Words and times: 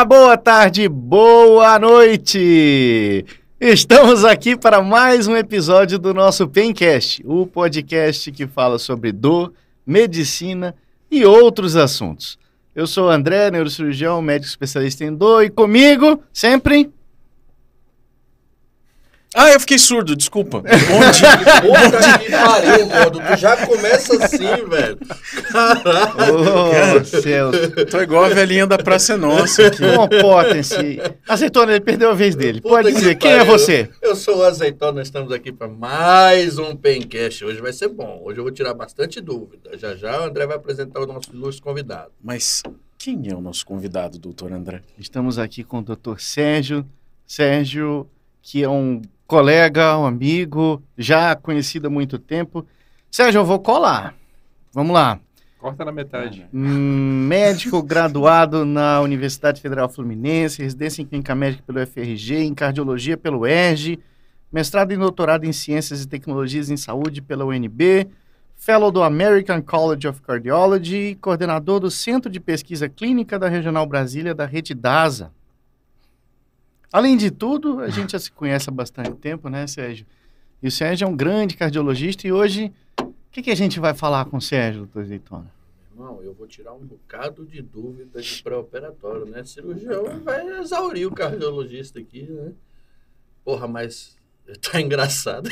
Boa 0.00 0.38
tarde, 0.38 0.88
boa 0.88 1.78
noite! 1.78 3.24
Estamos 3.60 4.24
aqui 4.24 4.56
para 4.56 4.82
mais 4.82 5.28
um 5.28 5.36
episódio 5.36 5.98
do 5.98 6.14
nosso 6.14 6.48
Pencast, 6.48 7.22
o 7.24 7.46
podcast 7.46 8.32
que 8.32 8.46
fala 8.46 8.78
sobre 8.78 9.12
dor, 9.12 9.52
medicina 9.86 10.74
e 11.10 11.24
outros 11.24 11.76
assuntos. 11.76 12.36
Eu 12.74 12.86
sou 12.86 13.06
o 13.06 13.10
André, 13.10 13.50
neurocirurgião, 13.50 14.20
médico 14.22 14.48
especialista 14.50 15.04
em 15.04 15.14
dor, 15.14 15.44
e 15.44 15.50
comigo, 15.50 16.20
sempre, 16.32 16.90
Ah, 19.34 19.50
eu 19.50 19.58
fiquei 19.60 19.78
surdo, 19.78 20.14
desculpa. 20.14 20.62
Dia. 20.62 21.38
Puta 21.62 22.18
que 22.18 22.30
pariu, 22.30 22.86
gordo. 22.86 23.20
Tu 23.20 23.36
já 23.38 23.66
começa 23.66 24.24
assim, 24.24 24.68
velho. 24.68 24.98
Caralho. 25.50 27.00
Ô, 27.00 27.04
Celso, 27.04 27.86
Tô 27.90 28.00
igual 28.02 28.24
a 28.24 28.28
velhinha 28.28 28.66
da 28.66 28.76
Praça 28.76 29.14
é 29.14 29.16
Nossa 29.16 29.68
aqui. 29.68 29.78
comportem-se. 29.96 31.00
Azeitona, 31.26 31.72
ele 31.72 31.80
perdeu 31.80 32.10
a 32.10 32.14
vez 32.14 32.34
dele. 32.34 32.60
Puta 32.60 32.74
Pode 32.74 32.88
que 32.88 32.94
dizer, 32.98 33.14
quem 33.16 33.32
é 33.32 33.44
você? 33.44 33.88
Eu 34.02 34.14
sou 34.14 34.38
o 34.38 34.42
Azeitona, 34.42 34.92
nós 34.92 35.06
estamos 35.08 35.32
aqui 35.32 35.50
para 35.50 35.68
mais 35.68 36.58
um 36.58 36.76
Pencast. 36.76 37.44
Hoje 37.44 37.60
vai 37.60 37.72
ser 37.72 37.88
bom. 37.88 38.20
Hoje 38.24 38.38
eu 38.38 38.44
vou 38.44 38.52
tirar 38.52 38.74
bastante 38.74 39.20
dúvida. 39.20 39.78
Já 39.78 39.94
já 39.94 40.20
o 40.20 40.24
André 40.24 40.46
vai 40.46 40.56
apresentar 40.56 41.00
o 41.00 41.06
nosso 41.06 41.30
ilustre 41.32 41.62
convidado. 41.62 42.10
Mas 42.22 42.62
quem 42.98 43.28
é 43.30 43.34
o 43.34 43.40
nosso 43.40 43.64
convidado, 43.64 44.18
doutor 44.18 44.52
André? 44.52 44.82
Estamos 44.98 45.38
aqui 45.38 45.64
com 45.64 45.78
o 45.78 45.82
Dr. 45.82 46.18
Sérgio. 46.18 46.86
Sérgio, 47.26 48.06
que 48.42 48.62
é 48.62 48.68
um 48.68 49.00
colega, 49.32 49.96
um 49.96 50.04
amigo, 50.04 50.82
já 50.98 51.34
conhecido 51.34 51.86
há 51.86 51.90
muito 51.90 52.18
tempo. 52.18 52.66
Sérgio, 53.10 53.38
eu 53.38 53.46
vou 53.46 53.58
colar. 53.58 54.14
Vamos 54.74 54.92
lá. 54.92 55.18
Corta 55.58 55.86
na 55.86 55.90
metade. 55.90 56.46
Hum, 56.52 57.26
Médico 57.28 57.80
graduado 57.82 58.66
na 58.66 59.00
Universidade 59.00 59.62
Federal 59.62 59.88
Fluminense, 59.88 60.62
residência 60.62 61.00
em 61.00 61.06
clínica 61.06 61.34
médica 61.34 61.62
pelo 61.66 61.86
FRG, 61.86 62.42
em 62.42 62.52
cardiologia 62.52 63.16
pelo 63.16 63.46
ERG, 63.46 63.98
mestrado 64.52 64.92
e 64.92 64.98
doutorado 64.98 65.46
em 65.46 65.52
ciências 65.52 66.02
e 66.02 66.08
tecnologias 66.08 66.68
em 66.68 66.76
saúde 66.76 67.22
pela 67.22 67.46
UNB, 67.46 68.06
fellow 68.54 68.90
do 68.90 69.02
American 69.02 69.62
College 69.62 70.08
of 70.08 70.20
Cardiology, 70.20 71.16
coordenador 71.22 71.80
do 71.80 71.90
Centro 71.90 72.30
de 72.30 72.38
Pesquisa 72.38 72.86
Clínica 72.86 73.38
da 73.38 73.48
Regional 73.48 73.86
Brasília 73.86 74.34
da 74.34 74.44
Rede 74.44 74.74
DASA. 74.74 75.32
Além 76.92 77.16
de 77.16 77.30
tudo, 77.30 77.80
a 77.80 77.88
gente 77.88 78.12
já 78.12 78.18
se 78.18 78.30
conhece 78.30 78.68
há 78.68 78.72
bastante 78.72 79.12
tempo, 79.12 79.48
né, 79.48 79.66
Sérgio? 79.66 80.04
E 80.62 80.68
o 80.68 80.70
Sérgio 80.70 81.06
é 81.06 81.08
um 81.08 81.16
grande 81.16 81.56
cardiologista 81.56 82.26
e 82.26 82.32
hoje, 82.32 82.70
o 83.00 83.14
que, 83.30 83.42
que 83.42 83.50
a 83.50 83.54
gente 83.54 83.80
vai 83.80 83.94
falar 83.94 84.26
com 84.26 84.36
o 84.36 84.40
Sérgio, 84.40 84.82
doutor 84.82 85.04
Zeitona? 85.06 85.50
Irmão, 85.90 86.22
eu 86.22 86.34
vou 86.34 86.46
tirar 86.46 86.74
um 86.74 86.84
bocado 86.84 87.46
de 87.46 87.62
dúvidas 87.62 88.24
de 88.24 88.42
pré-operatório, 88.42 89.24
né? 89.24 89.42
Cirurgião 89.42 90.20
vai 90.20 90.46
exaurir 90.58 91.06
o 91.06 91.14
cardiologista 91.14 91.98
aqui, 91.98 92.22
né? 92.24 92.52
Porra, 93.44 93.66
mas 93.66 94.18
tá 94.60 94.78
engraçado. 94.80 95.48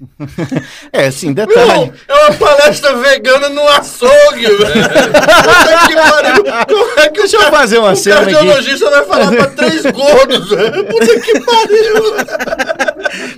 É, 0.92 1.06
assim, 1.06 1.32
detalhe. 1.32 1.92
é 2.08 2.14
uma 2.14 2.32
palestra 2.34 2.94
vegana 2.96 3.48
no 3.48 3.66
açougue, 3.68 4.46
velho. 4.46 4.58
Puta 4.58 5.86
que 5.86 5.94
pariu. 5.94 6.44
Como 6.68 7.00
é 7.00 7.08
que 7.08 7.20
Deixa 7.22 7.36
eu 7.36 7.50
fazer 7.50 7.78
uma 7.78 7.92
o 7.92 7.96
cena 7.96 8.20
aqui. 8.22 8.32
cardiologista 8.32 8.90
vai 8.90 9.04
falar 9.04 9.30
pra 9.30 9.46
três 9.48 9.82
gordos, 9.82 10.48
velho? 10.50 10.84
Puta 10.86 11.20
que 11.20 11.40
pariu. 11.40 12.14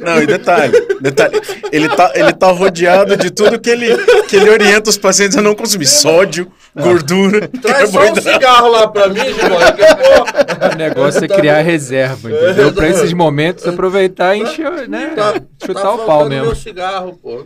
Não, 0.01 0.23
e 0.23 0.27
detalhe, 0.27 0.73
detalhe, 1.01 1.41
ele 1.73 1.89
tá, 1.89 2.13
ele 2.15 2.33
tá 2.33 2.51
rodeado 2.51 3.17
de 3.17 3.31
tudo 3.31 3.59
que 3.59 3.71
ele, 3.71 3.97
que 4.29 4.37
ele 4.37 4.51
orienta 4.51 4.91
os 4.91 4.97
pacientes 4.99 5.37
a 5.37 5.43
não 5.43 5.55
consumir. 5.55 5.87
Sódio, 5.87 6.51
gordura, 6.75 7.49
Traz 7.49 7.91
só 7.91 8.11
um 8.11 8.15
cigarro 8.17 8.69
lá 8.71 8.89
pra 8.89 9.09
mim, 9.09 9.21
Gilmar. 9.21 10.73
O 10.73 10.77
negócio 10.77 11.25
é 11.25 11.29
Tá- 11.29 11.37
criar 11.37 11.61
reserva, 11.63 12.31
entendeu? 12.31 12.73
Pra 12.73 12.89
esses 12.89 13.13
momentos 13.13 13.67
aproveitar 13.67 14.37
e 14.37 14.43
encher, 14.43 14.89
né? 14.89 15.13
Tá, 15.17 15.35
chutar 15.65 15.83
tá 15.83 15.93
o 15.95 15.99
pau 16.07 16.29
mesmo. 16.29 16.47
meu 16.47 16.55
cigarro, 16.55 17.19
pô. 17.23 17.45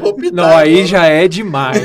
Vou 0.00 0.14
pitar 0.14 0.32
Não, 0.32 0.56
aí 0.56 0.86
já 0.86 1.06
é 1.06 1.26
demais. 1.28 1.78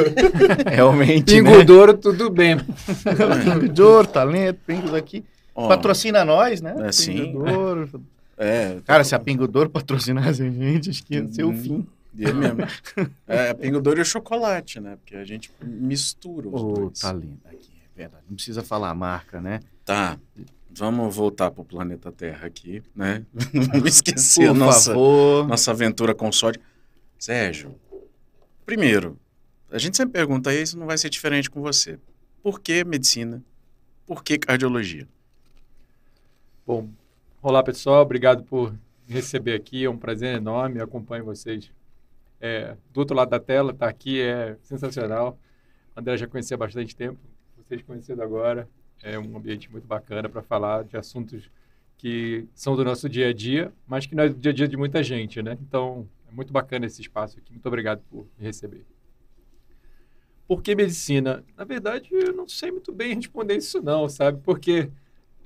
Realmente, 0.70 1.34
Pingo 1.34 1.58
né? 1.58 1.64
Douro, 1.64 1.94
tudo 1.94 2.30
bem. 2.30 2.58
Pingo 2.58 4.06
talento, 4.06 4.58
Pingo 4.66 4.90
daqui. 4.90 5.24
Ó, 5.54 5.68
Patrocina 5.68 6.24
nós, 6.24 6.60
né? 6.60 6.74
É, 6.86 6.92
sim. 6.92 7.14
Pingo. 7.32 7.88
É, 8.36 8.80
Cara, 8.84 9.02
se 9.04 9.14
a 9.14 9.18
Pingo 9.18 9.48
de 9.48 9.56
ouro 9.56 9.70
patrocinasse 9.70 10.42
a 10.42 10.50
gente, 10.50 10.90
acho 10.90 11.02
que 11.04 11.14
ia 11.14 11.28
ser 11.28 11.44
o 11.44 11.48
Uhum. 11.48 11.56
fim. 11.62 11.86
é 12.18 12.32
mesmo. 12.32 12.60
É, 13.26 13.52
pingo 13.54 13.80
douro 13.80 14.00
e 14.00 14.04
chocolate, 14.04 14.80
né? 14.80 14.96
Porque 14.96 15.16
a 15.16 15.24
gente 15.24 15.50
mistura 15.62 16.48
os 16.48 16.62
Ô, 16.62 16.72
dois. 16.74 16.98
talento 17.00 17.40
aqui, 17.46 17.70
é 17.94 17.98
verdade. 18.00 18.24
Não 18.28 18.34
precisa 18.36 18.62
falar 18.62 18.90
a 18.90 18.94
marca, 18.94 19.40
né? 19.40 19.60
Tá, 19.84 20.18
vamos 20.70 21.14
voltar 21.14 21.50
pro 21.50 21.64
planeta 21.64 22.10
Terra 22.12 22.46
aqui, 22.46 22.82
né? 22.94 23.22
Não 23.52 23.62
vamos 23.64 23.94
esquecer 23.96 24.46
Por 24.46 24.50
a 24.50 24.54
nossa, 24.54 24.90
favor. 24.92 25.46
nossa 25.48 25.70
aventura 25.70 26.14
com 26.14 26.30
sódio. 26.32 26.60
Sérgio, 27.18 27.74
primeiro, 28.64 29.18
a 29.70 29.78
gente 29.78 29.96
sempre 29.96 30.12
pergunta 30.12 30.52
e 30.54 30.62
isso 30.62 30.78
não 30.78 30.86
vai 30.86 30.96
ser 30.98 31.08
diferente 31.10 31.50
com 31.50 31.60
você. 31.62 31.98
Por 32.42 32.60
que 32.60 32.84
medicina? 32.84 33.42
Por 34.06 34.22
que 34.22 34.38
cardiologia? 34.38 35.06
Bom, 36.66 36.88
olá 37.48 37.62
pessoal, 37.62 38.02
obrigado 38.02 38.42
por 38.42 38.72
me 38.72 39.14
receber 39.14 39.54
aqui, 39.54 39.84
é 39.84 39.88
um 39.88 39.96
prazer 39.96 40.34
enorme, 40.34 40.80
acompanho 40.80 41.24
vocês. 41.24 41.70
É, 42.40 42.76
do 42.92 42.98
outro 42.98 43.14
lado 43.14 43.28
da 43.28 43.38
tela, 43.38 43.72
tá 43.72 43.88
aqui, 43.88 44.20
é 44.20 44.56
sensacional. 44.62 45.38
André 45.96 46.16
já 46.16 46.26
conhecia 46.26 46.56
há 46.56 46.58
bastante 46.58 46.96
tempo, 46.96 47.16
vocês 47.56 47.80
conhecendo 47.82 48.20
agora, 48.20 48.68
é 49.00 49.16
um 49.16 49.36
ambiente 49.36 49.70
muito 49.70 49.86
bacana 49.86 50.28
para 50.28 50.42
falar 50.42 50.82
de 50.82 50.96
assuntos 50.96 51.48
que 51.96 52.48
são 52.52 52.74
do 52.74 52.84
nosso 52.84 53.08
dia 53.08 53.28
a 53.28 53.32
dia, 53.32 53.72
mas 53.86 54.06
que 54.06 54.16
não 54.16 54.24
é 54.24 54.28
do 54.28 54.34
dia 54.34 54.50
a 54.50 54.54
dia 54.54 54.66
de 54.66 54.76
muita 54.76 55.00
gente, 55.04 55.40
né? 55.40 55.56
Então, 55.60 56.08
é 56.28 56.34
muito 56.34 56.52
bacana 56.52 56.84
esse 56.86 57.00
espaço 57.00 57.38
aqui, 57.38 57.52
muito 57.52 57.66
obrigado 57.66 58.02
por 58.10 58.26
me 58.36 58.44
receber. 58.44 58.84
Por 60.48 60.62
que 60.62 60.74
medicina? 60.74 61.44
Na 61.56 61.62
verdade, 61.62 62.08
eu 62.10 62.32
não 62.32 62.48
sei 62.48 62.72
muito 62.72 62.92
bem 62.92 63.14
responder 63.14 63.56
isso 63.56 63.80
não, 63.80 64.08
sabe? 64.08 64.40
Porque 64.42 64.90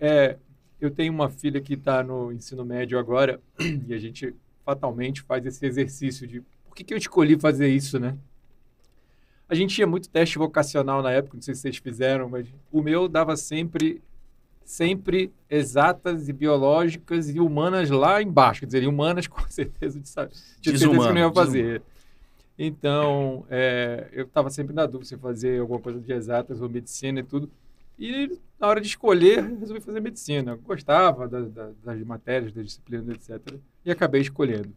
é, 0.00 0.38
eu 0.80 0.90
tenho 0.90 1.12
uma 1.12 1.28
filha 1.28 1.60
que 1.60 1.74
está 1.74 2.02
no 2.02 2.32
ensino 2.32 2.64
médio 2.64 2.98
agora 2.98 3.40
e 3.86 3.92
a 3.92 3.98
gente 3.98 4.34
fatalmente 4.64 5.22
faz 5.22 5.44
esse 5.44 5.64
exercício 5.66 6.26
de 6.26 6.40
por 6.64 6.74
que, 6.74 6.84
que 6.84 6.94
eu 6.94 6.98
escolhi 6.98 7.38
fazer 7.38 7.68
isso, 7.68 7.98
né? 7.98 8.16
A 9.48 9.54
gente 9.54 9.74
tinha 9.74 9.86
muito 9.86 10.08
teste 10.08 10.38
vocacional 10.38 11.02
na 11.02 11.10
época, 11.10 11.36
não 11.36 11.42
sei 11.42 11.54
se 11.54 11.62
vocês 11.62 11.76
fizeram, 11.78 12.28
mas 12.28 12.46
o 12.70 12.80
meu 12.80 13.08
dava 13.08 13.36
sempre 13.36 14.00
sempre 14.64 15.32
exatas 15.48 16.28
e 16.28 16.32
biológicas 16.32 17.28
e 17.28 17.40
humanas 17.40 17.90
lá 17.90 18.22
embaixo, 18.22 18.60
quer 18.60 18.66
dizer, 18.66 18.86
humanas 18.86 19.26
com 19.28 19.42
certeza 19.48 19.98
de 19.98 20.08
saber, 20.08 20.30
tinha 20.60 20.78
certeza 20.78 20.88
que 20.88 20.94
eu 20.94 20.94
não 20.94 21.04
ia 21.04 21.12
Desumano, 21.12 21.34
fazer. 21.34 21.82
Então, 22.56 23.44
é, 23.50 24.08
eu 24.12 24.26
estava 24.26 24.50
sempre 24.50 24.74
na 24.74 24.86
dúvida 24.86 25.08
se 25.08 25.16
fazer 25.16 25.60
alguma 25.60 25.80
coisa 25.80 25.98
de 25.98 26.12
exatas 26.12 26.60
ou 26.60 26.68
medicina 26.68 27.18
e 27.18 27.22
tudo. 27.24 27.50
E 28.00 28.38
na 28.58 28.66
hora 28.66 28.80
de 28.80 28.86
escolher, 28.88 29.44
resolvi 29.58 29.80
fazer 29.82 30.00
medicina. 30.00 30.56
Gostava 30.56 31.28
da- 31.28 31.42
da- 31.42 31.70
das 31.84 32.02
matérias, 32.02 32.50
das 32.52 32.64
disciplinas, 32.64 33.08
etc. 33.28 33.58
E 33.84 33.90
acabei 33.90 34.22
escolhendo. 34.22 34.72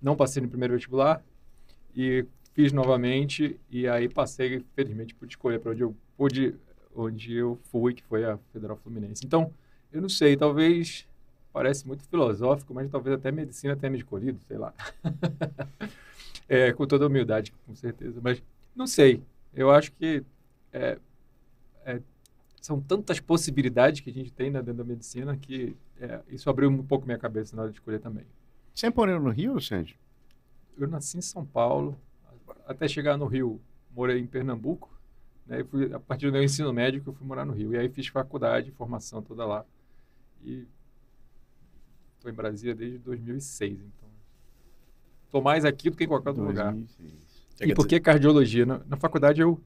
Não 0.00 0.14
passei 0.14 0.42
no 0.42 0.48
primeiro 0.48 0.74
vestibular 0.74 1.24
e 1.96 2.26
fiz 2.52 2.70
novamente. 2.72 3.58
E 3.70 3.88
aí 3.88 4.08
passei, 4.08 4.62
felizmente, 4.76 5.14
pude 5.14 5.32
escolher 5.32 5.58
para 5.60 5.72
onde 5.72 5.82
eu 5.82 5.96
pude, 6.16 6.54
onde 6.94 7.34
eu 7.34 7.58
fui, 7.70 7.94
que 7.94 8.02
foi 8.04 8.24
a 8.26 8.38
Federal 8.52 8.76
Fluminense. 8.76 9.24
Então, 9.24 9.50
eu 9.90 10.02
não 10.02 10.08
sei, 10.10 10.36
talvez 10.36 11.06
parece 11.52 11.86
muito 11.86 12.04
filosófico, 12.04 12.74
mas 12.74 12.90
talvez 12.90 13.16
até 13.16 13.32
medicina 13.32 13.74
tenha 13.76 13.90
me 13.90 13.96
escolhido, 13.98 14.38
sei 14.46 14.58
lá. 14.58 14.74
É, 16.48 16.72
com 16.72 16.86
toda 16.86 17.06
humildade, 17.06 17.52
com 17.66 17.74
certeza. 17.74 18.20
Mas 18.22 18.42
não 18.74 18.86
sei. 18.86 19.22
Eu 19.52 19.70
acho 19.70 19.92
que 19.92 20.22
é, 20.72 20.98
é, 21.84 22.00
são 22.60 22.80
tantas 22.80 23.20
possibilidades 23.20 24.00
que 24.00 24.10
a 24.10 24.12
gente 24.12 24.32
tem 24.32 24.50
né, 24.50 24.60
dentro 24.60 24.78
da 24.78 24.84
medicina 24.84 25.36
que 25.36 25.76
é, 26.00 26.20
isso 26.28 26.48
abriu 26.50 26.68
um 26.68 26.82
pouco 26.82 27.06
minha 27.06 27.18
cabeça 27.18 27.54
na 27.54 27.62
hora 27.62 27.70
de 27.70 27.78
escolher 27.78 28.00
também. 28.00 28.24
Você 28.74 28.90
morou 28.90 29.20
no 29.20 29.30
Rio, 29.30 29.60
Sérgio? 29.60 29.96
Eu 30.76 30.86
nasci 30.86 31.18
em 31.18 31.22
São 31.22 31.44
Paulo, 31.44 31.98
até 32.66 32.86
chegar 32.86 33.16
no 33.16 33.26
Rio, 33.26 33.60
morei 33.94 34.20
em 34.20 34.26
Pernambuco. 34.26 34.96
Né, 35.46 35.60
e 35.60 35.64
fui, 35.64 35.92
a 35.92 35.98
partir 35.98 36.26
do 36.26 36.32
meu 36.32 36.42
ensino 36.42 36.72
médio 36.72 37.02
que 37.02 37.08
eu 37.08 37.14
fui 37.14 37.26
morar 37.26 37.44
no 37.44 37.52
Rio. 37.52 37.72
E 37.72 37.78
aí 37.78 37.88
fiz 37.88 38.06
faculdade, 38.08 38.70
formação 38.72 39.22
toda 39.22 39.44
lá. 39.44 39.64
E 40.44 40.66
estou 42.16 42.30
em 42.30 42.34
Brasília 42.34 42.74
desde 42.74 42.98
2006. 42.98 43.72
Então, 43.72 44.08
estou 45.24 45.42
mais 45.42 45.64
aqui 45.64 45.90
do 45.90 45.96
que 45.96 46.04
em 46.04 46.08
qualquer 46.08 46.30
outro 46.30 46.44
lugar. 46.44 46.72
2006. 46.72 47.28
E 47.60 47.74
por 47.74 47.86
que 47.86 47.98
cardiologia? 47.98 48.64
Na, 48.64 48.80
na 48.86 48.96
faculdade 48.96 49.40
eu, 49.40 49.60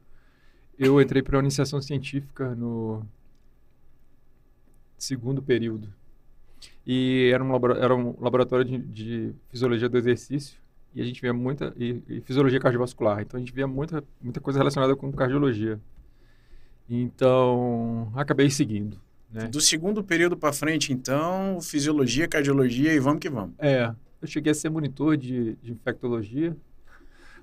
eu 0.79 1.01
entrei 1.01 1.23
para 1.23 1.39
a 1.39 1.41
iniciação 1.43 1.81
científica 1.81 2.55
no 2.55 3.03
segundo 4.99 5.43
período. 5.43 5.89
E 6.87 7.31
era 7.33 7.43
um, 7.43 7.53
labora- 7.53 7.79
era 7.79 7.95
um 7.95 8.15
laboratório 8.21 8.65
de, 8.65 8.79
de 8.79 9.35
fisiologia 9.51 9.89
do 9.89 9.99
exercício 9.99 10.59
e 10.95 11.01
a 11.01 11.05
gente 11.05 11.21
via 11.21 11.33
muita... 11.33 11.73
E, 11.77 12.03
e 12.09 12.21
fisiologia 12.21 12.61
cardiovascular. 12.61 13.21
Então 13.21 13.39
a 13.39 13.41
gente 13.41 13.53
via 13.53 13.67
muita, 13.67 14.03
muita 14.21 14.41
coisa 14.41 14.59
relacionada 14.59 14.95
com 14.97 15.13
cardiologia. 15.13 15.81
Então, 16.89 18.13
acabei 18.15 18.51
seguindo. 18.51 19.01
Né? 19.31 19.49
Do 19.49 19.61
segundo 19.61 20.05
período 20.05 20.37
para 20.37 20.53
frente, 20.53 20.93
então, 20.93 21.61
fisiologia, 21.61 22.29
cardiologia 22.29 22.93
e 22.93 22.99
vamos 22.99 23.21
que 23.21 23.31
vamos. 23.31 23.55
É, 23.59 23.95
eu 24.21 24.29
cheguei 24.29 24.53
a 24.53 24.55
ser 24.55 24.69
monitor 24.69 25.17
de, 25.17 25.55
de 25.57 25.73
infectologia 25.73 26.57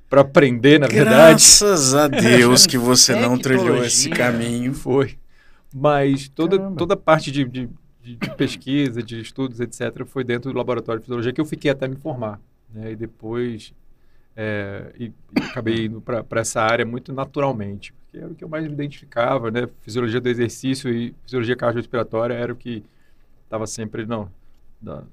para 0.10 0.22
aprender, 0.22 0.80
na 0.80 0.88
verdade. 0.88 1.30
Graças 1.30 1.94
a 1.94 2.08
Deus 2.08 2.66
que 2.66 2.78
você 2.78 3.16
não 3.16 3.38
trilhou 3.38 3.84
esse 3.84 4.10
caminho. 4.10 4.74
Foi. 4.74 5.18
Mas 5.74 6.28
toda, 6.30 6.58
Caramba. 6.58 6.76
toda 6.78 6.98
parte 6.98 7.32
de, 7.32 7.46
de, 7.46 7.70
de- 8.02 8.16
de 8.16 8.30
pesquisa, 8.36 9.04
de 9.04 9.22
estudos, 9.22 9.60
etc., 9.60 10.04
foi 10.06 10.24
dentro 10.24 10.52
do 10.52 10.58
laboratório 10.58 11.00
de 11.00 11.06
fisiologia 11.06 11.32
que 11.32 11.40
eu 11.40 11.46
fiquei 11.46 11.70
até 11.70 11.88
me 11.88 11.96
formar. 11.96 12.40
Né? 12.74 12.94
E 12.94 12.96
depois 12.96 13.72
é, 14.36 14.92
e, 14.98 15.06
e 15.06 15.44
acabei 15.44 15.86
indo 15.86 16.02
para 16.02 16.26
essa 16.40 16.62
área 16.62 16.86
muito 16.86 17.12
naturalmente, 17.14 17.94
porque 17.94 18.18
era 18.18 18.28
o 18.28 18.36
que 18.36 18.44
eu 18.44 18.50
mais 18.50 18.66
me 18.66 18.72
identificava, 18.74 19.52
né? 19.52 19.68
Fisiologia 19.82 20.22
do 20.22 20.30
exercício 20.30 20.90
e 20.92 21.14
fisiologia 21.26 21.56
cardiorrespiratória 21.56 22.34
era 22.34 22.54
o 22.54 22.56
que 22.56 22.84
estava 23.44 23.68
sempre 23.68 24.06
não, 24.06 24.32
na, 24.82 25.04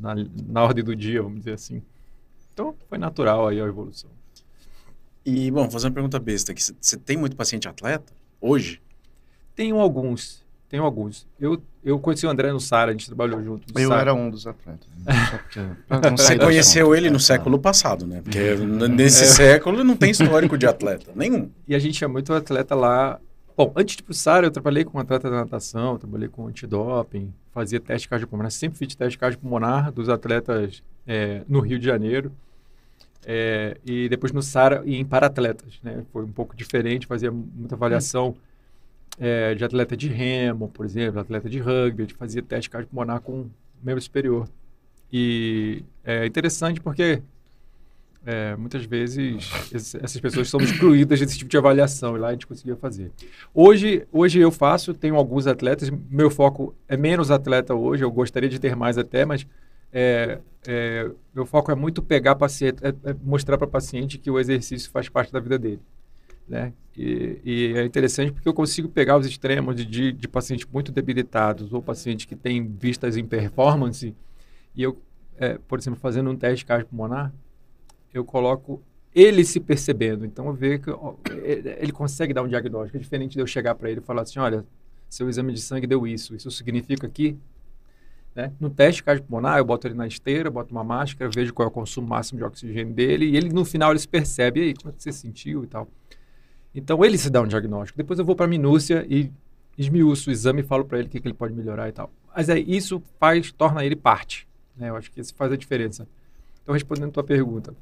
na, 0.00 0.14
na 0.48 0.62
ordem 0.62 0.84
do 0.84 0.94
dia, 0.94 1.22
vamos 1.22 1.38
dizer 1.40 1.54
assim. 1.54 1.82
Então 2.54 2.74
foi 2.88 2.98
natural 2.98 3.48
aí 3.48 3.60
a 3.60 3.64
evolução. 3.66 4.10
E, 5.28 5.50
bom, 5.50 5.62
vou 5.62 5.70
fazer 5.70 5.88
uma 5.88 5.92
pergunta 5.92 6.18
besta 6.18 6.52
aqui. 6.52 6.62
Você 6.62 6.96
tem 6.96 7.16
muito 7.18 7.36
paciente 7.36 7.68
atleta 7.68 8.12
hoje? 8.40 8.80
Tenho 9.54 9.78
alguns, 9.78 10.42
tenho 10.70 10.82
alguns. 10.84 11.26
Eu, 11.38 11.60
eu 11.84 11.98
conheci 11.98 12.24
o 12.24 12.30
André 12.30 12.50
no 12.50 12.58
Sara, 12.60 12.90
a 12.90 12.92
gente 12.92 13.06
trabalhou 13.06 13.42
junto. 13.44 13.78
Eu 13.78 13.88
Sara. 13.88 14.00
era 14.00 14.14
um 14.14 14.30
dos 14.30 14.46
atletas. 14.46 14.88
Porque- 15.30 15.60
não 15.90 16.16
Você 16.16 16.38
conheceu 16.38 16.94
ele 16.94 17.08
no 17.08 17.14
né? 17.14 17.18
século 17.18 17.58
passado, 17.58 18.06
né? 18.06 18.22
Porque 18.22 18.54
nesse 18.88 19.26
século 19.36 19.84
não 19.84 19.96
tem 19.96 20.12
histórico 20.12 20.56
de 20.56 20.66
atleta. 20.66 21.12
Nenhum. 21.14 21.50
E 21.66 21.74
a 21.74 21.78
gente 21.78 21.98
tinha 21.98 22.08
muito 22.08 22.32
atleta 22.32 22.74
lá. 22.74 23.20
Bom, 23.54 23.70
antes 23.76 23.96
de 23.96 24.02
ir 24.02 24.04
pro 24.04 24.14
SARA, 24.14 24.46
eu 24.46 24.50
trabalhei 24.50 24.84
com 24.84 24.98
atleta 24.98 25.28
da 25.28 25.36
natação, 25.38 25.98
trabalhei 25.98 26.28
com 26.28 26.46
antidoping, 26.46 27.34
fazia 27.52 27.80
teste 27.80 28.08
cardiopulmonar. 28.08 28.50
Sempre 28.50 28.78
fiz 28.78 28.94
teste 28.94 29.18
cardiopulmonar 29.18 29.92
dos 29.92 30.08
atletas 30.08 30.82
é, 31.06 31.42
no 31.46 31.60
Rio 31.60 31.78
de 31.78 31.84
Janeiro. 31.84 32.32
É, 33.30 33.76
e 33.84 34.08
depois 34.08 34.32
no 34.32 34.40
SARA 34.42 34.82
e 34.86 34.96
em 34.96 35.04
para-atletas, 35.04 35.78
né? 35.82 36.02
Foi 36.14 36.24
um 36.24 36.32
pouco 36.32 36.56
diferente, 36.56 37.06
fazia 37.06 37.30
muita 37.30 37.74
avaliação 37.74 38.34
é, 39.20 39.54
de 39.54 39.62
atleta 39.62 39.94
de 39.94 40.08
remo, 40.08 40.68
por 40.68 40.86
exemplo, 40.86 41.20
atleta 41.20 41.46
de 41.46 41.58
rugby, 41.58 42.04
a 42.04 42.06
gente 42.06 42.14
fazia 42.14 42.40
teste 42.40 42.70
cardiopulmonar 42.70 43.20
com 43.20 43.46
membro 43.82 44.00
superior. 44.00 44.48
E 45.12 45.82
é 46.02 46.24
interessante 46.24 46.80
porque 46.80 47.20
é, 48.24 48.56
muitas 48.56 48.84
vezes 48.86 49.50
es- 49.72 49.94
essas 49.96 50.20
pessoas 50.20 50.48
são 50.48 50.60
excluídas 50.60 51.20
desse 51.20 51.36
tipo 51.36 51.50
de 51.50 51.56
avaliação 51.58 52.16
e 52.16 52.18
lá 52.20 52.28
a 52.28 52.32
gente 52.32 52.46
conseguia 52.46 52.76
fazer. 52.76 53.10
Hoje, 53.54 54.06
hoje 54.10 54.38
eu 54.40 54.50
faço, 54.50 54.94
tenho 54.94 55.16
alguns 55.16 55.46
atletas, 55.46 55.90
meu 56.10 56.30
foco 56.30 56.74
é 56.88 56.96
menos 56.96 57.30
atleta 57.30 57.74
hoje, 57.74 58.04
eu 58.04 58.10
gostaria 58.10 58.48
de 58.48 58.58
ter 58.58 58.74
mais 58.74 58.96
até, 58.96 59.24
mas 59.26 59.46
é, 59.92 60.38
é, 60.66 61.10
meu 61.34 61.46
foco 61.46 61.70
é 61.70 61.74
muito 61.74 62.02
pegar 62.02 62.34
paciente, 62.34 62.78
é, 62.82 62.88
é 62.88 63.16
mostrar 63.22 63.56
para 63.56 63.66
o 63.66 63.70
paciente 63.70 64.18
que 64.18 64.30
o 64.30 64.38
exercício 64.38 64.90
faz 64.90 65.08
parte 65.08 65.32
da 65.32 65.40
vida 65.40 65.58
dele. 65.58 65.80
Né? 66.48 66.72
E, 66.96 67.40
e 67.44 67.72
é 67.76 67.84
interessante 67.84 68.32
porque 68.32 68.48
eu 68.48 68.54
consigo 68.54 68.88
pegar 68.88 69.18
os 69.18 69.26
extremos 69.26 69.76
de, 69.76 69.84
de, 69.84 70.12
de 70.12 70.28
pacientes 70.28 70.66
muito 70.72 70.90
debilitados 70.90 71.72
ou 71.72 71.82
pacientes 71.82 72.24
que 72.24 72.34
têm 72.34 72.66
vistas 72.66 73.16
em 73.16 73.24
performance 73.24 74.14
e 74.74 74.82
eu, 74.82 74.96
é, 75.36 75.58
por 75.58 75.78
exemplo, 75.78 75.98
fazendo 75.98 76.30
um 76.30 76.36
teste 76.36 76.64
cardiopulmonar, 76.64 77.32
eu 78.14 78.24
coloco 78.24 78.82
ele 79.14 79.44
se 79.44 79.58
percebendo. 79.58 80.24
Então, 80.24 80.46
eu 80.46 80.52
vejo 80.52 80.82
que 80.82 80.90
ó, 80.90 81.14
ele 81.42 81.76
ele 81.78 81.92
consegue 81.92 82.32
dar 82.32 82.42
um 82.42 82.48
diagnóstico. 82.48 82.96
É 82.96 83.00
diferente 83.00 83.32
de 83.32 83.40
eu 83.40 83.46
chegar 83.46 83.74
para 83.74 83.90
ele 83.90 84.00
e 84.00 84.02
falar 84.02 84.22
assim: 84.22 84.38
olha, 84.38 84.64
seu 85.08 85.28
exame 85.28 85.52
de 85.52 85.60
sangue 85.60 85.86
deu 85.86 86.06
isso. 86.06 86.34
Isso 86.34 86.50
significa 86.50 87.08
que. 87.08 87.36
Né? 88.38 88.52
No 88.60 88.70
teste 88.70 89.02
cardiopulmonar, 89.02 89.58
eu 89.58 89.64
boto 89.64 89.88
ele 89.88 89.96
na 89.96 90.06
esteira, 90.06 90.48
boto 90.48 90.70
uma 90.70 90.84
máscara, 90.84 91.28
vejo 91.28 91.52
qual 91.52 91.66
é 91.66 91.68
o 91.68 91.72
consumo 91.72 92.06
máximo 92.06 92.38
de 92.38 92.44
oxigênio 92.44 92.94
dele, 92.94 93.24
e 93.24 93.36
ele, 93.36 93.48
no 93.48 93.64
final, 93.64 93.90
ele 93.90 93.98
se 93.98 94.06
percebe: 94.06 94.60
aí, 94.60 94.74
como 94.74 94.90
é 94.90 94.96
que 94.96 95.02
você 95.02 95.10
sentiu 95.10 95.64
e 95.64 95.66
tal. 95.66 95.88
Então, 96.72 97.04
ele 97.04 97.18
se 97.18 97.28
dá 97.30 97.42
um 97.42 97.48
diagnóstico. 97.48 97.96
Depois 97.96 98.16
eu 98.16 98.24
vou 98.24 98.36
para 98.36 98.44
a 98.44 98.48
minúcia 98.48 99.04
e 99.10 99.32
esmiuço 99.76 100.30
o 100.30 100.32
exame 100.32 100.60
e 100.60 100.62
falo 100.62 100.84
para 100.84 101.00
ele 101.00 101.08
o 101.08 101.10
que, 101.10 101.18
que 101.18 101.26
ele 101.26 101.34
pode 101.34 101.52
melhorar 101.52 101.88
e 101.88 101.92
tal. 101.92 102.12
Mas 102.32 102.48
aí, 102.48 102.64
isso 102.68 103.02
faz, 103.18 103.50
torna 103.50 103.84
ele 103.84 103.96
parte. 103.96 104.46
Né? 104.76 104.88
Eu 104.88 104.94
acho 104.94 105.10
que 105.10 105.20
isso 105.20 105.34
faz 105.34 105.50
a 105.50 105.56
diferença. 105.56 106.06
Então, 106.62 106.72
respondendo 106.72 107.08
a 107.08 107.12
tua 107.14 107.24
pergunta, 107.24 107.74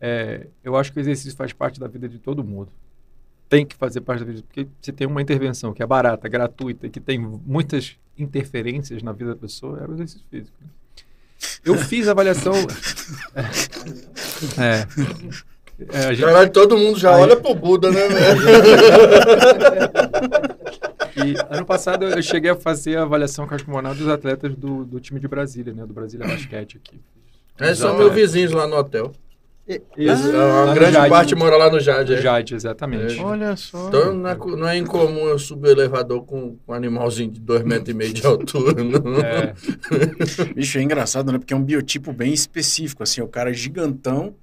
é, 0.00 0.46
eu 0.62 0.76
acho 0.76 0.92
que 0.92 0.98
o 0.98 1.00
exercício 1.00 1.36
faz 1.36 1.52
parte 1.52 1.80
da 1.80 1.88
vida 1.88 2.08
de 2.08 2.20
todo 2.20 2.44
mundo. 2.44 2.70
Tem 3.48 3.66
que 3.66 3.74
fazer 3.74 4.00
parte 4.00 4.20
da 4.20 4.26
vida, 4.30 4.44
porque 4.46 4.68
você 4.80 4.92
tem 4.92 5.08
uma 5.08 5.20
intervenção 5.20 5.72
que 5.72 5.82
é 5.82 5.86
barata, 5.86 6.28
gratuita, 6.28 6.88
que 6.88 7.00
tem 7.00 7.18
muitas 7.18 7.98
interferências 8.18 9.02
na 9.02 9.12
vida 9.12 9.30
da 9.34 9.36
pessoa, 9.40 9.80
é 9.82 9.86
o 9.88 9.94
exercício 9.94 10.24
físico. 10.30 10.56
Eu 11.64 11.76
fiz 11.76 12.08
a 12.08 12.12
avaliação. 12.12 12.54
É. 14.58 14.86
É, 15.92 16.06
a 16.06 16.12
gente- 16.14 16.24
Caralho, 16.24 16.50
todo 16.50 16.76
mundo 16.78 16.98
já 16.98 17.14
Aí- 17.16 17.22
olha 17.22 17.36
pro 17.36 17.54
Buda, 17.54 17.90
né? 17.90 18.00
E 21.16 21.34
ano 21.54 21.64
passado 21.64 22.04
eu 22.04 22.22
cheguei 22.22 22.50
a 22.50 22.56
fazer 22.56 22.96
a 22.98 23.02
avaliação 23.02 23.46
cardiopulmonar 23.46 23.94
dos 23.94 24.08
atletas 24.08 24.54
do, 24.54 24.84
do 24.84 25.00
time 25.00 25.20
de 25.20 25.28
Brasília, 25.28 25.72
né? 25.72 25.86
Do 25.86 25.92
Brasília 25.94 26.26
Basquete 26.26 26.80
aqui. 26.84 27.00
Eles 27.60 27.78
são 27.78 27.90
Exato. 27.90 27.98
meus 28.02 28.12
vizinhos 28.14 28.52
lá 28.52 28.66
no 28.66 28.76
hotel. 28.76 29.12
Isso, 29.96 30.30
Ah, 30.30 30.64
lá 30.66 30.70
a 30.72 30.74
grande 30.74 30.92
Jade. 30.92 31.08
parte 31.08 31.34
mora 31.34 31.56
lá 31.56 31.70
no 31.70 31.80
Jade. 31.80 32.12
é. 32.14 32.20
Jade, 32.20 32.54
exatamente. 32.54 33.18
É. 33.18 33.22
Olha 33.22 33.56
só. 33.56 33.88
Então 33.88 34.12
não 34.14 34.28
é, 34.28 34.36
não 34.36 34.68
é 34.68 34.76
incomum 34.76 35.26
eu 35.26 35.38
subir 35.38 35.68
o 35.68 35.70
elevador 35.70 36.22
com 36.24 36.58
um 36.68 36.72
animalzinho 36.74 37.30
de 37.30 37.40
dois 37.40 37.62
metros 37.62 37.88
e 37.88 37.94
meio 37.94 38.12
de 38.12 38.26
altura. 38.26 38.84
Não. 38.84 39.20
É, 39.20 39.54
Bicho, 40.54 40.76
é 40.78 40.82
engraçado, 40.82 41.32
né? 41.32 41.38
Porque 41.38 41.54
é 41.54 41.56
um 41.56 41.62
biotipo 41.62 42.12
bem 42.12 42.32
específico, 42.32 43.02
assim. 43.02 43.22
O 43.22 43.28
cara 43.28 43.50
é 43.50 43.54
gigantão, 43.54 44.34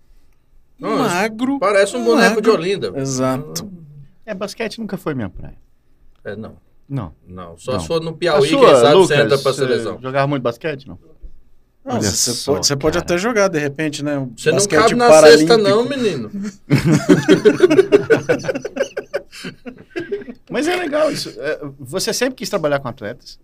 Não, 0.79 0.97
magro. 0.97 1.59
Parece 1.59 1.95
um 1.95 2.03
boneco 2.03 2.41
de 2.41 2.49
Olinda. 2.49 2.91
Exato. 2.95 3.71
É, 4.25 4.33
basquete 4.33 4.79
nunca 4.79 4.97
foi 4.97 5.13
minha 5.13 5.29
praia. 5.29 5.55
É, 6.25 6.35
não. 6.35 6.55
Não. 6.89 7.13
Não. 7.27 7.57
Só 7.57 7.73
Não. 7.73 7.79
se 7.79 7.87
for 7.87 8.01
no 8.01 8.09
A 8.09 8.13
Piauí, 8.13 8.49
sua, 8.49 8.59
quem 8.59 8.75
sabe 8.75 8.93
Lucas, 8.95 9.07
você 9.07 9.15
entra 9.21 9.37
pra 9.37 9.53
seleção. 9.53 9.99
Jogava 10.01 10.27
muito 10.27 10.41
basquete, 10.43 10.87
não? 10.87 10.97
Não, 11.83 11.93
Olha 11.95 12.01
você 12.03 12.31
só, 12.31 12.53
pode, 12.53 12.67
você 12.67 12.75
pode 12.75 12.97
até 12.99 13.17
jogar, 13.17 13.47
de 13.47 13.57
repente, 13.57 14.03
né? 14.03 14.19
Um 14.19 14.31
Você 14.37 14.51
não 14.51 14.63
cabe 14.67 14.93
na 14.95 15.07
paralímpico. 15.07 15.47
cesta, 15.47 15.57
não, 15.57 15.83
menino. 15.83 16.29
Mas 20.49 20.67
é 20.67 20.75
legal 20.75 21.11
isso. 21.11 21.29
É, 21.39 21.59
Você 21.79 22.13
sempre 22.13 22.35
quis 22.35 22.49
trabalhar 22.49 22.79
com 22.79 22.87
atletas? 22.87 23.39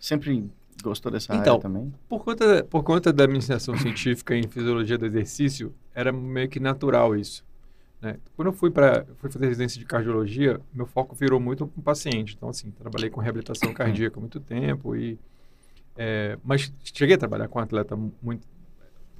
Sempre 0.00 0.48
gostou 0.82 1.10
dessa 1.12 1.34
Então, 1.34 1.54
área 1.54 1.62
também? 1.62 1.92
por, 2.08 2.24
conta, 2.24 2.64
por 2.64 2.82
conta 2.82 3.12
da 3.12 3.26
minha 3.26 3.36
iniciação 3.36 3.76
científica 3.78 4.34
em 4.34 4.46
fisiologia 4.48 4.96
do 4.98 5.06
exercício, 5.06 5.74
era 5.94 6.12
meio 6.12 6.48
que 6.48 6.58
natural 6.60 7.16
isso. 7.16 7.44
né? 8.00 8.16
Quando 8.36 8.48
eu 8.48 8.52
fui 8.52 8.70
para 8.70 9.04
fui 9.20 9.30
fazer 9.30 9.46
residência 9.46 9.78
de 9.78 9.84
cardiologia, 9.84 10.60
meu 10.72 10.86
foco 10.86 11.14
virou 11.14 11.38
muito 11.40 11.66
com 11.66 11.80
o 11.80 11.84
paciente. 11.84 12.34
Então, 12.36 12.48
assim, 12.48 12.70
trabalhei 12.70 13.10
com 13.10 13.20
reabilitação 13.20 13.72
cardíaca 13.72 14.18
há 14.18 14.20
muito 14.20 14.40
tempo 14.40 14.96
e 14.96 15.18
é, 15.96 16.38
mas 16.44 16.72
cheguei 16.82 17.14
a 17.14 17.18
trabalhar 17.18 17.48
com 17.48 17.58
atleta 17.58 17.96
muito 18.22 18.46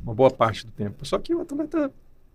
uma 0.02 0.14
boa 0.14 0.30
parte 0.30 0.64
do 0.66 0.72
tempo. 0.72 1.04
Só 1.04 1.18
que 1.18 1.34
o 1.34 1.40
atleta 1.40 1.90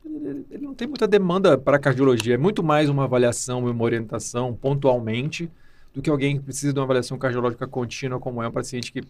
ele, 0.05 0.45
ele 0.49 0.65
não 0.65 0.73
tem 0.73 0.87
muita 0.87 1.07
demanda 1.07 1.57
para 1.57 1.79
cardiologia. 1.79 2.35
É 2.35 2.37
muito 2.37 2.63
mais 2.63 2.89
uma 2.89 3.03
avaliação 3.03 3.67
e 3.67 3.71
uma 3.71 3.83
orientação 3.83 4.53
pontualmente 4.53 5.49
do 5.93 6.01
que 6.01 6.09
alguém 6.09 6.37
que 6.37 6.43
precisa 6.43 6.73
de 6.73 6.79
uma 6.79 6.85
avaliação 6.85 7.17
cardiológica 7.17 7.67
contínua, 7.67 8.19
como 8.19 8.41
é 8.41 8.47
um 8.47 8.51
paciente 8.51 8.91
que. 8.91 9.03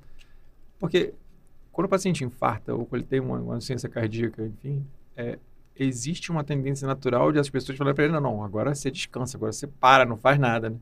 Porque 0.80 1.14
quando 1.72 1.86
o 1.86 1.90
paciente 1.90 2.24
infarta 2.24 2.74
ou 2.74 2.86
quando 2.86 3.02
ele 3.02 3.08
tem 3.08 3.20
uma, 3.20 3.38
uma 3.38 3.58
insuficiência 3.58 3.88
cardíaca, 3.88 4.46
enfim, 4.46 4.86
é, 5.16 5.38
existe 5.76 6.32
uma 6.32 6.44
tendência 6.44 6.88
natural 6.88 7.32
de 7.32 7.40
as 7.40 7.50
pessoas 7.50 7.78
falarem 7.78 7.96
para 7.96 8.06
ele: 8.06 8.14
não, 8.14 8.22
não, 8.22 8.44
agora 8.44 8.76
você 8.76 8.92
descansa, 8.92 9.38
agora 9.38 9.54
você 9.54 9.68
para, 9.68 10.06
não 10.06 10.18
faz 10.18 10.40
nada. 10.40 10.72
Né? 10.72 10.78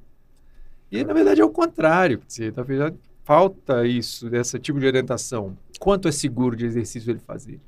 E 0.92 1.04
na 1.04 1.14
verdade 1.14 1.42
é 1.42 1.46
o 1.46 1.50
contrário. 1.50 2.22
Você, 2.28 2.50
verdade, 2.50 2.98
falta 3.24 3.86
isso, 3.86 4.30
desse 4.30 4.58
tipo 4.60 4.80
de 4.80 4.86
orientação. 4.86 5.58
Quanto 5.80 6.08
é 6.08 6.12
seguro 6.12 6.56
de 6.56 6.66
exercício 6.66 7.12
ele 7.12 7.20
fazer? 7.20 7.60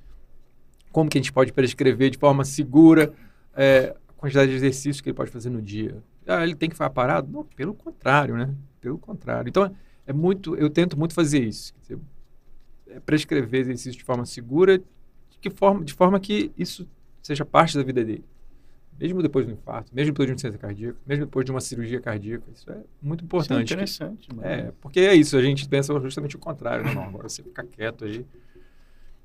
Como 0.91 1.09
que 1.09 1.17
a 1.17 1.21
gente 1.21 1.31
pode 1.31 1.53
prescrever 1.53 2.09
de 2.09 2.17
forma 2.17 2.43
segura 2.43 3.13
é, 3.55 3.95
a 4.07 4.13
quantidade 4.13 4.51
de 4.51 4.57
exercícios 4.57 5.01
que 5.01 5.09
ele 5.09 5.15
pode 5.15 5.31
fazer 5.31 5.49
no 5.49 5.61
dia? 5.61 6.03
Ah, 6.27 6.43
ele 6.43 6.55
tem 6.55 6.69
que 6.69 6.75
ficar 6.75 6.89
parado? 6.89 7.31
Não, 7.31 7.43
pelo 7.43 7.73
contrário, 7.73 8.35
né? 8.35 8.53
Pelo 8.79 8.97
contrário. 8.97 9.49
Então, 9.49 9.73
é 10.05 10.13
muito, 10.13 10.55
eu 10.55 10.69
tento 10.69 10.97
muito 10.97 11.13
fazer 11.13 11.43
isso. 11.43 11.73
Dizer, 11.81 11.99
é 12.87 12.99
prescrever 12.99 13.61
exercícios 13.61 13.95
de 13.95 14.03
forma 14.03 14.25
segura, 14.25 14.77
de, 14.77 15.39
que 15.39 15.49
forma, 15.49 15.83
de 15.83 15.93
forma 15.93 16.19
que 16.19 16.51
isso 16.57 16.87
seja 17.21 17.45
parte 17.45 17.77
da 17.77 17.83
vida 17.83 18.03
dele. 18.03 18.25
Mesmo 18.99 19.21
depois 19.23 19.45
do 19.47 19.51
infarto, 19.51 19.91
mesmo 19.95 20.11
depois 20.13 20.27
de 20.27 20.31
uma 20.31 20.35
insuficiência 20.35 20.59
cardíaca, 20.59 20.97
mesmo 21.07 21.25
depois 21.25 21.43
de 21.45 21.51
uma 21.51 21.59
cirurgia 21.61 21.99
cardíaca. 21.99 22.43
Isso 22.53 22.69
é 22.71 22.77
muito 23.01 23.21
Isso 23.21 23.23
é 23.23 23.25
importante. 23.25 23.73
interessante. 23.73 24.27
mano. 24.35 24.47
É, 24.47 24.71
porque 24.79 24.99
é 24.99 25.15
isso, 25.15 25.35
a 25.37 25.41
gente 25.41 25.67
pensa 25.67 25.99
justamente 25.99 26.35
o 26.35 26.39
contrário. 26.39 26.85
Não, 26.85 26.93
não, 26.93 27.03
agora 27.05 27.27
você 27.27 27.41
fica 27.41 27.63
quieto 27.63 28.05
aí. 28.05 28.23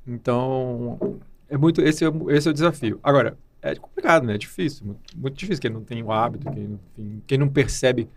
Então, 0.06 1.18
é 1.48 1.56
muito, 1.56 1.80
esse, 1.82 2.04
é, 2.04 2.08
o- 2.08 2.30
esse 2.30 2.46
é 2.48 2.50
o 2.50 2.54
desafio. 2.54 2.98
Agora, 3.02 3.36
é 3.60 3.74
complicado, 3.74 4.24
né? 4.24 4.34
É 4.34 4.38
difícil, 4.38 4.86
muito, 4.86 5.00
muito 5.18 5.36
difícil. 5.36 5.60
Quem 5.60 5.70
não 5.70 5.82
tem 5.82 6.02
o 6.02 6.12
hábito, 6.12 6.50
quem, 6.50 6.68
não- 6.68 6.80
enfim, 6.96 7.22
quem 7.26 7.38
não 7.38 7.48
percebe 7.48 8.08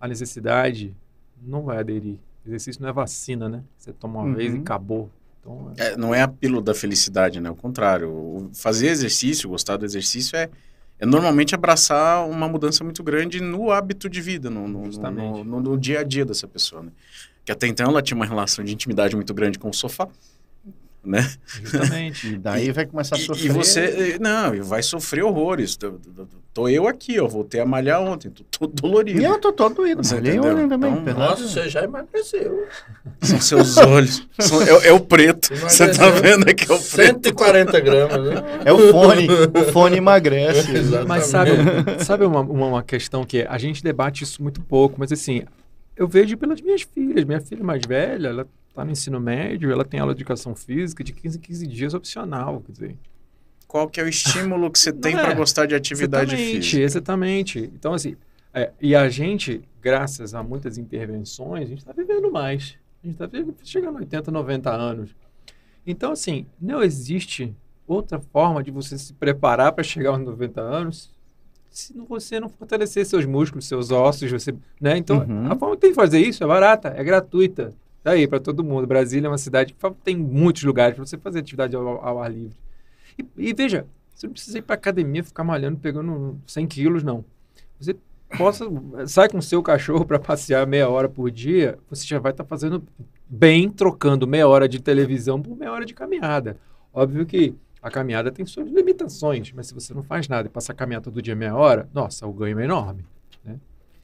a 0.00 0.06
necessidade, 0.06 0.94
não 1.42 1.62
vai 1.62 1.78
aderir. 1.78 2.18
Exercício 2.46 2.80
não 2.82 2.88
é 2.88 2.92
vacina, 2.92 3.48
né? 3.48 3.62
Você 3.76 3.92
toma 3.92 4.20
uma 4.20 4.34
vez 4.34 4.52
e 4.52 4.56
Uhum. 4.56 4.62
acabou. 4.62 5.10
Então, 5.40 5.72
é- 5.76 5.92
É, 5.92 5.96
não 5.96 6.14
é 6.14 6.22
a 6.22 6.28
pílula 6.28 6.62
da 6.62 6.74
felicidade, 6.74 7.40
né? 7.40 7.48
Ao 7.48 7.56
contrário. 7.56 8.10
O- 8.10 8.50
Fazer 8.54 8.88
exercício, 8.88 9.48
gostar 9.48 9.76
do 9.76 9.84
exercício 9.84 10.36
é, 10.36 10.48
é 10.98 11.06
normalmente 11.06 11.54
abraçar 11.54 12.26
uma 12.28 12.48
mudança 12.48 12.82
muito 12.84 13.02
grande 13.02 13.40
no 13.40 13.70
hábito 13.70 14.08
de 14.08 14.20
vida, 14.20 14.48
no, 14.50 14.66
no- 14.68 14.90
no, 15.44 15.60
no 15.60 15.78
dia 15.78 16.00
a 16.00 16.02
dia 16.04 16.24
dessa 16.24 16.46
pessoa, 16.48 16.82
né? 16.82 16.90
Que 17.44 17.52
até 17.52 17.66
então 17.66 17.86
ela 17.86 18.00
tinha 18.00 18.16
uma 18.16 18.24
relação 18.26 18.64
de 18.64 18.72
intimidade 18.72 19.14
muito 19.14 19.34
grande 19.34 19.58
com 19.58 19.68
o 19.68 19.74
sofá, 19.74 20.08
né? 21.04 21.30
justamente. 21.62 22.28
E 22.34 22.38
daí 22.38 22.70
vai 22.72 22.86
começar 22.86 23.16
a 23.16 23.18
sofrer. 23.18 23.46
e 23.46 23.48
você, 23.48 24.18
não, 24.20 24.62
vai 24.64 24.82
sofrer 24.82 25.22
horrores. 25.24 25.76
Tô, 25.76 25.92
tô- 25.92 26.26
tô 26.52 26.68
eu 26.68 26.86
aqui, 26.86 27.18
ó, 27.20 27.26
voltei 27.26 27.60
a 27.60 27.66
malhar 27.66 28.00
ontem, 28.00 28.30
tô 28.30 28.44
todo 28.44 28.72
dolorido. 28.80 29.20
E 29.20 29.24
eu 29.24 29.38
tô 29.40 29.52
todo 29.52 29.74
doído. 29.74 30.00
Entendeu? 30.00 30.42
ontem 30.44 30.68
também. 30.68 30.92
Então, 30.92 31.14
Nossa, 31.14 31.46
você 31.46 31.68
já 31.68 31.82
emagreceu. 31.82 32.66
São 33.20 33.40
seus 33.40 33.76
olhos. 33.76 34.26
São- 34.38 34.62
é, 34.62 34.88
é 34.88 34.92
o 34.92 35.00
preto. 35.00 35.54
Você 35.56 35.88
tá 35.92 36.08
vendo 36.10 36.48
aqui? 36.48 36.64
É 36.70 36.74
o 36.74 36.78
preto. 36.80 37.14
140 37.24 37.80
gramas, 37.80 38.24
né? 38.26 38.42
É 38.64 38.72
o 38.72 38.90
fone. 38.90 39.26
o 39.30 39.72
fone 39.72 39.96
emagrece. 39.98 40.70
Exato. 40.76 41.06
Mas 41.08 41.24
sabe, 41.26 41.50
sabe 42.04 42.24
uma, 42.24 42.40
uma, 42.40 42.66
uma 42.66 42.82
questão 42.82 43.24
que 43.24 43.38
é, 43.42 43.46
a 43.48 43.58
gente 43.58 43.82
debate 43.82 44.24
isso 44.24 44.42
muito 44.42 44.60
pouco, 44.60 44.96
mas 44.98 45.10
assim, 45.12 45.42
eu 45.96 46.06
vejo 46.08 46.36
pelas 46.36 46.60
minhas 46.60 46.82
filhas. 46.82 47.24
Minha 47.24 47.40
filha 47.40 47.62
mais 47.64 47.82
velha, 47.86 48.28
ela 48.28 48.46
tá 48.74 48.84
no 48.84 48.90
ensino 48.90 49.20
médio, 49.20 49.70
ela 49.70 49.84
tem 49.84 50.00
aula 50.00 50.14
de 50.14 50.20
educação 50.22 50.54
física 50.54 51.04
de 51.04 51.12
15 51.12 51.38
em 51.38 51.40
15 51.40 51.66
dias 51.66 51.94
opcional, 51.94 52.60
quer 52.66 52.72
dizer. 52.72 52.96
Qual 53.68 53.88
que 53.88 54.00
é 54.00 54.04
o 54.04 54.08
estímulo 54.08 54.70
que 54.70 54.78
você 54.78 54.92
tem 54.94 55.14
é. 55.16 55.22
para 55.22 55.34
gostar 55.34 55.66
de 55.66 55.74
atividade 55.74 56.34
exatamente, 56.34 56.60
física? 56.60 56.82
exatamente. 56.82 57.58
Então, 57.74 57.94
assim, 57.94 58.16
é, 58.52 58.70
e 58.80 58.94
a 58.94 59.08
gente, 59.08 59.62
graças 59.80 60.34
a 60.34 60.42
muitas 60.42 60.78
intervenções, 60.78 61.64
a 61.64 61.68
gente 61.68 61.78
está 61.78 61.92
vivendo 61.92 62.30
mais. 62.30 62.76
A 63.02 63.06
gente 63.06 63.22
está 63.22 63.28
chegando 63.64 63.96
a 63.96 64.00
80, 64.00 64.30
90 64.30 64.70
anos. 64.70 65.10
Então, 65.86 66.12
assim, 66.12 66.46
não 66.60 66.82
existe 66.82 67.54
outra 67.86 68.18
forma 68.18 68.62
de 68.62 68.70
você 68.70 68.96
se 68.96 69.12
preparar 69.12 69.72
para 69.72 69.84
chegar 69.84 70.10
aos 70.10 70.20
90 70.20 70.60
anos 70.60 71.12
se 71.70 71.92
você 72.08 72.38
não 72.38 72.48
fortalecer 72.48 73.04
seus 73.04 73.26
músculos, 73.26 73.66
seus 73.66 73.90
ossos, 73.90 74.30
você, 74.30 74.54
né? 74.80 74.96
Então, 74.96 75.18
Uhum. 75.18 75.50
a 75.50 75.56
forma 75.56 75.74
que 75.74 75.80
tem 75.82 75.90
que 75.90 75.96
fazer 75.96 76.20
isso 76.20 76.44
é 76.44 76.46
barata, 76.46 76.94
é 76.96 77.02
gratuita. 77.02 77.74
Tá 78.04 78.10
aí 78.10 78.28
para 78.28 78.38
todo 78.38 78.62
mundo. 78.62 78.86
Brasília 78.86 79.26
é 79.26 79.30
uma 79.30 79.38
cidade 79.38 79.72
que 79.72 79.90
tem 80.04 80.14
muitos 80.14 80.62
lugares 80.62 80.94
para 80.94 81.06
você 81.06 81.16
fazer 81.16 81.38
atividade 81.38 81.74
ao, 81.74 81.88
ao 82.06 82.22
ar 82.22 82.30
livre. 82.30 82.54
E, 83.18 83.48
e 83.48 83.54
veja, 83.54 83.86
você 84.14 84.26
não 84.26 84.34
precisa 84.34 84.58
ir 84.58 84.62
para 84.62 84.74
academia 84.74 85.24
ficar 85.24 85.42
malhando, 85.42 85.78
pegando 85.78 86.38
100 86.46 86.66
quilos, 86.66 87.02
não. 87.02 87.24
Você 87.80 87.96
possa 88.36 88.66
sai 89.06 89.28
com 89.28 89.38
o 89.38 89.42
seu 89.42 89.62
cachorro 89.62 90.04
para 90.04 90.18
passear 90.18 90.66
meia 90.66 90.86
hora 90.86 91.08
por 91.08 91.30
dia, 91.30 91.78
você 91.88 92.04
já 92.04 92.18
vai 92.18 92.32
estar 92.32 92.44
fazendo 92.44 92.84
bem, 93.26 93.70
trocando 93.70 94.26
meia 94.26 94.46
hora 94.46 94.68
de 94.68 94.82
televisão 94.82 95.40
por 95.40 95.56
meia 95.56 95.72
hora 95.72 95.86
de 95.86 95.94
caminhada. 95.94 96.58
Óbvio 96.92 97.24
que 97.24 97.54
a 97.80 97.90
caminhada 97.90 98.30
tem 98.30 98.44
suas 98.44 98.68
limitações, 98.68 99.50
mas 99.52 99.68
se 99.68 99.74
você 99.74 99.94
não 99.94 100.02
faz 100.02 100.28
nada 100.28 100.46
e 100.46 100.50
passa 100.50 100.72
a 100.72 100.74
caminhar 100.74 101.00
todo 101.00 101.22
dia 101.22 101.34
meia 101.34 101.56
hora, 101.56 101.88
nossa, 101.94 102.26
o 102.26 102.32
ganho 102.34 102.60
é 102.60 102.64
enorme. 102.64 103.04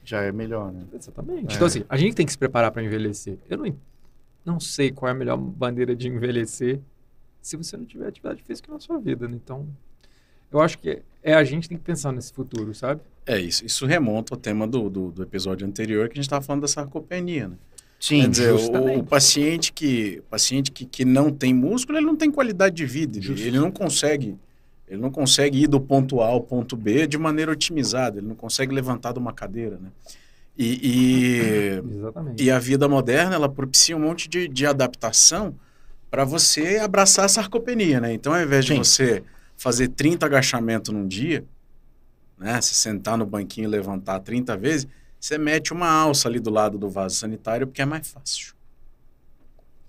Já 0.03 0.23
é 0.23 0.31
melhor, 0.31 0.71
né? 0.71 0.81
Exatamente. 0.93 1.53
É. 1.53 1.55
Então, 1.55 1.67
assim, 1.67 1.83
a 1.87 1.95
gente 1.95 2.15
tem 2.15 2.25
que 2.25 2.31
se 2.31 2.37
preparar 2.37 2.71
para 2.71 2.83
envelhecer. 2.83 3.37
Eu 3.49 3.57
não, 3.57 3.75
não 4.45 4.59
sei 4.59 4.91
qual 4.91 5.09
é 5.09 5.11
a 5.11 5.15
melhor 5.15 5.37
maneira 5.37 5.95
de 5.95 6.07
envelhecer 6.07 6.79
se 7.41 7.57
você 7.57 7.75
não 7.75 7.85
tiver 7.85 8.07
atividade 8.07 8.43
física 8.43 8.71
na 8.71 8.79
sua 8.79 8.99
vida. 8.99 9.27
Né? 9.27 9.39
Então, 9.43 9.67
eu 10.51 10.61
acho 10.61 10.77
que 10.77 11.01
é 11.23 11.33
a 11.33 11.43
gente 11.43 11.69
tem 11.69 11.77
que 11.77 11.83
pensar 11.83 12.11
nesse 12.11 12.33
futuro, 12.33 12.73
sabe? 12.73 13.01
É 13.25 13.39
isso. 13.39 13.65
Isso 13.65 13.85
remonta 13.85 14.33
ao 14.33 14.39
tema 14.39 14.67
do, 14.67 14.89
do, 14.89 15.11
do 15.11 15.23
episódio 15.23 15.65
anterior 15.67 16.07
que 16.07 16.13
a 16.13 16.15
gente 16.15 16.25
estava 16.25 16.43
falando 16.43 16.61
da 16.61 16.67
sarcopenia, 16.67 17.47
né? 17.47 17.55
Sim, 17.99 18.21
Quer 18.21 18.29
dizer, 18.29 18.53
o, 18.53 18.57
justamente. 18.57 18.99
o 18.99 19.03
paciente, 19.03 19.71
que, 19.71 20.23
paciente 20.27 20.71
que, 20.71 20.85
que 20.85 21.05
não 21.05 21.31
tem 21.31 21.53
músculo, 21.53 21.99
ele 21.99 22.07
não 22.07 22.15
tem 22.15 22.31
qualidade 22.31 22.75
de 22.75 22.85
vida. 22.85 23.19
Ele, 23.19 23.39
ele 23.39 23.59
não 23.59 23.71
consegue 23.71 24.35
ele 24.91 24.99
não 24.99 25.09
consegue 25.09 25.63
ir 25.63 25.67
do 25.67 25.79
ponto 25.79 26.19
A 26.19 26.27
ao 26.27 26.41
ponto 26.41 26.75
B 26.75 27.07
de 27.07 27.17
maneira 27.17 27.49
otimizada. 27.49 28.19
Ele 28.19 28.27
não 28.27 28.35
consegue 28.35 28.75
levantar 28.75 29.13
de 29.13 29.19
uma 29.19 29.31
cadeira, 29.31 29.77
né? 29.77 29.89
E, 30.57 31.81
e, 32.37 32.43
e 32.45 32.51
a 32.51 32.59
vida 32.59 32.87
moderna, 32.87 33.35
ela 33.35 33.49
propicia 33.49 33.95
um 33.95 33.99
monte 33.99 34.27
de, 34.27 34.47
de 34.47 34.65
adaptação 34.65 35.55
para 36.09 36.23
você 36.25 36.77
abraçar 36.77 37.25
a 37.25 37.29
sarcopenia, 37.29 37.99
né? 38.01 38.13
Então, 38.13 38.33
ao 38.33 38.41
invés 38.41 38.65
de 38.65 38.73
Sim. 38.73 38.77
você 38.79 39.23
fazer 39.57 39.87
30 39.89 40.25
agachamentos 40.25 40.93
num 40.93 41.07
dia, 41.07 41.45
né? 42.37 42.59
Se 42.61 42.73
sentar 42.73 43.17
no 43.17 43.25
banquinho 43.25 43.65
e 43.65 43.71
levantar 43.71 44.19
30 44.19 44.57
vezes, 44.57 44.87
você 45.19 45.37
mete 45.37 45.71
uma 45.71 45.87
alça 45.89 46.27
ali 46.27 46.39
do 46.39 46.49
lado 46.49 46.77
do 46.77 46.89
vaso 46.89 47.15
sanitário 47.15 47.67
porque 47.67 47.81
é 47.81 47.85
mais 47.85 48.07
fácil. 48.07 48.53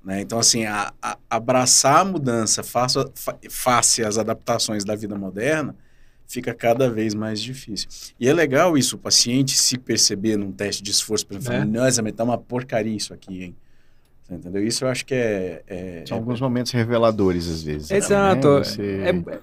Né? 0.05 0.21
Então, 0.21 0.39
assim, 0.39 0.65
a- 0.67 0.93
a- 1.01 1.17
abraçar 1.31 2.01
a 2.01 2.05
mudança 2.05 2.63
face, 2.63 2.99
face 3.49 4.05
às 4.05 4.19
adaptações 4.19 4.85
da 4.85 4.95
vida 4.95 5.17
moderna 5.17 5.75
fica 6.27 6.55
cada 6.55 6.89
vez 6.91 7.15
mais 7.15 7.41
difícil. 7.41 7.89
E 8.19 8.29
é 8.29 8.33
legal 8.33 8.77
isso, 8.79 8.97
o 8.97 8.99
paciente 8.99 9.53
se 9.57 9.77
perceber 9.79 10.37
num 10.37 10.51
teste 10.53 10.83
de 10.83 10.91
esforço, 10.91 11.27
por 11.27 11.37
exemplo, 11.37 11.55
É. 11.55 11.59
falar, 11.61 11.71
nossa, 11.71 12.03
mas 12.03 12.13
tá 12.13 12.25
uma 12.25 12.39
porcaria 12.39 12.97
isso 12.97 13.13
aqui, 13.13 13.43
hein? 13.45 13.57
Você 14.25 14.35
entendeu? 14.35 14.67
Isso 14.67 14.85
eu 14.85 14.89
acho 14.89 15.05
que 15.05 15.15
é... 15.15 15.63
é- 15.67 16.05
São 16.07 16.17
é- 16.17 16.21
alguns 16.21 16.41
momentos 16.41 16.73
reveladores, 16.73 17.49
às 17.49 17.63
vezes. 17.63 17.91
né? 17.91 17.97
Exato. 17.97 18.49
Você 18.59 18.83
É- 18.83 19.09
é- 19.11 19.41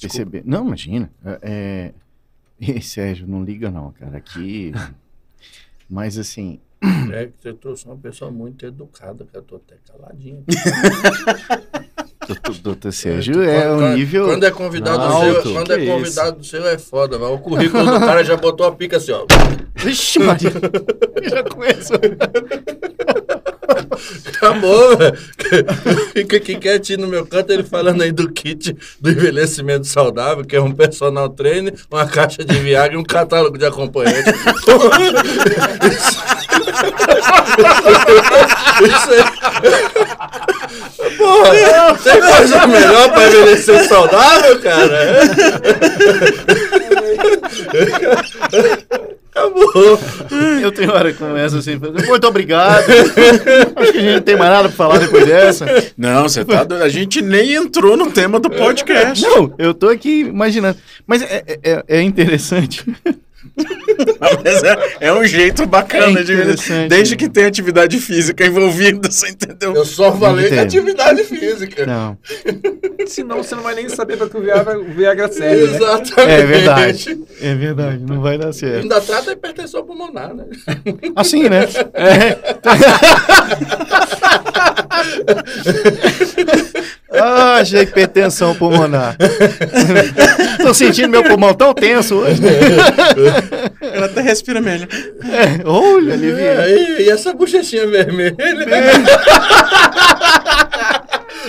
perceber. 0.00 0.42
Não, 0.44 0.66
imagina. 0.66 1.10
É, 1.24 1.38
é... 1.42 1.92
Ih, 2.78 2.80
Sérgio, 2.82 3.26
não 3.26 3.42
liga 3.44 3.70
não, 3.70 3.90
cara. 3.92 4.16
Aqui... 4.18 4.72
Mas, 5.88 6.18
assim... 6.18 6.58
É 7.12 7.26
que 7.26 7.32
você 7.40 7.52
trouxe 7.54 7.86
uma 7.86 7.96
pessoa 7.96 8.30
muito 8.30 8.64
educada, 8.66 9.24
que 9.24 9.36
eu 9.36 9.42
tô 9.42 9.56
até 9.56 9.76
caladinho. 9.90 10.44
Doutor, 12.26 12.54
doutor 12.62 12.92
Sérgio 12.92 13.42
é 13.42 13.70
um 13.72 13.78
Quando- 13.78 13.96
nível... 13.96 14.24
Quando 14.26 14.44
é 14.46 14.50
convidado 14.50 15.02
alto. 15.02 15.42
seu, 15.42 15.52
quando 15.52 15.66
Que 15.66 15.72
é 15.72 15.78
isso? 15.84 15.92
convidado 15.92 16.44
seu 16.44 16.66
é 16.66 16.78
foda, 16.78 17.18
mas 17.18 17.30
o 17.30 17.38
currículo 17.38 17.84
do 17.84 18.00
cara 18.00 18.24
já 18.24 18.36
botou 18.36 18.66
a 18.66 18.72
pica 18.72 18.96
assim, 18.96 19.12
ó. 19.12 19.24
Vixe, 19.76 20.18
Maria. 20.18 20.50
Eu 21.22 21.30
já 21.30 21.42
conheço. 21.44 21.92
Acabou, 24.28 24.96
velho. 24.96 25.16
Fica 26.12 26.36
aqui 26.36 26.56
quietinho 26.56 27.00
no 27.00 27.06
meu 27.08 27.26
canto, 27.26 27.52
ele 27.52 27.62
falando 27.62 28.02
aí 28.02 28.12
do 28.12 28.30
kit 28.30 28.76
do 29.00 29.10
envelhecimento 29.10 29.86
saudável, 29.86 30.44
que 30.44 30.56
é 30.56 30.60
um 30.60 30.72
personal 30.72 31.28
trainer, 31.28 31.74
uma 31.90 32.06
caixa 32.06 32.44
de 32.44 32.54
Viagra 32.58 32.94
e 32.94 32.96
um 32.96 33.04
catálogo 33.04 33.58
de 33.58 33.64
acompanhante. 33.66 34.30
Isso 38.82 39.12
é... 39.12 39.24
Porra, 41.16 41.50
tem 42.02 42.20
coisa 42.20 42.66
melhor 42.66 43.12
pra 43.12 43.26
envelhecer 43.26 43.88
saudável, 43.88 44.60
cara? 44.60 45.20
Acabou. 49.36 50.00
Eu 50.62 50.72
tenho 50.72 50.90
hora 50.92 51.12
com 51.12 51.36
essa 51.36 51.58
assim. 51.58 51.76
Muito 51.76 52.26
obrigado. 52.26 52.90
Acho 53.76 53.92
que 53.92 53.98
a 53.98 54.00
gente 54.00 54.14
não 54.14 54.20
tem 54.22 54.36
mais 54.36 54.50
nada 54.50 54.68
pra 54.68 54.76
falar 54.76 54.98
depois 54.98 55.26
dessa. 55.26 55.66
Não, 55.96 56.22
você 56.22 56.42
tá. 56.44 56.66
A 56.82 56.88
gente 56.88 57.20
nem 57.20 57.52
entrou 57.54 57.96
no 57.96 58.10
tema 58.10 58.40
do 58.40 58.48
podcast. 58.48 59.22
Não, 59.22 59.52
eu 59.58 59.74
tô 59.74 59.88
aqui 59.88 60.20
imaginando. 60.20 60.78
Mas 61.06 61.22
é, 61.22 61.44
é, 61.62 61.84
é 61.86 62.02
interessante. 62.02 62.84
Mas 64.20 64.62
é, 64.62 64.96
é 65.00 65.12
um 65.12 65.24
jeito 65.24 65.66
bacana 65.66 66.20
É 66.20 66.22
de. 66.22 66.88
Desde 66.88 67.16
que 67.16 67.28
tem 67.28 67.46
atividade 67.46 67.98
física 67.98 68.46
envolvida, 68.46 69.10
você 69.10 69.30
entendeu? 69.30 69.74
Eu 69.74 69.84
só 69.84 70.16
falei 70.16 70.50
de 70.50 70.58
atividade 70.58 71.24
física. 71.24 71.86
Não. 71.86 72.18
Senão 73.06 73.38
você 73.38 73.54
não 73.54 73.62
vai 73.62 73.74
nem 73.74 73.88
saber 73.88 74.16
para 74.16 74.28
que 74.28 74.36
o 74.36 74.40
Viagra, 74.40 74.78
o 74.78 74.92
Viagra 74.92 75.32
serve, 75.32 75.66
né? 75.66 75.76
Exatamente. 75.76 76.30
É 76.30 76.44
verdade. 76.44 77.20
É 77.40 77.54
verdade. 77.54 78.04
Não 78.06 78.20
vai 78.20 78.36
dar 78.36 78.52
certo. 78.52 78.82
Ainda 78.82 79.00
trata 79.00 79.30
a 79.30 79.32
hipertensão 79.32 79.84
pulmonar, 79.84 80.34
né? 80.34 80.44
Assim, 81.14 81.48
né? 81.48 81.66
Ah, 87.20 87.64
já 87.64 87.82
hipertensão 87.82 88.54
pulmonar. 88.54 89.16
Tô 90.62 90.74
sentindo 90.74 91.08
meu 91.08 91.24
pulmão 91.24 91.54
tão 91.54 91.72
tenso 91.72 92.16
hoje. 92.16 92.40
Ela 93.80 94.06
até 94.06 94.20
respira 94.20 94.60
melhor. 94.60 94.88
É, 95.24 95.60
olha, 95.64 96.14
aliviei. 96.14 96.98
E, 96.98 97.02
e 97.02 97.10
essa 97.10 97.32
bochechinha 97.32 97.86
vermelha? 97.86 98.36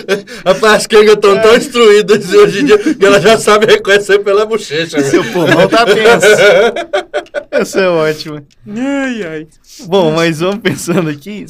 Rapaz, 0.45 0.73
as 0.73 0.87
quengas 0.87 1.13
estão 1.15 1.41
tão 1.41 1.55
instruídas 1.55 2.33
hoje 2.33 2.61
em 2.61 2.65
dia 2.65 2.77
que 2.77 3.05
ela 3.05 3.19
já 3.19 3.37
sabe 3.37 3.65
reconhecer 3.65 4.19
pela 4.19 4.45
bochecha. 4.45 4.99
Seu 5.01 5.23
pulmão 5.31 5.67
tá 5.67 5.85
tenso. 5.85 6.27
Essa 7.51 7.79
é 7.81 7.89
ótima. 7.89 8.43
Ai, 8.67 9.23
ai. 9.23 9.47
Bom, 9.87 10.11
mas 10.11 10.39
vamos 10.39 10.59
pensando 10.59 11.09
aqui. 11.09 11.45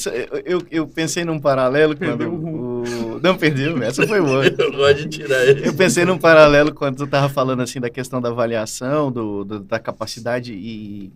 eu- 0.45 0.63
Eu, 0.69 0.87
pensei 0.87 1.23
num 1.25 1.39
paralelo 1.39 1.95
quando 1.97 2.21
o. 2.29 3.19
Não, 3.21 3.35
perdeu. 3.35 3.81
Essa 3.81 4.05
foi 4.07 4.21
boa. 4.21 4.45
Eu 4.57 4.71
gosto 4.71 4.95
de 4.95 5.07
tirar 5.19 5.43
ele. 5.45 5.67
Eu 5.67 5.73
pensei 5.73 6.05
num 6.05 6.17
paralelo 6.17 6.73
quando 6.73 6.97
tu 6.97 7.07
tava 7.07 7.29
falando 7.29 7.61
assim 7.61 7.79
da 7.79 7.89
questão 7.89 8.21
da 8.21 8.29
avaliação, 8.29 9.11
do, 9.11 9.43
do- 9.43 9.59
da 9.59 9.79
capacidade 9.79 10.53
e, 10.53 11.11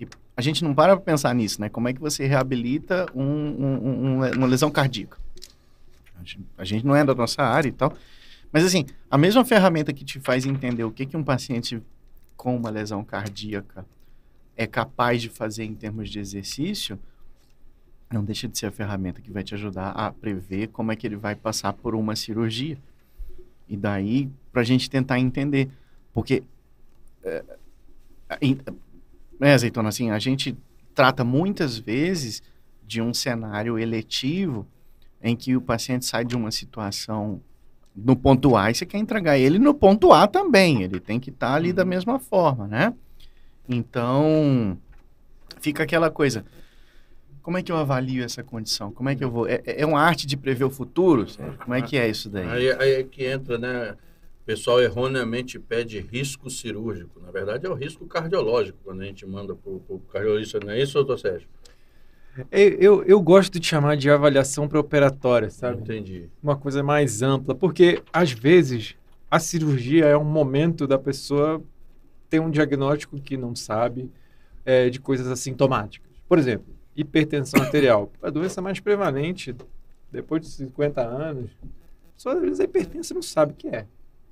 e 0.00 0.06
a 0.36 0.42
gente 0.42 0.62
não 0.64 0.74
para 0.74 0.96
pra 0.96 1.04
pensar 1.04 1.34
nisso, 1.34 1.60
né? 1.60 1.68
Como 1.68 1.88
é 1.88 1.92
que 1.92 2.00
você 2.00 2.26
reabilita 2.26 3.06
um- 3.14 3.22
um- 3.22 4.20
um- 4.22 4.30
uma 4.36 4.46
lesão 4.46 4.70
cardíaca? 4.70 5.18
A 6.56 6.64
gente, 6.64 6.84
não 6.84 6.94
é 6.94 7.04
da 7.04 7.14
nossa 7.14 7.42
área 7.42 7.68
e 7.68 7.72
tal. 7.72 7.94
Mas, 8.52 8.64
assim, 8.64 8.86
a 9.10 9.16
mesma 9.16 9.44
ferramenta 9.44 9.92
que 9.92 10.04
te 10.04 10.18
faz 10.20 10.44
entender 10.44 10.84
o 10.84 10.90
que, 10.90 11.06
que 11.06 11.16
um 11.16 11.22
paciente 11.22 11.82
com 12.36 12.56
uma 12.56 12.70
lesão 12.70 13.04
cardíaca 13.04 13.84
é 14.56 14.66
capaz 14.66 15.22
de 15.22 15.28
fazer 15.28 15.64
em 15.64 15.74
termos 15.74 16.10
de 16.10 16.18
exercício, 16.18 16.98
não 18.12 18.24
deixa 18.24 18.48
de 18.48 18.58
ser 18.58 18.66
a 18.66 18.72
ferramenta 18.72 19.20
que 19.20 19.30
vai 19.30 19.44
te 19.44 19.54
ajudar 19.54 19.90
a 19.90 20.10
prever 20.12 20.68
como 20.68 20.90
é 20.90 20.96
que 20.96 21.06
ele 21.06 21.16
vai 21.16 21.34
passar 21.36 21.72
por 21.72 21.94
uma 21.94 22.16
cirurgia. 22.16 22.76
E 23.68 23.76
daí, 23.76 24.28
para 24.52 24.62
a 24.62 24.64
gente 24.64 24.90
tentar 24.90 25.18
entender. 25.18 25.70
Porque, 26.12 26.42
é, 27.22 27.44
né, 29.38 29.54
Azeitona, 29.54 29.88
assim, 29.88 30.10
a 30.10 30.18
gente 30.18 30.56
trata 30.92 31.22
muitas 31.22 31.78
vezes 31.78 32.42
de 32.84 33.00
um 33.00 33.14
cenário 33.14 33.78
eletivo 33.78 34.66
em 35.22 35.36
que 35.36 35.56
o 35.56 35.60
paciente 35.60 36.06
sai 36.06 36.24
de 36.24 36.36
uma 36.36 36.50
situação 36.50 37.40
no 37.94 38.16
ponto 38.16 38.56
A 38.56 38.70
e 38.70 38.74
você 38.74 38.86
quer 38.86 38.98
entregar 38.98 39.38
ele 39.38 39.58
no 39.58 39.74
ponto 39.74 40.12
A 40.12 40.26
também. 40.26 40.82
Ele 40.82 41.00
tem 41.00 41.20
que 41.20 41.30
estar 41.30 41.54
ali 41.54 41.72
da 41.72 41.84
mesma 41.84 42.18
forma, 42.18 42.66
né? 42.66 42.94
Então, 43.68 44.78
fica 45.60 45.82
aquela 45.82 46.10
coisa. 46.10 46.44
Como 47.42 47.56
é 47.56 47.62
que 47.62 47.72
eu 47.72 47.76
avalio 47.76 48.24
essa 48.24 48.42
condição? 48.42 48.92
Como 48.92 49.08
é 49.08 49.14
que 49.14 49.24
eu 49.24 49.30
vou... 49.30 49.46
É, 49.46 49.62
é 49.64 49.86
uma 49.86 50.00
arte 50.00 50.26
de 50.26 50.36
prever 50.36 50.64
o 50.64 50.70
futuro? 50.70 51.28
Sérgio? 51.28 51.58
Como 51.58 51.74
é 51.74 51.82
que 51.82 51.96
é 51.96 52.08
isso 52.08 52.28
daí? 52.28 52.46
Aí, 52.48 52.72
aí 52.72 52.92
é 52.94 53.02
que 53.02 53.24
entra, 53.24 53.58
né? 53.58 53.96
O 54.42 54.44
pessoal 54.44 54.80
erroneamente 54.80 55.58
pede 55.58 56.00
risco 56.00 56.50
cirúrgico. 56.50 57.20
Na 57.20 57.30
verdade, 57.30 57.66
é 57.66 57.70
o 57.70 57.74
risco 57.74 58.06
cardiológico 58.06 58.78
quando 58.84 59.02
a 59.02 59.04
gente 59.04 59.24
manda 59.26 59.54
para 59.54 59.70
o 59.70 60.02
cardiologista. 60.12 60.60
Não 60.60 60.72
é 60.72 60.82
isso, 60.82 60.94
doutor 60.94 61.18
Sérgio? 61.18 61.48
Eu, 62.50 62.68
eu, 62.68 63.04
eu 63.04 63.20
gosto 63.20 63.58
de 63.58 63.66
chamar 63.66 63.96
de 63.96 64.08
avaliação 64.10 64.68
pré-operatória, 64.68 65.50
sabe? 65.50 65.80
Entendi. 65.80 66.28
Uma 66.42 66.56
coisa 66.56 66.82
mais 66.82 67.22
ampla, 67.22 67.54
porque 67.54 68.02
às 68.12 68.32
vezes 68.32 68.96
a 69.30 69.38
cirurgia 69.38 70.06
é 70.06 70.16
um 70.16 70.24
momento 70.24 70.86
da 70.86 70.98
pessoa 70.98 71.62
ter 72.28 72.40
um 72.40 72.50
diagnóstico 72.50 73.20
que 73.20 73.36
não 73.36 73.54
sabe 73.54 74.10
é, 74.64 74.88
de 74.88 75.00
coisas 75.00 75.26
assintomáticas. 75.26 76.10
Por 76.28 76.38
exemplo, 76.38 76.72
hipertensão 76.96 77.60
arterial, 77.60 78.10
a 78.22 78.30
doença 78.30 78.62
mais 78.62 78.78
prevalente 78.80 79.54
depois 80.10 80.42
de 80.42 80.48
50 80.48 81.00
anos. 81.00 81.50
Só 82.16 82.30
às 82.30 82.40
vezes 82.40 82.60
a 82.60 82.64
hipertensa 82.64 83.14
não 83.14 83.22
sabe 83.22 83.52
o 83.52 83.56
que 83.56 83.68
é. 83.68 83.86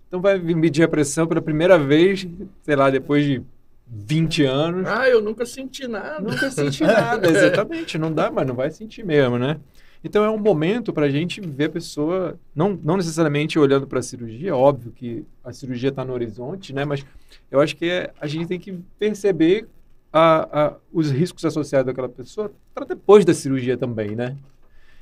Então 0.06 0.20
vai 0.20 0.38
medir 0.38 0.82
a 0.82 0.88
pressão 0.88 1.26
pela 1.26 1.42
primeira 1.42 1.78
vez, 1.78 2.26
sei 2.62 2.76
lá, 2.76 2.90
depois 2.90 3.24
de 3.24 3.42
20 3.90 4.44
anos. 4.44 4.87
Ah, 4.87 5.09
eu 5.09 5.20
nunca 5.22 5.46
senti 5.46 5.87
nada. 5.88 6.20
Nunca 6.20 6.51
senti 6.51 6.85
nada, 6.85 7.29
exatamente. 7.31 7.96
Não 7.98 8.12
dá, 8.12 8.31
mas 8.31 8.46
não 8.46 8.55
vai 8.55 8.70
sentir 8.70 9.05
mesmo, 9.05 9.38
né? 9.38 9.59
Então 10.05 10.24
é 10.24 10.31
um 10.31 10.38
momento 10.38 10.92
para 10.92 11.07
a 11.07 11.11
gente 11.11 11.40
ver 11.40 11.64
a 11.64 11.70
pessoa, 11.70 12.38
não, 12.55 12.79
não 12.85 12.96
necessariamente 12.96 13.59
olhando 13.59 13.87
para 13.87 13.98
a 13.98 14.03
cirurgia, 14.03 14.55
óbvio 14.55 14.92
que 14.92 15.24
a 15.42 15.53
cirurgia 15.53 15.88
está 15.88 16.05
no 16.05 16.12
horizonte, 16.12 16.72
né? 16.72 16.85
Mas 16.85 17.05
eu 17.51 17.61
acho 17.61 17.74
que 17.77 17.87
é- 17.87 18.12
a 18.20 18.27
gente 18.27 18.46
tem 18.46 18.61
que 18.61 18.79
perceber 18.98 19.66
a, 20.12 20.66
a- 20.66 20.74
os 20.92 21.11
riscos 21.11 21.44
associados 21.44 21.90
àquela 21.90 22.09
pessoa 22.09 22.53
para 22.74 22.85
depois 22.85 23.24
da 23.24 23.35
cirurgia 23.35 23.77
também, 23.77 24.14
né? 24.14 24.37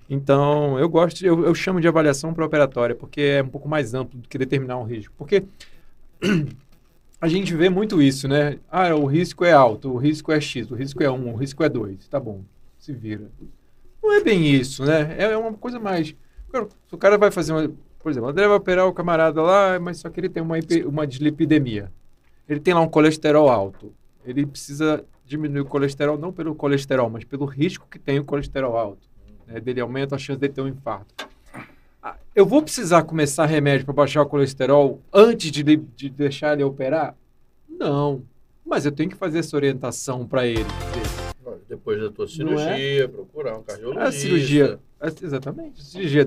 Então 0.09 0.79
eu 0.79 0.89
gosto, 0.89 1.25
eu, 1.27 1.45
eu 1.45 1.55
chamo 1.55 1.81
de 1.81 1.89
avaliação 1.89 2.33
pré-operatória, 2.33 2.95
porque 2.95 3.21
é 3.21 3.43
um 3.43 3.49
pouco 3.49 3.69
mais 3.69 3.93
amplo 3.93 4.19
do 4.19 4.29
que 4.29 4.39
determinar 4.39 4.79
um 4.79 4.85
risco. 4.85 5.13
Porque 5.19 5.45
a 7.21 7.29
gente 7.29 7.55
vê 7.55 7.69
muito 7.69 8.01
isso, 8.01 8.29
né? 8.29 8.59
Ah, 8.71 8.95
o 8.95 9.07
risco 9.07 9.45
é 9.45 9.53
alto, 9.53 9.93
o 9.93 9.97
risco 9.97 10.31
é 10.31 10.41
X, 10.41 10.71
o 10.71 10.75
risco 10.75 11.03
é 11.03 11.11
1, 11.11 11.33
o 11.33 11.37
risco 11.37 11.65
é 11.65 11.69
2. 11.69 12.09
Tá 12.09 12.21
bom, 12.21 12.45
se 12.79 12.93
vira. 12.93 13.31
Não 14.03 14.13
é 14.13 14.23
bem 14.23 14.47
isso, 14.47 14.85
né? 14.85 15.17
É 15.19 15.37
uma 15.37 15.55
coisa 15.55 15.81
mais. 15.81 16.09
Se 16.09 16.95
o 16.95 16.99
cara 16.99 17.19
vai 17.19 17.31
fazer 17.31 17.53
uma. 17.53 17.73
Por 17.99 18.11
exemplo, 18.11 18.29
André 18.29 18.47
vai 18.47 18.57
operar 18.57 18.87
o 18.87 18.93
camarada 18.93 19.43
lá, 19.43 19.81
mas 19.81 19.99
só 19.99 20.09
que 20.09 20.21
ele 20.21 20.29
tem 20.29 20.43
uma, 20.43 20.57
uma 20.87 21.07
dislipidemia. 21.07 21.91
Ele 22.49 22.61
tem 22.61 22.73
lá 22.73 22.81
um 22.81 22.89
colesterol 22.89 23.49
alto. 23.49 23.93
Ele 24.25 24.47
precisa 24.47 25.05
diminuir 25.25 25.63
o 25.63 25.65
colesterol, 25.65 26.17
não 26.17 26.33
pelo 26.33 26.55
colesterol, 26.55 27.11
mas 27.11 27.25
pelo 27.25 27.45
risco 27.45 27.89
que 27.91 27.99
tem 27.99 28.21
o 28.21 28.25
colesterol 28.25 28.77
alto. 28.77 29.09
Né? 29.47 29.59
Dele 29.59 29.81
aumenta 29.81 30.15
a 30.15 30.19
chance 30.19 30.39
dele 30.39 30.53
ter 30.53 30.61
um 30.61 30.69
infarto. 30.69 31.15
Eu 32.35 32.45
vou 32.47 32.63
precisar 32.63 33.03
começar 33.05 33.47
remédio 33.47 33.85
para 33.85 33.95
baixar 33.95 34.23
o 34.23 34.27
colesterol 34.27 35.01
antes 35.13 35.51
de, 35.51 35.63
de 35.63 36.11
deixar 36.11 36.53
ele 36.53 36.65
operar? 36.65 37.17
Não. 37.69 38.23
Mas 38.65 38.85
eu 38.85 38.93
tenho 38.93 39.09
que 39.09 39.17
fazer 39.17 39.39
essa 39.39 39.57
orientação 39.57 40.27
para 40.27 40.47
ele. 40.47 40.67
Depois 41.69 42.01
da 42.01 42.11
tua 42.11 42.27
Não 42.39 42.59
é? 42.59 42.77
cirurgia, 42.77 43.09
procurar 43.09 43.59
um 43.59 43.63
cardiologista. 43.63 44.09
A 44.09 44.13
cirurgia, 44.13 44.79
exatamente, 45.23 45.81
a 45.81 45.85
cirurgia, 45.85 46.25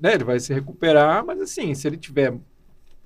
né, 0.00 0.14
ele 0.14 0.24
vai 0.24 0.40
se 0.40 0.52
recuperar, 0.52 1.24
mas 1.24 1.40
assim, 1.40 1.74
se 1.74 1.86
ele 1.86 1.96
tiver 1.96 2.36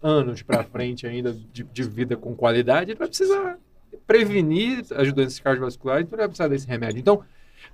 anos 0.02 0.42
para 0.42 0.64
frente 0.64 1.06
ainda 1.06 1.32
de, 1.32 1.62
de 1.62 1.82
vida 1.82 2.16
com 2.16 2.34
qualidade, 2.34 2.90
ele 2.90 2.98
vai 2.98 3.08
precisar 3.08 3.58
prevenir 4.06 4.84
as 4.94 5.12
doenças 5.12 5.40
cardiovasculares, 5.40 6.06
então 6.06 6.16
ele 6.16 6.22
vai 6.22 6.28
precisar 6.28 6.48
desse 6.48 6.66
remédio. 6.66 7.00
Então, 7.00 7.22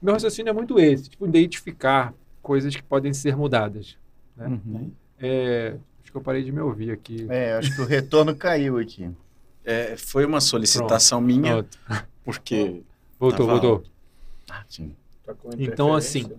meu 0.00 0.14
raciocínio 0.14 0.50
é 0.50 0.52
muito 0.52 0.78
esse, 0.78 1.10
tipo, 1.10 1.26
identificar 1.26 2.14
coisas 2.40 2.74
que 2.74 2.82
podem 2.82 3.12
ser 3.12 3.36
mudadas. 3.36 3.96
Né? 4.40 4.60
Uhum. 4.64 4.90
É, 5.18 5.76
acho 6.02 6.10
que 6.10 6.16
eu 6.16 6.22
parei 6.22 6.42
de 6.42 6.50
me 6.50 6.60
ouvir 6.60 6.90
aqui. 6.90 7.26
É, 7.28 7.54
acho 7.54 7.74
que 7.74 7.80
o 7.80 7.84
retorno 7.84 8.34
caiu 8.34 8.78
aqui. 8.78 9.10
É, 9.64 9.96
foi 9.96 10.24
uma 10.24 10.40
solicitação 10.40 11.20
minha, 11.20 11.62
Pronto. 11.62 11.78
porque 12.24 12.82
Voltou, 13.20 13.46
Tava 13.46 13.60
voltou. 13.60 13.84
Ah, 14.50 14.64
sim. 14.66 14.96
Tá 15.26 15.34
Então, 15.58 15.94
assim, 15.94 16.30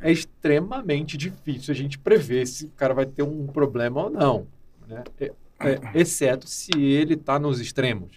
é 0.00 0.10
extremamente 0.10 1.18
difícil 1.18 1.72
a 1.72 1.76
gente 1.76 1.98
prever 1.98 2.46
se 2.46 2.64
o 2.64 2.70
cara 2.70 2.94
vai 2.94 3.04
ter 3.04 3.22
um 3.22 3.46
problema 3.46 4.04
ou 4.04 4.10
não, 4.10 4.46
né? 4.88 5.04
É- 5.20 5.32
é, 5.62 5.78
exceto 6.00 6.48
se 6.48 6.70
ele 6.74 7.12
está 7.14 7.38
nos 7.38 7.60
extremos. 7.60 8.08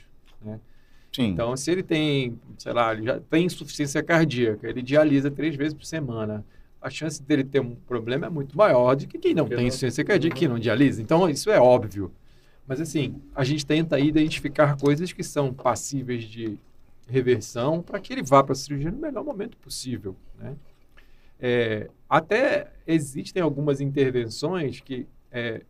Sim. 1.12 1.26
Então, 1.28 1.56
se 1.56 1.70
ele 1.70 1.84
tem, 1.84 2.40
sei 2.58 2.74
lá, 2.74 2.92
ele 2.94 3.04
já 3.04 3.20
tem 3.20 3.46
insuficiência 3.46 4.02
cardíaca, 4.02 4.68
ele 4.68 4.82
dialisa 4.82 5.30
três 5.30 5.56
vezes 5.56 5.74
por 5.74 5.86
semana, 5.86 6.44
a 6.84 6.90
chance 6.90 7.24
dele 7.24 7.44
ter 7.44 7.60
um 7.62 7.76
problema 7.76 8.28
é 8.28 8.30
muito 8.30 8.58
maior 8.58 8.96
do 8.96 9.08
que 9.08 9.18
quem 9.18 9.34
não 9.34 9.46
Porque 9.46 9.56
tem 9.56 9.64
não- 9.64 9.68
insuficiência 9.70 10.04
cardíaca 10.04 10.36
e 10.36 10.40
que 10.40 10.48
não 10.48 10.60
dialisa. 10.60 11.02
Então, 11.02 11.30
isso 11.30 11.50
é 11.50 11.60
óbvio. 11.60 12.12
Mas, 12.68 12.80
assim, 12.82 13.22
a 13.34 13.44
gente 13.44 13.66
tenta 13.66 14.00
identificar 14.00 14.78
coisas 14.78 15.12
que 15.12 15.24
são 15.24 15.54
passíveis 15.54 16.24
de 16.26 16.58
reversão 17.08 17.82
para 17.82 18.00
que 18.00 18.14
ele 18.14 18.24
vá 18.24 18.44
para 18.44 18.54
a 18.54 18.56
cirurgia 18.56 18.92
no 18.92 18.98
melhor 18.98 19.24
momento 19.24 19.58
possível, 19.58 20.16
né? 20.40 20.56
É, 21.40 21.90
até 22.10 22.72
existem 22.88 23.42
algumas 23.42 23.82
intervenções 23.82 24.80
que 24.80 25.06
é, 25.32 25.62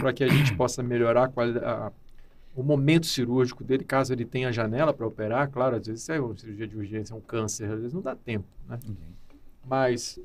para 0.00 0.12
que 0.12 0.22
a 0.24 0.28
gente 0.28 0.54
possa 0.56 0.82
melhorar 0.82 1.30
a 1.34 1.86
a- 1.86 1.92
o 2.54 2.62
momento 2.62 3.06
cirúrgico 3.06 3.64
dele, 3.64 3.82
caso 3.82 4.12
ele 4.12 4.26
tenha 4.26 4.52
janela 4.52 4.92
para 4.92 5.06
operar, 5.06 5.48
claro, 5.50 5.76
às 5.76 5.86
vezes 5.86 6.06
é 6.10 6.20
uma 6.20 6.36
cirurgia 6.36 6.66
de 6.66 6.76
urgência, 6.76 7.14
é 7.14 7.16
um 7.16 7.20
câncer, 7.20 7.64
às 7.70 7.78
vezes 7.78 7.94
não 7.94 8.02
dá 8.02 8.14
tempo, 8.14 8.44
né? 8.68 8.78
Mas 9.64 10.18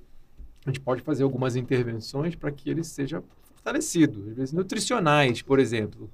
a 0.66 0.70
gente 0.70 0.82
pode 0.82 1.02
fazer 1.04 1.24
algumas 1.24 1.56
intervenções 1.56 2.36
para 2.36 2.52
que 2.52 2.70
ele 2.70 2.84
seja 2.84 3.24
fortalecido, 3.56 4.26
às 4.30 4.36
vezes 4.38 4.54
nutricionais, 4.54 5.42
por 5.42 5.60
exemplo, 5.60 6.10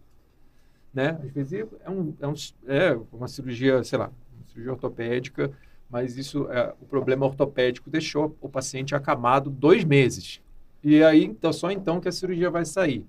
né? 0.94 1.18
Às 1.24 1.32
vezes 1.32 1.54
é, 1.84 1.90
um, 1.90 2.14
é, 2.20 2.28
um- 2.28 2.34
é 2.68 3.00
uma 3.12 3.28
cirurgia, 3.28 3.84
sei 3.84 3.98
lá, 3.98 4.08
uma 4.08 4.46
cirurgia 4.48 4.72
ortopédica, 4.72 5.52
mas 5.90 6.18
isso, 6.18 6.50
é, 6.52 6.74
o 6.82 6.86
problema 6.86 7.26
ortopédico 7.26 7.90
deixou 7.90 8.36
o 8.42 8.50
paciente 8.50 8.96
acamado 8.96 9.50
dois 9.50 9.84
meses. 9.84 10.42
E 10.84 11.04
aí, 11.04 11.24
então, 11.24 11.54
só 11.54 11.72
então 11.72 12.00
que 12.00 12.10
a 12.10 12.12
cirurgia 12.12 12.50
vai 12.50 12.66
sair. 12.66 13.06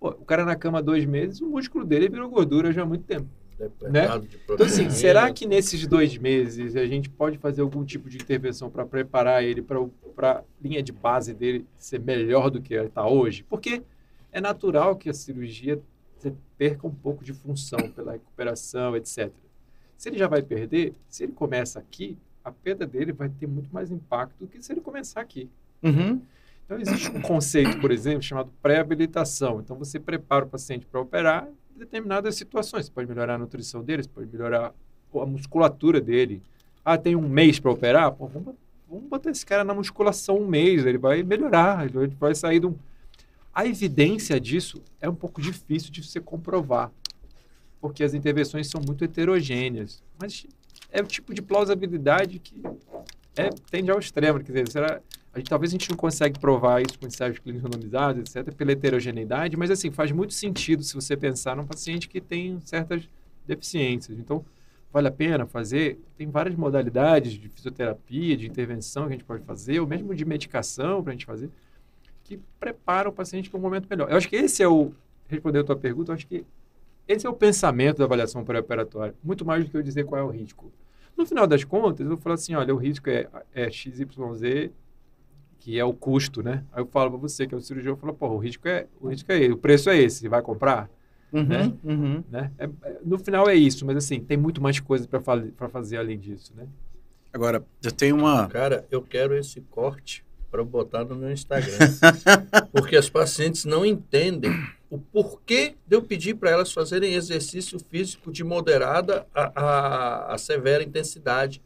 Pô, 0.00 0.10
o 0.10 0.24
cara 0.26 0.44
na 0.44 0.56
cama 0.56 0.82
dois 0.82 1.04
meses, 1.06 1.40
o 1.40 1.48
músculo 1.48 1.84
dele 1.84 2.08
virou 2.08 2.30
gordura 2.30 2.72
já 2.72 2.82
há 2.82 2.86
muito 2.86 3.04
tempo. 3.04 3.28
Depletado 3.58 4.26
de 4.26 4.38
Então, 4.48 4.66
assim, 4.66 4.88
será 4.88 5.32
que 5.32 5.46
nesses 5.46 5.86
dois 5.86 6.16
meses 6.16 6.76
a 6.76 6.86
gente 6.86 7.10
pode 7.10 7.38
fazer 7.38 7.60
algum 7.60 7.84
tipo 7.84 8.08
de 8.08 8.16
intervenção 8.16 8.70
para 8.70 8.86
preparar 8.86 9.42
ele 9.42 9.62
para 9.62 10.30
a 10.30 10.42
linha 10.62 10.82
de 10.82 10.92
base 10.92 11.34
dele 11.34 11.66
ser 11.76 11.98
melhor 12.00 12.50
do 12.50 12.62
que 12.62 12.74
está 12.74 13.06
hoje? 13.06 13.44
Porque 13.48 13.82
é 14.30 14.40
natural 14.40 14.94
que 14.96 15.10
a 15.10 15.14
cirurgia 15.14 15.80
perca 16.56 16.86
um 16.86 16.94
pouco 16.94 17.24
de 17.24 17.32
função 17.32 17.90
pela 17.90 18.12
recuperação, 18.12 18.96
etc. 18.96 19.32
Se 19.96 20.08
ele 20.08 20.18
já 20.18 20.28
vai 20.28 20.42
perder, 20.42 20.94
se 21.08 21.24
ele 21.24 21.32
começa 21.32 21.78
aqui, 21.78 22.16
a 22.44 22.52
perda 22.52 22.86
dele 22.86 23.12
vai 23.12 23.28
ter 23.28 23.46
muito 23.46 23.72
mais 23.72 23.90
impacto 23.90 24.38
do 24.38 24.46
que 24.46 24.62
se 24.62 24.72
ele 24.72 24.80
começar 24.80 25.20
aqui. 25.20 25.50
Uhum. 25.82 26.22
Então, 26.64 26.78
existe 26.78 27.10
um 27.10 27.20
conceito, 27.22 27.80
por 27.80 27.90
exemplo, 27.90 28.22
chamado 28.22 28.52
pré-habilitação. 28.60 29.60
Então, 29.60 29.76
você 29.76 29.98
prepara 29.98 30.44
o 30.44 30.48
paciente 30.48 30.86
para 30.86 31.00
operar 31.00 31.48
determinadas 31.78 32.36
situações. 32.36 32.86
Você 32.86 32.92
pode 32.92 33.08
melhorar 33.08 33.34
a 33.34 33.38
nutrição 33.38 33.82
dele, 33.82 34.02
você 34.02 34.08
pode 34.08 34.30
melhorar 34.30 34.74
a 35.14 35.26
musculatura 35.26 36.00
dele. 36.00 36.42
Ah, 36.84 36.98
tem 36.98 37.16
um 37.16 37.28
mês 37.28 37.58
para 37.58 37.70
operar? 37.70 38.12
Pô, 38.12 38.26
vamos, 38.26 38.54
vamos 38.88 39.08
botar 39.08 39.30
esse 39.30 39.44
cara 39.46 39.64
na 39.64 39.74
musculação 39.74 40.38
um 40.38 40.46
mês, 40.46 40.84
ele 40.84 40.98
vai 40.98 41.22
melhorar, 41.22 41.86
ele 41.86 42.08
vai- 42.18 42.34
sair 42.34 42.60
de 42.60 42.66
um... 42.66 42.74
A 43.54 43.66
evidência 43.66 44.38
disso 44.40 44.82
é 45.00 45.08
um 45.08 45.14
pouco 45.14 45.40
difícil 45.40 45.90
de 45.90 46.02
você 46.02 46.20
comprovar, 46.20 46.90
porque 47.80 48.04
as 48.04 48.14
intervenções 48.14 48.68
são 48.68 48.80
muito 48.80 49.04
heterogêneas. 49.04 50.02
Mas 50.18 50.46
é 50.90 51.00
o 51.00 51.06
tipo 51.06 51.34
de 51.34 51.42
plausibilidade 51.42 52.38
que 52.38 52.62
é, 53.36 53.50
tende 53.70 53.90
ao 53.90 53.98
extremo. 53.98 54.38
Quer 54.38 54.52
dizer, 54.52 54.70
será, 54.70 55.00
gente, 55.38 55.48
talvez 55.48 55.70
a 55.70 55.74
gente 55.74 55.90
não 55.90 55.96
consegue 55.96 56.38
provar 56.38 56.82
isso 56.82 56.98
com 56.98 57.06
ensaios 57.06 57.38
clínicos 57.38 57.64
randomizados, 57.64 58.20
etc., 58.20 58.54
pela 58.54 58.72
heterogeneidade, 58.72 59.56
mas 59.56 59.70
assim, 59.70 59.90
faz 59.90 60.12
muito 60.12 60.34
sentido 60.34 60.82
se 60.82 60.94
você 60.94 61.16
pensar 61.16 61.56
num 61.56 61.66
paciente 61.66 62.08
que 62.08 62.20
tem 62.20 62.60
certas 62.64 63.08
deficiências. 63.46 64.18
Então, 64.18 64.44
vale 64.92 65.08
a 65.08 65.10
pena 65.10 65.46
fazer. 65.46 65.98
Tem 66.16 66.28
várias 66.30 66.54
modalidades 66.54 67.32
de 67.32 67.48
fisioterapia, 67.48 68.36
de 68.36 68.46
intervenção 68.46 69.04
que 69.04 69.08
a 69.08 69.12
gente 69.12 69.24
pode 69.24 69.44
fazer, 69.44 69.80
ou 69.80 69.86
mesmo 69.86 70.14
de 70.14 70.24
medicação 70.24 71.02
para 71.02 71.12
a 71.12 71.14
gente 71.14 71.26
fazer, 71.26 71.50
que 72.24 72.38
preparam 72.60 73.10
o 73.10 73.12
paciente 73.12 73.48
para 73.48 73.58
um 73.58 73.62
momento 73.62 73.88
melhor. 73.88 74.10
Eu 74.10 74.16
acho 74.16 74.28
que 74.28 74.36
esse 74.36 74.62
é 74.62 74.68
o. 74.68 74.92
Respondendo 75.26 75.62
a 75.62 75.66
tua 75.66 75.76
pergunta, 75.76 76.10
eu 76.10 76.14
acho 76.14 76.26
que 76.26 76.44
esse 77.06 77.26
é 77.26 77.30
o 77.30 77.34
pensamento 77.34 77.98
da 77.98 78.04
avaliação 78.04 78.44
pré-operatória, 78.44 79.14
muito 79.22 79.44
mais 79.44 79.64
do 79.64 79.70
que 79.70 79.76
eu 79.76 79.82
dizer 79.82 80.04
qual 80.04 80.20
é 80.20 80.24
o 80.24 80.30
risco. 80.30 80.72
No 81.16 81.26
final 81.26 81.46
das 81.46 81.64
contas, 81.64 82.00
eu 82.00 82.08
vou 82.08 82.16
falar 82.16 82.34
assim: 82.34 82.54
olha, 82.54 82.74
o 82.74 82.78
risco 82.78 83.10
é, 83.10 83.28
é 83.54 83.70
XYZ, 83.70 84.70
que 85.68 85.78
é 85.78 85.84
o 85.84 85.92
custo, 85.92 86.42
né? 86.42 86.64
Aí 86.72 86.80
eu 86.80 86.86
falo 86.86 87.10
para 87.10 87.20
você, 87.20 87.46
que 87.46 87.54
é 87.54 87.58
o 87.58 87.60
cirurgião, 87.60 87.92
eu 87.92 87.98
falo, 87.98 88.14
pô, 88.14 88.28
o 88.28 88.38
risco 88.38 88.66
é, 88.66 88.86
o 88.98 89.08
risco 89.08 89.30
é 89.30 89.38
esse, 89.38 89.52
o 89.52 89.58
preço 89.58 89.90
é 89.90 89.98
esse, 89.98 90.20
você 90.20 90.28
vai 90.30 90.40
comprar? 90.40 90.88
Uhum, 91.30 91.44
né? 91.44 91.72
uhum. 91.84 92.24
né? 92.30 92.50
É, 92.56 92.64
é, 92.64 92.96
no 93.04 93.18
final 93.18 93.46
é 93.50 93.54
isso, 93.54 93.84
mas 93.84 93.98
assim, 93.98 94.18
tem 94.18 94.38
muito 94.38 94.62
mais 94.62 94.80
coisa 94.80 95.06
para 95.06 95.68
fazer 95.68 95.98
além 95.98 96.18
disso, 96.18 96.54
né? 96.56 96.66
Agora, 97.30 97.62
eu 97.84 97.92
tenho 97.92 98.16
uma. 98.16 98.48
Cara, 98.48 98.86
eu 98.90 99.02
quero 99.02 99.36
esse 99.36 99.60
corte 99.60 100.24
para 100.50 100.64
botar 100.64 101.04
no 101.04 101.14
meu 101.14 101.30
Instagram. 101.30 101.76
porque 102.72 102.96
as 102.96 103.10
pacientes 103.10 103.66
não 103.66 103.84
entendem 103.84 104.50
o 104.88 104.96
porquê 104.98 105.74
de 105.86 105.96
eu 105.96 106.00
pedir 106.00 106.36
para 106.36 106.48
elas 106.48 106.72
fazerem 106.72 107.12
exercício 107.12 107.78
físico 107.78 108.32
de 108.32 108.42
moderada 108.42 109.26
a, 109.34 109.52
a, 109.54 110.34
a 110.34 110.38
severa 110.38 110.82
intensidade. 110.82 111.60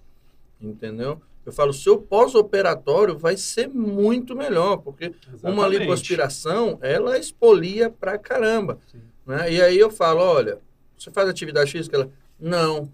Entendeu? 0.60 1.22
Eu 1.44 1.52
falo, 1.52 1.72
seu 1.72 1.98
pós-operatório 1.98 3.18
vai 3.18 3.36
ser 3.36 3.68
muito 3.68 4.36
melhor, 4.36 4.76
porque 4.76 5.12
uma 5.42 5.50
Exatamente. 5.50 5.78
lipoaspiração, 5.78 6.78
ela 6.80 7.18
expolia 7.18 7.90
pra 7.90 8.16
caramba. 8.16 8.78
Né? 9.26 9.52
E 9.52 9.62
aí 9.62 9.78
eu 9.78 9.90
falo, 9.90 10.20
olha, 10.20 10.58
você 10.96 11.10
faz 11.10 11.28
atividade 11.28 11.72
física? 11.72 11.96
Ela, 11.96 12.10
não. 12.38 12.88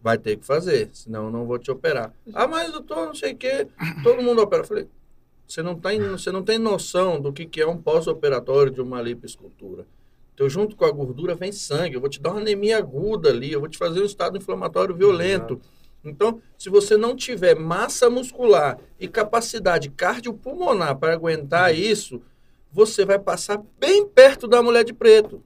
Vai 0.00 0.18
ter 0.18 0.36
que 0.36 0.44
fazer, 0.44 0.90
senão 0.92 1.26
eu 1.26 1.30
não 1.30 1.46
vou 1.46 1.58
te 1.58 1.70
operar. 1.70 2.12
Ah, 2.32 2.48
mas 2.48 2.72
doutor, 2.72 3.06
não 3.06 3.14
sei 3.14 3.32
o 3.32 3.36
quê, 3.36 3.68
todo 4.02 4.22
mundo 4.22 4.42
opera. 4.42 4.62
Eu 4.62 4.66
falei, 4.66 4.88
você 5.46 5.62
não, 5.62 5.78
tem, 5.78 6.00
você 6.00 6.32
não 6.32 6.42
tem 6.42 6.58
noção 6.58 7.20
do 7.20 7.32
que, 7.32 7.44
que 7.44 7.60
é 7.60 7.66
um 7.66 7.76
pós-operatório 7.76 8.72
de 8.72 8.80
uma 8.80 9.02
lipoescultura. 9.02 9.86
Então, 10.34 10.48
junto 10.48 10.74
com 10.74 10.84
a 10.84 10.90
gordura 10.90 11.34
vem 11.34 11.52
sangue, 11.52 11.94
eu 11.94 12.00
vou 12.00 12.08
te 12.08 12.20
dar 12.20 12.30
uma 12.30 12.40
anemia 12.40 12.78
aguda 12.78 13.28
ali, 13.28 13.52
eu 13.52 13.60
vou 13.60 13.68
te 13.68 13.76
fazer 13.76 14.00
um 14.00 14.04
estado 14.06 14.38
inflamatório 14.38 14.94
violento. 14.94 15.60
Então, 16.04 16.40
se 16.58 16.68
você 16.68 16.96
não 16.96 17.14
tiver 17.14 17.54
massa 17.54 18.10
muscular 18.10 18.78
e 18.98 19.06
capacidade 19.06 19.88
cardiopulmonar 19.90 20.96
para 20.96 21.12
aguentar 21.12 21.74
isso, 21.74 22.20
você 22.72 23.04
vai 23.04 23.18
passar 23.18 23.62
bem 23.78 24.06
perto 24.06 24.48
da 24.48 24.62
mulher 24.62 24.84
de 24.84 24.92
preto. 24.92 25.42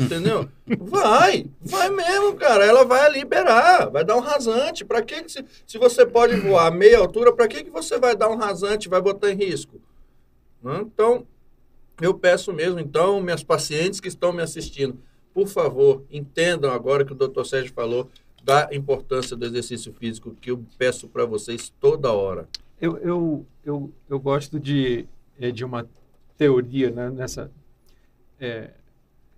Entendeu? 0.00 0.48
Vai, 0.78 1.50
vai 1.60 1.90
mesmo, 1.90 2.36
cara. 2.36 2.64
Ela 2.64 2.84
vai 2.84 3.10
liberar, 3.10 3.90
vai 3.90 4.04
dar 4.04 4.16
um 4.16 4.20
rasante. 4.20 4.84
Para 4.84 5.02
que, 5.02 5.24
que 5.24 5.32
se, 5.32 5.44
se 5.66 5.76
você 5.76 6.06
pode 6.06 6.36
voar 6.36 6.68
a 6.68 6.70
meia 6.70 6.98
altura, 6.98 7.32
para 7.32 7.48
que, 7.48 7.64
que 7.64 7.70
você 7.70 7.98
vai 7.98 8.14
dar 8.14 8.30
um 8.30 8.36
rasante, 8.36 8.88
vai 8.88 9.00
botar 9.00 9.32
em 9.32 9.36
risco? 9.36 9.80
Né? 10.62 10.82
Então, 10.82 11.26
eu 12.00 12.14
peço 12.14 12.52
mesmo, 12.52 12.78
então, 12.78 13.20
minhas 13.20 13.42
pacientes 13.42 13.98
que 13.98 14.06
estão 14.06 14.32
me 14.32 14.40
assistindo, 14.40 14.98
por 15.34 15.48
favor, 15.48 16.04
entendam 16.10 16.70
agora 16.70 17.04
que 17.04 17.12
o 17.12 17.16
doutor 17.16 17.44
Sérgio 17.44 17.72
falou 17.74 18.08
da 18.44 18.68
importância 18.72 19.36
do 19.36 19.44
exercício 19.46 19.92
físico 19.92 20.34
que 20.34 20.50
eu 20.50 20.64
peço 20.76 21.08
para 21.08 21.24
vocês 21.24 21.72
toda 21.80 22.12
hora. 22.12 22.48
Eu, 22.80 22.98
eu, 22.98 23.46
eu, 23.64 23.92
eu 24.08 24.20
gosto 24.20 24.58
de, 24.58 25.06
eh, 25.38 25.52
de 25.52 25.64
uma 25.64 25.88
teoria 26.36 26.90
né, 26.90 27.10
nessa. 27.10 27.50
é, 28.40 28.70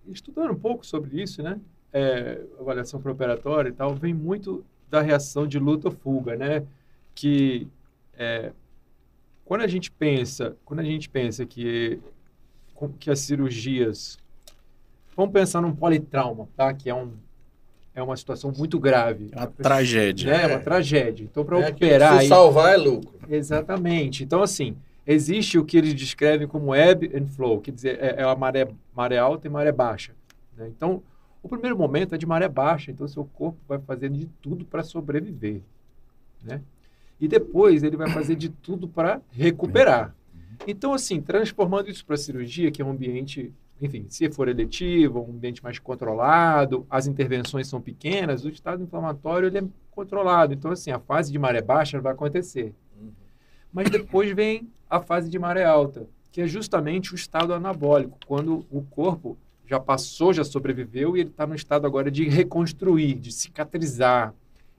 estudando 0.08 0.52
um 0.52 0.58
pouco 0.58 0.86
sobre 0.86 1.22
isso, 1.22 1.42
né? 1.42 1.60
É, 1.92 2.40
avaliação 2.58 3.00
pré-operatória 3.00 3.68
e 3.68 3.72
tal, 3.72 3.94
vem 3.94 4.14
muito 4.14 4.64
da 4.90 5.00
reação 5.00 5.46
de 5.46 5.58
luta 5.58 5.88
ou 5.88 5.94
fuga, 5.94 6.34
né? 6.34 6.66
Que 7.14 7.68
é, 8.14 8.52
quando 9.44 9.60
a 9.60 9.66
gente 9.66 9.90
pensa, 9.90 10.56
quando 10.64 10.80
a 10.80 10.84
gente 10.84 11.08
pensa 11.08 11.44
que 11.44 12.00
que 12.98 13.10
as 13.10 13.20
cirurgias, 13.20 14.18
vamos 15.16 15.32
pensar 15.32 15.60
num 15.62 15.74
politrauma, 15.74 16.48
tá? 16.56 16.74
Que 16.74 16.90
é 16.90 16.94
um 16.94 17.12
é 17.94 18.02
uma 18.02 18.16
situação 18.16 18.52
muito 18.56 18.78
grave, 18.78 19.28
É 19.32 19.36
uma 19.38 19.46
tragédia. 19.46 20.30
né? 20.30 20.42
É 20.44 20.46
uma 20.48 20.58
tragédia. 20.58 21.24
Então, 21.24 21.44
para 21.44 21.60
É 21.60 21.70
operar 21.70 22.14
se 22.14 22.18
aí- 22.22 22.28
salvar 22.28 22.74
é 22.74 22.76
lucro. 22.76 23.18
Exatamente. 23.28 24.24
Então, 24.24 24.42
assim, 24.42 24.76
existe 25.06 25.58
o 25.58 25.64
que 25.64 25.76
eles 25.76 25.94
descrevem 25.94 26.48
como 26.48 26.74
ebb 26.74 27.10
and 27.14 27.26
flow, 27.28 27.60
quer 27.60 27.70
dizer, 27.70 27.98
é, 28.02 28.16
é 28.20 28.22
a 28.24 28.34
maré, 28.34 28.66
maré 28.94 29.18
alta 29.18 29.46
e 29.46 29.50
maré 29.50 29.70
baixa. 29.72 30.12
né? 30.56 30.68
Então, 30.68 31.02
o 31.42 31.48
primeiro 31.48 31.76
momento 31.76 32.14
é 32.14 32.18
de 32.18 32.26
maré 32.26 32.48
baixa, 32.48 32.90
então 32.90 33.06
seu 33.06 33.24
corpo 33.24 33.58
vai 33.68 33.78
fazer 33.78 34.08
de 34.10 34.26
tudo 34.40 34.64
para 34.64 34.82
sobreviver. 34.82 35.60
Né? 36.42 36.60
E 37.20 37.28
depois 37.28 37.82
ele 37.82 37.96
vai 37.96 38.10
fazer 38.10 38.34
de 38.34 38.48
tudo 38.48 38.88
para 38.88 39.20
recuperar. 39.30 40.14
Então, 40.66 40.92
assim, 40.94 41.20
transformando 41.20 41.90
isso 41.90 42.04
para 42.04 42.14
a 42.14 42.18
cirurgia, 42.18 42.70
que 42.70 42.80
é 42.80 42.84
um 42.84 42.90
ambiente, 42.90 43.52
enfim, 43.80 44.06
se 44.08 44.30
for 44.30 44.48
eletivo, 44.48 45.20
um 45.20 45.32
ambiente 45.32 45.62
mais 45.62 45.78
controlado, 45.78 46.86
as 46.88 47.06
intervenções 47.06 47.68
são 47.68 47.80
pequenas, 47.80 48.44
o 48.44 48.48
estado 48.48 48.82
inflamatório 48.82 49.48
ele 49.48 49.58
é 49.58 49.64
controlado. 49.90 50.54
Então, 50.54 50.70
assim, 50.70 50.90
a 50.90 50.98
fase 50.98 51.30
de 51.32 51.38
maré 51.38 51.60
baixa 51.60 52.00
vai 52.00 52.12
acontecer. 52.12 52.72
Mas 53.72 53.90
depois 53.90 54.32
vem 54.32 54.70
a 54.88 55.00
fase 55.00 55.28
de 55.28 55.38
maré 55.38 55.64
alta, 55.64 56.06
que 56.30 56.40
é 56.40 56.46
justamente 56.46 57.12
o 57.12 57.16
estado 57.16 57.52
anabólico, 57.52 58.18
quando 58.26 58.64
o 58.70 58.82
corpo 58.82 59.36
já 59.66 59.80
passou, 59.80 60.32
já 60.32 60.44
sobreviveu 60.44 61.16
e 61.16 61.20
ele 61.20 61.30
está 61.30 61.46
no 61.46 61.54
estado 61.54 61.86
agora 61.86 62.10
de 62.10 62.28
reconstruir, 62.28 63.14
de 63.14 63.32
cicatrizar. 63.32 64.34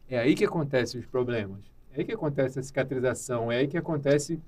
É 0.08 0.20
aí 0.20 0.36
que 0.36 0.46
acontecem 0.46 1.00
os 1.00 1.06
problemas. 1.06 1.60
É 1.92 2.00
aí 2.00 2.06
que 2.06 2.14
acontece 2.14 2.60
a 2.60 2.64
cicatrização, 2.64 3.52
é 3.52 3.58
aí 3.58 3.68
que 3.68 3.78
acontece 3.78 4.40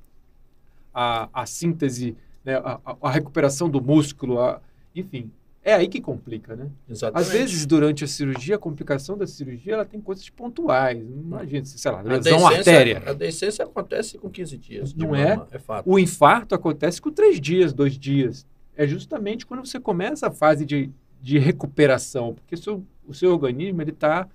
a, 0.93 1.29
a 1.33 1.45
síntese, 1.45 2.15
né, 2.43 2.55
a, 2.55 2.79
a- 2.85 2.97
a 3.01 3.11
recuperação 3.11 3.69
do 3.69 3.81
músculo, 3.81 4.39
a- 4.39 4.61
enfim. 4.95 5.31
É 5.63 5.73
aí 5.73 5.89
que 5.89 5.99
complica, 5.99 6.55
né? 6.55 6.69
Exatamente. 6.89 7.27
Às 7.27 7.33
vezes, 7.33 7.65
durante 7.65 8.01
a 8.03 8.07
cirurgia, 8.07 8.55
a 8.55 8.57
complicação 8.59 9.17
da 9.17 9.27
cirurgia, 9.27 9.73
ela 9.73 9.83
tem 9.83 9.99
coisas 9.99 10.29
pontuais. 10.29 10.97
Imagina, 10.97 11.65
sei 11.65 11.91
lá, 11.91 11.99
a 11.99 12.03
lesão 12.03 12.21
deiscência- 12.37 12.57
artéria. 12.57 13.03
A 13.05 13.13
deiscência 13.13 13.65
acontece 13.65 14.17
com 14.17 14.29
15 14.29 14.57
dias. 14.57 14.93
Não 14.93 15.13
é? 15.13 15.35
mama, 15.35 15.47
É 15.51 15.59
fato. 15.59 15.89
O 15.91 15.99
infarto 15.99 16.55
acontece 16.55 17.01
com 17.01 17.11
três 17.11 17.41
dias, 17.41 17.73
dois 17.73 17.97
dias. 17.99 18.47
É 18.77 18.87
justamente 18.87 19.45
quando 19.45 19.65
você 19.65 19.77
começa 19.77 20.27
a 20.27 20.31
fase 20.31 20.63
de, 20.65 20.89
de 21.21 21.37
recuperação, 21.37 22.33
porque 22.33 22.55
o 22.55 22.57
seu, 22.57 22.83
o 23.05 23.13
seu 23.13 23.33
organismo 23.33 23.81
ele 23.81 23.91
está 23.91 24.25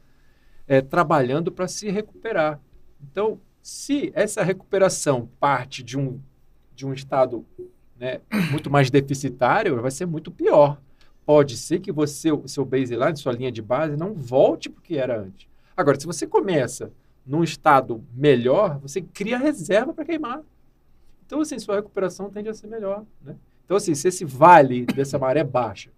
trabalhando 0.90 1.50
para 1.50 1.66
se 1.68 1.90
recuperar. 1.90 2.60
Então, 3.10 3.40
se 3.62 4.10
essa 4.14 4.42
recuperação 4.42 5.28
parte 5.40 5.82
de 5.82 5.98
um, 5.98 6.18
de 6.74 6.86
um 6.86 6.92
estado 6.92 7.44
né, 8.02 8.20
muito 8.50 8.68
mais 8.68 8.90
deficitário, 8.90 9.80
vai 9.80 9.92
ser 9.92 10.06
muito 10.06 10.28
pior. 10.28 10.76
Pode 11.24 11.56
ser 11.56 11.78
que 11.78 11.92
você, 11.92 12.32
o 12.32 12.48
seu 12.48 12.64
baseline, 12.64 13.16
sua 13.16 13.32
linha 13.32 13.52
de 13.52 13.62
base, 13.62 13.96
não 13.96 14.12
volte 14.12 14.68
para 14.68 14.80
o 14.80 14.82
que 14.82 14.98
era 14.98 15.20
antes. 15.20 15.46
Agora, 15.76 15.98
se 15.98 16.04
você 16.04 16.26
começa 16.26 16.90
num 17.24 17.44
estado 17.44 18.02
melhor, 18.12 18.80
você 18.80 19.00
cria 19.00 19.38
reserva 19.38 19.94
para 19.94 20.04
queimar. 20.04 20.42
Então, 21.24 21.40
assim, 21.40 21.56
sua 21.60 21.76
recuperação 21.76 22.28
tende 22.28 22.48
a 22.48 22.54
ser 22.54 22.66
melhor, 22.66 23.04
né? 23.24 23.36
Então, 23.64 23.76
assim, 23.76 23.94
se 23.94 24.08
esse 24.08 24.24
vale 24.24 24.84
dessa 24.84 25.16
maré 25.16 25.44
baixa 25.44 25.88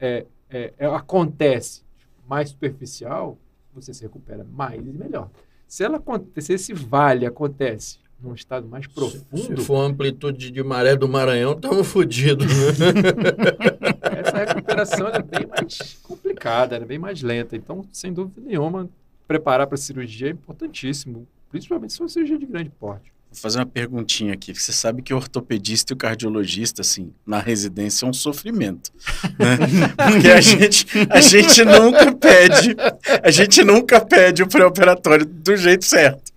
é, 0.00 0.26
é, 0.50 0.74
é, 0.76 0.86
acontece 0.86 1.84
mais 2.26 2.48
superficial, 2.48 3.38
você 3.72 3.94
se 3.94 4.02
recupera 4.02 4.44
mais 4.52 4.84
e 4.84 4.90
melhor. 4.90 5.30
Se, 5.68 5.84
ela, 5.84 6.02
se 6.40 6.54
esse 6.54 6.74
vale 6.74 7.24
acontece 7.24 8.00
num 8.22 8.34
estado 8.34 8.68
mais 8.68 8.84
Se 8.84 8.90
profundo, 8.90 9.62
for 9.62 9.82
a 9.82 9.86
amplitude 9.86 10.50
de 10.50 10.62
maré 10.62 10.96
do 10.96 11.08
Maranhão, 11.08 11.52
estamos 11.52 11.86
fodidos. 11.86 12.46
essa 14.02 14.44
recuperação 14.44 15.08
ela 15.08 15.16
é 15.16 15.22
bem 15.22 15.46
mais 15.46 15.98
complicada, 16.02 16.76
ela 16.76 16.84
é 16.84 16.88
bem 16.88 16.98
mais 16.98 17.22
lenta. 17.22 17.56
Então, 17.56 17.84
sem 17.92 18.12
dúvida 18.12 18.40
nenhuma, 18.40 18.88
preparar 19.26 19.66
para 19.66 19.76
a 19.76 19.78
cirurgia 19.78 20.28
é 20.28 20.30
importantíssimo, 20.30 21.26
principalmente 21.50 21.92
se 21.92 21.98
for 21.98 22.04
uma 22.04 22.10
cirurgia 22.10 22.38
de 22.38 22.46
grande 22.46 22.70
porte. 22.70 23.10
Vou 23.30 23.40
fazer 23.40 23.60
uma 23.60 23.66
perguntinha 23.66 24.34
aqui. 24.34 24.52
Você 24.52 24.72
sabe 24.72 25.02
que 25.02 25.14
o 25.14 25.16
ortopedista 25.16 25.92
e 25.92 25.94
o 25.94 25.96
cardiologista, 25.96 26.80
assim, 26.80 27.12
na 27.24 27.38
residência 27.38 28.04
é 28.04 28.08
um 28.08 28.12
sofrimento, 28.12 28.90
né? 29.38 29.56
Porque 30.10 30.28
a 30.28 30.40
gente, 30.40 30.86
a 31.08 31.20
gente 31.20 31.64
nunca 31.64 32.12
pede, 32.12 32.76
a 33.22 33.30
gente 33.30 33.62
nunca 33.62 34.04
pede 34.04 34.42
o 34.42 34.48
pré-operatório 34.48 35.24
do 35.24 35.56
jeito 35.56 35.84
certo, 35.84 36.32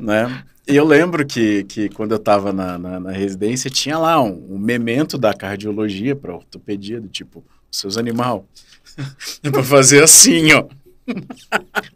né? 0.00 0.44
E 0.66 0.76
eu 0.76 0.84
lembro 0.84 1.26
que, 1.26 1.64
que 1.64 1.88
quando 1.88 2.12
eu 2.12 2.18
estava 2.18 2.52
na, 2.52 2.78
na, 2.78 3.00
na 3.00 3.10
residência, 3.10 3.68
tinha 3.68 3.98
lá 3.98 4.22
um, 4.22 4.46
um 4.50 4.58
memento 4.58 5.18
da 5.18 5.34
cardiologia 5.34 6.14
para 6.14 6.34
ortopedia, 6.34 7.00
do 7.00 7.08
tipo, 7.08 7.44
seus 7.70 7.98
animal, 7.98 8.46
é 9.42 9.50
para 9.50 9.62
fazer 9.62 10.02
assim, 10.02 10.52
ó. 10.52 10.64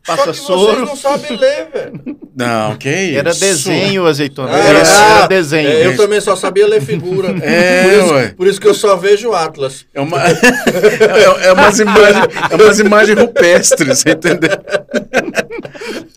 Só 0.04 0.16
Passa 0.16 0.32
que 0.32 0.38
vocês 0.38 0.38
soro. 0.38 0.86
não 0.86 0.96
sabem 0.96 1.36
ler, 1.36 1.68
velho. 1.72 2.18
Não, 2.34 2.76
que 2.76 2.88
isso? 2.90 3.18
Era 3.18 3.32
desenho, 3.32 4.06
azeitona. 4.06 4.52
Ah, 4.52 4.58
era, 4.58 4.82
ah, 4.82 5.18
era 5.18 5.26
desenho. 5.28 5.68
É, 5.68 5.86
eu 5.86 5.96
também 5.96 6.20
só 6.20 6.34
sabia 6.34 6.66
ler 6.66 6.82
figura. 6.82 7.34
É, 7.40 7.82
por, 7.82 7.92
isso, 7.92 8.14
ué. 8.14 8.28
por 8.36 8.46
isso 8.46 8.60
que 8.60 8.66
eu 8.66 8.74
só 8.74 8.96
vejo 8.96 9.32
Atlas. 9.32 9.86
É, 9.94 10.00
uma, 10.00 10.18
é, 10.22 11.46
é 11.46 11.52
umas 11.52 11.78
imagens, 11.78 12.26
é 12.50 12.54
umas 12.56 12.78
imagens 12.80 13.18
rupestres, 13.18 14.04
entendeu? 14.06 14.50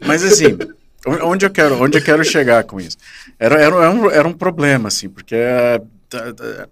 Mas 0.06 0.24
assim, 0.24 0.58
onde 1.08 1.46
eu 1.46 1.50
quero, 1.50 1.82
onde 1.82 1.98
eu 1.98 2.04
quero 2.04 2.24
chegar 2.24 2.64
com 2.64 2.80
isso? 2.80 2.98
Era, 3.38 3.56
era, 3.56 3.76
era, 3.76 3.92
um, 3.92 4.10
era 4.10 4.28
um 4.28 4.34
problema, 4.34 4.88
assim, 4.88 5.10
porque 5.10 5.36
é, 5.36 5.82
tá- 6.10 6.34
tá- 6.34 6.68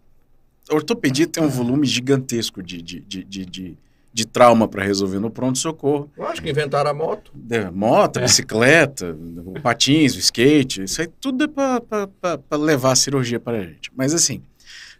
a 0.70 0.76
ortopedia 0.76 1.28
tem 1.28 1.42
um 1.42 1.48
volume 1.48 1.88
gigantesco 1.88 2.62
de, 2.62 2.82
de, 2.82 3.00
de, 3.00 3.24
de, 3.24 3.78
de, 4.14 4.28
trauma 4.28 4.68
para 4.68 4.84
resolver 4.84 5.20
no 5.20 5.30
pronto-socorro. 5.30 6.12
Eu 6.18 6.28
acho 6.28 6.42
que 6.42 6.50
inventaram 6.50 6.92
a 6.92 6.94
moto. 6.94 7.32
De- 7.34 7.70
Moto, 7.72 8.20
bicicleta, 8.20 9.16
o 9.46 9.62
patins, 9.62 10.16
o 10.16 10.20
skate, 10.20 10.84
isso 10.84 11.00
aí 11.02 11.08
tudo 11.22 11.46
é 11.46 11.48
para 11.48 12.58
levar 12.58 12.92
a 12.92 12.96
cirurgia 12.96 13.40
para 13.40 13.60
a 13.60 13.64
gente. 13.64 13.90
Mas 13.96 14.14
assim, 14.14 14.42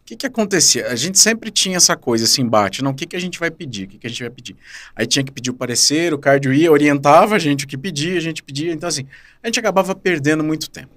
que, 0.08 0.16
que 0.16 0.26
acontecia? 0.26 0.88
A 0.88 0.96
gente 0.96 1.20
sempre 1.20 1.52
tinha 1.52 1.76
essa 1.76 1.94
coisa, 1.98 2.24
esse 2.24 2.42
embate. 2.42 2.82
Não, 2.82 2.92
o 2.92 2.94
que, 2.94 3.06
que 3.06 3.16
a 3.18 3.20
gente 3.20 3.38
vai 3.38 3.52
pedir? 3.52 3.84
O 3.84 3.88
que, 3.90 3.98
que 3.98 4.08
a 4.08 4.10
gente 4.10 4.22
vai 4.22 4.30
pedir? 4.30 4.56
Aí 4.96 5.06
tinha 5.06 5.22
que 5.22 5.34
pedir 5.34 5.50
o 5.50 5.54
parecer, 5.54 6.14
o 6.14 6.18
cardio 6.18 6.54
ia, 6.54 6.72
orientava 6.72 7.36
a 7.36 7.40
gente 7.40 7.66
o 7.66 7.68
que 7.68 7.78
pedia, 7.78 8.16
a 8.16 8.22
gente 8.22 8.42
pedia. 8.42 8.72
Então, 8.72 8.88
assim, 8.88 9.06
a 9.44 9.48
gente 9.48 9.60
acabava 9.60 9.94
perdendo 9.94 10.46
muito 10.46 10.70
tempo. 10.70 10.90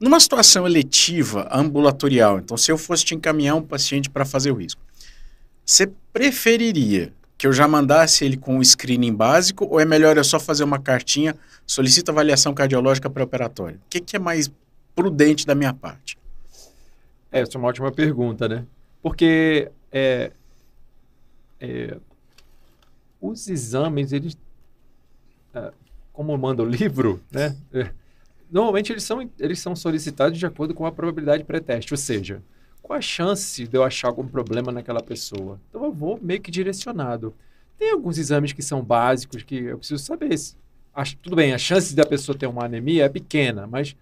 Numa 0.00 0.18
situação 0.18 0.66
eletiva, 0.66 1.46
ambulatorial, 1.52 2.38
então, 2.38 2.56
se 2.56 2.72
eu 2.72 2.78
fosse 2.78 3.04
te 3.04 3.14
encaminhar 3.14 3.56
um 3.56 3.62
paciente 3.62 4.08
para 4.08 4.24
fazer 4.24 4.50
o 4.50 4.54
risco, 4.54 4.80
você 5.62 5.92
preferiria 6.10 7.12
que 7.36 7.46
eu 7.46 7.52
já 7.52 7.68
mandasse 7.68 8.24
ele 8.24 8.38
com 8.38 8.56
o 8.56 8.64
screening 8.64 9.12
básico 9.12 9.66
ou 9.66 9.78
é 9.78 9.84
melhor 9.84 10.16
eu 10.16 10.24
só 10.24 10.40
fazer 10.40 10.64
uma 10.64 10.78
cartinha, 10.78 11.36
solicita 11.66 12.10
avaliação 12.10 12.54
cardiológica 12.54 13.10
pré-operatória? 13.10 13.76
O 13.76 13.90
que, 13.90 14.00
que 14.00 14.16
é 14.16 14.18
mais 14.18 14.50
prudente 14.94 15.44
da 15.46 15.54
minha 15.54 15.74
parte? 15.74 16.16
É, 17.30 17.40
essa 17.40 17.56
é 17.56 17.58
uma 17.58 17.68
ótima 17.68 17.90
pergunta, 17.92 18.48
né? 18.48 18.64
Porque 19.02 19.70
é, 19.92 20.32
é, 21.60 21.96
os 23.20 23.48
exames, 23.48 24.12
eles, 24.12 24.36
ah, 25.54 25.72
como 26.12 26.36
manda 26.36 26.62
o 26.62 26.66
livro, 26.66 27.20
né? 27.30 27.56
é, 27.72 27.90
normalmente 28.50 28.92
eles 28.92 29.04
são, 29.04 29.28
eles 29.38 29.58
são 29.58 29.74
solicitados 29.74 30.38
de 30.38 30.46
acordo 30.46 30.74
com 30.74 30.86
a 30.86 30.92
probabilidade 30.92 31.44
pré-teste, 31.44 31.92
ou 31.92 31.98
seja, 31.98 32.42
qual 32.82 32.98
a 32.98 33.02
chance 33.02 33.66
de 33.66 33.76
eu 33.76 33.82
achar 33.82 34.08
algum 34.08 34.26
problema 34.26 34.70
naquela 34.70 35.02
pessoa? 35.02 35.60
Então 35.68 35.84
eu 35.84 35.92
vou 35.92 36.18
meio 36.22 36.40
que 36.40 36.50
direcionado. 36.50 37.34
Tem 37.78 37.90
alguns 37.90 38.16
exames 38.16 38.52
que 38.52 38.62
são 38.62 38.82
básicos 38.82 39.42
que 39.42 39.56
eu 39.56 39.78
preciso 39.78 40.02
saber. 40.02 40.34
Acho, 40.94 41.16
tudo 41.18 41.36
bem, 41.36 41.52
a 41.52 41.58
chance 41.58 41.94
da 41.94 42.06
pessoa 42.06 42.38
ter 42.38 42.46
uma 42.46 42.64
anemia 42.64 43.04
é 43.04 43.08
pequena, 43.08 43.66
mas 43.66 43.96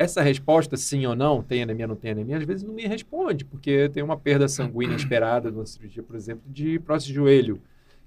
essa 0.00 0.22
resposta, 0.22 0.78
sim 0.78 1.04
ou 1.04 1.14
não, 1.14 1.42
tem 1.42 1.62
anemia, 1.62 1.86
não 1.86 1.94
tem 1.94 2.12
anemia, 2.12 2.38
às 2.38 2.44
vezes 2.44 2.62
não 2.64 2.72
me 2.72 2.86
responde, 2.86 3.44
porque 3.44 3.86
tem 3.90 4.02
uma 4.02 4.16
perda 4.16 4.48
sanguínea 4.48 4.96
esperada 4.96 5.50
numa 5.50 5.66
cirurgia, 5.66 6.02
por 6.02 6.16
exemplo, 6.16 6.42
de 6.46 6.78
prótese 6.78 7.08
de 7.08 7.14
joelho, 7.16 7.60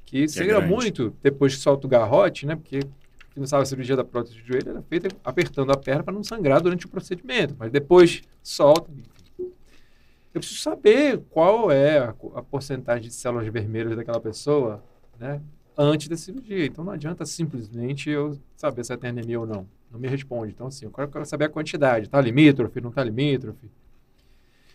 que 0.04 0.28
sangra 0.28 0.58
grande. 0.58 0.74
muito 0.74 1.16
depois 1.22 1.54
que 1.54 1.62
solta 1.62 1.86
o 1.86 1.90
garrote, 1.90 2.48
né? 2.48 2.56
Porque 2.56 2.80
quem 2.80 2.90
não 3.38 3.46
sabe, 3.46 3.62
a 3.62 3.66
cirurgia 3.68 3.96
da 3.96 4.04
prótese 4.04 4.36
de 4.38 4.42
joelho 4.42 4.72
era 4.72 4.82
feita 4.82 5.08
apertando 5.24 5.72
a 5.72 5.78
perna 5.78 6.02
para 6.02 6.16
não 6.16 6.24
sangrar 6.24 6.60
durante 6.60 6.88
o 6.88 6.90
procedimento, 6.90 7.56
mas 7.60 7.72
depois 7.72 8.24
solta. 8.42 8.90
Eu 9.38 10.40
preciso 10.40 10.62
saber 10.62 11.22
qual 11.30 11.72
é 11.72 12.00
a, 12.00 12.16
a 12.34 12.42
porcentagem 12.42 13.04
de 13.04 13.14
células 13.14 13.48
vermelhas 13.50 13.96
daquela 13.96 14.20
pessoa, 14.20 14.84
né? 15.20 15.40
Antes 15.78 16.08
da 16.08 16.18
cirurgia. 16.18 16.66
Então 16.66 16.84
não 16.84 16.94
adianta 16.94 17.24
simplesmente 17.24 18.10
eu 18.10 18.36
saber 18.56 18.84
se 18.84 18.92
ela 18.92 19.00
tem 19.00 19.12
anemia 19.12 19.40
ou 19.40 19.46
não. 19.46 19.68
Não 19.94 20.00
me 20.00 20.08
responde. 20.08 20.52
Então, 20.52 20.66
assim, 20.66 20.86
eu 20.86 20.92
quero, 20.92 21.24
saber 21.26 21.46
a 21.46 21.50
quantidade. 21.50 22.10
Tá 22.10 22.20
limítrofe, 22.20 22.82
não 22.82 22.90
tá 22.92 23.04
limítrofe? 23.04 23.70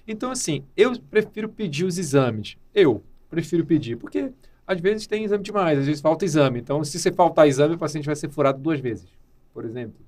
Então, 0.07 0.31
assim, 0.31 0.65
eu 0.77 0.97
prefiro 1.11 1.49
pedir 1.49 1.85
os 1.85 1.99
exames. 1.99 2.57
Eu 2.73 3.03
prefiro 3.29 3.67
pedir, 3.67 3.97
porque 3.97 4.33
às 4.65 4.81
vezes 4.81 5.09
tem 5.09 5.25
exame 5.25 5.43
demais, 5.43 5.79
às 5.81 5.87
vezes 5.87 6.01
falta 6.01 6.25
exame. 6.25 6.61
Então, 6.61 6.85
se 6.85 6.99
você 6.99 7.11
faltar 7.11 7.49
exame, 7.49 7.75
o 7.75 7.79
paciente 7.79 8.07
vai 8.07 8.15
ser 8.15 8.31
furado 8.31 8.61
duas 8.61 8.79
vezes, 8.79 9.09
por 9.53 9.65
exemplo. 9.65 9.99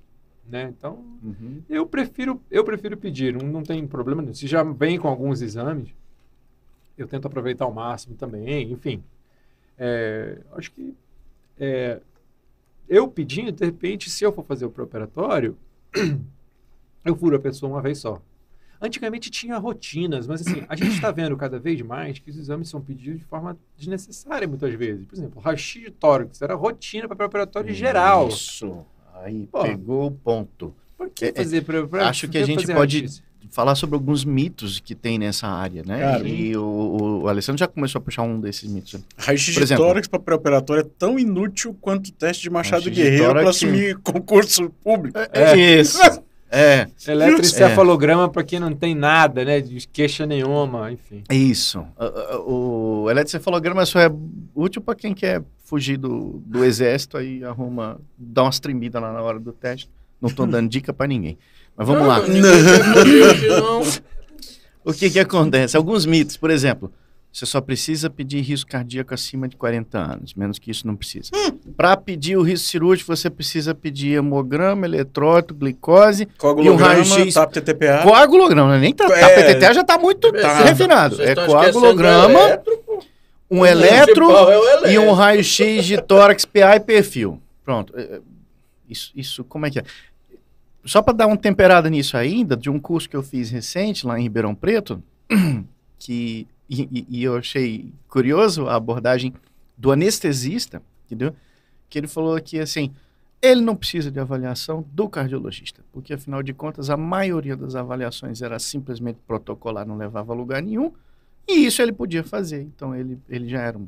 Né? 0.48 0.72
Então, 0.76 1.04
Uhum. 1.22 1.60
eu 1.68 1.86
prefiro, 1.86 2.40
eu 2.50 2.64
prefiro 2.64 2.96
pedir, 2.96 3.34
não, 3.34 3.46
não 3.48 3.62
tem 3.62 3.86
problema 3.86 4.22
nenhum. 4.22 4.34
Se 4.34 4.46
já 4.46 4.62
vem 4.62 4.98
com 4.98 5.08
alguns 5.08 5.42
exames, 5.42 5.90
eu 6.96 7.06
tento 7.08 7.26
aproveitar 7.26 7.64
ao 7.64 7.72
máximo 7.72 8.14
também, 8.14 8.70
enfim. 8.72 9.02
É, 9.78 10.38
acho 10.52 10.70
que 10.72 10.94
é, 11.58 12.00
eu 12.90 13.08
pedindo, 13.08 13.50
de 13.52 13.64
repente, 13.64 14.10
se 14.10 14.22
eu 14.24 14.32
for 14.32 14.44
fazer 14.44 14.66
o 14.66 14.70
pré-operatório, 14.70 15.56
eu 17.04 17.16
furo 17.16 17.36
a 17.36 17.40
pessoa 17.40 17.72
uma 17.72 17.80
vez 17.80 17.98
só. 17.98 18.20
Antigamente 18.82 19.30
tinha 19.30 19.58
rotinas, 19.58 20.26
mas 20.26 20.40
assim, 20.40 20.64
a 20.68 20.74
gente 20.74 20.92
está 20.94 21.10
vendo 21.10 21.36
cada 21.36 21.58
vez 21.58 21.80
mais 21.82 22.18
que 22.18 22.30
os 22.30 22.36
exames 22.36 22.68
são 22.68 22.80
pedidos 22.80 23.18
de 23.20 23.24
forma 23.26 23.56
desnecessária 23.76 24.48
muitas 24.48 24.72
vezes. 24.74 25.04
Por 25.06 25.14
exemplo, 25.14 25.40
raio-x 25.40 25.82
de 25.84 25.90
tórax 25.90 26.40
era 26.40 26.54
rotina 26.54 27.06
para 27.06 27.16
pré-operatório 27.16 27.72
geral. 27.74 28.28
Isso. 28.28 28.84
Aí 29.22 29.46
Pô. 29.52 29.62
pegou 29.62 30.06
o 30.06 30.10
ponto. 30.10 30.74
Por 30.96 31.10
que 31.10 31.26
É, 31.26 31.28
é, 31.28 31.32
fazer 31.34 31.62
pré- 31.62 31.86
pré- 31.86 32.02
acho 32.04 32.26
que 32.28 32.38
a 32.38 32.44
gente 32.44 32.66
pode-? 32.66 33.06
Falar 33.50 33.74
sobre 33.74 33.94
alguns 33.96 34.24
mitos 34.24 34.78
que 34.78 34.94
tem 34.94 35.18
nessa 35.18 35.48
área, 35.48 35.82
né? 35.84 35.98
Cara, 36.00 36.28
e 36.28 36.56
o, 36.56 36.62
o- 36.62 37.22
o 37.22 37.28
Alessandro 37.28 37.58
já 37.58 37.66
começou 37.66 37.98
a 37.98 38.02
puxar 38.02 38.22
um 38.22 38.38
desses 38.40 38.70
mitos. 38.70 39.00
Raio-x 39.16 39.54
Por 39.54 39.60
de 39.60 39.64
exemplo- 39.64 39.84
tórax 39.86 40.06
para 40.06 40.20
pré-operatório 40.20 40.82
é 40.82 40.86
tão 40.98 41.18
inútil 41.18 41.76
quanto 41.80 42.08
o 42.08 42.12
teste 42.12 42.42
de 42.44 42.50
Machado 42.50 42.82
de 42.82 42.90
Guerreiro 42.90 43.30
para 43.32 43.50
assumir 43.50 43.96
concurso 43.98 44.70
público. 44.84 45.18
É. 45.32 45.56
Isso. 45.80 45.98
É, 46.52 46.88
Eletroencefalograma 47.06 48.28
para 48.28 48.42
quem 48.42 48.58
não 48.58 48.72
tem 48.74 48.94
nada, 48.94 49.44
né? 49.44 49.60
De 49.60 49.86
queixa 49.88 50.26
nenhuma, 50.26 50.90
enfim. 50.92 51.22
é 51.28 51.34
isso. 51.36 51.84
Ah, 51.96 52.38
O 52.38 53.06
eletrocefalograma 53.10 53.86
só 53.86 54.00
é 54.00 54.10
útil 54.54 54.82
para 54.82 54.94
quem 54.96 55.14
quer 55.14 55.42
fugir 55.64 55.96
do, 55.96 56.42
do 56.44 56.64
exército, 56.64 57.16
aí 57.16 57.44
arruma, 57.44 58.00
dá 58.18 58.42
umas 58.42 58.58
tremidas 58.58 59.00
lá 59.00 59.12
na 59.12 59.22
hora 59.22 59.38
do 59.38 59.52
teste. 59.52 59.88
Não 60.20 60.28
tô 60.28 60.44
dando 60.44 60.68
dica 60.68 60.92
para 60.92 61.06
ninguém. 61.06 61.38
Mas 61.76 61.86
vamos 61.86 62.06
lá. 62.06 62.18
Não, 62.20 62.24
fugir, 62.94 63.48
não. 63.48 63.82
O 64.84 64.92
que 64.92 65.10
que 65.10 65.20
acontece? 65.20 65.76
Alguns 65.76 66.04
mitos, 66.06 66.36
por 66.36 66.50
exemplo, 66.50 66.90
você 67.32 67.46
só 67.46 67.60
precisa 67.60 68.10
pedir 68.10 68.40
risco 68.40 68.70
cardíaco 68.70 69.14
acima 69.14 69.46
de 69.46 69.56
40 69.56 69.98
anos, 69.98 70.34
menos 70.34 70.58
que 70.58 70.70
isso 70.70 70.86
não 70.86 70.96
precisa. 70.96 71.30
Para 71.76 71.96
pedir 71.96 72.36
o 72.36 72.42
risco 72.42 72.66
cirúrgico, 72.68 73.14
você 73.14 73.30
precisa 73.30 73.74
pedir 73.74 74.14
hemograma, 74.16 74.84
eletrólito, 74.86 75.54
glicose, 75.54 76.26
Coagulograma, 76.38 76.92
raio-x- 76.94 77.34
TAP 77.34 77.52
TTPA. 77.52 78.02
coagulograma, 78.02 78.78
nem 78.78 78.92
tá, 78.92 79.04
É, 79.14 79.22
a 79.22 79.28
PTT 79.30 79.74
já 79.74 79.80
está 79.82 79.98
muito 79.98 80.32
Tá. 80.32 80.64
refinado. 80.64 81.16
Vocês 81.16 81.28
É 81.30 81.34
coagulograma, 81.46 82.40
eletro, 82.40 82.80
um 83.50 83.64
eletro 83.66 84.30
é 84.30 84.54
eletro. 84.56 84.90
e 84.90 84.98
um 84.98 85.12
raio-x 85.12 85.84
de 85.84 86.00
tórax, 86.02 86.44
PA 86.44 86.76
e 86.76 86.80
perfil. 86.80 87.40
Pronto. 87.64 87.92
É, 87.96 88.02
é, 88.02 88.20
Isso, 88.88 89.12
isso 89.14 89.44
como 89.44 89.66
é 89.66 89.70
que 89.70 89.78
é? 89.78 89.84
Só 90.84 91.02
para 91.02 91.12
dar 91.14 91.26
uma 91.26 91.36
temperada 91.36 91.90
nisso 91.90 92.16
ainda, 92.16 92.56
de 92.56 92.70
um 92.70 92.80
curso 92.80 93.08
que 93.08 93.16
eu 93.16 93.22
fiz 93.22 93.50
recente 93.50 94.06
lá 94.06 94.18
em 94.18 94.22
Ribeirão 94.22 94.54
Preto, 94.54 95.02
que 95.98 96.46
e, 96.68 97.04
e- 97.08 97.22
eu 97.24 97.36
achei 97.36 97.92
curioso 98.08 98.66
a 98.68 98.76
abordagem 98.76 99.34
do 99.76 99.90
anestesista, 99.90 100.80
entendeu? 101.06 101.34
Que 101.88 101.98
ele 101.98 102.06
falou 102.06 102.40
que 102.40 102.58
assim, 102.58 102.92
ele 103.42 103.60
não 103.60 103.74
precisa 103.74 104.10
de 104.10 104.20
avaliação 104.20 104.84
do 104.92 105.08
cardiologista, 105.08 105.82
porque 105.92 106.14
afinal 106.14 106.42
de 106.42 106.52
contas 106.54 106.88
a 106.88 106.96
maioria 106.96 107.56
das 107.56 107.74
avaliações 107.74 108.40
era 108.40 108.58
simplesmente 108.58 109.18
protocolar, 109.26 109.86
não 109.86 109.96
levava 109.96 110.32
a 110.32 110.36
lugar 110.36 110.62
nenhum, 110.62 110.92
e 111.48 111.66
isso 111.66 111.82
ele 111.82 111.92
podia 111.92 112.22
fazer. 112.22 112.62
Então 112.62 112.94
ele, 112.94 113.18
ele 113.28 113.48
já 113.48 113.60
era 113.60 113.76
um, 113.76 113.86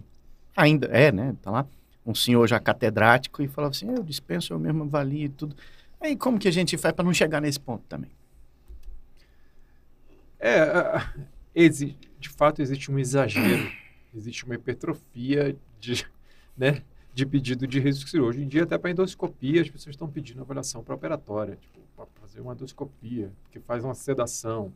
ainda 0.56 0.86
é, 0.88 1.12
né? 1.12 1.34
Tá 1.40 1.50
lá 1.50 1.66
um 2.04 2.14
senhor 2.14 2.46
já 2.48 2.58
catedrático 2.58 3.42
e 3.42 3.48
falava 3.48 3.70
assim, 3.70 3.88
eu 3.88 4.02
dispenso, 4.02 4.52
eu 4.52 4.58
mesmo 4.58 4.82
avalio 4.82 5.30
tudo. 5.30 5.54
Aí 6.02 6.16
como 6.16 6.38
que 6.38 6.48
a 6.48 6.52
gente 6.52 6.76
faz 6.76 6.92
para 6.94 7.04
não 7.04 7.14
chegar 7.14 7.40
nesse 7.40 7.60
ponto 7.60 7.84
também? 7.88 8.10
É, 10.40 10.98
de 12.18 12.28
fato 12.28 12.60
existe 12.60 12.90
um 12.90 12.98
exagero, 12.98 13.70
existe 14.12 14.44
uma 14.44 14.56
hipertrofia 14.56 15.56
de, 15.78 16.04
né, 16.58 16.82
de 17.14 17.24
pedido 17.24 17.68
de 17.68 17.78
risco. 17.78 18.18
Hoje 18.20 18.42
em 18.42 18.48
dia, 18.48 18.64
até 18.64 18.76
para 18.76 18.90
endoscopia, 18.90 19.62
as 19.62 19.70
pessoas 19.70 19.94
estão 19.94 20.08
pedindo 20.08 20.40
avaliação 20.40 20.82
pré-operatória, 20.82 21.56
tipo, 21.56 21.78
para 21.96 22.06
fazer 22.20 22.40
uma 22.40 22.52
endoscopia, 22.52 23.30
que 23.52 23.60
faz 23.60 23.84
uma 23.84 23.94
sedação. 23.94 24.72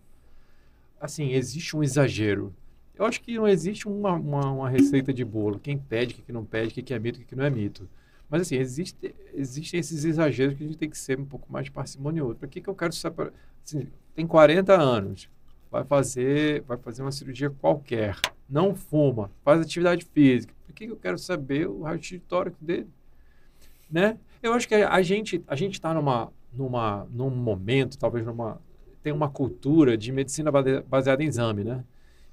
Assim, 1.01 1.33
existe 1.33 1.77
um 1.77 1.83
exagero. 1.83 2.55
Eu 2.95 3.05
acho 3.05 3.21
que 3.21 3.35
não 3.35 3.49
existe 3.49 3.89
uma, 3.89 4.13
uma, 4.13 4.51
uma 4.53 4.71
receita 4.71 5.13
de 5.13 5.25
bolo. 5.25 5.59
Quem 5.59 5.77
pede, 5.77 6.15
o 6.15 6.23
que, 6.23 6.33
não 6.33 6.45
pede, 6.45 6.69
o 6.69 6.85
que, 6.85 6.95
é 6.95 6.99
mito, 6.99 7.21
o 7.21 7.25
que 7.25 7.35
não 7.35 7.45
é 7.45 7.51
mito. 7.51 7.89
Mas, 8.29 8.43
assim, 8.43 8.57
existe, 8.57 9.15
existem 9.35 9.79
esses 9.81 10.05
exageros 10.05 10.57
que 10.57 10.65
a 10.65 10.67
gente 10.67 10.79
tem 10.79 10.91
que 10.91 10.99
ser 10.99 11.19
um 11.19 11.25
pouco 11.25 11.51
mais 11.53 11.69
parcimonioso. 11.69 12.35
Para 12.37 12.49
que, 12.49 12.61
que 12.61 12.69
eu 12.69 12.75
quero 12.75 12.93
separar? 12.93 13.33
Assim, 13.65 13.87
tem 14.15 14.27
40 14.27 14.75
anos, 14.75 15.29
vai 15.71 15.85
fazer, 15.85 16.63
vai 16.63 16.77
fazer 16.77 17.03
uma 17.03 17.13
cirurgia 17.13 17.51
qualquer, 17.51 18.17
não 18.49 18.75
fuma, 18.75 19.31
faz 19.45 19.61
atividade 19.61 20.05
física. 20.13 20.53
Por 20.67 20.75
que 20.75 20.87
que 20.87 20.93
eu 20.93 20.97
quero 20.97 21.19
saber 21.19 21.69
o 21.69 21.83
raio-x 21.83 22.09
de 22.09 22.19
tórax 22.21 22.57
dele? 22.61 22.89
né? 23.91 24.19
Eu 24.43 24.53
acho 24.53 24.67
que 24.69 24.75
a 24.75 25.03
gente 25.03 25.43
a 25.47 25.57
gente 25.57 25.75
está 25.75 25.95
numa 25.95 26.31
numa 26.53 27.07
num 27.11 27.31
momento, 27.31 27.97
talvez 27.99 28.25
numa 28.27 28.61
tem 29.03 29.13
uma 29.13 29.29
cultura 29.29 29.97
de 29.97 30.11
medicina 30.11 30.51
base- 30.51 30.83
baseada 30.83 31.23
em 31.23 31.27
exame, 31.27 31.63
né? 31.63 31.85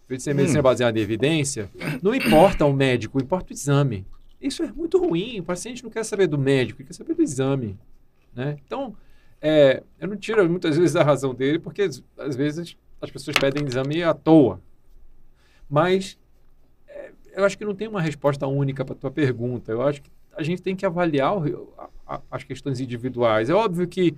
Em 0.06 0.08
vez 0.10 0.18
de 0.20 0.24
ser 0.24 0.34
medicina 0.34 0.62
baseada 0.62 0.98
em 1.00 1.02
evidência, 1.02 1.70
não 2.02 2.14
importa 2.14 2.66
o 2.66 2.74
médico, 2.74 3.20
importa 3.22 3.52
o 3.52 3.54
exame. 3.54 4.06
Isso 4.44 4.62
é 4.62 4.72
muito 4.72 4.98
ruim. 5.00 5.40
O 5.40 5.44
paciente 5.44 5.84
não 5.84 5.90
quer 5.90 6.04
saber 6.04 6.28
do 6.28 6.38
médico, 6.38 6.82
ele 6.82 6.88
quer 6.88 6.94
saber 6.94 7.14
do 7.16 7.22
exame, 7.24 7.78
né? 8.36 8.58
Então, 8.66 8.96
é, 9.42 9.82
eu 10.00 10.08
não 10.08 10.18
tiro 10.18 10.48
muitas 10.50 10.78
vezes 10.78 10.96
a 10.96 11.04
razão 11.04 11.34
dele, 11.34 11.60
porque 11.60 11.84
às, 12.18 12.36
vezes 12.36 12.78
as 13.02 13.10
pessoas 13.10 13.38
pedem 13.38 13.66
exame 13.66 14.04
à 14.04 14.14
toa. 14.14 14.60
Mas 15.70 16.18
é, 16.88 17.12
eu 17.36 17.46
acho 17.46 17.58
que 17.58 17.66
não 17.66 17.74
tem 17.76 17.88
uma 17.88 18.02
resposta 18.02 18.46
única 18.48 18.84
para 18.84 18.94
a 18.94 18.98
tua 18.98 19.12
pergunta. 19.12 19.72
Eu 19.72 19.82
acho 19.82 20.02
que 20.02 20.10
a 20.36 20.44
gente 20.44 20.62
tem 20.62 20.76
que 20.76 20.86
avaliar 20.86 21.38
o- 21.38 21.74
a- 21.78 21.90
a- 22.16 22.22
as 22.32 22.44
questões 22.44 22.80
individuais. 22.80 23.50
É 23.50 23.54
óbvio 23.54 23.88
que 23.88 24.16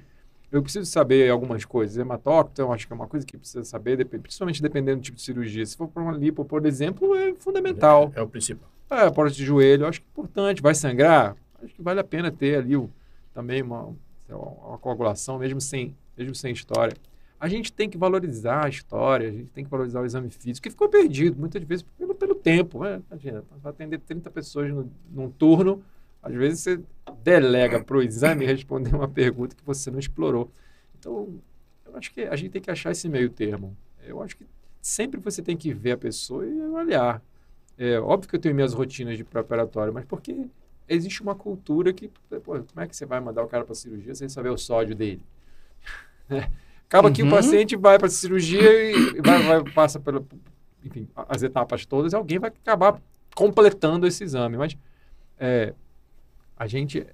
eu 0.51 0.61
preciso 0.61 0.85
saber 0.89 1.29
algumas 1.29 1.65
coisas. 1.65 1.97
Hematócrito, 1.97 2.61
eu 2.61 2.71
acho 2.71 2.87
que 2.87 2.93
é 2.93 2.95
uma 2.95 3.07
coisa 3.07 3.25
que 3.25 3.37
precisa 3.37 3.63
saber, 3.63 4.03
principalmente 4.05 4.61
dependendo 4.61 5.01
do 5.01 5.03
tipo 5.03 5.17
de 5.17 5.23
cirurgia. 5.23 5.65
Se 5.65 5.75
for 5.75 5.87
para 5.87 6.01
uma 6.01 6.13
lipo, 6.13 6.43
por 6.45 6.65
exemplo, 6.65 7.15
é 7.15 7.33
fundamental. 7.35 8.11
É 8.15 8.21
o 8.21 8.27
principal. 8.27 8.69
É, 8.95 9.11
porte 9.11 9.35
de 9.35 9.45
joelho, 9.45 9.85
acho 9.85 9.99
que 9.99 10.07
é 10.07 10.09
importante. 10.09 10.61
Vai 10.61 10.73
sangrar? 10.73 11.35
Acho 11.61 11.73
que 11.73 11.81
vale 11.81 11.99
a 11.99 12.03
pena 12.03 12.31
ter 12.31 12.57
ali 12.57 12.75
o, 12.75 12.89
também 13.33 13.61
uma, 13.61 13.93
uma 14.29 14.77
coagulação, 14.77 15.37
mesmo 15.37 15.59
sem, 15.59 15.95
mesmo 16.17 16.33
sem 16.33 16.53
história. 16.53 16.95
A 17.39 17.49
gente 17.49 17.71
tem 17.71 17.89
que 17.89 17.97
valorizar 17.97 18.65
a 18.65 18.69
história, 18.69 19.27
a 19.27 19.31
gente 19.31 19.51
tem 19.51 19.63
que 19.63 19.69
valorizar 19.69 20.01
o 20.01 20.05
exame 20.05 20.29
físico, 20.29 20.63
que 20.63 20.69
ficou 20.69 20.87
perdido 20.87 21.37
muitas 21.37 21.61
vezes 21.63 21.85
pelo, 21.97 22.15
pelo 22.15 22.35
tempo. 22.35 22.83
Né? 22.83 23.01
Imagina, 23.11 23.43
vai 23.61 23.71
atender 23.71 23.99
30 23.99 24.31
pessoas 24.31 24.69
no, 24.73 24.89
num 25.11 25.29
turno, 25.29 25.83
às 26.23 26.33
vezes 26.33 26.61
você 26.61 26.79
delega 27.23 27.83
para 27.83 27.97
o 27.97 28.01
exame 28.01 28.45
responder 28.47 28.95
uma 28.95 29.07
pergunta 29.07 29.55
que 29.55 29.65
você 29.65 29.91
não 29.91 29.99
explorou. 29.99 30.49
Então, 30.97 31.35
eu 31.85 31.95
acho 31.95 32.11
que 32.11 32.21
a 32.21 32.35
gente 32.35 32.51
tem 32.51 32.61
que 32.61 32.71
achar 32.71 32.91
esse 32.91 33.07
meio 33.09 33.29
termo. 33.29 33.75
Eu 34.03 34.21
acho 34.23 34.37
que 34.37 34.45
sempre 34.81 35.19
você 35.19 35.41
tem 35.41 35.57
que 35.57 35.73
ver 35.73 35.91
a 35.91 35.97
pessoa 35.97 36.45
e 36.45 36.61
avaliar. 36.61 37.21
É 37.77 37.99
óbvio 37.99 38.29
que 38.29 38.35
eu 38.35 38.39
tenho 38.39 38.55
minhas 38.55 38.73
rotinas 38.73 39.17
de 39.17 39.23
pré-operatório, 39.23 39.93
mas 39.93 40.05
porque 40.05 40.47
existe 40.87 41.21
uma 41.21 41.35
cultura 41.35 41.91
que, 41.93 42.07
pô, 42.43 42.59
como 42.63 42.63
é 42.77 42.87
que 42.87 42.95
você 42.95 43.05
vai 43.05 43.19
mandar 43.19 43.43
o 43.43 43.47
cara 43.47 43.65
para 43.65 43.75
cirurgia 43.75 44.15
sem 44.15 44.29
saber 44.29 44.49
o 44.49 44.57
sódio 44.57 44.95
dele? 44.95 45.21
Né? 46.29 46.49
Acaba 46.87 47.11
que 47.11 47.21
o 47.23 47.25
Uhum. 47.25 47.31
paciente 47.31 47.75
vai 47.75 47.97
para 47.97 48.07
cirurgia 48.09 48.71
e 49.17 49.21
vai, 49.21 49.41
vai, 49.41 49.63
passa 49.63 49.99
pela, 49.99 50.23
enfim, 50.83 51.07
as 51.15 51.41
etapas 51.43 51.85
todas 51.85 52.13
e 52.13 52.15
alguém 52.15 52.37
vai 52.39 52.49
acabar 52.49 53.01
completando 53.35 54.05
esse 54.05 54.23
exame. 54.23 54.55
Mas 54.55 54.77
é, 55.39 55.73
a 56.57 56.67
gente 56.67 57.05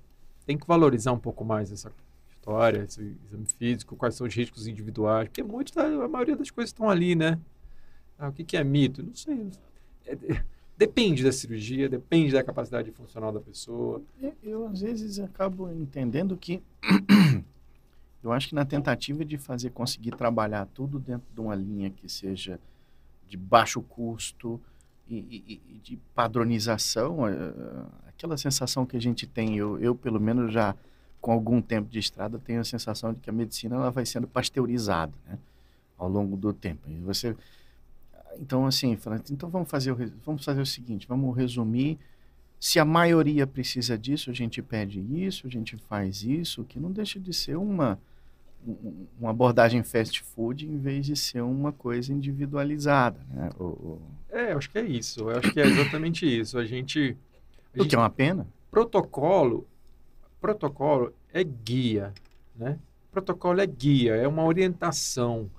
tem 0.46 0.58
que 0.58 0.68
valorizar 0.68 1.12
um 1.14 1.20
pouco 1.20 1.46
mais 1.46 1.72
essa 1.72 1.92
história, 2.30 2.84
esse 2.84 3.02
exame 3.28 3.46
físico, 3.58 3.96
quais 3.96 4.16
são 4.16 4.28
os 4.28 4.36
riscos 4.36 4.68
individuais, 4.68 5.30
porque 5.30 5.44
muitos, 5.44 5.74
da- 5.74 5.86
a 5.86 6.08
maioria 6.08 6.36
das 6.36 6.52
coisas 6.52 6.70
estão 6.72 6.90
ali, 6.90 7.16
né? 7.16 7.40
Ah, 8.20 8.30
o 8.30 8.34
que, 8.34 8.44
que 8.44 8.58
é 8.58 8.64
mito? 8.64 9.04
Não 9.04 9.16
sei. 9.16 9.36
É, 9.36 9.42
é, 9.42 9.71
depende 10.78 11.24
da 11.24 11.32
cirurgia, 11.32 11.88
depende 11.88 12.34
da 12.34 12.44
capacidade 12.44 12.92
funcional 12.92 13.32
da 13.32 13.40
pessoa. 13.40 14.02
Eu, 14.22 14.34
eu, 14.44 14.68
às 14.68 14.82
vezes, 14.82 15.20
acabo 15.20 15.72
entendendo 15.72 16.36
que. 16.38 16.62
eu 18.24 18.32
acho 18.32 18.50
que 18.50 18.56
na 18.56 18.66
tentativa 18.66 19.24
de 19.26 19.38
fazer 19.38 19.72
conseguir 19.72 20.12
trabalhar 20.12 20.66
tudo 20.68 21.00
dentro 21.00 21.28
de 21.34 21.40
uma 21.40 21.56
linha 21.56 21.90
que 21.90 22.08
seja 22.10 22.60
de 23.28 23.38
baixo 23.38 23.82
custo 23.82 24.60
e, 25.08 25.16
e- 25.18 25.62
e 25.76 25.78
de 25.80 25.98
padronização, 26.14 27.28
eh, 27.28 27.34
aquela 28.08 28.38
sensação 28.38 28.86
que 28.86 28.96
a 28.96 29.02
gente 29.02 29.26
tem, 29.26 29.58
eu, 29.58 29.80
eu 29.80 29.96
pelo 29.96 30.20
menos 30.20 30.54
já 30.54 30.76
com 31.20 31.32
algum 31.32 31.62
tempo 31.62 31.90
de 31.90 32.00
estrada 32.00 32.40
tenho 32.40 32.60
a 32.60 32.64
sensação 32.64 33.14
de 33.14 33.20
que 33.20 33.30
a 33.30 33.34
medicina 33.34 33.76
ela 33.76 33.92
vai 33.92 34.06
sendo 34.06 34.28
pasteurizada, 34.28 35.14
né, 35.28 35.38
ao 35.98 36.10
longo 36.10 36.36
do 36.36 36.52
tempo. 36.52 36.90
E 36.90 37.00
você, 37.00 37.36
então 38.40 38.66
assim, 38.66 38.96
falando, 38.96 39.24
então 39.32 39.50
vamos 39.50 39.70
fazer 39.70 39.92
o, 39.92 39.96
vamos 40.26 40.44
fazer 40.44 40.62
o 40.62 40.66
seguinte, 40.66 41.08
vamos 41.08 41.36
resumir 41.36 41.98
se 42.60 42.80
a 42.80 42.86
maioria 42.86 43.48
precisa 43.48 43.98
disso, 43.98 44.30
a 44.30 44.34
gente 44.34 44.62
pede 44.62 45.00
isso, 45.00 45.48
a 45.48 45.50
gente 45.50 45.78
faz 45.78 46.24
isso, 46.24 46.64
que 46.64 46.80
não 46.80 46.92
deixa 46.92 47.20
de 47.20 47.34
ser 47.34 47.58
uma, 47.58 48.00
um- 48.68 49.08
uma 49.20 49.32
abordagem 49.32 49.82
fast 49.84 50.22
food 50.24 50.68
em 50.68 50.78
vez 50.78 51.06
de 51.08 51.16
ser 51.16 51.42
uma 51.42 51.72
coisa 51.72 52.14
individualizada. 52.14 53.20
Né? 53.32 53.50
O, 53.60 53.64
o, 53.64 54.02
É, 54.30 54.54
eu 54.54 54.58
acho 54.60 54.70
que 54.70 54.78
é 54.78 54.84
isso. 54.84 55.22
Eu 55.30 55.38
acho 55.40 55.52
que 55.52 55.60
é 55.60 55.66
exatamente 55.66 56.26
isso. 56.26 56.58
A 56.58 56.66
gente. 56.66 57.18
A 57.78 57.82
o 57.82 57.88
que 57.88 57.96
é 57.96 57.98
uma 57.98 58.10
pena. 58.10 58.48
protocolo, 58.70 59.68
protocolo 60.40 61.14
é 61.34 61.44
guia, 61.44 62.14
né? 62.56 62.78
Protocolo 63.12 63.60
é 63.60 63.66
guia, 63.68 64.16
é 64.16 64.28
uma 64.28 64.44
orientação. 64.46 65.50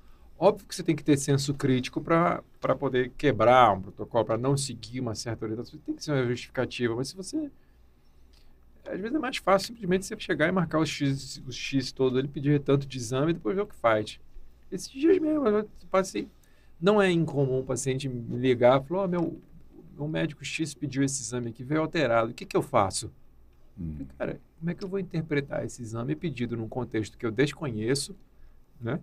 Óbvio 0.44 0.66
que 0.66 0.74
você 0.74 0.82
tem 0.82 0.96
que 0.96 1.04
ter 1.04 1.16
senso 1.16 1.54
crítico 1.54 2.00
para 2.00 2.42
poder 2.76 3.12
quebrar 3.16 3.74
um 3.74 3.80
protocolo, 3.80 4.24
para 4.24 4.36
não 4.36 4.56
seguir 4.56 4.98
uma 4.98 5.14
certa 5.14 5.44
orientação. 5.44 5.78
Tem 5.86 5.94
que 5.94 6.02
ser 6.02 6.10
uma 6.10 6.26
justificativa, 6.26 6.96
mas 6.96 7.10
se 7.10 7.16
você. 7.16 7.48
Às 8.84 8.98
vezes 8.98 9.14
é 9.14 9.20
mais 9.20 9.36
fácil 9.36 9.68
simplesmente 9.68 10.04
você 10.04 10.18
chegar 10.18 10.48
e 10.48 10.50
marcar 10.50 10.80
os 10.80 10.88
X, 10.88 11.40
os 11.46 11.54
X 11.54 11.92
todo, 11.92 12.18
ele 12.18 12.26
pedir 12.26 12.58
tanto 12.58 12.88
de 12.88 12.98
exame 12.98 13.30
e 13.30 13.34
depois 13.34 13.54
ver 13.54 13.62
o 13.62 13.66
que 13.68 13.76
faz. 13.76 14.18
Esses 14.68 14.90
dias 14.90 15.16
mesmo, 15.20 15.46
eu 15.46 15.68
passei. 15.88 16.26
Não 16.80 17.00
é 17.00 17.08
incomum 17.08 17.60
o 17.60 17.64
paciente 17.64 18.08
me 18.08 18.36
ligar 18.36 18.82
e 18.82 18.84
falar: 18.88 19.02
"Ó, 19.02 19.06
meu, 19.06 19.40
meu 19.94 20.08
médico 20.08 20.44
X 20.44 20.74
pediu 20.74 21.04
esse 21.04 21.22
exame 21.22 21.50
aqui, 21.50 21.62
veio 21.62 21.82
alterado, 21.82 22.32
o 22.32 22.34
que, 22.34 22.44
que 22.44 22.56
eu 22.56 22.62
faço? 22.62 23.12
Falei, 23.76 24.08
Cara, 24.18 24.40
como 24.58 24.70
é 24.72 24.74
que 24.74 24.82
eu 24.82 24.88
vou 24.88 24.98
interpretar 24.98 25.64
esse 25.64 25.80
exame 25.80 26.16
pedido 26.16 26.56
num 26.56 26.68
contexto 26.68 27.16
que 27.16 27.24
eu 27.24 27.30
desconheço, 27.30 28.16
né? 28.80 28.98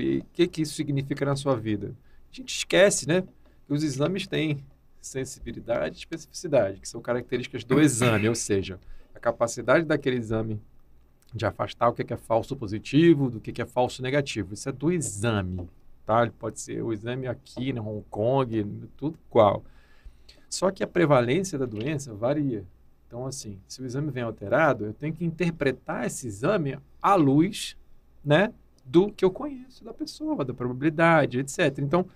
E 0.00 0.18
o 0.18 0.24
que, 0.32 0.46
que 0.46 0.62
isso 0.62 0.74
significa 0.74 1.24
na 1.24 1.36
sua 1.36 1.56
vida? 1.56 1.94
A 2.32 2.36
gente 2.36 2.56
esquece, 2.56 3.08
né? 3.08 3.22
Que 3.66 3.72
os 3.72 3.82
exames 3.82 4.26
têm 4.26 4.64
sensibilidade 5.00 5.96
e 5.96 5.98
especificidade, 5.98 6.80
que 6.80 6.88
são 6.88 7.00
características 7.00 7.64
do 7.64 7.80
exame, 7.80 8.28
ou 8.28 8.34
seja, 8.34 8.78
a 9.14 9.18
capacidade 9.18 9.84
daquele 9.84 10.16
exame 10.16 10.60
de 11.34 11.46
afastar 11.46 11.88
o 11.88 11.92
que 11.92 12.12
é 12.12 12.16
falso 12.16 12.56
positivo 12.56 13.30
do 13.30 13.40
que 13.40 13.60
é 13.60 13.66
falso 13.66 14.02
negativo. 14.02 14.54
Isso 14.54 14.68
é 14.68 14.72
do 14.72 14.92
exame, 14.92 15.68
tá? 16.04 16.30
Pode 16.38 16.60
ser 16.60 16.82
o 16.82 16.92
exame 16.92 17.26
aqui 17.26 17.70
em 17.70 17.78
Hong 17.78 18.04
Kong, 18.10 18.88
tudo 18.96 19.18
igual. 19.28 19.64
Só 20.48 20.70
que 20.70 20.82
a 20.82 20.86
prevalência 20.86 21.58
da 21.58 21.66
doença 21.66 22.14
varia. 22.14 22.64
Então, 23.06 23.26
assim, 23.26 23.58
se 23.68 23.80
o 23.82 23.86
exame 23.86 24.10
vem 24.10 24.22
alterado, 24.22 24.86
eu 24.86 24.92
tenho 24.92 25.12
que 25.12 25.24
interpretar 25.24 26.06
esse 26.06 26.26
exame 26.26 26.78
à 27.00 27.14
luz, 27.14 27.76
né, 28.24 28.52
do 28.88 29.10
que 29.10 29.24
eu 29.24 29.30
conheço 29.30 29.84
da 29.84 29.92
pessoa, 29.92 30.44
da 30.44 30.54
probabilidade, 30.54 31.38
etc. 31.40 31.78
Então, 31.78 32.06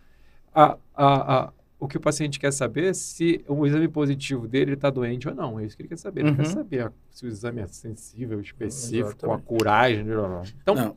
a, 0.54 0.76
a, 0.94 1.34
a, 1.46 1.52
o 1.78 1.88
que 1.88 1.96
o 1.96 2.00
paciente 2.00 2.38
quer 2.38 2.52
saber 2.52 2.84
é 2.90 2.92
se 2.94 3.44
o 3.48 3.66
exame 3.66 3.88
positivo 3.88 4.46
dele 4.46 4.74
está 4.74 4.88
doente 4.90 5.28
ou 5.28 5.34
não. 5.34 5.58
É 5.58 5.64
isso 5.64 5.76
que 5.76 5.82
ele 5.82 5.88
quer 5.88 5.98
saber. 5.98 6.20
Ele 6.20 6.30
Uhum. 6.30 6.36
quer 6.36 6.46
saber 6.46 6.92
se 7.10 7.24
o 7.24 7.28
exame 7.28 7.60
é 7.60 7.66
sensível, 7.66 8.40
específico, 8.40 9.26
com 9.26 9.32
a 9.32 9.38
curagem. 9.40 10.04
blá, 10.04 10.28
blá. 10.28 10.42
Então, 10.62 10.74
Não. 10.74 10.96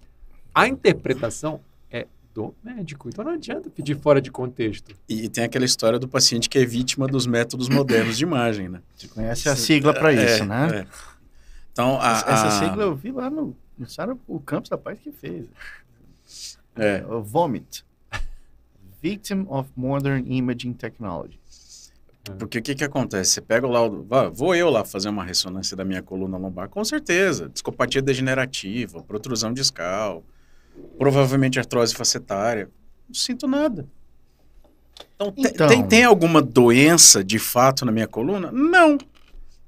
a 0.53 0.67
interpretação 0.67 1.59
é 1.89 2.05
do 2.33 2.53
médico. 2.63 3.09
Então, 3.09 3.23
não 3.25 3.31
adianta 3.33 3.69
pedir 3.69 3.95
fora 3.97 4.21
de 4.21 4.29
contexto. 4.31 4.95
E, 5.09 5.25
e 5.25 5.29
tem 5.29 5.43
aquela 5.43 5.65
história 5.65 5.97
do 5.97 6.07
paciente 6.07 6.47
que 6.49 6.57
é 6.59 6.65
vítima 6.65 7.07
dos 7.07 7.25
métodos 7.25 7.67
modernos 7.69 8.17
de 8.17 8.23
imagem, 8.23 8.69
né? 8.69 8.81
Você 8.95 9.07
conhece 9.07 9.49
a 9.49 9.55
sigla 9.55 9.93
para 9.93 10.13
É, 10.13 10.25
isso, 10.25 10.45
né? 10.45 10.81
é. 10.81 10.87
Então, 11.71 11.99
a, 11.99 12.11
Essa- 12.11 12.29
Essa 12.31 12.47
a- 12.47 12.51
sigla 12.51 12.83
eu 12.83 12.95
vi 12.95 13.11
lá 13.11 13.29
no, 13.29 13.55
Sara- 13.87 14.17
o 14.27 14.39
Campos 14.39 14.69
da 14.69 14.77
Paz 14.77 14.99
que 14.99 15.11
fez. 15.11 15.45
é, 16.75 17.03
O 17.07 17.21
VOMIT. 17.21 17.85
Victim 19.01 19.45
of 19.49 19.69
Modern 19.75 20.23
Imaging 20.31 20.73
Technology. 20.73 21.39
Porque 22.39 22.59
o 22.59 22.61
que, 22.61 22.73
que 22.73 22.83
acontece? 22.85 23.31
Você 23.31 23.41
pega 23.41 23.67
o 23.67 23.69
laudo, 23.69 24.07
vou 24.33 24.55
eu 24.55 24.69
lá 24.69 24.85
fazer 24.85 25.09
uma 25.09 25.25
ressonância 25.25 25.75
da 25.75 25.83
minha 25.83 26.01
coluna 26.01 26.37
lombar, 26.37 26.69
com 26.69 26.83
certeza. 26.85 27.49
Discopatia 27.49 28.01
degenerativa, 28.01 29.03
protrusão 29.03 29.51
discal, 29.53 30.23
provavelmente 30.97 31.59
artrose 31.59 31.93
facetária. 31.93 32.69
Não 33.09 33.13
sinto 33.13 33.45
nada. 33.45 33.85
Então, 35.15 35.33
Então. 35.35 35.67
Tem, 35.67 35.85
tem 35.85 36.03
alguma 36.05 36.41
doença 36.41 37.21
de 37.21 37.37
fato 37.39 37.83
na 37.83 37.91
minha 37.91 38.07
coluna? 38.07 38.49
Não. 38.53 38.97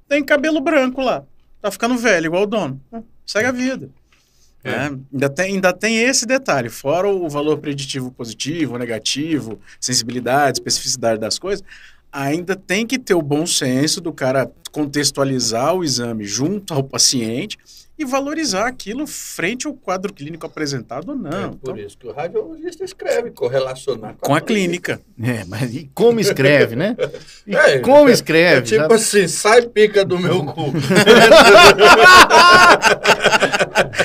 Tem 0.08 0.24
cabelo 0.24 0.62
branco 0.62 1.02
lá. 1.02 1.26
Tá 1.66 1.72
ficando 1.72 1.98
velho, 1.98 2.28
igual 2.28 2.44
o 2.44 2.46
dono. 2.46 2.80
Segue 3.26 3.48
a 3.48 3.52
vida. 3.52 3.90
É. 4.64 4.70
né? 4.70 5.00
Ainda, 5.12 5.30
tem, 5.30 5.46
ainda 5.56 5.74
tem 5.74 5.98
esse 5.98 6.24
detalhe, 6.24 6.70
fora 6.70 7.08
o 7.08 7.28
valor 7.28 7.58
preditivo 7.58 8.12
positivo, 8.12 8.78
negativo, 8.78 9.60
sensibilidade, 9.82 10.60
especificidade 10.60 11.20
das 11.20 11.40
coisas, 11.40 11.66
ainda 12.12 12.56
tem 12.56 12.86
que 12.86 13.00
ter 13.00 13.16
o 13.16 13.22
bom 13.22 13.48
senso 13.48 14.00
do 14.00 14.14
cara 14.14 14.52
contextualizar 14.72 15.74
o 15.74 15.84
exame 15.84 16.24
junto 16.24 16.72
ao 16.72 16.84
paciente 16.84 17.58
e 17.98 18.04
valorizar 18.04 18.68
aquilo 18.68 19.08
frente 19.08 19.66
ao 19.68 19.74
quadro 19.74 20.14
clínico 20.14 20.46
apresentado 20.46 21.10
ou 21.10 21.16
É 21.16 21.18
não. 21.18 21.54
por 21.54 21.72
Então, 21.72 21.78
isso 21.88 21.98
que 21.98 22.08
o 22.08 22.12
radiologista 22.12 22.84
escreve, 22.84 23.32
correlacionar 23.32 24.16
com 24.20 24.36
a 24.36 24.42
clínica. 24.42 25.00
É, 25.22 25.46
mas 25.46 25.74
e 25.74 25.90
como 25.94 26.20
escreve, 26.20 26.76
né? 26.76 26.96
E 27.48 27.56
É, 27.56 27.80
como 27.80 28.10
É 28.10 28.12
escreve? 28.12 28.64
tipo 28.64 28.90
já- 28.90 28.96
assim, 28.96 29.28
sai 29.28 29.62
pica 29.64 30.04
do 30.04 30.20
meu 30.20 30.44
cu. 30.46 30.74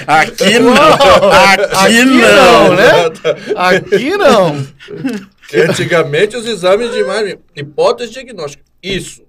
Aqui 0.07 0.59
não! 0.59 0.73
Aqui, 0.73 1.75
Aqui 1.77 2.05
não! 2.05 2.69
não, 2.69 2.77
né? 2.77 2.93
Aqui 3.57 4.17
não. 4.17 4.67
Que 5.49 5.57
antigamente 5.63 6.37
os 6.37 6.47
exames 6.47 6.93
de 6.93 6.99
imagem, 7.01 7.39
hipótese 7.57 8.13
diagnóstica. 8.13 8.63
Isso. 8.83 9.23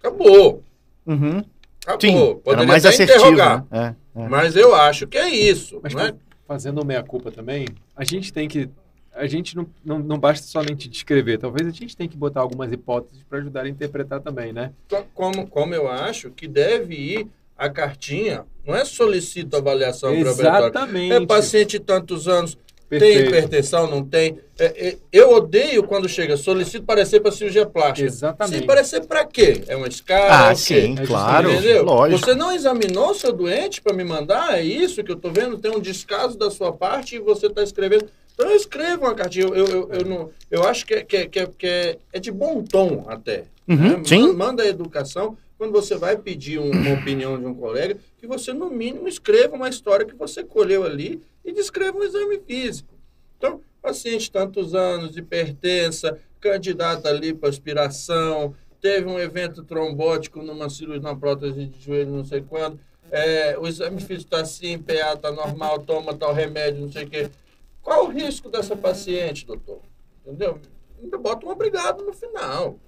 Acabou. 0.00 0.62
Uhum. 1.06 1.42
Acabou. 1.86 2.00
Sim, 2.00 2.16
era 2.26 2.34
Poderia 2.36 2.66
mais 2.66 2.84
até 2.86 2.94
assertivo. 2.94 3.18
interrogar. 3.20 3.64
Né? 3.70 3.94
É, 3.98 4.01
é. 4.14 4.28
Mas 4.28 4.56
eu 4.56 4.74
acho 4.74 5.06
que 5.06 5.16
é 5.18 5.28
isso. 5.28 5.80
Mas 5.82 5.94
não 5.94 6.02
é? 6.02 6.08
fa- 6.08 6.14
fazendo 6.48 6.84
meia-culpa 6.84 7.30
também, 7.30 7.66
a 7.96 8.04
gente 8.04 8.32
tem 8.32 8.48
que. 8.48 8.68
A 9.14 9.26
gente 9.26 9.54
não, 9.54 9.66
não, 9.84 9.98
não 9.98 10.18
basta 10.18 10.46
somente 10.46 10.88
descrever, 10.88 11.36
talvez 11.36 11.68
a 11.68 11.70
gente 11.70 11.94
tem 11.94 12.08
que 12.08 12.16
botar 12.16 12.40
algumas 12.40 12.72
hipóteses 12.72 13.22
para 13.28 13.38
ajudar 13.40 13.64
a 13.64 13.68
interpretar 13.68 14.20
também, 14.20 14.54
né? 14.54 14.72
Co- 14.88 15.04
como, 15.12 15.46
como 15.46 15.74
eu 15.74 15.86
acho 15.86 16.30
que 16.30 16.48
deve 16.48 16.94
ir 16.94 17.26
a 17.56 17.68
cartinha, 17.68 18.46
não 18.66 18.74
é 18.74 18.84
solicito 18.86 19.54
avaliação. 19.54 20.14
Exatamente. 20.14 21.12
É 21.12 21.26
paciente 21.26 21.72
de 21.72 21.80
tantos 21.80 22.26
anos, 22.26 22.56
tem 22.98 23.00
Perfeito. 23.14 23.28
hipertensão, 23.28 23.90
não 23.90 24.04
tem. 24.04 24.38
É, 24.58 24.88
é, 24.88 24.96
eu 25.12 25.30
odeio 25.30 25.82
quando 25.84 26.08
chega, 26.08 26.36
solicito 26.36 26.84
parecer 26.84 27.20
para 27.20 27.32
cirurgia 27.32 27.64
plástica. 27.64 28.06
Exatamente. 28.06 28.60
Sim, 28.60 28.66
parecer 28.66 29.00
para 29.06 29.24
quê? 29.24 29.62
É 29.66 29.74
uma 29.76 29.88
escala? 29.88 30.48
Ah, 30.48 30.52
é 30.52 30.54
sim, 30.54 30.94
É 30.98 31.06
claro. 31.06 31.50
Entendeu? 31.50 31.84
Lógico. 31.84 32.20
Você 32.24 32.34
não 32.34 32.52
examinou 32.52 33.14
seu 33.14 33.32
doente 33.32 33.80
para 33.80 33.92
me 33.94 34.04
mandar? 34.04 34.58
É 34.58 34.62
isso 34.62 35.02
que 35.02 35.10
eu 35.10 35.16
tô 35.16 35.30
vendo? 35.30 35.58
Tem 35.58 35.70
um 35.70 35.80
descaso 35.80 36.36
da 36.36 36.50
sua 36.50 36.72
parte 36.72 37.16
e 37.16 37.18
você 37.18 37.46
está 37.46 37.62
escrevendo. 37.62 38.06
Então 38.34 38.48
eu 38.50 38.56
escrevo 38.56 39.02
uma 39.02 39.14
cartinha. 39.14 39.46
Eu, 39.46 39.54
eu, 39.54 39.66
eu, 39.66 39.88
eu 39.92 40.04
não, 40.06 40.30
eu 40.50 40.62
acho 40.64 40.86
que, 40.86 40.94
é, 40.94 41.02
que, 41.02 41.16
é, 41.16 41.26
que, 41.26 41.38
é, 41.38 41.46
que 41.58 41.66
é, 41.66 41.98
é 42.12 42.20
de 42.20 42.30
bom 42.30 42.62
tom 42.62 43.04
até. 43.08 43.44
Uhum, 43.68 43.76
né? 43.76 44.02
sim. 44.04 44.22
Man- 44.28 44.32
Manda 44.34 44.62
a 44.62 44.68
educação. 44.68 45.36
Quando 45.58 45.70
você 45.72 45.94
vai 45.96 46.16
pedir 46.16 46.58
um- 46.58 46.70
uma 46.72 46.94
opinião 46.94 47.38
de 47.38 47.46
um 47.46 47.54
colega, 47.54 47.96
que 48.18 48.26
você, 48.26 48.52
no 48.52 48.68
mínimo, 48.68 49.06
escreva 49.06 49.54
uma 49.54 49.68
história 49.68 50.04
que 50.04 50.14
você 50.14 50.42
colheu 50.42 50.82
ali 50.82 51.20
e 51.44 51.52
descreva 51.52 51.98
um 51.98 52.02
exame 52.02 52.40
físico. 52.40 52.94
Então, 53.36 53.60
paciente 53.80 54.30
tantos 54.30 54.74
anos, 54.74 55.16
hipertensa, 55.16 56.18
candidata 56.40 57.08
ali 57.08 57.32
para 57.34 57.48
aspiração, 57.48 58.54
teve 58.80 59.06
um 59.06 59.18
evento 59.18 59.62
trombótico 59.62 60.42
numa 60.42 60.68
cirurgia, 60.68 61.02
numa 61.02 61.16
prótese 61.16 61.66
de 61.66 61.84
joelho, 61.84 62.10
não 62.10 62.24
sei 62.24 62.42
quando, 62.42 62.78
é, 63.10 63.58
o 63.58 63.66
exame 63.66 64.00
físico 64.00 64.34
está 64.34 64.40
assim, 64.40 64.78
PA 64.78 65.12
está 65.14 65.30
normal, 65.30 65.80
toma 65.80 66.16
tal 66.16 66.32
remédio, 66.32 66.80
não 66.80 66.90
sei 66.90 67.04
o 67.04 67.10
quê. 67.10 67.30
Qual 67.82 68.06
o 68.06 68.08
risco 68.08 68.48
dessa 68.48 68.74
paciente, 68.74 69.44
doutor? 69.44 69.80
Entendeu? 70.24 70.58
Ainda 71.02 71.18
bota 71.18 71.44
um 71.44 71.50
obrigado 71.50 72.04
no 72.04 72.12
final. 72.12 72.78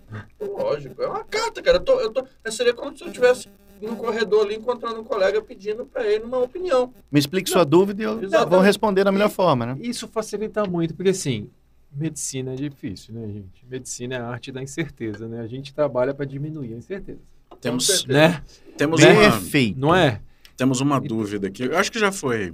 Lógico. 0.40 1.02
É 1.02 1.08
uma 1.08 1.24
carta, 1.24 1.60
cara. 1.60 1.78
Eu 1.78 1.82
tô, 1.82 2.00
eu 2.00 2.10
tô, 2.10 2.24
seria 2.50 2.72
como 2.72 2.96
se 2.96 3.02
eu 3.02 3.08
estivesse 3.08 3.48
no 3.80 3.96
corredor 3.96 4.46
ali 4.46 4.56
encontrando 4.56 5.00
um 5.00 5.04
colega 5.04 5.40
pedindo 5.42 5.84
para 5.86 6.06
ele 6.06 6.24
uma 6.24 6.38
opinião. 6.38 6.92
Me 7.10 7.18
explique 7.18 7.48
sua 7.50 7.64
dúvida 7.64 8.02
e 8.02 8.04
eu 8.06 8.22
Exatamente. 8.22 8.50
vou 8.50 8.60
responder 8.60 9.04
da 9.04 9.12
melhor 9.12 9.30
forma, 9.30 9.66
né? 9.66 9.76
Isso 9.80 10.08
facilita 10.08 10.64
muito, 10.64 10.94
porque 10.94 11.10
assim, 11.10 11.48
medicina 11.92 12.52
é 12.52 12.56
difícil, 12.56 13.14
né, 13.14 13.26
gente? 13.28 13.64
Medicina 13.68 14.14
é 14.14 14.18
a 14.18 14.28
arte 14.28 14.50
da 14.52 14.62
incerteza, 14.62 15.28
né? 15.28 15.40
A 15.40 15.46
gente 15.46 15.74
trabalha 15.74 16.12
para 16.14 16.24
diminuir 16.24 16.74
a 16.74 16.76
incerteza, 16.76 17.18
Temos, 17.60 17.86
certeza. 17.86 18.12
né? 18.12 18.42
temos, 18.76 19.02
uma, 19.02 19.14
Perfeito. 19.14 19.78
Não 19.78 19.94
é? 19.94 20.20
temos 20.56 20.80
uma 20.80 21.00
dúvida 21.00 21.48
aqui. 21.48 21.64
Eu 21.64 21.78
acho 21.78 21.90
que 21.90 21.98
já 21.98 22.10
foi, 22.12 22.52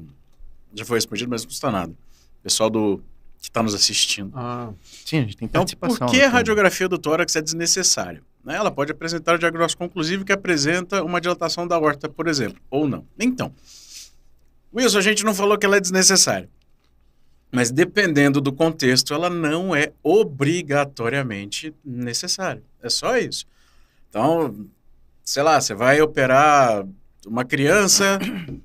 já 0.74 0.84
foi 0.84 0.96
respondido, 0.98 1.30
mas 1.30 1.42
não 1.42 1.48
custa 1.48 1.70
nada. 1.70 1.92
Pessoal 2.42 2.70
do, 2.70 3.02
que 3.40 3.48
está 3.48 3.62
nos 3.62 3.74
assistindo. 3.74 4.30
Ah, 4.34 4.72
Sim, 4.82 5.18
a 5.18 5.20
gente 5.22 5.36
tem 5.36 5.46
Então, 5.46 5.60
participação. 5.62 6.06
por 6.06 6.14
que 6.14 6.22
a 6.22 6.26
né? 6.26 6.32
radiografia 6.32 6.88
do 6.88 6.98
tórax 6.98 7.34
é 7.36 7.42
desnecessária? 7.42 8.22
Né? 8.44 8.56
Ela 8.56 8.70
pode 8.70 8.92
apresentar 8.92 9.34
o 9.34 9.38
diagnóstico 9.38 9.82
conclusivo 9.82 10.24
que 10.24 10.32
apresenta 10.32 11.02
uma 11.02 11.20
dilatação 11.20 11.66
da 11.66 11.76
aorta, 11.76 12.08
por 12.08 12.26
exemplo, 12.26 12.60
ou 12.70 12.88
não. 12.88 13.06
Então, 13.18 13.52
Wilson, 14.74 14.98
a 14.98 15.02
gente 15.02 15.24
não 15.24 15.34
falou 15.34 15.58
que 15.58 15.66
ela 15.66 15.76
é 15.76 15.80
desnecessária. 15.80 16.48
Mas 17.52 17.70
dependendo 17.70 18.40
do 18.40 18.52
contexto, 18.52 19.12
ela 19.12 19.28
não 19.28 19.74
é 19.74 19.92
obrigatoriamente 20.02 21.74
necessária. 21.84 22.62
É 22.80 22.88
só 22.88 23.18
isso. 23.18 23.44
Então, 24.08 24.66
sei 25.24 25.42
lá, 25.42 25.60
você 25.60 25.74
vai 25.74 26.00
operar 26.00 26.86
uma 27.26 27.44
criança 27.44 28.18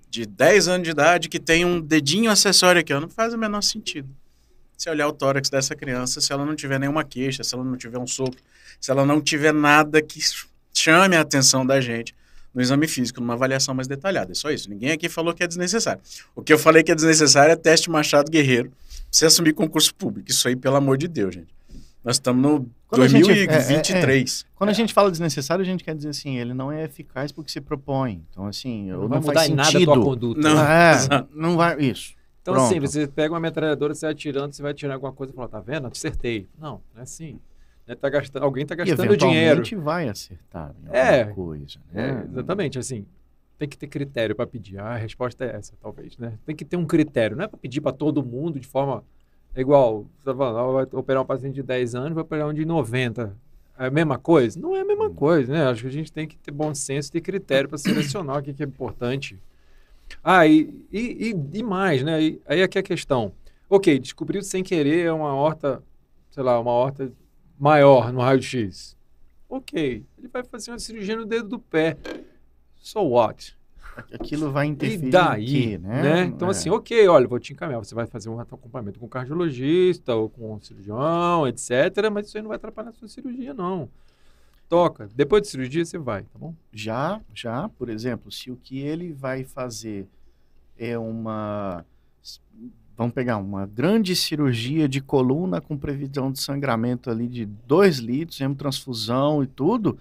de 0.09 0.25
10 0.25 0.67
anos 0.67 0.83
de 0.83 0.91
idade 0.91 1.29
que 1.29 1.39
tem 1.39 1.65
um 1.65 1.81
dedinho 1.81 2.29
acessório 2.29 2.79
aqui, 2.79 2.93
não 2.93 3.09
faz 3.09 3.33
o 3.33 3.37
menor 3.37 3.61
sentido 3.61 4.09
se 4.77 4.89
olhar 4.89 5.07
o 5.07 5.13
tórax 5.13 5.49
dessa 5.49 5.75
criança, 5.75 6.19
se 6.21 6.31
ela 6.31 6.45
não 6.45 6.55
tiver 6.55 6.79
nenhuma 6.79 7.03
queixa, 7.03 7.43
se 7.43 7.53
ela 7.55 7.63
não 7.63 7.77
tiver 7.77 7.97
um 7.99 8.07
sopro, 8.07 8.39
se 8.79 8.91
ela 8.91 9.05
não 9.05 9.21
tiver 9.21 9.53
nada 9.53 10.01
que 10.01 10.19
chame 10.73 11.15
a 11.15 11.21
atenção 11.21 11.65
da 11.65 11.79
gente 11.79 12.13
no 12.53 12.61
exame 12.61 12.87
físico, 12.87 13.19
numa 13.19 13.33
avaliação 13.33 13.73
mais 13.75 13.87
detalhada. 13.87 14.31
É 14.31 14.35
só 14.35 14.49
isso. 14.49 14.69
Ninguém 14.69 14.91
aqui 14.91 15.09
falou 15.09 15.33
que 15.33 15.43
é 15.43 15.47
desnecessário. 15.47 16.01
O 16.35 16.41
que 16.41 16.53
eu 16.53 16.59
falei 16.59 16.83
que 16.83 16.91
é 16.91 16.95
desnecessário 16.95 17.51
é 17.51 17.55
teste 17.55 17.89
Machado 17.89 18.31
Guerreiro, 18.31 18.69
pra 18.69 18.77
você 19.11 19.25
assumir 19.25 19.53
concurso 19.53 19.93
público. 19.93 20.29
Isso 20.31 20.47
aí, 20.47 20.55
pelo 20.55 20.75
amor 20.77 20.97
de 20.97 21.07
Deus, 21.07 21.35
gente. 21.35 21.53
Nós 22.03 22.15
estamos 22.17 22.41
no 22.41 22.69
Quando 22.87 23.01
a 23.03 23.07
gente- 23.07 23.23
2023. 23.25 24.45
Quando 24.55 24.69
a 24.69 24.73
gente 24.73 24.93
fala 24.93 25.09
desnecessário, 25.11 25.63
a 25.63 25.65
gente 25.65 25.83
quer 25.83 25.95
dizer 25.95 26.09
assim, 26.09 26.37
ele 26.37 26.53
não 26.53 26.71
é 26.71 26.83
eficaz 26.85 27.31
porque 27.31 27.51
se 27.51 27.59
propõe. 27.59 28.21
Então, 28.31 28.45
assim, 28.45 28.89
não 28.91 29.01
não, 29.01 29.07
vai 29.09 29.21
faz 29.21 29.25
mudar 29.25 29.47
em 29.47 29.55
nada 29.55 29.69
a 29.69 29.71
tua 29.71 29.79
sentido. 29.79 30.03
conduta. 30.03 30.39
Não. 30.41 30.63
É, 30.63 31.25
não 31.33 31.57
vai. 31.57 31.81
Isso. 31.81 32.13
Então, 32.45 32.53
Pronto. 32.53 32.67
assim, 32.69 32.79
você 32.79 33.07
pega 33.07 33.33
uma 33.33 33.39
metralhadora, 33.39 33.95
você 33.95 34.05
vai 34.05 34.11
atirando, 34.13 34.53
você 34.53 34.61
vai 34.61 34.71
tirar 34.71 34.93
alguma 34.93 35.11
coisa 35.11 35.33
e 35.33 35.35
fala, 35.35 35.47
tá 35.49 35.59
vendo? 35.59 35.87
Acertei. 35.87 36.47
Não, 36.59 36.79
não 36.93 36.99
é 36.99 37.01
assim. 37.01 37.39
Né? 37.87 37.95
Tá 37.95 38.07
gastando, 38.07 38.43
alguém 38.43 38.63
tá 38.67 38.75
E 38.75 38.77
gastando 38.77 39.17
dinheiro. 39.17 39.61
eventualmente 39.61 39.75
vai 39.75 40.07
acertar 40.09 40.75
em 40.83 40.95
É. 40.95 41.21
alguma 41.23 41.33
coisa. 41.35 41.79
É, 41.91 42.11
Né? 42.11 42.27
exatamente, 42.31 42.77
assim. 42.77 43.03
Tem 43.57 43.67
que 43.67 43.75
ter 43.75 43.87
critério 43.87 44.35
para 44.35 44.45
pedir. 44.45 44.77
Ah, 44.77 44.89
a 44.93 44.95
resposta 44.95 45.43
é 45.43 45.55
essa, 45.55 45.73
talvez, 45.81 46.19
né? 46.19 46.33
Tem 46.45 46.55
que 46.55 46.63
ter 46.63 46.77
um 46.77 46.85
critério. 46.85 47.35
Não 47.35 47.45
é 47.45 47.47
para 47.47 47.57
pedir 47.57 47.81
para 47.81 47.91
todo 47.91 48.23
mundo 48.23 48.59
de 48.59 48.67
forma 48.67 49.03
é 49.55 49.61
igual. 49.61 50.05
Você 50.19 50.25
tá 50.25 50.35
falando, 50.35 50.57
ah, 50.59 50.71
vai 50.83 50.87
operar 50.99 51.23
um 51.23 51.25
paciente 51.25 51.55
de 51.55 51.63
10 51.63 51.95
anos, 51.95 52.13
vai 52.13 52.21
operar 52.23 52.47
um 52.47 52.53
de 52.53 52.63
90. 52.63 53.35
É 53.79 53.87
a 53.87 53.89
mesma 53.89 54.19
coisa? 54.19 54.59
Não 54.59 54.75
é 54.75 54.81
a 54.81 54.85
mesma 54.85 55.09
coisa, 55.09 55.51
né? 55.51 55.65
Acho 55.67 55.81
que 55.81 55.87
a 55.87 55.91
gente 55.91 56.11
tem 56.13 56.27
que 56.27 56.37
ter 56.37 56.51
bom 56.51 56.75
senso 56.75 57.09
e 57.09 57.11
ter 57.13 57.21
critério 57.21 57.67
para 57.67 57.77
selecionar 57.79 58.37
o 58.37 58.43
que, 58.43 58.53
que 58.53 58.61
é 58.61 58.65
importante. 58.67 59.39
Ah, 60.23 60.45
e, 60.47 60.73
e, 60.91 61.31
e, 61.31 61.57
e 61.59 61.63
mais, 61.63 62.03
né? 62.03 62.21
E, 62.21 62.41
aí 62.45 62.61
aqui 62.63 62.77
é 62.77 62.81
a 62.81 62.83
questão. 62.83 63.31
Ok, 63.69 63.97
descobriu 63.99 64.41
sem 64.41 64.63
querer 64.63 65.11
uma 65.11 65.33
horta, 65.33 65.81
sei 66.31 66.43
lá, 66.43 66.59
uma 66.59 66.71
horta 66.71 67.11
maior 67.59 68.11
no 68.11 68.21
raio-x. 68.21 68.95
Ok, 69.49 70.03
ele 70.17 70.27
vai 70.27 70.43
fazer 70.43 70.71
uma 70.71 70.79
cirurgia 70.79 71.15
no 71.15 71.25
dedo 71.25 71.47
do 71.49 71.59
pé. 71.59 71.97
So 72.75 73.01
what? 73.01 73.55
Aquilo 74.13 74.51
vai 74.51 74.65
interferir 74.65 75.07
E 75.07 75.09
daí, 75.09 75.45
quê, 75.45 75.77
né? 75.77 76.01
né? 76.03 76.23
Então, 76.25 76.49
É. 76.49 76.51
assim, 76.51 76.69
ok, 76.69 77.07
olha, 77.07 77.27
vou 77.27 77.39
te 77.39 77.53
encaminhar. 77.53 77.79
Você 77.79 77.95
vai 77.95 78.05
fazer 78.05 78.29
um 78.29 78.39
acompanhamento 78.39 78.99
com 78.99 79.05
um 79.05 79.09
cardiologista 79.09 80.13
ou 80.13 80.29
com 80.29 80.53
um 80.53 80.59
cirurgião, 80.59 81.47
etc. 81.47 82.09
Mas 82.11 82.27
isso 82.27 82.37
aí 82.37 82.41
não 82.43 82.49
vai 82.49 82.57
atrapalhar 82.57 82.89
a 82.89 82.93
sua 82.93 83.07
cirurgia, 83.07 83.53
não. 83.53 83.89
Toca. 84.67 85.09
Depois 85.15 85.43
de 85.43 85.49
cirurgia, 85.49 85.85
você 85.85 85.97
vai, 85.97 86.23
tá 86.23 86.39
bom? 86.39 86.53
Já, 86.73 87.21
já, 87.33 87.69
por 87.69 87.89
exemplo, 87.89 88.31
se 88.31 88.49
o 88.51 88.55
que 88.55 88.79
ele 88.79 89.13
vai 89.13 89.43
fazer 89.43 90.07
é 90.77 90.97
uma. 90.97 91.85
Vamos 92.97 93.13
pegar 93.13 93.37
uma 93.37 93.65
grande 93.65 94.15
cirurgia 94.15 94.87
de 94.87 95.01
coluna 95.01 95.59
com 95.59 95.77
previsão 95.77 96.31
de 96.31 96.39
sangramento 96.39 97.09
ali 97.11 97.27
de 97.27 97.45
2 97.45 97.97
litros, 97.99 98.39
hemotransfusão 98.39 99.43
e 99.43 99.47
tudo. 99.47 99.97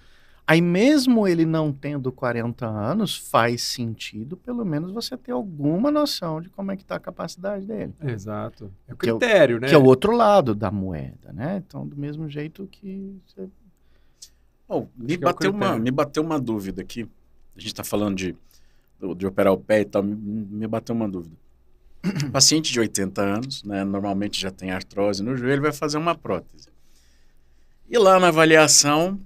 Aí, 0.46 0.60
mesmo 0.60 1.26
ele 1.26 1.44
não 1.46 1.72
tendo 1.72 2.12
40 2.12 2.66
anos, 2.66 3.16
faz 3.16 3.62
sentido, 3.62 4.36
pelo 4.36 4.62
menos, 4.64 4.92
você 4.92 5.16
ter 5.16 5.32
alguma 5.32 5.90
noção 5.90 6.40
de 6.40 6.50
como 6.50 6.70
é 6.70 6.76
que 6.76 6.82
está 6.82 6.96
a 6.96 7.00
capacidade 7.00 7.64
dele. 7.66 7.94
Exato. 8.02 8.70
É 8.86 8.92
o 8.92 8.96
Que 8.96 9.08
é 9.08 9.12
o- 9.14 9.18
critério, 9.18 9.58
né? 9.58 9.68
Que 9.68 9.74
é 9.74 9.78
o 9.78 9.84
outro 9.84 10.12
lado 10.14 10.54
da 10.54 10.70
moeda, 10.70 11.32
né? 11.32 11.62
Então, 11.66 11.86
do 11.86 11.96
mesmo 11.96 12.28
jeito 12.28 12.68
que. 12.70 13.18
você- 13.26 13.48
Me, 14.96 15.14
é 15.14 15.16
bateu 15.16 15.50
uma, 15.50 15.58
critério. 15.60 15.82
me 15.82 15.90
bateu 15.90 16.22
uma 16.22 16.40
dúvida 16.40 16.82
aqui. 16.82 17.02
A 17.56 17.60
gente 17.60 17.68
está 17.68 17.84
falando 17.84 18.16
de, 18.16 18.34
de 19.16 19.26
operar 19.26 19.52
o 19.52 19.58
pé 19.58 19.80
e 19.80 19.84
tal. 19.84 20.02
Me, 20.02 20.14
me 20.16 20.66
bateu 20.66 20.94
uma 20.94 21.08
dúvida. 21.08 21.36
Paciente 22.32 22.72
de 22.72 22.80
80 22.80 23.22
anos, 23.22 23.62
né, 23.64 23.84
normalmente 23.84 24.40
já 24.40 24.50
tem 24.50 24.70
artrose 24.70 25.22
no 25.22 25.36
joelho, 25.36 25.62
vai 25.62 25.72
fazer 25.72 25.96
uma 25.98 26.14
prótese. 26.16 26.68
E 27.88 27.96
lá 27.98 28.18
na 28.18 28.28
avaliação 28.28 29.20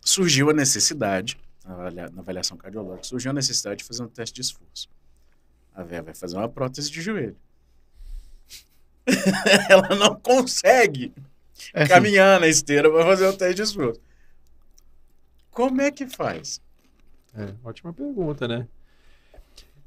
surgiu 0.00 0.50
a 0.50 0.52
necessidade, 0.52 1.38
na, 1.64 1.74
avalia- 1.74 2.10
na 2.10 2.20
avaliação 2.22 2.56
cardiológica, 2.56 3.04
surgiu 3.04 3.30
a 3.30 3.34
necessidade 3.34 3.78
de 3.78 3.84
fazer 3.84 4.02
um 4.02 4.08
teste 4.08 4.34
de 4.34 4.40
esforço. 4.40 4.88
A 5.74 5.82
véia 5.82 6.02
vai 6.02 6.14
fazer 6.14 6.36
uma 6.36 6.48
prótese 6.48 6.90
de 6.90 7.00
joelho. 7.00 7.36
Ela 9.68 9.94
não 9.96 10.14
consegue 10.16 11.12
É, 11.74 11.86
caminhar 11.86 12.40
na 12.40 12.48
esteira 12.48 12.90
para 12.90 13.04
fazer 13.04 13.26
o 13.26 13.32
teste 13.36 13.56
de 13.56 13.62
esforço. 13.62 14.00
Como 15.52 15.80
é 15.82 15.90
que 15.90 16.06
faz? 16.06 16.60
É, 17.34 17.54
ótima 17.62 17.92
pergunta, 17.92 18.48
né? 18.48 18.66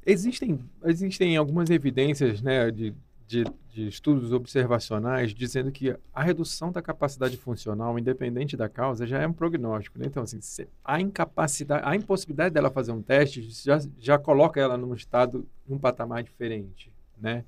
Existem, 0.04 0.60
existem 0.84 1.36
algumas 1.36 1.68
evidências 1.68 2.40
né, 2.40 2.70
de, 2.70 2.94
de, 3.26 3.44
de 3.70 3.88
estudos 3.88 4.32
observacionais 4.32 5.34
dizendo 5.34 5.72
que 5.72 5.96
a 6.14 6.22
redução 6.22 6.70
da 6.70 6.80
capacidade 6.80 7.36
funcional, 7.36 7.98
independente 7.98 8.56
da 8.56 8.68
causa, 8.68 9.04
já 9.04 9.20
é 9.20 9.26
um 9.26 9.32
prognóstico. 9.32 9.98
Né? 9.98 10.06
Então, 10.06 10.22
assim, 10.22 10.38
a 10.84 11.00
incapacidade, 11.00 11.82
a 11.84 11.96
impossibilidade 11.96 12.54
dela 12.54 12.70
fazer 12.70 12.92
um 12.92 13.02
teste 13.02 13.42
já, 13.42 13.80
já 13.98 14.16
coloca 14.16 14.60
ela 14.60 14.76
num 14.76 14.94
estado, 14.94 15.44
num 15.68 15.78
patamar 15.78 16.22
diferente. 16.22 16.92
Né? 17.18 17.44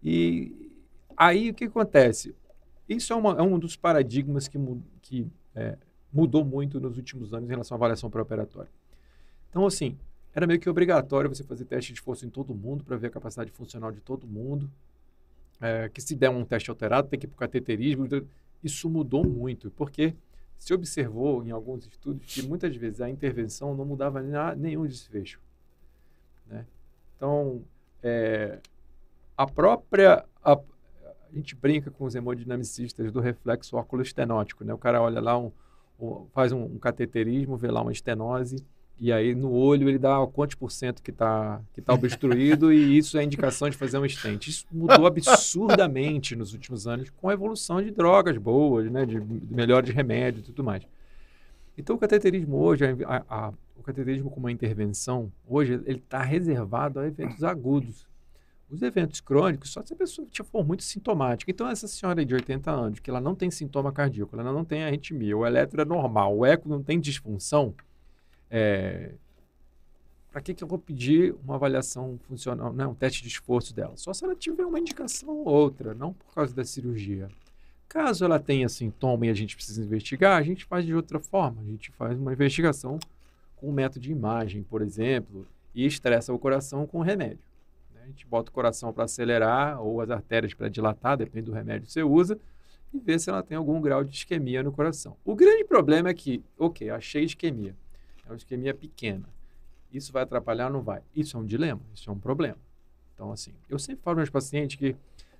E 0.00 0.72
aí 1.16 1.50
o 1.50 1.54
que 1.54 1.64
acontece? 1.64 2.32
Isso 2.88 3.12
é, 3.12 3.16
uma, 3.16 3.32
é 3.32 3.42
um 3.42 3.58
dos 3.58 3.74
paradigmas 3.74 4.46
que, 4.46 4.58
que 5.02 5.26
é, 5.54 5.76
mudou 6.12 6.44
muito 6.44 6.80
nos 6.80 6.96
últimos 6.96 7.32
anos 7.32 7.48
em 7.48 7.50
relação 7.50 7.74
à 7.74 7.78
avaliação 7.78 8.10
pré-operatória. 8.10 8.70
Então, 9.50 9.66
assim, 9.66 9.96
era 10.34 10.46
meio 10.46 10.60
que 10.60 10.68
obrigatório 10.68 11.28
você 11.28 11.42
fazer 11.42 11.64
teste 11.64 11.92
de 11.92 11.98
esforço 11.98 12.24
em 12.26 12.30
todo 12.30 12.54
mundo 12.54 12.84
para 12.84 12.96
ver 12.96 13.08
a 13.08 13.10
capacidade 13.10 13.50
funcional 13.50 13.90
de 13.90 14.00
todo 14.00 14.26
mundo. 14.26 14.70
É, 15.60 15.88
que 15.88 16.00
se 16.00 16.14
der 16.14 16.30
um 16.30 16.44
teste 16.44 16.70
alterado, 16.70 17.08
tem 17.08 17.18
que 17.18 17.26
ir 17.26 17.28
para 17.28 17.34
o 17.34 17.38
cateterismo. 17.38 18.06
Isso 18.62 18.88
mudou 18.88 19.24
muito, 19.24 19.70
porque 19.72 20.14
se 20.56 20.72
observou 20.74 21.44
em 21.44 21.50
alguns 21.50 21.86
estudos 21.86 22.32
que 22.32 22.42
muitas 22.42 22.74
vezes 22.76 23.00
a 23.00 23.08
intervenção 23.08 23.74
não 23.74 23.84
mudava 23.84 24.22
nenhum 24.56 24.86
desfecho. 24.86 25.40
Né? 26.46 26.64
Então, 27.16 27.62
é, 28.02 28.58
a 29.36 29.46
própria. 29.46 30.24
A, 30.44 30.52
a, 30.52 31.34
gente 31.34 31.54
brinca 31.54 31.90
com 31.90 32.04
os 32.04 32.14
hemodinamicistas 32.14 33.12
do 33.12 33.20
reflexo 33.20 33.76
óculo-estenótico. 33.76 34.64
Né? 34.64 34.72
O 34.72 34.78
cara 34.78 35.02
olha 35.02 35.20
lá, 35.20 35.38
um, 35.38 35.52
faz 36.32 36.52
um, 36.52 36.64
um 36.64 36.78
cateterismo, 36.78 37.56
vê 37.56 37.70
lá 37.70 37.82
uma 37.82 37.92
estenose 37.92 38.64
e 39.00 39.12
aí 39.12 39.32
no 39.34 39.52
olho 39.52 39.88
ele 39.88 39.98
dá 39.98 40.26
quantos 40.32 40.56
por 40.56 40.72
cento 40.72 41.02
que 41.02 41.10
está 41.10 41.60
que 41.72 41.80
tá 41.80 41.94
obstruído 41.94 42.72
e 42.72 42.98
isso 42.98 43.16
é 43.16 43.22
indicação 43.22 43.70
de 43.70 43.76
fazer 43.76 43.98
um 43.98 44.08
stent. 44.08 44.48
Isso 44.48 44.66
mudou 44.72 45.06
absurdamente 45.06 46.34
nos 46.34 46.52
últimos 46.52 46.86
anos 46.86 47.10
com 47.10 47.28
a 47.28 47.32
evolução 47.32 47.80
de 47.80 47.90
drogas 47.90 48.36
boas, 48.36 48.90
né, 48.90 49.06
de 49.06 49.20
melhores 49.20 49.90
remédios 49.90 50.44
e 50.44 50.46
tudo 50.46 50.64
mais. 50.64 50.82
Então 51.76 51.94
o 51.94 51.98
cateterismo 51.98 52.56
hoje, 52.56 52.84
a, 53.06 53.24
a, 53.28 53.52
o 53.76 53.82
cateterismo 53.84 54.30
como 54.30 54.46
uma 54.46 54.52
intervenção, 54.52 55.30
hoje 55.46 55.74
ele 55.86 55.98
está 55.98 56.20
reservado 56.20 56.98
a 56.98 57.06
eventos 57.06 57.44
agudos. 57.44 58.06
Os 58.70 58.82
eventos 58.82 59.20
crônicos, 59.20 59.70
só 59.70 59.82
se 59.82 59.94
a 59.94 59.96
pessoa 59.96 60.28
for 60.44 60.66
muito 60.66 60.82
sintomática. 60.82 61.50
Então, 61.50 61.68
essa 61.68 61.88
senhora 61.88 62.24
de 62.24 62.34
80 62.34 62.70
anos, 62.70 63.00
que 63.00 63.08
ela 63.08 63.20
não 63.20 63.34
tem 63.34 63.50
sintoma 63.50 63.90
cardíaco, 63.90 64.38
ela 64.38 64.52
não 64.52 64.64
tem 64.64 64.84
arritmia, 64.84 65.36
o 65.36 65.46
eletro 65.46 65.80
é 65.80 65.84
normal, 65.84 66.36
o 66.36 66.44
eco 66.44 66.68
não 66.68 66.82
tem 66.82 67.00
disfunção, 67.00 67.74
é, 68.50 69.12
para 70.30 70.42
que, 70.42 70.54
que 70.54 70.62
eu 70.62 70.68
vou 70.68 70.78
pedir 70.78 71.34
uma 71.42 71.54
avaliação 71.54 72.18
funcional, 72.28 72.72
né, 72.72 72.86
um 72.86 72.94
teste 72.94 73.22
de 73.22 73.28
esforço 73.28 73.74
dela? 73.74 73.96
Só 73.96 74.12
se 74.12 74.24
ela 74.24 74.36
tiver 74.36 74.64
uma 74.64 74.78
indicação 74.78 75.30
ou 75.30 75.48
outra, 75.48 75.94
não 75.94 76.12
por 76.12 76.34
causa 76.34 76.54
da 76.54 76.64
cirurgia. 76.64 77.28
Caso 77.88 78.24
ela 78.24 78.38
tenha 78.38 78.68
sintoma 78.68 79.26
e 79.26 79.30
a 79.30 79.34
gente 79.34 79.56
precisa 79.56 79.82
investigar, 79.82 80.38
a 80.38 80.42
gente 80.42 80.66
faz 80.66 80.84
de 80.84 80.94
outra 80.94 81.18
forma. 81.18 81.62
A 81.62 81.64
gente 81.64 81.90
faz 81.92 82.18
uma 82.18 82.32
investigação 82.32 82.98
com 83.56 83.70
um 83.70 83.72
método 83.72 84.00
de 84.00 84.12
imagem, 84.12 84.62
por 84.62 84.82
exemplo, 84.82 85.46
e 85.74 85.86
estressa 85.86 86.32
o 86.32 86.38
coração 86.38 86.86
com 86.86 87.00
remédio. 87.00 87.47
A 88.08 88.10
gente 88.10 88.26
bota 88.26 88.50
o 88.50 88.54
coração 88.54 88.90
para 88.90 89.04
acelerar 89.04 89.82
ou 89.82 90.00
as 90.00 90.08
artérias 90.08 90.54
para 90.54 90.68
dilatar, 90.70 91.16
depende 91.18 91.44
do 91.46 91.52
remédio 91.52 91.86
que 91.86 91.92
você 91.92 92.02
usa, 92.02 92.38
e 92.92 92.98
vê 92.98 93.18
se 93.18 93.28
ela 93.28 93.42
tem 93.42 93.56
algum 93.56 93.80
grau 93.82 94.02
de 94.02 94.16
isquemia 94.16 94.62
no 94.62 94.72
coração. 94.72 95.14
O 95.22 95.34
grande 95.34 95.62
problema 95.64 96.08
é 96.08 96.14
que, 96.14 96.42
ok, 96.58 96.88
achei 96.88 97.24
isquemia 97.24 97.74
é 98.28 98.32
uma 98.32 98.36
isquemia 98.36 98.74
pequena. 98.74 99.28
Isso 99.92 100.12
vai 100.12 100.22
atrapalhar 100.22 100.66
ou 100.66 100.72
não 100.72 100.82
vai? 100.82 101.02
Isso 101.14 101.36
é 101.36 101.40
um 101.40 101.44
dilema, 101.46 101.80
isso 101.94 102.08
é 102.08 102.12
um 102.12 102.18
problema. 102.18 102.58
Então, 103.14 103.32
assim, 103.32 103.52
eu 103.68 103.78
sempre 103.78 104.02
falo 104.02 104.16
para 104.16 104.22
meus 104.22 104.30
pacientes 104.30 104.76
que, 104.76 104.96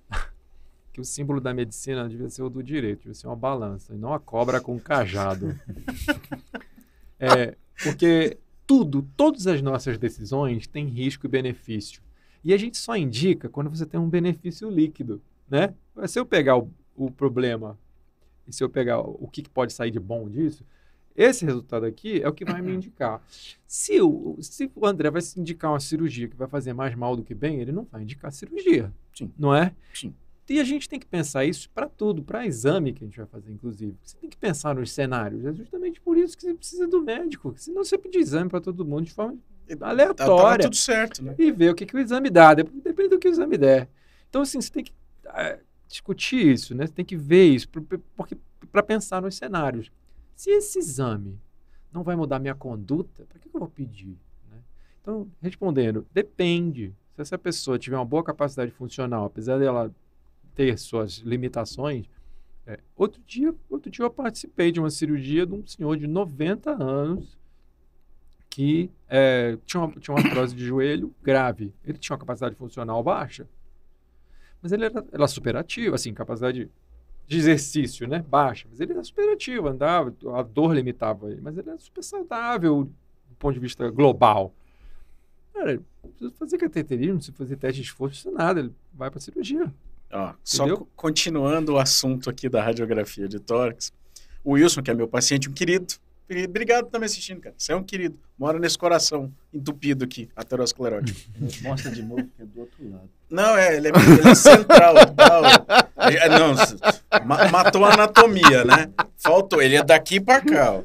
que 0.91 0.99
o 0.99 1.05
símbolo 1.05 1.39
da 1.39 1.53
medicina 1.53 2.07
devia 2.07 2.29
ser 2.29 2.43
o 2.43 2.49
do 2.49 2.61
direito, 2.61 2.99
devia 2.99 3.13
ser 3.13 3.27
uma 3.27 3.35
balança, 3.35 3.93
e 3.93 3.97
não 3.97 4.13
a 4.13 4.19
cobra 4.19 4.59
com 4.59 4.75
um 4.75 4.79
cajado. 4.79 5.57
é, 7.19 7.55
porque 7.83 8.37
tudo, 8.65 9.07
todas 9.15 9.47
as 9.47 9.61
nossas 9.61 9.97
decisões 9.97 10.67
têm 10.67 10.87
risco 10.87 11.25
e 11.25 11.29
benefício. 11.29 12.01
E 12.43 12.53
a 12.53 12.57
gente 12.57 12.77
só 12.77 12.95
indica 12.95 13.49
quando 13.49 13.69
você 13.69 13.85
tem 13.85 13.99
um 13.99 14.09
benefício 14.09 14.69
líquido, 14.69 15.21
né? 15.49 15.73
Se 16.07 16.19
eu 16.19 16.25
pegar 16.25 16.57
o, 16.57 16.71
o 16.95 17.11
problema 17.11 17.77
e 18.47 18.53
se 18.53 18.63
eu 18.63 18.69
pegar 18.69 18.99
o 18.99 19.27
que 19.27 19.47
pode 19.47 19.73
sair 19.73 19.91
de 19.91 19.99
bom 19.99 20.29
disso, 20.29 20.63
esse 21.15 21.43
resultado 21.43 21.85
aqui 21.85 22.21
é 22.21 22.29
o 22.29 22.33
que 22.33 22.45
vai 22.45 22.61
me 22.61 22.71
indicar. 22.75 23.21
Se 23.67 23.99
o, 24.01 24.37
se 24.39 24.71
o 24.73 24.85
André 24.85 25.11
vai 25.11 25.21
indicar 25.35 25.71
uma 25.71 25.79
cirurgia 25.79 26.27
que 26.27 26.35
vai 26.35 26.47
fazer 26.47 26.73
mais 26.73 26.95
mal 26.95 27.15
do 27.15 27.23
que 27.23 27.35
bem, 27.35 27.59
ele 27.59 27.71
não 27.71 27.83
vai 27.83 28.03
indicar 28.03 28.31
cirurgia. 28.31 28.93
Sim. 29.13 29.31
Não 29.37 29.53
é? 29.53 29.73
Sim. 29.93 30.13
E 30.49 30.59
a 30.59 30.63
gente 30.63 30.89
tem 30.89 30.99
que 30.99 31.05
pensar 31.05 31.45
isso 31.45 31.69
para 31.69 31.87
tudo, 31.87 32.23
para 32.23 32.45
exame 32.45 32.91
que 32.91 33.03
a 33.03 33.07
gente 33.07 33.17
vai 33.17 33.27
fazer, 33.27 33.51
inclusive. 33.51 33.95
Você 34.01 34.17
tem 34.17 34.29
que 34.29 34.37
pensar 34.37 34.73
nos 34.73 34.91
cenários. 34.91 35.45
É 35.45 35.53
justamente 35.53 36.01
por 36.01 36.17
isso 36.17 36.35
que 36.35 36.41
você 36.43 36.53
precisa 36.55 36.87
do 36.87 37.03
médico. 37.03 37.53
Senão 37.55 37.83
você 37.83 37.99
pedir 37.99 38.17
exame 38.17 38.49
para 38.49 38.59
todo 38.59 38.83
mundo 38.83 39.03
de 39.03 39.11
forma 39.11 39.37
aleatória. 39.81 40.63
Tá, 40.63 40.69
tudo 40.69 40.75
certo, 40.75 41.23
né? 41.23 41.35
E 41.37 41.51
ver 41.51 41.71
o 41.71 41.75
que, 41.75 41.85
que 41.85 41.95
o 41.95 41.99
exame 41.99 42.29
dá. 42.29 42.53
Depende 42.53 43.09
do 43.09 43.19
que 43.19 43.27
o 43.27 43.31
exame 43.31 43.57
der. 43.57 43.89
Então, 44.29 44.41
assim, 44.41 44.61
você 44.61 44.71
tem 44.71 44.83
que 44.83 44.93
é, 45.27 45.59
discutir 45.87 46.45
isso, 46.45 46.75
né? 46.75 46.87
Você 46.87 46.93
tem 46.93 47.05
que 47.05 47.15
ver 47.15 47.45
isso, 47.45 47.67
porque 47.69 48.37
para 48.71 48.83
pensar 48.83 49.21
nos 49.21 49.35
cenários. 49.35 49.91
Se 50.35 50.51
esse 50.51 50.79
exame 50.79 51.39
não 51.91 52.03
vai 52.03 52.15
mudar 52.15 52.39
minha 52.39 52.55
conduta, 52.55 53.25
para 53.25 53.39
que, 53.39 53.49
que 53.49 53.55
eu 53.55 53.59
vou 53.59 53.69
pedir? 53.69 54.17
Né? 54.49 54.57
Então, 55.01 55.27
respondendo, 55.41 56.05
depende. 56.13 56.93
Se 57.15 57.21
essa 57.21 57.37
pessoa 57.37 57.79
tiver 57.79 57.97
uma 57.97 58.05
boa 58.05 58.23
capacidade 58.23 58.71
funcional, 58.71 59.25
apesar 59.25 59.59
dela 59.59 59.93
ter 60.55 60.77
suas 60.77 61.17
limitações, 61.17 62.05
é, 62.65 62.79
outro, 62.95 63.21
dia, 63.25 63.53
outro 63.69 63.89
dia 63.89 64.05
eu 64.05 64.11
participei 64.11 64.71
de 64.71 64.79
uma 64.79 64.91
cirurgia 64.91 65.45
de 65.45 65.53
um 65.53 65.65
senhor 65.65 65.97
de 65.97 66.05
90 66.05 66.71
anos 66.71 67.38
que 68.49 68.89
é, 69.07 69.57
tinha, 69.65 69.83
uma, 69.83 69.93
tinha 69.99 70.15
uma 70.15 70.25
artrose 70.25 70.55
de 70.55 70.65
joelho 70.65 71.13
grave. 71.21 71.73
Ele 71.85 71.97
tinha 71.97 72.13
uma 72.13 72.19
capacidade 72.19 72.55
funcional 72.55 73.01
baixa, 73.03 73.47
mas 74.61 74.71
ele 74.71 74.85
era, 74.85 75.05
era 75.11 75.27
superativo, 75.27 75.95
assim, 75.95 76.13
capacidade 76.13 76.69
de 77.27 77.37
exercício, 77.37 78.07
né? 78.07 78.25
Baixa. 78.27 78.67
Mas 78.69 78.79
ele 78.79 78.93
era 78.93 79.03
super 79.03 79.31
ativo, 79.31 79.67
andava, 79.67 80.13
a 80.35 80.41
dor 80.41 80.73
limitava 80.73 81.31
ele, 81.31 81.41
mas 81.41 81.57
ele 81.57 81.69
era 81.69 81.79
super 81.79 82.03
saudável 82.03 82.85
do 82.85 83.35
ponto 83.37 83.53
de 83.53 83.59
vista 83.59 83.89
global. 83.89 84.53
Cara, 85.53 85.75
não 86.03 86.09
precisa 86.09 86.31
fazer 86.37 86.57
cateterismo, 86.57 87.13
não 87.13 87.17
precisa 87.19 87.37
fazer 87.37 87.55
teste 87.55 87.81
de 87.81 87.87
esforço, 87.87 88.29
não 88.29 88.37
nada, 88.37 88.59
ele 88.59 88.73
vai 88.93 89.11
para 89.11 89.19
cirurgia. 89.19 89.71
Ó, 90.11 90.33
só 90.43 90.75
continuando 90.95 91.73
o 91.73 91.77
assunto 91.77 92.29
aqui 92.29 92.49
da 92.49 92.63
radiografia 92.63 93.27
de 93.27 93.39
tórax, 93.39 93.93
o 94.43 94.53
Wilson, 94.53 94.81
que 94.81 94.89
é 94.89 94.93
meu 94.93 95.07
paciente, 95.07 95.49
um 95.49 95.53
querido, 95.53 95.93
Obrigado 96.47 96.81
por 96.81 96.89
estar 96.89 96.99
me 96.99 97.05
assistindo, 97.05 97.41
cara. 97.41 97.55
Você 97.57 97.71
é 97.71 97.75
um 97.75 97.81
querido. 97.81 98.19
Mora 98.37 98.59
nesse 98.59 98.77
coração 98.77 99.33
entupido 99.51 100.05
aqui, 100.05 100.29
aterosclerótico. 100.35 101.19
Mostra 101.63 101.89
de 101.89 102.03
novo, 102.03 102.23
que 102.23 102.41
é 102.43 102.45
do 102.45 102.59
outro 102.59 102.89
lado. 102.89 103.09
Não, 103.29 103.57
é, 103.57 103.75
ele 103.75 103.87
é, 103.87 103.91
ele 103.91 104.29
é 104.29 104.35
central. 104.35 104.93
tal. 105.15 105.43
É, 105.97 106.29
não, 106.29 107.49
matou 107.51 107.83
a 107.83 107.93
anatomia, 107.93 108.63
né? 108.63 108.91
Faltou. 109.17 109.59
Ele 109.59 109.75
é 109.75 109.83
daqui 109.83 110.19
para 110.19 110.41
cá. 110.41 110.73
Ó. 110.73 110.83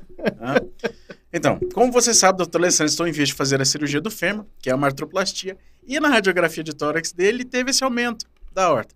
Então, 1.31 1.61
como 1.75 1.93
você 1.93 2.15
sabe, 2.15 2.39
doutor 2.39 2.59
Alessandro, 2.59 2.91
estou 2.91 3.07
em 3.07 3.13
vez 3.13 3.29
de 3.29 3.35
fazer 3.35 3.61
a 3.61 3.65
cirurgia 3.65 4.01
do 4.01 4.11
fêmur, 4.11 4.47
que 4.63 4.71
é 4.71 4.75
uma 4.75 4.87
artroplastia, 4.87 5.59
e 5.87 6.01
na 6.01 6.09
radiografia 6.09 6.65
de 6.65 6.73
tórax 6.75 7.13
dele 7.13 7.45
teve 7.45 7.71
esse 7.71 7.85
aumento 7.85 8.27
da 8.53 8.73
horta. 8.73 8.95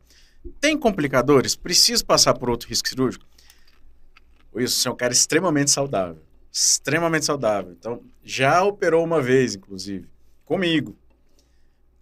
Tem 0.61 0.79
complicadores? 0.79 1.55
Preciso 1.57 2.07
passar 2.07 2.35
por 2.35 2.49
outro 2.49 2.69
risco 2.69 2.89
cirúrgico? 2.89 3.27
Isso, 4.57 4.77
você 4.77 4.89
é 4.89 4.91
um 4.91 4.97
cara 4.97 5.13
extremamente 5.13 5.71
saudável 5.71 6.28
extremamente 6.53 7.25
saudável. 7.25 7.73
Então, 7.73 8.03
já 8.25 8.63
operou 8.63 9.05
uma 9.05 9.21
vez, 9.21 9.55
inclusive, 9.55 10.09
comigo. 10.45 10.97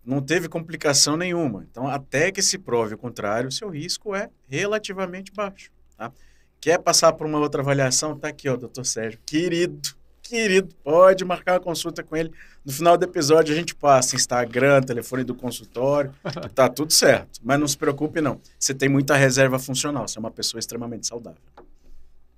Não 0.04 0.22
teve 0.22 0.48
complicação 0.48 1.16
nenhuma. 1.16 1.66
Então, 1.70 1.88
até 1.88 2.30
que 2.30 2.40
se 2.40 2.58
prove 2.58 2.94
o 2.94 2.98
contrário, 2.98 3.48
o 3.48 3.52
seu 3.52 3.68
risco 3.68 4.14
é 4.14 4.30
relativamente 4.48 5.32
baixo. 5.32 5.70
Tá? 5.96 6.12
Quer 6.60 6.78
passar 6.78 7.12
por 7.12 7.26
uma 7.26 7.38
outra 7.38 7.60
avaliação? 7.60 8.16
Tá 8.16 8.28
aqui, 8.28 8.48
ó, 8.48 8.56
doutor 8.56 8.86
Sérgio. 8.86 9.18
Querido, 9.26 9.96
querido, 10.22 10.74
pode 10.82 11.24
marcar 11.24 11.54
uma 11.54 11.60
consulta 11.60 12.02
com 12.02 12.16
ele. 12.16 12.32
No 12.64 12.72
final 12.72 12.96
do 12.96 13.04
episódio 13.04 13.54
a 13.54 13.56
gente 13.56 13.74
passa 13.74 14.16
Instagram, 14.16 14.82
telefone 14.82 15.24
do 15.24 15.34
consultório, 15.34 16.12
tá 16.54 16.68
tudo 16.68 16.92
certo. 16.92 17.40
Mas 17.42 17.58
não 17.58 17.68
se 17.68 17.76
preocupe 17.76 18.20
não. 18.20 18.40
Você 18.58 18.74
tem 18.74 18.88
muita 18.88 19.16
reserva 19.16 19.58
funcional, 19.58 20.06
você 20.06 20.18
é 20.18 20.20
uma 20.20 20.30
pessoa 20.30 20.58
extremamente 20.58 21.06
saudável. 21.06 21.40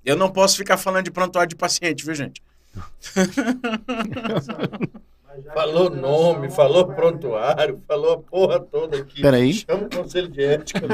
Eu 0.04 0.16
não 0.16 0.30
posso 0.30 0.56
ficar 0.56 0.76
falando 0.76 1.04
de 1.04 1.10
prontuário 1.10 1.48
de 1.48 1.56
paciente, 1.56 2.04
viu, 2.04 2.14
gente? 2.14 2.42
falou 5.54 5.90
nome, 5.90 6.50
falou 6.50 6.86
prontuário, 6.86 7.82
falou 7.86 8.12
a 8.12 8.18
porra 8.18 8.60
toda 8.60 8.98
aqui. 8.98 9.22
Peraí. 9.22 9.52
Chama 9.52 9.84
o 9.84 9.90
conselho 9.90 10.28
de 10.28 10.42
ética. 10.42 10.86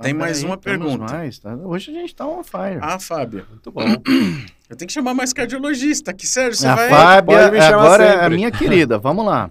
Tem 0.00 0.12
mais 0.12 0.38
peraí, 0.38 0.50
uma 0.50 0.56
pergunta. 0.56 1.12
mais, 1.12 1.38
tá? 1.38 1.54
Hoje 1.54 1.92
a 1.92 1.94
gente 1.94 2.14
tá 2.14 2.26
on 2.26 2.42
fire. 2.42 2.78
Ah, 2.80 2.98
Fábio, 2.98 3.46
Muito 3.48 3.70
bom. 3.70 3.84
eu 4.68 4.76
tenho 4.76 4.88
que 4.88 4.92
chamar 4.92 5.14
mais 5.14 5.32
cardiologista 5.32 6.10
aqui, 6.10 6.26
sério, 6.26 6.56
você 6.56 6.66
a 6.66 6.74
vai... 6.74 6.88
Fábia, 6.88 7.38
pode 7.38 7.50
me 7.52 7.60
chamar 7.60 7.84
agora 7.84 8.04
é 8.04 8.10
a 8.10 8.22
sempre. 8.22 8.34
minha 8.34 8.50
querida, 8.50 8.98
vamos 8.98 9.24
lá. 9.24 9.50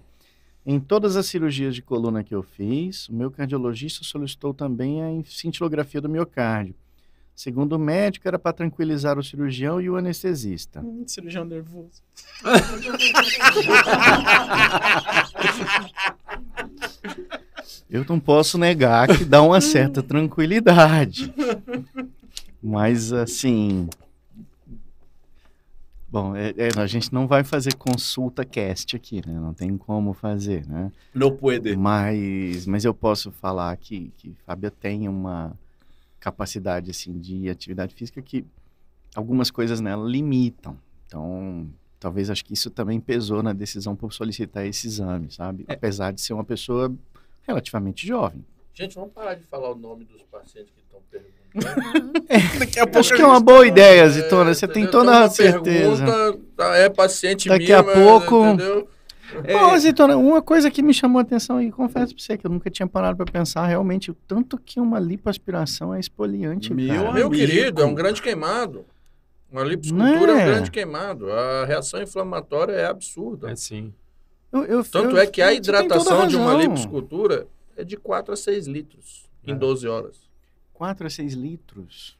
Em 0.65 0.79
todas 0.79 1.15
as 1.15 1.25
cirurgias 1.25 1.73
de 1.73 1.81
coluna 1.81 2.23
que 2.23 2.35
eu 2.35 2.43
fiz, 2.43 3.07
o 3.07 3.13
meu 3.13 3.31
cardiologista 3.31 4.03
solicitou 4.03 4.53
também 4.53 5.01
a 5.01 5.23
cintilografia 5.25 6.01
do 6.01 6.09
miocárdio. 6.09 6.75
Segundo 7.41 7.73
o 7.73 7.79
médico, 7.79 8.27
era 8.27 8.37
para 8.37 8.53
tranquilizar 8.53 9.17
o 9.17 9.23
cirurgião 9.23 9.81
e 9.81 9.89
o 9.89 9.95
anestesista. 9.95 10.79
Hum, 10.79 11.03
cirurgião 11.07 11.43
nervoso. 11.43 12.03
Eu 17.89 18.05
não 18.07 18.19
posso 18.19 18.59
negar 18.59 19.07
que 19.07 19.25
dá 19.25 19.41
uma 19.41 19.59
certa 19.59 20.03
tranquilidade. 20.03 21.33
Mas, 22.61 23.11
assim. 23.11 23.89
Bom, 26.07 26.35
é- 26.35 26.53
é, 26.55 26.69
a 26.79 26.85
gente 26.85 27.11
não 27.11 27.25
vai 27.25 27.43
fazer 27.43 27.73
consulta 27.73 28.45
cast 28.45 28.95
aqui, 28.95 29.19
né? 29.25 29.33
Não 29.39 29.51
tem 29.51 29.75
como 29.79 30.13
fazer, 30.13 30.67
né? 30.67 30.91
No 31.11 31.31
puede. 31.31 31.75
Mas, 31.75 32.67
mas 32.67 32.85
eu 32.85 32.93
posso 32.93 33.31
falar 33.31 33.75
que, 33.77 34.13
que 34.17 34.35
Fábia 34.45 34.69
tem 34.69 35.07
uma 35.07 35.57
capacidade 36.22 36.89
assim 36.91 37.17
de 37.19 37.49
atividade 37.49 37.93
física 37.93 38.22
que 38.22 38.45
algumas 39.13 39.51
coisas 39.51 39.82
nela 39.82 40.07
limitam. 40.07 40.78
Então, 41.07 41.67
talvez 41.99 42.30
acho 42.30 42.45
que 42.45 42.53
isso 42.53 42.69
também 42.69 42.99
pesou 43.01 43.43
na 43.43 43.51
decisão 43.51 43.93
por 43.95 44.13
solicitar 44.13 44.65
esse 44.65 44.88
exame, 44.88 45.30
sabe? 45.32 45.65
Apesar 45.67 46.13
de 46.13 46.22
ser 46.22 46.32
uma 46.34 46.43
pessoa 46.45 46.93
relativamente 47.45 48.07
jovem. 48.07 48.45
Gente, 48.74 48.95
vamos 48.95 49.11
parar 49.11 49.34
de 49.34 49.43
falar 49.43 49.72
o 49.72 49.76
nome 49.76 50.05
dos 50.05 50.22
pacientes 50.24 50.72
que 50.72 50.80
estão 50.82 51.01
perguntando. 51.11 51.32
Daqui 52.59 52.80
a 52.80 52.84
pouco 52.86 52.99
Acho 52.99 53.13
que 53.13 53.22
é 53.22 53.26
uma 53.28 53.41
boa 53.41 53.67
ideia, 53.67 54.03
É, 54.03 54.09
Zitona. 54.09 54.53
Você 54.53 54.65
tem 54.67 54.84
entendeu? 54.84 55.01
toda 55.01 55.11
Então, 55.11 55.26
a 55.26 55.30
certeza. 55.30 56.05
Pergunta, 56.05 56.39
tá, 56.55 56.76
é 56.78 56.89
paciente 56.89 57.49
Daqui 57.49 57.74
a 57.74 57.84
mas, 57.84 57.93
pouco- 57.93 58.45
Entendeu? 58.45 58.88
Ô, 59.73 59.77
Zitona, 59.77 60.17
uma 60.17 60.41
coisa 60.41 60.69
que 60.71 60.82
me 60.82 60.93
chamou 60.93 61.19
a 61.19 61.21
atenção 61.21 61.61
e 61.61 61.71
confesso 61.71 62.13
pra 62.15 62.23
você 62.23 62.38
que 62.38 62.45
eu 62.45 62.51
nunca 62.51 62.69
tinha 62.69 62.88
parado 62.88 63.17
pra 63.17 63.25
pensar 63.32 63.65
realmente 63.67 64.11
o 64.11 64.13
tanto 64.13 64.57
que 64.57 64.79
uma 64.79 64.99
lipoaspiração 64.99 65.93
é 65.93 65.99
exfoliante, 65.99 66.73
Meu. 66.73 67.13
Meu 67.13 67.29
querido, 67.29 67.82
é 67.82 67.86
um 67.86 67.93
grande 67.93 68.21
queimado. 68.21 68.86
Uma 69.51 69.63
liposcultura 69.63 70.32
é 70.32 70.36
Né? 70.36 70.43
um 70.43 70.45
grande 70.45 70.71
queimado. 70.71 71.32
A 71.32 71.65
reação 71.65 72.01
inflamatória 72.01 72.73
é 72.73 72.86
absurda. 72.86 73.51
É 73.51 73.55
sim. 73.55 73.93
Eu- 74.51 74.63
eu- 74.65 74.84
Tanto 74.84 75.11
eu- 75.11 75.17
é 75.17 75.27
que 75.27 75.41
a 75.41 75.53
hidratação 75.53 76.27
de 76.27 76.36
uma 76.36 76.53
liposcultura 76.53 77.47
é 77.75 77.84
de 77.84 77.95
4 77.97 78.34
a 78.34 78.38
6 78.38 78.67
litros 78.67 79.29
em 79.45 79.51
É. 79.51 79.55
12 79.55 79.88
horas. 79.88 80.29
4 80.73 81.05
a 81.07 81.09
6 81.09 81.34
litros. 81.34 82.17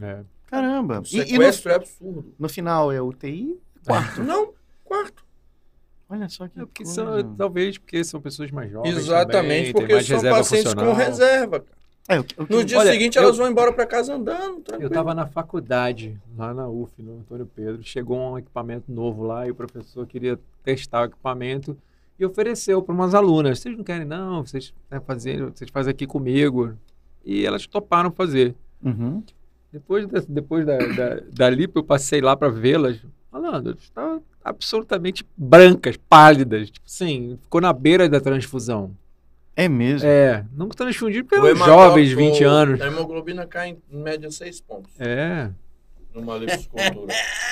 É. 0.00 0.20
Caramba. 0.46 1.00
O 1.00 1.04
E, 1.14 1.16
e 1.16 1.20
no, 1.20 1.26
sequestro 1.26 1.72
é 1.72 1.74
absurdo. 1.74 2.34
no 2.38 2.48
final 2.48 2.90
é 2.92 3.00
UTI? 3.02 3.58
Quarto. 3.86 4.22
Não, 4.22 4.52
quarto. 4.84 5.24
Olha 6.08 6.28
só 6.28 6.48
que 6.48 6.58
É 6.60 6.64
porque 6.64 6.84
coisa. 6.84 6.94
são, 7.22 7.34
talvez 7.36 7.76
porque 7.78 8.02
são 8.02 8.20
pessoas 8.20 8.50
mais 8.50 8.70
jovens. 8.70 8.96
Exatamente, 8.96 9.32
também, 9.32 9.72
porque 9.72 9.92
mais 9.92 10.06
são 10.06 10.20
pacientes 10.22 10.74
com 10.74 10.92
reserva. 10.92 11.64
É, 12.10 12.16
No 12.48 12.64
dia 12.64 12.78
Olha, 12.78 12.92
seguinte, 12.92 13.18
eu- 13.18 13.22
elas 13.24 13.36
vão 13.36 13.46
embora 13.50 13.70
para 13.70 13.84
casa 13.84 14.14
andando, 14.14 14.56
Eu 14.58 14.62
tranquilo. 14.62 14.88
estava 14.88 15.14
na 15.14 15.26
faculdade, 15.26 16.18
lá 16.38 16.54
na 16.54 16.66
UF, 16.66 16.90
no 17.02 17.18
Antônio 17.18 17.44
Pedro. 17.54 17.82
Chegou 17.82 18.18
um 18.18 18.38
equipamento 18.38 18.90
novo 18.90 19.22
lá 19.24 19.46
e 19.46 19.50
o 19.50 19.54
professor 19.54 20.06
queria 20.06 20.38
testar 20.64 21.02
o 21.02 21.04
equipamento 21.04 21.76
e 22.18 22.24
ofereceu 22.24 22.80
para 22.80 22.94
umas 22.94 23.14
alunas. 23.14 23.58
Vocês 23.60 23.76
não 23.76 23.84
querem, 23.84 24.06
não? 24.06 24.42
Vocês, 24.46 24.72
né, 24.90 24.98
fazem, 25.00 25.38
vocês 25.50 25.70
fazem 25.70 25.90
aqui 25.90 26.06
comigo. 26.06 26.72
E 27.22 27.44
elas 27.44 27.66
toparam 27.66 28.10
fazer. 28.10 28.54
Uhum. 28.82 29.22
Depois, 29.70 30.06
da, 30.06 30.22
depois 30.26 30.64
da, 30.64 30.78
da, 30.78 31.20
dali, 31.30 31.68
eu 31.74 31.84
passei 31.84 32.22
lá 32.22 32.34
para 32.34 32.48
vê-las. 32.48 32.98
Falando, 33.30 33.68
elas 33.68 33.82
estavam 33.82 34.22
absolutamente 34.44 35.26
brancas, 35.36 35.96
pálidas. 36.08 36.70
Tipo 36.70 36.86
assim, 36.86 37.38
ficou 37.42 37.60
na 37.60 37.72
beira 37.72 38.08
da 38.08 38.20
transfusão. 38.20 38.90
É 39.56 39.68
mesmo. 39.68 40.06
É, 40.08 40.44
não 40.54 40.68
transfundiram 40.68 41.26
porque 41.26 41.44
eram 41.44 41.56
jovens, 41.56 42.12
20 42.12 42.44
anos. 42.44 42.80
A 42.80 42.86
hemoglobina 42.86 43.44
cai 43.46 43.70
em 43.90 43.96
média 43.96 44.30
6 44.30 44.60
pontos 44.60 44.92
É, 45.00 45.50
numa 46.14 46.36
liposcultura. 46.36 47.06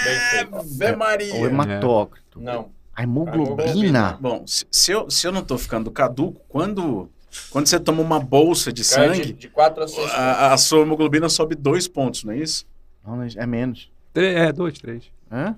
Bem 0.04 0.20
feita. 0.30 0.56
Ave 0.58 0.96
Maria. 0.96 1.34
O 1.34 1.46
hematócrito. 1.46 2.40
Não. 2.40 2.70
A 2.94 3.02
hemoglobina. 3.02 4.16
Bom, 4.20 4.44
se, 4.46 4.64
se 4.70 4.92
eu, 4.92 5.10
se 5.10 5.26
eu 5.26 5.32
não 5.32 5.42
tô 5.42 5.58
ficando 5.58 5.90
caduco, 5.90 6.40
quando, 6.48 7.10
quando 7.50 7.66
você 7.66 7.78
toma 7.80 8.00
uma 8.02 8.20
bolsa 8.20 8.72
de 8.72 8.82
Cai 8.88 9.10
de, 9.10 9.16
sangue, 9.16 9.32
de 9.32 9.48
4 9.48 9.82
a 9.82 9.88
6 9.88 9.98
pontos. 10.00 10.14
a, 10.14 10.52
a 10.52 10.56
sua 10.56 10.80
hemoglobina 10.82 11.28
sobe 11.28 11.54
dois 11.56 11.88
pontos, 11.88 12.22
não 12.24 12.32
é 12.32 12.38
isso? 12.38 12.64
Não, 13.04 13.16
mas 13.16 13.36
é 13.36 13.44
menos. 13.46 13.90
tre- 14.14 14.32
é 14.34 14.52
dois, 14.52 14.78
três. 14.78 15.04
Hã? 15.30 15.56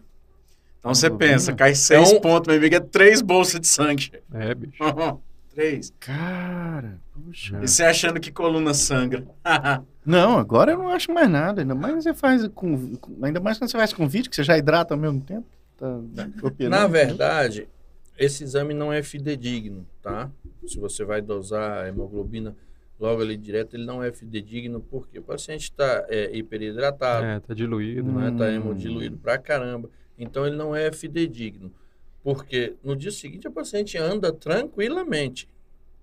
Então 0.88 0.94
você 0.94 1.10
pensa, 1.10 1.52
cai 1.52 1.74
seis 1.74 2.08
Então- 2.10 2.20
pontos, 2.22 2.48
meu 2.48 2.56
amigo, 2.56 2.74
é 2.74 2.80
três 2.80 3.20
bolsas 3.20 3.60
de 3.60 3.66
sangue. 3.66 4.10
É, 4.32 4.54
bicho. 4.54 4.78
três. 5.54 5.92
Cara, 6.00 6.98
puxa. 7.12 7.58
É. 7.58 7.64
E 7.64 7.68
você 7.68 7.82
achando 7.84 8.18
que 8.18 8.32
coluna 8.32 8.72
sangra. 8.72 9.26
Não, 10.06 10.38
agora 10.38 10.72
eu 10.72 10.78
não 10.78 10.88
acho 10.88 11.12
mais 11.12 11.28
nada. 11.28 11.60
Ainda 11.60 11.74
mais 11.74 12.02
você 12.02 12.14
faz 12.14 12.48
com. 12.54 12.94
Ainda 13.20 13.38
mais 13.40 13.58
quando 13.58 13.70
você 13.70 13.76
faz 13.76 13.92
com 13.92 14.08
vídeo, 14.08 14.30
que 14.30 14.36
você 14.36 14.42
já 14.42 14.56
hidrata 14.56 14.94
ao 14.94 14.98
mesmo 14.98 15.20
tempo. 15.20 15.44
Tá 15.76 16.00
copiando. 16.40 16.70
Na 16.70 16.86
verdade, 16.86 17.68
esse 18.16 18.42
exame 18.42 18.72
não 18.72 18.90
é 18.90 19.02
fidedigno, 19.02 19.86
tá? 20.00 20.30
Se 20.66 20.78
você 20.78 21.04
vai 21.04 21.20
dosar 21.20 21.84
a 21.84 21.88
hemoglobina 21.88 22.56
logo 22.98 23.20
ali 23.20 23.36
direto, 23.36 23.76
ele 23.76 23.84
não 23.84 24.02
é 24.02 24.10
fidedigno 24.10 24.80
porque 24.80 25.18
o 25.18 25.22
paciente 25.22 25.64
está 25.64 26.06
hiperidratado, 26.32 27.26
É, 27.26 27.40
tá 27.40 27.52
diluído. 27.52 28.10
né? 28.10 28.34
Tá 28.36 28.44
Hum. 28.46 28.54
hemodiluído 28.54 29.18
pra 29.18 29.36
caramba. 29.36 29.90
Então 30.18 30.46
ele 30.46 30.56
não 30.56 30.74
é 30.74 30.90
fidedigno. 30.90 31.72
Porque 32.22 32.74
no 32.82 32.96
dia 32.96 33.10
seguinte 33.10 33.46
a 33.46 33.50
paciente 33.50 33.96
anda 33.96 34.32
tranquilamente. 34.32 35.48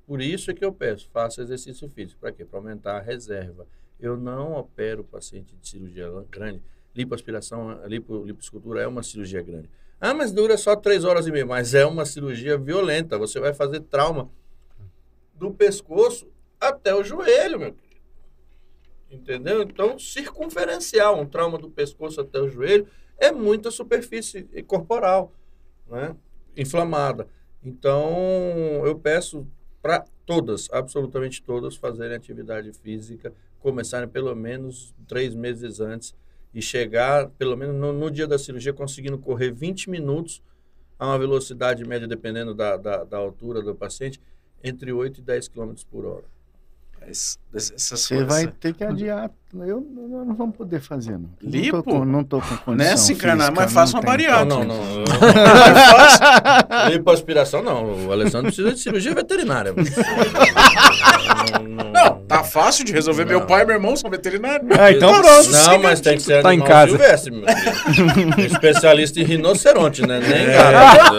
Por 0.07 0.21
isso 0.21 0.49
é 0.49 0.53
que 0.53 0.63
eu 0.63 0.71
peço, 0.71 1.09
faça 1.11 1.41
exercício 1.41 1.89
físico. 1.89 2.19
Para 2.19 2.31
quê? 2.31 2.45
Para 2.45 2.59
aumentar 2.59 2.97
a 2.97 3.01
reserva. 3.01 3.67
Eu 3.99 4.17
não 4.17 4.53
opero 4.53 5.03
paciente 5.03 5.55
de 5.55 5.67
cirurgia 5.67 6.09
grande. 6.29 6.61
Lipoaspiração, 6.95 7.85
lipo, 7.87 8.23
liposcultura 8.23 8.81
é 8.81 8.87
uma 8.87 9.03
cirurgia 9.03 9.41
grande. 9.41 9.69
Ah, 9.99 10.13
mas 10.13 10.31
dura 10.31 10.57
só 10.57 10.75
três 10.75 11.03
horas 11.03 11.27
e 11.27 11.31
meia. 11.31 11.45
Mas 11.45 11.73
é 11.73 11.85
uma 11.85 12.05
cirurgia 12.05 12.57
violenta. 12.57 13.17
Você 13.17 13.39
vai 13.39 13.53
fazer 13.53 13.81
trauma 13.81 14.29
do 15.33 15.51
pescoço 15.51 16.27
até 16.59 16.93
o 16.93 17.03
joelho, 17.03 17.59
meu 17.59 17.73
querido. 17.73 18.01
Entendeu? 19.09 19.61
Então, 19.61 19.97
circunferencial, 19.97 21.19
um 21.19 21.25
trauma 21.25 21.57
do 21.57 21.69
pescoço 21.69 22.21
até 22.21 22.39
o 22.39 22.49
joelho, 22.49 22.87
é 23.17 23.31
muita 23.31 23.71
superfície 23.71 24.43
corporal, 24.67 25.31
né? 25.87 26.15
Inflamada. 26.55 27.27
Então, 27.63 28.09
eu 28.85 28.97
peço 28.97 29.47
para 29.81 30.05
todas, 30.25 30.69
absolutamente 30.71 31.41
todas, 31.41 31.75
fazerem 31.75 32.15
atividade 32.15 32.71
física, 32.73 33.33
começarem 33.59 34.07
pelo 34.07 34.35
menos 34.35 34.93
três 35.07 35.33
meses 35.35 35.79
antes 35.79 36.15
e 36.53 36.61
chegar, 36.61 37.29
pelo 37.31 37.57
menos 37.57 37.75
no, 37.75 37.91
no 37.91 38.09
dia 38.09 38.27
da 38.27 38.37
cirurgia, 38.37 38.73
conseguindo 38.73 39.17
correr 39.17 39.51
20 39.51 39.89
minutos 39.89 40.41
a 40.97 41.07
uma 41.07 41.19
velocidade 41.19 41.83
média, 41.85 42.07
dependendo 42.07 42.53
da, 42.53 42.77
da, 42.77 43.03
da 43.03 43.17
altura 43.17 43.61
do 43.61 43.75
paciente, 43.75 44.21
entre 44.63 44.91
8 44.93 45.19
e 45.19 45.21
10 45.21 45.49
km 45.49 45.73
por 45.89 46.05
hora. 46.05 46.34
Você 47.09 48.23
vai 48.25 48.47
ter 48.47 48.73
que 48.73 48.83
adiar. 48.83 49.29
Eu, 49.53 49.67
eu 49.67 50.25
não 50.25 50.33
vamos 50.35 50.55
poder 50.57 50.81
fazer, 50.81 51.11
não. 51.13 51.19
Não 51.19 51.29
tô 51.39 51.47
Lipo? 51.47 51.83
com, 51.83 52.03
não 52.03 52.23
tô 52.25 52.41
com 52.41 52.57
condição 52.57 52.73
Nessa 52.75 53.13
encarnar, 53.13 53.47
física, 53.47 53.61
mas 53.63 53.71
faça 53.73 53.93
não 53.93 53.99
uma 54.01 54.05
bariátrica. 54.05 54.45
Não, 54.45 54.63
não, 54.65 54.75
não. 54.75 55.05
Lipoaspiração 56.91 57.63
não. 57.63 58.07
O 58.07 58.11
Alessandro 58.11 58.47
precisa 58.47 58.73
de 58.73 58.79
cirurgia 58.79 59.13
veterinária. 59.15 59.73
não, 61.61 61.91
Não, 61.91 62.19
tá 62.27 62.43
fácil 62.43 62.83
de 62.83 62.91
resolver. 62.91 63.23
Meu 63.25 63.39
Não. 63.39 63.47
pai 63.47 63.63
e 63.63 63.65
meu 63.65 63.75
irmão 63.75 63.95
são 63.95 64.09
veterinários. 64.09 64.67
Ah, 64.77 64.91
então 64.91 65.13
pronto. 65.21 65.49
Não, 65.51 65.79
mas 65.81 66.01
tem 66.01 66.17
que 66.17 66.23
ser 66.23 66.41
Tá 66.43 66.53
em 66.53 66.59
casa. 66.61 66.89
silvestre, 66.89 67.31
meu. 67.31 67.45
Um 68.37 68.41
especialista 68.41 69.19
em 69.21 69.23
rinoceronte, 69.23 70.01
né? 70.05 70.19
Nem 70.19 70.47
É. 70.47 70.71
gato. 70.71 71.15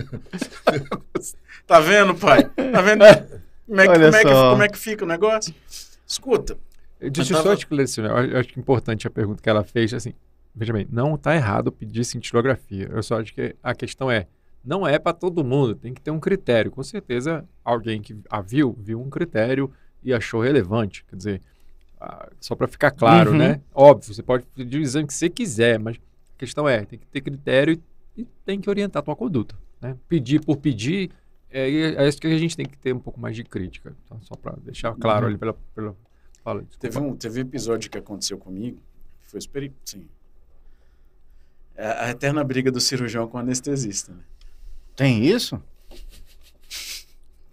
Tá 1.66 1.78
vendo, 1.78 2.16
pai? 2.16 2.42
Tá 2.72 2.80
vendo? 2.80 3.04
Como 3.70 3.80
é, 3.80 3.86
que, 3.86 3.94
como, 3.94 4.16
é 4.16 4.24
que, 4.24 4.30
como 4.50 4.62
é 4.64 4.68
que 4.68 4.78
fica 4.78 5.04
o 5.04 5.08
negócio? 5.08 5.54
Escuta, 6.06 6.58
Deixa 7.00 7.20
Eu 7.32 7.36
eu 7.36 7.36
só 7.38 7.42
tava- 7.44 7.54
esclarecer, 7.54 8.04
eu 8.04 8.38
acho 8.38 8.48
que 8.50 8.58
é 8.58 8.60
importante 8.60 9.06
a 9.06 9.10
pergunta 9.10 9.40
que 9.42 9.48
ela 9.48 9.62
fez, 9.64 9.94
assim, 9.94 10.12
veja 10.54 10.72
bem, 10.72 10.86
não 10.90 11.14
está 11.14 11.34
errado 11.34 11.70
pedir 11.72 12.04
cintilografia, 12.04 12.90
eu 12.92 13.02
só 13.02 13.20
acho 13.20 13.32
que 13.32 13.54
a 13.62 13.74
questão 13.74 14.10
é, 14.10 14.26
não 14.64 14.86
é 14.86 14.98
para 14.98 15.12
todo 15.14 15.42
mundo, 15.44 15.74
tem 15.74 15.94
que 15.94 16.00
ter 16.00 16.10
um 16.10 16.20
critério, 16.20 16.70
com 16.70 16.82
certeza 16.82 17.44
alguém 17.64 18.02
que 18.02 18.14
a 18.28 18.40
viu, 18.42 18.76
viu 18.78 19.00
um 19.00 19.08
critério 19.08 19.70
e 20.02 20.12
achou 20.12 20.42
relevante, 20.42 21.04
quer 21.08 21.16
dizer, 21.16 21.40
ah, 22.00 22.28
só 22.40 22.54
para 22.54 22.66
ficar 22.68 22.90
claro, 22.90 23.30
Uhum. 23.30 23.38
né? 23.38 23.60
Óbvio, 23.74 24.12
você 24.12 24.22
pode 24.22 24.44
pedir 24.54 24.78
o 24.78 24.82
exame 24.82 25.06
que 25.06 25.14
você 25.14 25.30
quiser, 25.30 25.78
mas 25.78 25.96
a 25.96 26.38
questão 26.38 26.68
é, 26.68 26.84
tem 26.84 26.98
que 26.98 27.06
ter 27.06 27.20
critério 27.22 27.80
e, 28.16 28.22
e 28.22 28.26
tem 28.44 28.60
que 28.60 28.68
orientar 28.68 29.00
a 29.00 29.04
tua 29.04 29.16
conduta, 29.16 29.54
né? 29.80 29.96
Pedir 30.08 30.40
por 30.44 30.56
pedir 30.58 31.10
É, 31.50 31.68
é 31.68 32.08
isso 32.08 32.20
que 32.20 32.26
a 32.28 32.38
gente 32.38 32.56
tem 32.56 32.66
que 32.66 32.78
ter 32.78 32.92
um 32.94 32.98
pouco 33.00 33.18
mais 33.20 33.34
de 33.34 33.42
crítica, 33.44 33.96
tá? 34.08 34.16
só 34.22 34.34
para 34.36 34.56
deixar 34.62 34.94
claro 34.94 35.24
Uhum. 35.24 35.30
ali 35.30 35.38
pela, 35.38 35.54
pela 35.74 35.96
fala. 36.44 36.62
desculpa. 36.62 36.80
Teve 36.80 36.98
um, 36.98 37.16
teve 37.16 37.38
um 37.40 37.42
episódio 37.42 37.90
que 37.90 37.98
aconteceu 37.98 38.38
comigo, 38.38 38.78
que 39.20 39.30
foi 39.30 39.40
super, 39.40 39.72
sim. 39.84 40.08
É 41.76 41.86
a 42.04 42.10
eterna 42.10 42.44
briga 42.44 42.70
do 42.70 42.80
cirurgião 42.80 43.26
com 43.26 43.36
o 43.38 43.40
anestesista, 43.40 44.12
né? 44.12 44.22
Tem 44.94 45.24
isso? 45.24 45.60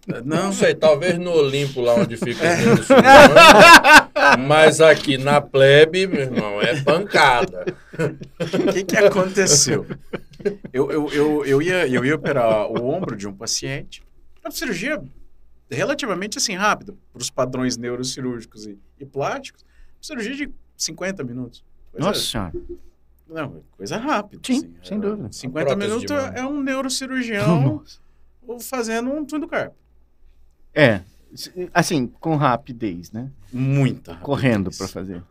Não 0.08 0.44
Não, 0.44 0.52
sei, 0.52 0.74
talvez 0.74 1.18
no 1.18 1.30
Olimpo, 1.32 1.80
lá 1.82 1.94
onde 1.94 2.16
fica 2.16 2.42
os 2.44 2.86
cirurgiões, 2.86 2.86
mas 4.46 4.80
aqui 4.80 5.18
na 5.18 5.40
plebe, 5.40 6.06
meu 6.06 6.20
irmão, 6.22 6.60
é 6.62 6.82
pancada. 6.82 7.66
o 8.68 8.72
que, 8.72 8.84
que 8.84 8.96
aconteceu? 8.96 9.86
Eu, 10.72 10.90
eu, 10.90 11.08
eu, 11.12 11.44
eu, 11.44 11.62
ia, 11.62 11.86
eu 11.88 12.04
ia 12.04 12.14
operar 12.14 12.70
o 12.70 12.84
ombro 12.88 13.16
de 13.16 13.26
um 13.28 13.32
paciente. 13.34 14.02
Uma 14.44 14.50
cirurgia 14.50 15.02
relativamente 15.70 16.38
assim 16.38 16.54
rápida, 16.54 16.94
para 17.12 17.20
os 17.20 17.28
padrões 17.30 17.76
neurocirúrgicos 17.76 18.66
e, 18.66 18.78
e 18.98 19.04
plásticos. 19.04 19.64
Cirurgia 20.00 20.34
de 20.34 20.50
50 20.76 21.22
minutos. 21.24 21.62
Coisa- 21.92 22.08
Nossa 22.08 22.20
senhora. 22.20 22.52
Não, 23.28 23.62
coisa 23.76 23.98
rápida. 23.98 24.40
Sim, 24.46 24.56
assim. 24.58 24.74
sem 24.82 24.96
É, 24.96 25.00
dúvida. 25.00 25.28
50 25.30 25.66
Prótese 25.66 25.86
de 25.86 25.94
minutos 26.06 26.16
é 26.34 26.46
um 26.46 26.62
neurocirurgião 26.62 27.82
fazendo 28.62 29.10
um 29.10 29.22
twin 29.24 29.40
do 29.40 29.46
carpo. 29.48 29.76
É, 30.80 31.02
assim, 31.74 32.06
com 32.06 32.36
rapidez, 32.36 33.10
né? 33.10 33.32
Muita 33.52 34.12
rapidez. 34.12 34.24
Correndo 34.24 34.70
para 34.70 34.86
fazer. 34.86 35.24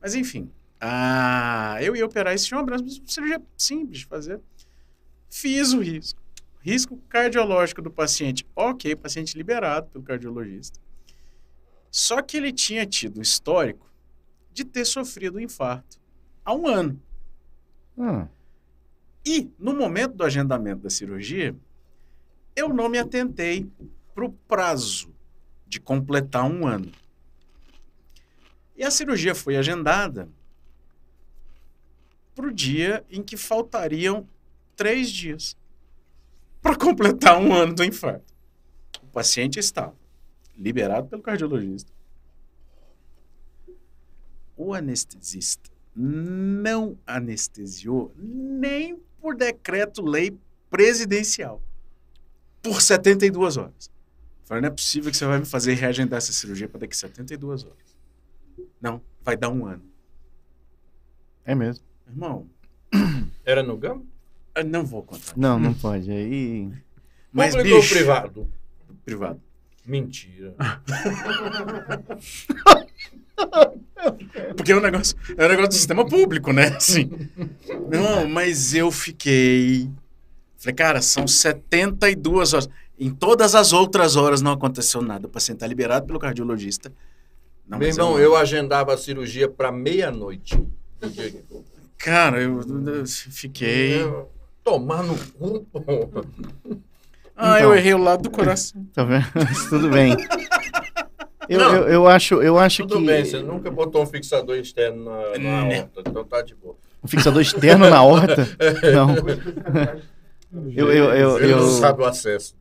Mas 0.00 0.14
enfim, 0.14 0.50
ah, 0.80 1.76
eu 1.82 1.94
ia 1.94 2.06
operar 2.06 2.32
esse 2.32 2.54
ombro, 2.54 2.74
mas 2.74 3.02
cirurgia 3.04 3.42
simples 3.58 3.98
de 3.98 4.06
fazer. 4.06 4.40
Fiz 5.28 5.74
o 5.74 5.80
risco. 5.80 6.18
Risco 6.60 6.96
cardiológico 7.10 7.82
do 7.82 7.90
paciente. 7.90 8.46
Ok, 8.56 8.96
paciente 8.96 9.36
liberado 9.36 9.88
pelo 9.88 10.02
cardiologista. 10.02 10.80
Só 11.90 12.22
que 12.22 12.38
ele 12.38 12.50
tinha 12.50 12.86
tido 12.86 13.20
histórico 13.20 13.86
de 14.50 14.64
ter 14.64 14.86
sofrido 14.86 15.36
um 15.36 15.40
infarto 15.40 15.98
há 16.42 16.54
um 16.54 16.66
ano. 16.66 16.98
Ah, 17.98 18.26
E, 19.26 19.50
no 19.58 19.74
momento 19.74 20.14
do 20.14 20.24
agendamento 20.24 20.82
da 20.82 20.90
cirurgia, 20.90 21.54
eu 22.54 22.70
não 22.70 22.88
me 22.88 22.98
atentei 22.98 23.68
para 24.16 24.24
o 24.24 24.32
prazo 24.32 25.14
de 25.68 25.78
completar 25.78 26.50
um 26.50 26.66
ano. 26.66 26.90
E 28.74 28.82
a 28.82 28.90
cirurgia 28.90 29.34
foi 29.34 29.58
agendada 29.58 30.26
para 32.34 32.46
o 32.46 32.52
dia 32.52 33.04
em 33.10 33.22
que 33.22 33.36
faltariam 33.36 34.26
três 34.74 35.10
dias 35.10 35.54
para 36.62 36.74
completar 36.76 37.38
um 37.38 37.52
ano 37.52 37.74
do 37.74 37.84
infarto. 37.84 38.32
O 39.02 39.06
paciente 39.08 39.58
estava 39.58 39.94
liberado 40.56 41.08
pelo 41.08 41.20
cardiologista. 41.20 41.92
O 44.56 44.72
anestesista 44.72 45.70
não 45.94 46.98
anestesiou 47.06 48.14
nem 48.16 48.96
por 49.20 49.36
decreto-lei 49.36 50.34
presidencial 50.70 51.60
por 52.62 52.80
72 52.80 53.58
horas. 53.58 53.95
Falei, 54.46 54.62
não 54.62 54.68
é 54.68 54.72
possível 54.72 55.10
que 55.10 55.16
você 55.16 55.26
vai 55.26 55.38
me 55.40 55.44
fazer 55.44 55.74
reagendar 55.74 56.18
essa 56.18 56.32
cirurgia 56.32 56.68
para 56.68 56.80
daqui 56.80 56.94
a 56.94 56.96
72 56.96 57.64
horas. 57.64 57.96
Não, 58.80 59.02
vai 59.22 59.36
dar 59.36 59.50
um 59.50 59.66
ano. 59.66 59.82
é 61.44 61.54
mesmo. 61.54 61.84
Irmão, 62.08 62.48
Era 63.44 63.62
no 63.62 63.76
Gama? 63.76 64.02
eu 64.54 64.64
não 64.64 64.84
vou 64.84 65.02
contar. 65.02 65.34
Não, 65.36 65.58
não 65.58 65.74
pode. 65.74 66.10
Aí. 66.10 66.70
Mas, 67.32 67.54
Público 67.54 67.76
ou 67.76 67.82
bicho, 67.82 67.94
privado? 67.94 68.48
privado. 69.04 69.40
Mentira. 69.84 70.54
Porque 74.56 74.72
é 74.72 74.76
um 74.76 74.80
negócio, 74.80 75.16
é 75.36 75.44
um 75.44 75.48
negócio 75.48 75.68
do 75.68 75.74
sistema 75.74 76.06
público, 76.06 76.52
né? 76.52 76.68
Assim. 76.68 77.10
Não, 77.90 78.26
mas 78.28 78.74
eu 78.74 78.90
fiquei. 78.90 79.90
Falei, 80.56 80.74
cara, 80.74 81.02
são 81.02 81.28
72 81.28 82.54
horas. 82.54 82.68
Em 82.98 83.10
todas 83.10 83.54
as 83.54 83.72
outras 83.72 84.16
horas 84.16 84.40
não 84.40 84.52
aconteceu 84.52 85.02
nada. 85.02 85.26
O 85.26 85.30
paciente 85.30 85.56
está 85.56 85.66
liberado 85.66 86.06
pelo 86.06 86.18
cardiologista. 86.18 86.90
Não, 87.68 87.78
Meu 87.78 87.88
irmão, 87.88 88.12
não- 88.12 88.18
eu 88.18 88.36
agendava 88.36 88.94
a 88.94 88.96
cirurgia 88.96 89.48
para 89.48 89.70
meia-noite. 89.72 90.58
Cara, 91.98 92.40
eu, 92.40 92.60
eu 92.60 93.06
fiquei. 93.06 94.02
Eu- 94.02 94.30
Tomar 94.64 95.02
no 95.04 95.16
cu, 95.16 95.60
porra. 95.72 96.24
Ah, 97.36 97.58
Então. 97.58 97.70
eu 97.70 97.76
errei 97.76 97.94
o 97.94 97.98
lado 97.98 98.22
do 98.24 98.30
coração. 98.30 98.84
Tá 98.92 99.04
vendo? 99.04 99.24
Mas 99.34 99.66
Tudo 99.68 99.88
bem. 99.90 100.16
Eu, 101.48 101.60
Não. 101.60 101.74
eu, 101.76 101.88
eu 101.88 102.08
acho, 102.08 102.42
eu 102.42 102.58
acho 102.58 102.82
Tudo 102.86 102.98
que. 103.00 103.06
bem, 103.06 103.24
você 103.24 103.38
nunca 103.40 103.70
botou 103.70 104.02
um 104.02 104.06
fixador 104.06 104.56
externo 104.56 105.04
na, 105.04 105.38
na 105.38 105.64
Né. 105.64 105.78
horta, 105.82 106.00
então 106.10 106.24
tá 106.24 106.42
de 106.42 106.54
boa. 106.56 106.74
Um 107.04 107.06
fixador 107.06 107.40
externo 107.40 107.88
na 107.88 108.02
horta? 108.02 108.48
Não. 108.92 109.14
Eu, 110.52 110.90
eu, 110.92 111.04
eu, 111.14 111.38
Ele 111.38 111.52
eu- 111.52 111.56
não 111.60 111.68
sabe 111.68 112.02
o 112.02 112.04
acesso. 112.04 112.54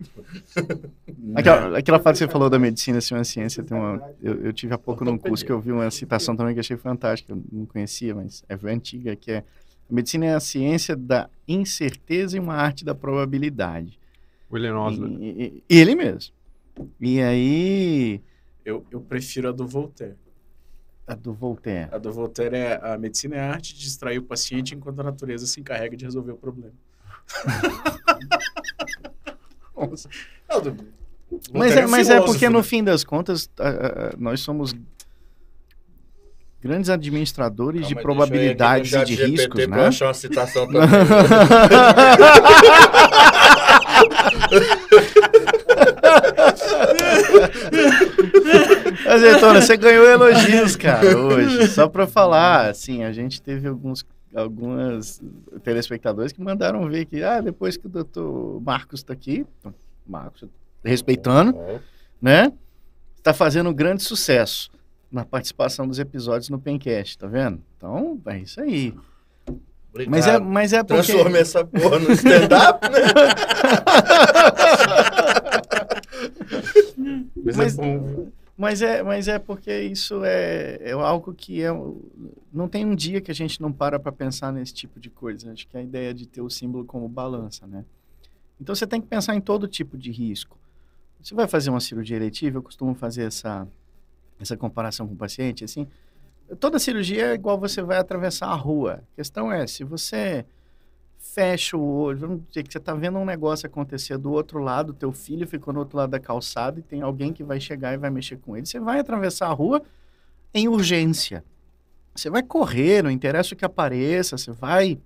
Aquela, 1.36 1.78
aquela 1.78 2.00
parte 2.00 2.18
que 2.18 2.26
você 2.26 2.32
falou 2.32 2.50
da 2.50 2.58
medicina 2.60 3.00
ser 3.02 3.14
uma 3.16 3.24
ciência, 3.24 3.64
tem 3.64 3.76
uma, 3.78 4.02
eu, 4.22 4.46
eu 4.46 4.54
tive 4.54 4.74
há 4.74 4.78
pouco 4.78 5.04
num 5.04 5.18
curso 5.18 5.46
que 5.46 5.52
eu 5.52 5.60
vi 5.60 5.72
uma 5.72 5.90
citação 5.92 6.36
também 6.36 6.54
que 6.54 6.60
achei 6.60 6.78
fantástica, 6.78 7.34
eu 7.34 7.42
não 7.52 7.66
conhecia, 7.66 8.14
mas 8.16 8.44
é 8.48 8.56
antiga, 8.72 9.16
que 9.16 9.32
é 9.32 9.38
a 9.40 9.94
medicina 9.94 10.26
é 10.26 10.36
a 10.36 10.40
ciência 10.40 10.96
da 10.96 11.30
incerteza 11.48 12.38
e 12.38 12.40
uma 12.40 12.54
arte 12.56 12.84
da 12.86 12.94
probabilidade. 12.96 14.00
William 14.52 14.78
Osler. 14.78 15.10
E- 15.22 15.64
e 15.70 15.78
ele 15.80 15.96
mesmo. 15.96 16.34
E 17.00 17.22
aí, 17.22 18.22
Eu, 18.64 18.86
eu 18.92 19.00
prefiro 19.02 19.50
a 19.50 19.52
do 19.52 19.68
Voltaire. 19.68 20.16
a 21.08 21.16
do 21.16 21.34
Voltaire. 21.34 21.90
A 21.92 21.98
do 21.98 22.12
Voltaire 22.12 22.56
é 22.56 22.80
a 22.84 22.98
medicina 22.98 23.36
é 23.36 23.40
a 23.40 23.52
arte 23.52 23.74
de 23.74 23.80
distrair 23.82 24.18
o 24.20 24.24
paciente 24.24 24.74
enquanto 24.76 25.00
a 25.00 25.04
natureza 25.04 25.46
se 25.48 25.60
encarrega 25.60 25.96
de 25.98 26.04
resolver 26.06 26.32
o 26.34 26.38
problema. 26.38 26.74
Do- 30.61 30.78
Mas 31.53 31.76
é, 31.76 31.86
mas 31.88 32.09
é 32.09 32.21
porque 32.21 32.47
né? 32.49 32.55
no 32.55 32.63
fim 32.63 32.84
das 32.84 33.03
contas, 33.03 33.49
a- 33.59 33.67
a- 33.69 34.13
nós 34.17 34.39
somos 34.39 34.73
grandes 36.61 36.89
administradores 36.89 37.88
de 37.88 37.93
Calma 37.95 37.99
aí, 37.99 38.03
probabilidades 38.03 38.93
e 38.93 39.05
de 39.05 39.15
riscos, 39.15 39.65
pra 39.65 39.76
né? 39.76 39.84
eu 39.84 39.88
achar 39.88 40.07
uma 40.07 40.13
citação 40.13 40.65
também. 40.71 40.82
Azeitona, 49.07 49.61
você 49.61 49.78
ganhou 49.78 50.05
elogios, 50.05 50.76
cara, 50.76 51.17
hoje. 51.17 51.67
Só 51.67 51.88
pra 51.88 52.07
falar, 52.07 52.69
assim, 52.69 53.03
a 53.03 53.11
gente 53.11 53.41
teve 53.41 53.67
alguns 53.67 54.03
algumas 54.36 55.22
telespectadores 55.64 56.32
que 56.32 56.42
mandaram 56.42 56.88
ver 56.90 57.06
que, 57.06 57.24
ah, 57.24 57.42
depois 57.42 57.78
que 57.78 57.88
o 57.88 57.90
doutor 57.90 58.62
Marcos 58.62 59.02
tá 59.02 59.14
aqui, 59.14 59.46
Marcos, 60.06 60.46
respeitando, 60.84 61.58
né? 62.22 62.52
Tá 63.24 63.34
fazendo 63.34 63.70
um 63.70 63.74
grande 63.74 64.04
sucesso 64.04 64.70
na 65.12 65.24
participação 65.26 65.88
dos 65.88 65.98
episódios 65.98 66.50
no 66.50 66.60
Pencast, 66.60 67.18
tá 67.18 67.28
vendo? 67.28 67.62
Então, 67.78 68.20
é 68.28 68.40
isso 68.40 68.60
aí. 68.62 68.94
Obrigado. 69.90 70.12
Mas 70.12 70.28
é, 70.28 70.40
mas 70.40 70.74
é 70.74 70.84
porque... 70.84 71.04
Transforma 71.04 71.38
essa 71.38 71.64
porra 71.66 72.00
no 72.00 72.12
stand-up, 72.12 72.90
né? 72.90 73.00
Mas, 77.44 77.56
Mas- 77.58 77.80
é 77.80 77.82
bom. 77.82 78.28
Mas 78.58 78.82
é, 78.82 79.03
mas 79.03 79.28
é 79.28 79.38
porque 79.38 79.82
isso 79.82 80.24
é, 80.24 80.80
é 80.82 80.91
algo 80.93 81.34
que 81.34 81.62
é. 81.62 81.70
Não 82.53 82.70
tem 82.70 82.86
um 82.86 82.95
dia 82.95 83.20
que 83.20 83.30
a 83.30 83.36
gente 83.36 83.62
não 83.62 83.72
para 83.72 83.99
para 83.99 84.12
pensar 84.12 84.51
nesse 84.53 84.74
tipo 84.74 84.97
de 84.99 85.10
coisa. 85.10 85.51
Acho 85.51 85.68
que 85.68 85.78
a 85.78 85.82
ideia 85.82 86.14
de 86.14 86.26
ter 86.26 86.41
o 86.41 86.49
símbolo 86.49 86.86
como 86.86 87.10
balança, 87.10 87.68
né? 87.68 87.84
Então 88.60 88.74
você 88.74 88.88
tem 88.88 89.01
que 89.01 89.08
pensar 89.08 89.36
em 89.36 89.41
todo 89.41 89.68
tipo 89.68 89.97
de 89.97 90.10
risco. 90.10 90.58
Você 91.22 91.36
vai 91.36 91.47
fazer 91.47 91.70
uma 91.70 91.82
cirurgia 91.82 92.16
eletiva, 92.16 92.58
eu 92.58 92.64
costumo 92.64 92.95
fazer 92.95 93.24
essa, 93.24 93.68
essa 94.39 94.56
comparação 94.56 95.06
com 95.08 95.16
o 95.16 95.18
paciente, 95.18 95.64
assim. 95.64 95.88
Toda 96.60 96.80
cirurgia 96.80 97.32
é 97.32 97.34
igual 97.34 97.60
você 97.60 97.82
vai 97.82 97.97
atravessar 97.97 98.47
a 98.47 98.56
rua. 98.56 99.03
A 99.14 99.16
questão 99.16 99.51
é, 99.51 99.68
se 99.68 99.84
você 99.84 100.45
fecha 101.18 101.76
o 101.76 101.84
olho, 101.84 102.20
vamos 102.20 102.41
dizer 102.47 102.63
que 102.63 102.72
você 102.72 102.78
está 102.78 102.93
vendo 102.93 103.18
um 103.18 103.26
negócio 103.26 103.68
acontecer 103.68 104.18
do 104.18 104.32
outro 104.32 104.59
lado, 104.59 104.93
teu 104.93 105.11
filho 105.11 105.47
ficou 105.47 105.74
no 105.74 105.82
outro 105.82 105.97
lado 105.97 106.11
da 106.11 106.20
calçada 106.20 106.80
e 106.80 106.84
tem 106.84 107.01
alguém 107.01 107.34
que 107.34 107.43
vai 107.43 107.59
chegar 107.59 107.93
e 107.93 107.97
vai 107.97 108.09
mexer 108.09 108.38
com 108.38 108.55
ele. 108.55 108.66
Você 108.66 108.80
vai 108.80 108.99
atravessar 108.99 109.47
a 109.47 109.53
rua 109.53 109.82
em 110.53 110.68
urgência. 110.68 111.43
Você 112.16 112.30
vai 112.30 112.41
correr, 112.41 113.03
não 113.03 113.11
interessa 113.11 113.53
o 113.53 113.57
que 113.57 113.66
apareça, 113.66 114.38
você 114.38 114.51
vai. 114.51 114.97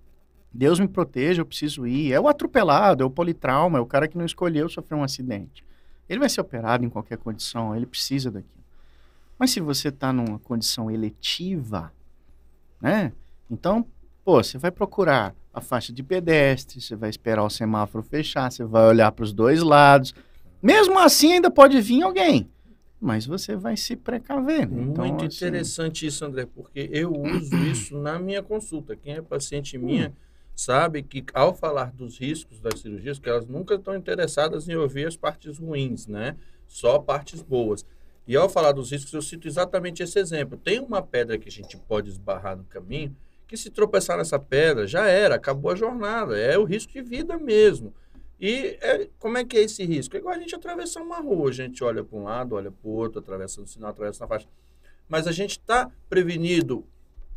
Deus 0.53 0.79
me 0.79 0.87
proteja, 0.87 1.41
eu 1.41 1.45
preciso 1.45 1.87
ir. 1.87 2.13
É 2.13 2.19
o 2.19 2.27
atropelado, 2.27 3.01
é 3.03 3.05
o 3.05 3.09
politrauma, 3.09 3.79
é 3.79 3.81
o 3.81 3.85
cara 3.85 4.07
que 4.07 4.17
não 4.17 4.25
escolheu 4.25 4.69
sofrer 4.69 4.95
um 4.95 5.03
acidente. 5.03 5.63
Ele 6.07 6.19
vai 6.19 6.29
ser 6.29 6.41
operado 6.41 6.85
em 6.85 6.89
qualquer 6.89 7.17
condição, 7.17 7.75
ele 7.75 7.85
precisa 7.85 8.29
daquilo. 8.29 8.63
Mas 9.37 9.51
se 9.51 9.59
você 9.59 9.87
está 9.87 10.11
numa 10.11 10.37
condição 10.39 10.91
eletiva, 10.91 11.91
né? 12.81 13.11
Então, 13.49 13.85
pô, 14.23 14.43
você 14.43 14.57
vai 14.57 14.69
procurar 14.69 15.33
a 15.59 15.61
faixa 15.61 15.93
de 15.93 16.01
pedestre, 16.03 16.81
você 16.81 16.95
vai 16.95 17.09
esperar 17.09 17.43
o 17.43 17.49
semáforo 17.49 18.03
fechar, 18.03 18.51
você 18.51 18.63
vai 18.63 18.87
olhar 18.87 19.11
para 19.11 19.23
os 19.23 19.31
dois 19.31 19.61
lados, 19.61 20.13
Mesmo 20.61 20.99
assim, 20.99 21.33
ainda 21.33 21.49
pode 21.49 21.79
vir 21.81 22.03
alguém. 22.03 22.49
Mas 22.99 23.25
você 23.25 23.55
vai 23.55 23.77
se 23.77 23.95
precaver. 23.95 24.67
Né? 24.67 24.83
Então, 24.83 25.05
Muito 25.05 25.25
assim, 25.25 25.45
interessante 25.45 26.05
isso, 26.05 26.25
André, 26.25 26.45
porque 26.45 26.89
eu 26.91 27.13
uso 27.15 27.55
isso 27.57 27.97
na 27.97 28.19
minha 28.19 28.43
consulta. 28.43 28.95
Quem 28.95 29.15
é 29.15 29.21
paciente 29.21 29.77
minha 29.77 30.13
sabe 30.53 31.01
que 31.01 31.23
ao 31.33 31.55
falar 31.55 31.93
dos 31.93 32.19
riscos 32.19 32.59
das 32.59 32.81
cirurgias, 32.81 33.17
que 33.17 33.29
elas 33.29 33.47
nunca 33.47 33.75
estão 33.75 33.95
interessadas 33.95 34.67
em 34.67 34.75
ouvir 34.75 35.07
as 35.07 35.15
partes 35.15 35.57
ruins, 35.57 36.07
né? 36.07 36.35
Só 36.67 36.99
partes 36.99 37.41
boas. 37.41 37.85
E 38.27 38.35
ao 38.35 38.49
falar 38.49 38.73
dos 38.73 38.91
riscos, 38.91 39.13
eu 39.13 39.21
cito 39.21 39.47
exatamente 39.47 40.03
esse 40.03 40.19
exemplo. 40.19 40.59
Tem 40.61 40.79
uma 40.79 41.01
pedra 41.01 41.37
que 41.37 41.47
a 41.47 41.51
gente 41.51 41.77
pode 41.77 42.09
esbarrar 42.09 42.57
no 42.57 42.65
caminho, 42.65 43.15
que 43.49 43.57
se 43.57 43.71
tropeçar 43.71 44.15
nessa 44.15 44.37
pedra, 44.37 44.85
já 44.85 45.07
era, 45.07 45.33
acabou 45.33 45.71
a 45.71 45.75
jornada. 45.75 46.37
É 46.37 46.55
o 46.55 46.63
risco 46.63 46.93
de 46.93 47.01
vida 47.01 47.35
mesmo. 47.35 47.91
E 48.39 48.77
é- 48.79 49.09
como 49.17 49.39
é 49.39 49.43
que 49.43 49.57
é 49.57 49.63
esse 49.63 49.83
risco? 49.83 50.15
É 50.15 50.19
igual 50.19 50.35
a 50.35 50.39
gente 50.39 50.53
atravessar 50.53 51.01
uma 51.01 51.19
rua. 51.19 51.49
A 51.49 51.53
gente 51.53 51.83
olha 51.83 52.03
para 52.03 52.17
um 52.17 52.23
lado, 52.23 52.53
olha 52.53 52.69
para 52.69 52.87
o 52.87 52.93
outro, 52.93 53.19
atravessa 53.19 53.59
no 53.59 53.65
sinal, 53.65 53.89
atravessa 53.89 54.23
na 54.23 54.27
faixa. 54.27 54.47
Mas 55.09 55.25
a 55.25 55.31
gente 55.31 55.51
está 55.51 55.89
prevenido 56.07 56.85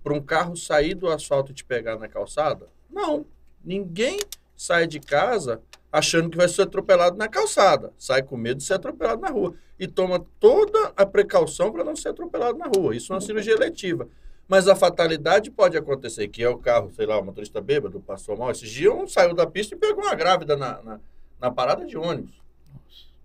para 0.04 0.12
um 0.12 0.20
carro 0.20 0.54
sair 0.54 0.94
do 0.94 1.08
asfalto 1.08 1.50
e 1.50 1.54
te 1.54 1.64
pegar 1.64 1.98
na 1.98 2.06
calçada? 2.06 2.68
Não. 2.90 3.24
Ninguém 3.64 4.20
sai 4.54 4.86
de 4.86 5.00
casa 5.00 5.62
achando 5.90 6.28
que 6.28 6.36
vai 6.36 6.48
ser 6.48 6.62
atropelado 6.62 7.16
na 7.16 7.26
calçada. 7.26 7.90
Sai 7.96 8.22
com 8.22 8.36
medo 8.36 8.58
de 8.58 8.64
ser 8.64 8.74
atropelado 8.74 9.22
na 9.22 9.30
rua. 9.30 9.54
E 9.78 9.88
toma 9.88 10.22
toda 10.38 10.92
a 10.94 11.06
precaução 11.06 11.72
para 11.72 11.82
não 11.82 11.96
ser 11.96 12.10
atropelado 12.10 12.58
na 12.58 12.66
rua. 12.66 12.94
Isso 12.94 13.12
é 13.12 13.16
uma 13.16 13.20
cirurgia 13.22 13.54
eletiva. 13.54 14.06
Mas 14.48 14.68
a 14.68 14.76
fatalidade 14.76 15.50
pode 15.50 15.76
acontecer, 15.76 16.28
que 16.28 16.42
é 16.42 16.48
o 16.48 16.58
carro, 16.58 16.92
sei 16.92 17.06
lá, 17.06 17.18
o 17.18 17.24
motorista 17.24 17.60
bêbado, 17.60 18.00
passou 18.00 18.36
mal. 18.36 18.50
Esses 18.50 18.68
dias 18.68 18.92
um 18.92 19.06
saiu 19.06 19.34
da 19.34 19.46
pista 19.46 19.74
e 19.74 19.78
pegou 19.78 20.04
uma 20.04 20.14
grávida 20.14 20.56
na, 20.56 20.82
na, 20.82 21.00
na 21.40 21.50
parada 21.50 21.86
de 21.86 21.96
ônibus. 21.96 22.34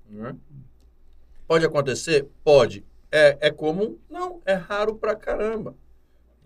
Né? 0.09 0.36
Pode 1.47 1.65
acontecer? 1.65 2.28
Pode. 2.43 2.86
É, 3.11 3.38
é 3.41 3.51
comum? 3.51 3.97
Não, 4.09 4.41
é 4.45 4.53
raro 4.53 4.95
pra 4.95 5.15
caramba. 5.15 5.76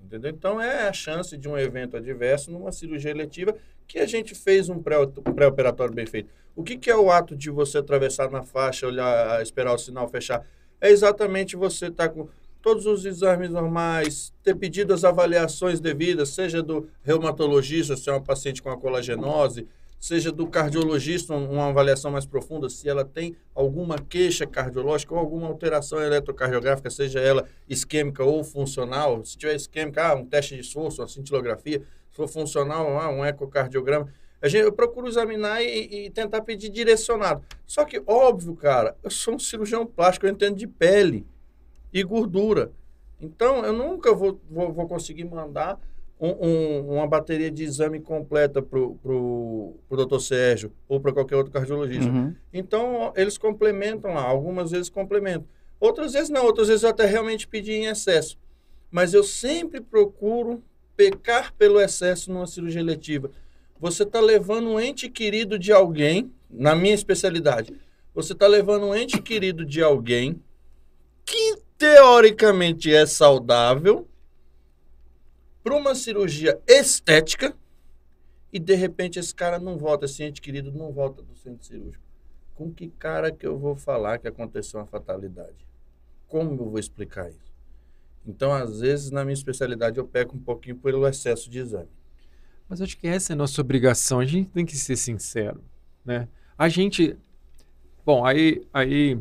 Entendeu? 0.04 0.32
Então 0.32 0.60
é 0.60 0.88
a 0.88 0.94
chance 0.94 1.38
de 1.38 1.48
um 1.48 1.58
evento 1.58 1.96
adverso 1.96 2.52
numa 2.52 2.72
cirurgia 2.72 3.12
eletiva 3.12 3.56
que 3.88 4.00
a 4.00 4.06
gente 4.06 4.34
fez 4.34 4.68
um 4.68 4.82
pré- 4.82 5.06
pré-operatório 5.36 5.94
bem 5.94 6.06
feito. 6.06 6.30
O 6.56 6.64
que, 6.64 6.78
que 6.78 6.90
é 6.90 6.96
o 6.96 7.12
ato 7.12 7.36
de 7.36 7.50
você 7.50 7.78
atravessar 7.78 8.30
na 8.30 8.42
faixa, 8.42 8.88
olhar, 8.88 9.42
esperar 9.42 9.74
o 9.74 9.78
sinal 9.78 10.08
fechar? 10.08 10.46
É 10.80 10.90
exatamente 10.90 11.56
você 11.56 11.88
estar 11.88 12.10
com 12.10 12.28
todos 12.62 12.86
os 12.86 13.06
exames 13.06 13.50
normais, 13.50 14.34
ter 14.44 14.56
pedido 14.56 14.94
as 14.94 15.04
avaliações 15.04 15.80
devidas, 15.80 16.30
seja 16.30 16.62
do 16.62 16.88
reumatologista, 17.04 17.96
se 17.98 18.10
é 18.10 18.14
uma 18.14 18.22
paciente 18.22 18.62
com 18.62 18.70
a 18.70 18.78
colagenose, 18.78 19.68
seja 20.00 20.32
do 20.32 20.48
cardiologista, 20.48 21.34
um- 21.34 21.52
uma 21.52 21.70
avaliação 21.70 22.10
mais 22.12 22.26
profunda, 22.26 22.68
se 22.70 22.90
ela 22.90 23.06
tem 23.06 23.36
alguma 23.54 23.98
queixa 24.00 24.48
cardiológica 24.48 25.14
ou 25.14 25.20
alguma 25.20 25.48
alteração 25.48 26.02
eletrocardiográfica, 26.02 26.90
seja 26.90 27.20
ela 27.20 27.46
isquêmica 27.70 28.24
ou 28.24 28.44
funcional. 28.44 29.24
Se 29.24 29.38
tiver 29.38 29.56
isquêmica, 29.56 30.08
ah, 30.08 30.16
um 30.16 30.26
teste 30.26 30.56
de 30.56 30.62
esforço, 30.62 31.02
uma 31.02 31.08
cintilografia. 31.08 31.80
Se 32.10 32.18
for 32.18 32.28
funcional, 32.28 33.00
ah, 33.00 33.10
um 33.10 33.24
ecocardiograma. 33.24 34.08
A 34.42 34.48
gente, 34.48 34.64
eu 34.64 34.72
procuro 34.74 35.08
examinar 35.08 35.62
e, 35.62 36.08
e 36.08 36.10
tentar 36.10 36.42
pedir 36.42 36.70
direcionado. 36.70 37.44
Só 37.68 37.86
que, 37.86 38.02
óbvio, 38.08 38.56
cara, 38.56 38.96
eu 39.04 39.12
sou 39.12 39.36
um 39.36 39.40
cirurgião 39.40 39.86
plástico, 39.86 40.26
eu 40.26 40.32
entendo 40.32 40.56
de 40.58 40.66
pele 40.66 41.28
e 41.94 42.04
gordura. 42.04 42.72
Então, 43.20 43.64
eu 43.66 43.74
nunca 43.74 44.14
vou, 44.14 44.40
vou, 44.50 44.72
vou 44.74 44.88
conseguir 44.88 45.26
mandar 45.26 45.80
um- 46.20 46.48
um- 46.48 46.94
uma 46.96 47.08
bateria 47.08 47.50
de 47.52 47.64
exame 47.64 48.00
completa 48.00 48.62
para 48.62 48.80
o 48.80 48.96
pro, 48.96 49.76
pro 49.88 49.98
doutor 49.98 50.20
Sérgio 50.20 50.72
ou 50.88 51.00
para 51.00 51.12
qualquer 51.14 51.36
outro 51.36 51.52
cardiologista. 51.52 52.10
uhum. 52.10 52.36
Então, 52.54 53.12
eles 53.16 53.38
complementam 53.38 54.14
lá. 54.14 54.24
Algumas 54.24 54.72
vezes 54.72 54.90
complementam. 54.90 55.46
Outras 55.80 56.14
vezes 56.14 56.30
não. 56.30 56.46
Outras 56.46 56.68
vezes 56.68 56.84
eu 56.84 56.90
até 56.90 57.06
realmente 57.06 57.48
pedi 57.48 57.74
em 57.74 57.86
excesso. 57.86 58.38
Mas 58.92 59.14
eu 59.14 59.24
sempre 59.24 59.82
procuro 59.82 60.64
pecar 60.96 61.54
pelo 61.56 61.80
excesso 61.80 62.32
numa 62.32 62.46
cirurgia 62.46 62.82
eletiva. 62.82 63.32
Você 63.80 64.04
está 64.04 64.20
levando 64.20 64.68
um 64.70 64.80
ente 64.80 65.10
querido 65.10 65.58
de 65.58 65.72
alguém, 65.72 66.32
na 66.48 66.76
minha 66.76 66.94
especialidade, 66.94 67.74
você 68.14 68.34
está 68.34 68.46
levando 68.46 68.86
um 68.86 68.94
ente 68.96 69.20
querido 69.22 69.66
de 69.66 69.82
alguém 69.82 70.40
que 71.26 71.56
teoricamente 71.82 72.94
é 72.94 73.08
saudável 73.08 74.08
para 75.64 75.76
uma 75.76 75.96
cirurgia 75.96 76.62
estética 76.68 77.58
e 78.54 78.60
de 78.60 78.76
repente 78.76 79.18
esse 79.18 79.34
cara 79.34 79.58
não 79.58 79.80
volta, 79.80 80.06
esse 80.06 80.24
ente 80.24 80.40
querido 80.40 80.72
não 80.72 80.92
volta 80.92 81.24
do 81.24 81.36
centro 81.36 81.66
cirúrgico. 81.66 82.04
Com 82.54 82.72
que 82.72 82.88
cara 82.88 83.32
que 83.32 83.48
eu 83.48 83.58
vou 83.58 83.76
falar 83.76 84.20
que 84.20 84.28
aconteceu 84.28 84.80
uma 84.80 84.86
fatalidade? 84.86 85.68
Como 86.28 86.52
eu 86.52 86.70
vou 86.70 86.78
explicar 86.78 87.28
isso? 87.32 87.52
Então, 88.28 88.54
às 88.54 88.82
vezes, 88.82 89.10
na 89.10 89.26
minha 89.26 89.34
especialidade, 89.34 89.98
eu 89.98 90.06
peco 90.06 90.36
um 90.36 90.40
pouquinho 90.40 90.78
pelo 90.78 91.08
excesso 91.08 91.50
de 91.50 91.58
exame. 91.58 91.90
Mas 92.70 92.80
acho 92.80 92.96
que 92.96 93.08
essa 93.08 93.32
é 93.32 93.34
a 93.34 93.38
nossa 93.38 93.60
obrigação. 93.60 94.20
A 94.20 94.26
gente 94.26 94.52
tem 94.52 94.68
que 94.68 94.78
ser 94.78 94.96
sincero, 94.96 95.64
né? 96.06 96.28
A 96.56 96.70
gente, 96.70 97.18
bom, 98.06 98.24
aí, 98.24 98.68
aí 98.72 99.20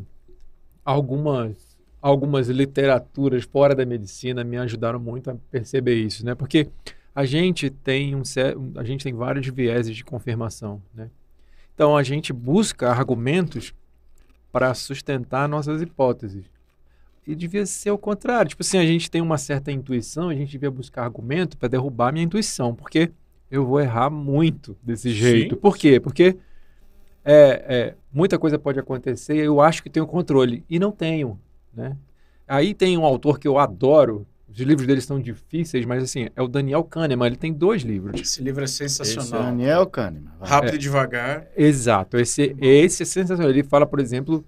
algumas 0.84 1.69
algumas 2.00 2.48
literaturas 2.48 3.44
fora 3.44 3.74
da 3.74 3.84
medicina 3.84 4.42
me 4.42 4.56
ajudaram 4.56 4.98
muito 4.98 5.30
a 5.30 5.36
perceber 5.50 5.94
isso, 5.96 6.24
né? 6.24 6.34
Porque 6.34 6.68
a 7.14 7.24
gente 7.24 7.70
tem 7.70 8.14
um 8.14 8.22
a 8.76 8.84
gente 8.84 9.04
tem 9.04 9.12
vários 9.12 9.46
vieses 9.48 9.96
de 9.96 10.04
confirmação, 10.04 10.80
né? 10.94 11.10
Então 11.74 11.96
a 11.96 12.02
gente 12.02 12.32
busca 12.32 12.90
argumentos 12.90 13.74
para 14.52 14.74
sustentar 14.74 15.48
nossas 15.48 15.80
hipóteses. 15.80 16.44
E 17.26 17.34
devia 17.34 17.64
ser 17.66 17.90
o 17.90 17.98
contrário. 17.98 18.48
Tipo 18.48 18.62
assim, 18.62 18.78
a 18.78 18.84
gente 18.84 19.10
tem 19.10 19.20
uma 19.20 19.38
certa 19.38 19.70
intuição, 19.70 20.30
a 20.30 20.34
gente 20.34 20.50
devia 20.50 20.70
buscar 20.70 21.04
argumento 21.04 21.56
para 21.56 21.68
derrubar 21.68 22.08
a 22.08 22.12
minha 22.12 22.24
intuição, 22.24 22.74
porque 22.74 23.10
eu 23.50 23.64
vou 23.64 23.80
errar 23.80 24.10
muito 24.10 24.76
desse 24.82 25.10
jeito. 25.10 25.54
Sim. 25.54 25.60
Por 25.60 25.76
quê? 25.76 26.00
Porque 26.00 26.36
é, 27.24 27.64
é, 27.68 27.94
muita 28.12 28.38
coisa 28.38 28.58
pode 28.58 28.78
acontecer 28.78 29.36
e 29.36 29.40
eu 29.40 29.60
acho 29.60 29.82
que 29.82 29.90
tenho 29.90 30.06
controle. 30.06 30.64
E 30.68 30.78
não 30.78 30.90
tenho. 30.90 31.38
Né? 31.74 31.96
Aí 32.46 32.74
tem 32.74 32.96
um 32.98 33.04
autor 33.04 33.38
que 33.38 33.46
eu 33.46 33.58
adoro, 33.58 34.26
os 34.48 34.58
livros 34.58 34.86
dele 34.86 35.00
são 35.00 35.20
difíceis, 35.20 35.86
mas 35.86 36.02
assim, 36.02 36.28
é 36.34 36.42
o 36.42 36.48
Daniel 36.48 36.82
Kahneman, 36.82 37.26
ele 37.28 37.36
tem 37.36 37.52
dois 37.52 37.82
livros. 37.82 38.20
Esse 38.20 38.42
livro 38.42 38.64
é 38.64 38.66
sensacional. 38.66 39.44
Daniel 39.44 39.86
Kahneman. 39.86 40.32
Rápido 40.40 40.74
e 40.74 40.78
devagar. 40.78 41.46
Exato, 41.56 42.18
esse, 42.18 42.56
esse 42.60 43.02
é 43.04 43.06
sensacional. 43.06 43.50
Ele 43.50 43.62
fala, 43.62 43.86
por 43.86 44.00
exemplo, 44.00 44.44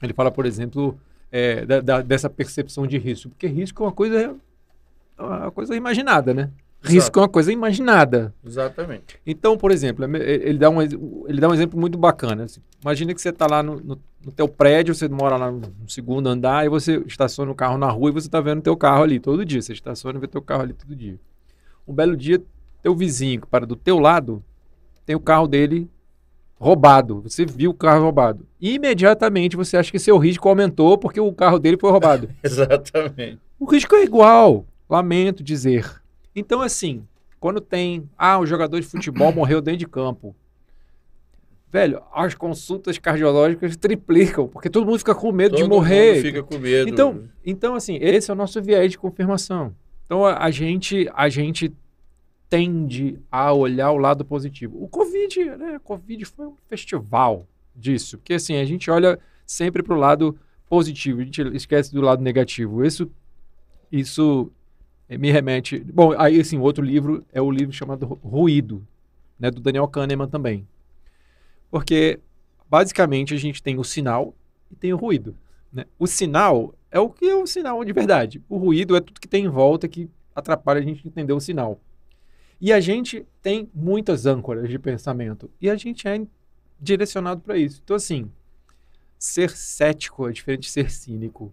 ele 0.00 0.12
fala, 0.12 0.30
por 0.30 0.46
exemplo, 0.46 0.96
é, 1.32 1.66
da- 1.66 1.80
da- 1.80 2.02
dessa 2.02 2.30
percepção 2.30 2.86
de 2.86 2.96
risco, 2.98 3.30
porque 3.30 3.48
risco 3.48 3.82
é 3.82 3.86
uma 3.86 3.92
coisa, 3.92 4.36
é 5.18 5.22
uma 5.22 5.50
coisa 5.50 5.74
imaginada, 5.74 6.32
né? 6.32 6.50
Risco 6.84 7.18
é 7.18 7.22
uma 7.22 7.28
coisa 7.28 7.52
imaginada. 7.52 8.34
Exatamente. 8.44 9.18
Então, 9.26 9.56
por 9.56 9.70
exemplo, 9.70 10.04
ele 10.16 10.58
dá 10.58 10.68
um, 10.70 10.82
ele 10.82 11.40
dá 11.40 11.48
um 11.48 11.54
exemplo 11.54 11.78
muito 11.78 11.96
bacana. 11.96 12.44
Assim, 12.44 12.60
Imagina 12.82 13.14
que 13.14 13.20
você 13.22 13.30
está 13.30 13.46
lá 13.46 13.62
no, 13.62 13.80
no, 13.80 13.98
no 14.24 14.30
teu 14.32 14.46
prédio, 14.46 14.94
você 14.94 15.08
mora 15.08 15.36
lá 15.36 15.50
no 15.50 15.88
segundo 15.88 16.28
andar 16.28 16.66
e 16.66 16.68
você 16.68 17.02
estaciona 17.06 17.50
o 17.50 17.54
carro 17.54 17.78
na 17.78 17.90
rua 17.90 18.10
e 18.10 18.12
você 18.12 18.28
está 18.28 18.40
vendo 18.42 18.60
teu 18.60 18.76
carro 18.76 19.02
ali 19.02 19.18
todo 19.18 19.44
dia. 19.44 19.62
Você 19.62 19.72
estaciona 19.72 20.18
e 20.18 20.20
vê 20.20 20.28
teu 20.28 20.42
carro 20.42 20.62
ali 20.62 20.74
todo 20.74 20.94
dia. 20.94 21.18
Um 21.88 21.94
belo 21.94 22.14
dia, 22.14 22.42
teu 22.82 22.94
vizinho 22.94 23.40
que 23.40 23.46
para 23.46 23.64
do 23.64 23.74
teu 23.74 23.98
lado 23.98 24.44
tem 25.06 25.16
o 25.16 25.20
carro 25.20 25.48
dele 25.48 25.88
roubado. 26.60 27.22
Você 27.22 27.46
viu 27.46 27.70
o 27.70 27.74
carro 27.74 28.02
roubado. 28.02 28.46
Imediatamente 28.60 29.56
você 29.56 29.76
acha 29.78 29.90
que 29.90 29.98
seu 29.98 30.18
risco 30.18 30.48
aumentou 30.48 30.98
porque 30.98 31.20
o 31.20 31.32
carro 31.32 31.58
dele 31.58 31.78
foi 31.78 31.90
roubado. 31.90 32.28
Exatamente. 32.44 33.38
O 33.58 33.64
risco 33.64 33.94
é 33.94 34.04
igual, 34.04 34.66
lamento 34.88 35.42
dizer. 35.42 36.03
Então, 36.34 36.60
assim, 36.60 37.06
quando 37.38 37.60
tem. 37.60 38.08
Ah, 38.16 38.38
o 38.38 38.46
jogador 38.46 38.80
de 38.80 38.86
futebol 38.86 39.32
morreu 39.34 39.60
dentro 39.60 39.78
de 39.78 39.86
campo. 39.86 40.34
Velho, 41.70 42.02
as 42.14 42.34
consultas 42.34 42.98
cardiológicas 42.98 43.76
triplicam, 43.78 44.46
porque 44.48 44.70
todo 44.70 44.86
mundo 44.86 44.98
fica 44.98 45.14
com 45.14 45.32
medo 45.32 45.56
de 45.56 45.62
Todo 45.62 45.70
morrer. 45.70 46.14
mundo 46.14 46.22
fica 46.22 46.42
com 46.42 46.58
medo. 46.58 46.88
Então, 46.88 47.24
então, 47.44 47.74
assim, 47.74 47.96
esse 48.00 48.30
é 48.30 48.34
o 48.34 48.36
nosso 48.36 48.62
viés 48.62 48.92
de 48.92 48.98
confirmação. 48.98 49.74
Então, 50.04 50.24
a, 50.24 50.44
a 50.44 50.50
gente, 50.50 51.10
a 51.12 51.28
gente 51.28 51.72
tende 52.48 53.18
a 53.30 53.52
olhar 53.52 53.90
o 53.90 53.98
lado 53.98 54.24
positivo. 54.24 54.82
O 54.82 54.86
Covid, 54.86 55.44
né? 55.56 55.76
O 55.76 55.80
Covid 55.80 56.24
foi 56.24 56.46
um 56.46 56.54
festival 56.68 57.46
disso, 57.74 58.18
porque 58.18 58.34
assim, 58.34 58.54
a 58.56 58.64
gente 58.64 58.88
olha 58.90 59.18
sempre 59.44 59.82
para 59.82 59.94
o 59.94 59.98
lado 59.98 60.38
positivo, 60.68 61.20
a 61.20 61.24
gente 61.24 61.42
esquece 61.56 61.92
do 61.92 62.00
lado 62.00 62.22
negativo. 62.22 62.84
Isso, 62.84 63.10
isso 63.90 64.52
me 65.10 65.30
remete. 65.30 65.78
Bom, 65.80 66.12
aí 66.18 66.40
assim, 66.40 66.58
outro 66.58 66.84
livro 66.84 67.24
é 67.32 67.40
o 67.40 67.50
livro 67.50 67.72
chamado 67.72 68.06
Ru- 68.06 68.20
Ruído, 68.22 68.86
né, 69.38 69.50
do 69.50 69.60
Daniel 69.60 69.88
Kahneman 69.88 70.28
também. 70.28 70.66
Porque 71.70 72.20
basicamente 72.68 73.34
a 73.34 73.36
gente 73.36 73.62
tem 73.62 73.78
o 73.78 73.84
sinal 73.84 74.34
e 74.70 74.76
tem 74.76 74.92
o 74.92 74.96
ruído. 74.96 75.36
né? 75.72 75.84
O 75.98 76.06
sinal 76.06 76.74
é 76.90 76.98
o 77.00 77.10
que 77.10 77.26
é 77.26 77.34
o 77.34 77.46
sinal 77.46 77.84
de 77.84 77.92
verdade. 77.92 78.42
O 78.48 78.56
ruído 78.56 78.96
é 78.96 79.00
tudo 79.00 79.20
que 79.20 79.28
tem 79.28 79.44
em 79.44 79.48
volta 79.48 79.88
que 79.88 80.08
atrapalha 80.34 80.80
a 80.80 80.82
gente 80.82 81.06
entender 81.06 81.32
o 81.32 81.40
sinal. 81.40 81.80
E 82.60 82.72
a 82.72 82.80
gente 82.80 83.26
tem 83.42 83.68
muitas 83.74 84.26
âncoras 84.26 84.68
de 84.68 84.78
pensamento 84.78 85.50
e 85.60 85.68
a 85.68 85.76
gente 85.76 86.06
é 86.08 86.20
direcionado 86.80 87.40
para 87.40 87.58
isso. 87.58 87.80
Então 87.84 87.96
assim, 87.96 88.30
ser 89.18 89.50
cético 89.50 90.28
é 90.28 90.32
diferente 90.32 90.62
de 90.62 90.70
ser 90.70 90.90
cínico. 90.90 91.52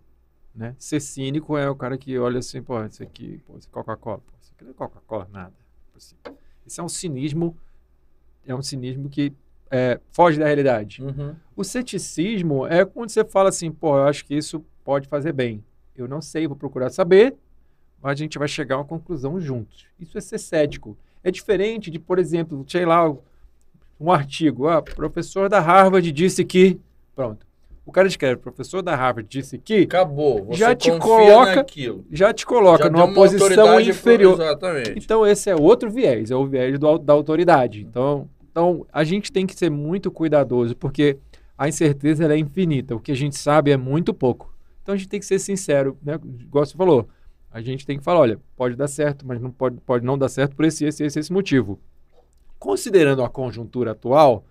Né? 0.54 0.76
Ser 0.78 1.00
cínico 1.00 1.58
é 1.58 1.70
o 1.70 1.76
cara 1.76 1.98
que 1.98 2.18
olha 2.18 2.40
assim, 2.40 2.62
pô, 2.62 2.84
isso 2.86 3.02
aqui, 3.02 3.42
pô, 3.48 3.58
isso 3.58 3.70
é 3.70 3.72
Coca-Cola, 3.72 4.22
isso 4.42 4.52
aqui 4.54 4.66
não 4.66 4.72
é 4.72 4.74
Coca-Cola, 4.74 5.28
nada. 5.32 5.54
Assim. 5.96 6.16
Isso 6.66 6.82
é 6.82 6.84
um 6.84 6.90
cinismo, 6.90 7.56
é 8.46 8.54
um 8.54 8.62
cinismo 8.62 9.10
que 9.10 9.34
é, 9.70 10.00
foge 10.12 10.38
da 10.38 10.46
realidade. 10.46 11.02
Uhum. 11.02 11.36
O 11.56 11.64
ceticismo 11.64 12.68
é 12.68 12.84
quando 12.84 13.10
você 13.10 13.24
fala 13.24 13.50
assim, 13.50 13.72
pô, 13.72 13.98
eu 13.98 14.04
acho 14.04 14.26
que 14.26 14.36
isso 14.36 14.64
pode 14.84 15.08
fazer 15.08 15.32
bem. 15.32 15.64
Eu 15.96 16.08
não 16.08 16.22
sei, 16.22 16.48
vou 16.48 16.58
procurar 16.58 16.90
saber, 16.90 17.36
mas 18.02 18.12
a 18.12 18.16
gente 18.16 18.38
vai 18.38 18.48
chegar 18.48 18.76
a 18.76 18.80
uma 18.80 18.86
conclusão 18.86 19.40
juntos. 19.40 19.86
Isso 20.00 20.18
é 20.18 20.22
ser 20.22 20.40
cético. 20.40 20.98
É 21.24 21.32
diferente 21.32 21.90
de, 21.90 22.00
por 22.00 22.20
exemplo, 22.20 22.66
sei 22.68 22.86
lá, 22.86 23.10
um 24.00 24.12
artigo. 24.12 24.68
Ah, 24.68 24.82
professor 24.82 25.48
da 25.48 25.60
Harvard 25.60 26.12
disse 26.12 26.44
que. 26.44 26.80
Pronto. 27.16 27.46
O 27.86 27.92
cara 27.92 28.08
escreve, 28.08 28.38
professor 28.38 28.82
da 28.82 28.96
Harvard 28.96 29.28
disse 29.28 29.58
que. 29.58 29.82
Acabou. 29.82 30.46
Você 30.46 30.60
Já 30.60 30.76
te 30.76 30.92
coloca- 31.00 31.56
naquilo. 31.56 32.06
Já 32.12 32.32
te 32.34 32.46
coloca 32.46 32.84
Já 32.84 32.90
numa 32.90 33.12
posição 33.14 33.80
inferior. 33.80 34.36
por- 34.38 34.44
Exatamente. 34.44 34.94
Então, 34.98 35.26
esse 35.26 35.50
é 35.50 35.56
outro 35.56 35.90
viés, 35.90 36.30
é 36.30 36.36
o 36.36 36.46
viés 36.46 36.78
do 36.78 36.98
da 37.00 37.14
autoridade. 37.14 37.82
Então, 37.82 38.30
então, 38.52 38.86
a 38.94 39.04
gente 39.04 39.32
tem 39.32 39.48
que 39.48 39.56
ser 39.56 39.70
muito 39.72 40.12
cuidadoso, 40.12 40.76
porque 40.76 41.18
a 41.58 41.68
incerteza 41.68 42.32
é 42.32 42.38
infinita. 42.38 42.96
O 42.96 43.00
que 43.00 43.12
a 43.12 43.16
gente 43.16 43.36
sabe 43.38 43.72
é 43.72 43.78
muito 43.78 44.14
pouco. 44.14 44.54
Então, 44.84 44.94
a 44.94 44.98
gente 44.98 45.10
tem 45.10 45.20
que 45.20 45.26
ser 45.26 45.40
sincero, 45.40 45.98
né? 46.04 46.20
Igual 46.40 46.66
você 46.66 46.76
falou. 46.78 47.08
A 47.52 47.62
gente 47.62 47.86
tem 47.86 47.98
que 47.98 48.04
falar, 48.04 48.20
olha, 48.20 48.40
pode 48.56 48.76
dar 48.76 48.88
certo, 48.88 49.26
mas 49.28 49.42
não 49.42 49.52
pode, 49.52 49.78
pode 49.82 50.06
não 50.06 50.18
dar 50.18 50.30
certo 50.30 50.56
por 50.56 50.64
esse, 50.66 50.86
esse, 50.86 51.04
esse, 51.04 51.20
esse 51.20 51.34
motivo. 51.34 51.80
Considerando 52.60 53.24
a 53.24 53.30
conjuntura 53.30 53.92
atual, 53.92 54.46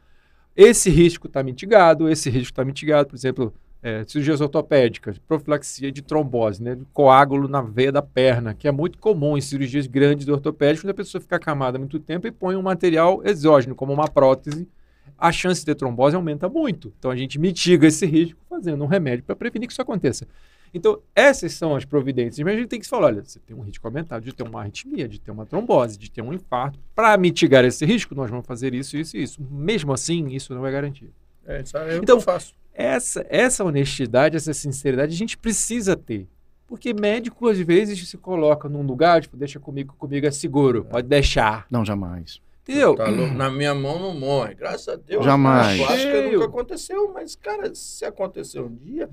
esse 0.57 0.90
risco 0.90 1.26
está 1.26 1.42
mitigado, 1.42 2.09
esse 2.09 2.28
risco 2.28 2.53
está 2.53 2.64
mitigado, 2.64 3.09
por 3.09 3.16
exemplo, 3.16 3.55
é, 3.82 4.05
cirurgias 4.07 4.40
ortopédicas, 4.40 5.18
profilaxia 5.18 5.90
de 5.90 6.03
trombose, 6.03 6.62
né, 6.62 6.76
coágulo 6.92 7.48
na 7.48 7.62
veia 7.62 7.90
da 7.90 8.03
perna, 8.03 8.53
que 8.55 8.68
é 8.68 8.72
muito 8.72 8.98
comum 8.98 9.36
em 9.36 9.40
cirurgias 9.40 9.86
grandes 9.86 10.28
ortopédicas, 10.28 10.82
quando 10.82 10.90
a 10.90 10.94
pessoa 10.94 11.20
fica 11.20 11.36
acamada 11.36 11.78
há 11.78 11.80
muito 11.80 11.98
tempo 11.98 12.26
e 12.26 12.30
põe 12.30 12.57
um 12.57 12.62
material 12.62 13.22
exógeno, 13.24 13.74
como 13.74 13.92
uma 13.92 14.09
prótese, 14.09 14.68
a 15.16 15.32
chance 15.32 15.61
de 15.61 15.66
ter 15.66 15.74
trombose 15.74 16.16
aumenta 16.16 16.48
muito. 16.48 16.92
Então 16.98 17.11
a 17.11 17.16
gente 17.16 17.38
mitiga 17.38 17.86
esse 17.86 18.07
risco 18.07 18.40
fazendo 18.48 18.82
um 18.82 18.86
remédio 18.86 19.24
para 19.24 19.36
prevenir 19.36 19.66
que 19.66 19.72
isso 19.72 19.82
aconteça. 19.82 20.26
Então, 20.72 21.00
essas 21.14 21.52
são 21.52 21.74
as 21.74 21.84
providências. 21.84 22.44
Mas 22.44 22.54
a 22.54 22.58
gente 22.58 22.68
tem 22.68 22.80
que 22.80 22.86
falar: 22.86 23.06
olha, 23.08 23.24
você 23.24 23.38
tem 23.40 23.56
um 23.56 23.60
risco 23.60 23.86
aumentado 23.86 24.24
de 24.24 24.32
ter 24.32 24.42
uma 24.42 24.60
arritmia, 24.60 25.08
de 25.08 25.20
ter 25.20 25.30
uma 25.30 25.44
trombose, 25.44 25.98
de 25.98 26.10
ter 26.10 26.22
um 26.22 26.32
infarto. 26.32 26.78
Para 26.94 27.16
mitigar 27.16 27.64
esse 27.64 27.84
risco, 27.84 28.14
nós 28.14 28.30
vamos 28.30 28.46
fazer 28.46 28.74
isso, 28.74 28.96
isso 28.96 29.16
e 29.16 29.22
isso. 29.22 29.42
Mesmo 29.50 29.92
assim, 29.92 30.28
isso 30.28 30.54
não 30.54 30.66
é 30.66 30.70
garantia. 30.70 31.10
É, 31.46 31.60
isso 31.60 31.76
aí 31.76 31.94
é 31.94 31.96
Então, 31.96 32.16
eu 32.16 32.20
faço. 32.20 32.54
Essa, 32.72 33.26
essa 33.28 33.64
honestidade, 33.64 34.36
essa 34.36 34.54
sinceridade, 34.54 35.12
a 35.12 35.16
gente 35.16 35.36
precisa 35.36 35.96
ter. 35.96 36.28
Porque 36.66 36.94
médico, 36.94 37.48
às 37.48 37.58
vezes, 37.58 38.08
se 38.08 38.16
coloca 38.16 38.68
num 38.68 38.82
lugar, 38.82 39.20
tipo, 39.20 39.36
deixa 39.36 39.58
comigo, 39.58 39.94
comigo 39.98 40.24
é 40.24 40.30
seguro, 40.30 40.84
pode 40.84 41.08
deixar. 41.08 41.66
Não, 41.68 41.84
jamais. 41.84 42.40
Entendeu? 42.62 42.94
Tá 42.94 43.08
louco? 43.08 43.34
Na 43.34 43.50
minha 43.50 43.74
mão 43.74 43.98
não 43.98 44.14
morre. 44.14 44.54
Graças 44.54 44.88
a 44.88 44.94
Deus. 44.94 45.24
Jamais. 45.24 45.80
Eu 45.80 45.88
acho 45.88 46.06
que 46.06 46.30
nunca 46.30 46.44
aconteceu, 46.44 47.12
mas, 47.12 47.34
cara, 47.34 47.74
se 47.74 48.04
acontecer 48.04 48.60
um 48.60 48.72
dia, 48.72 49.10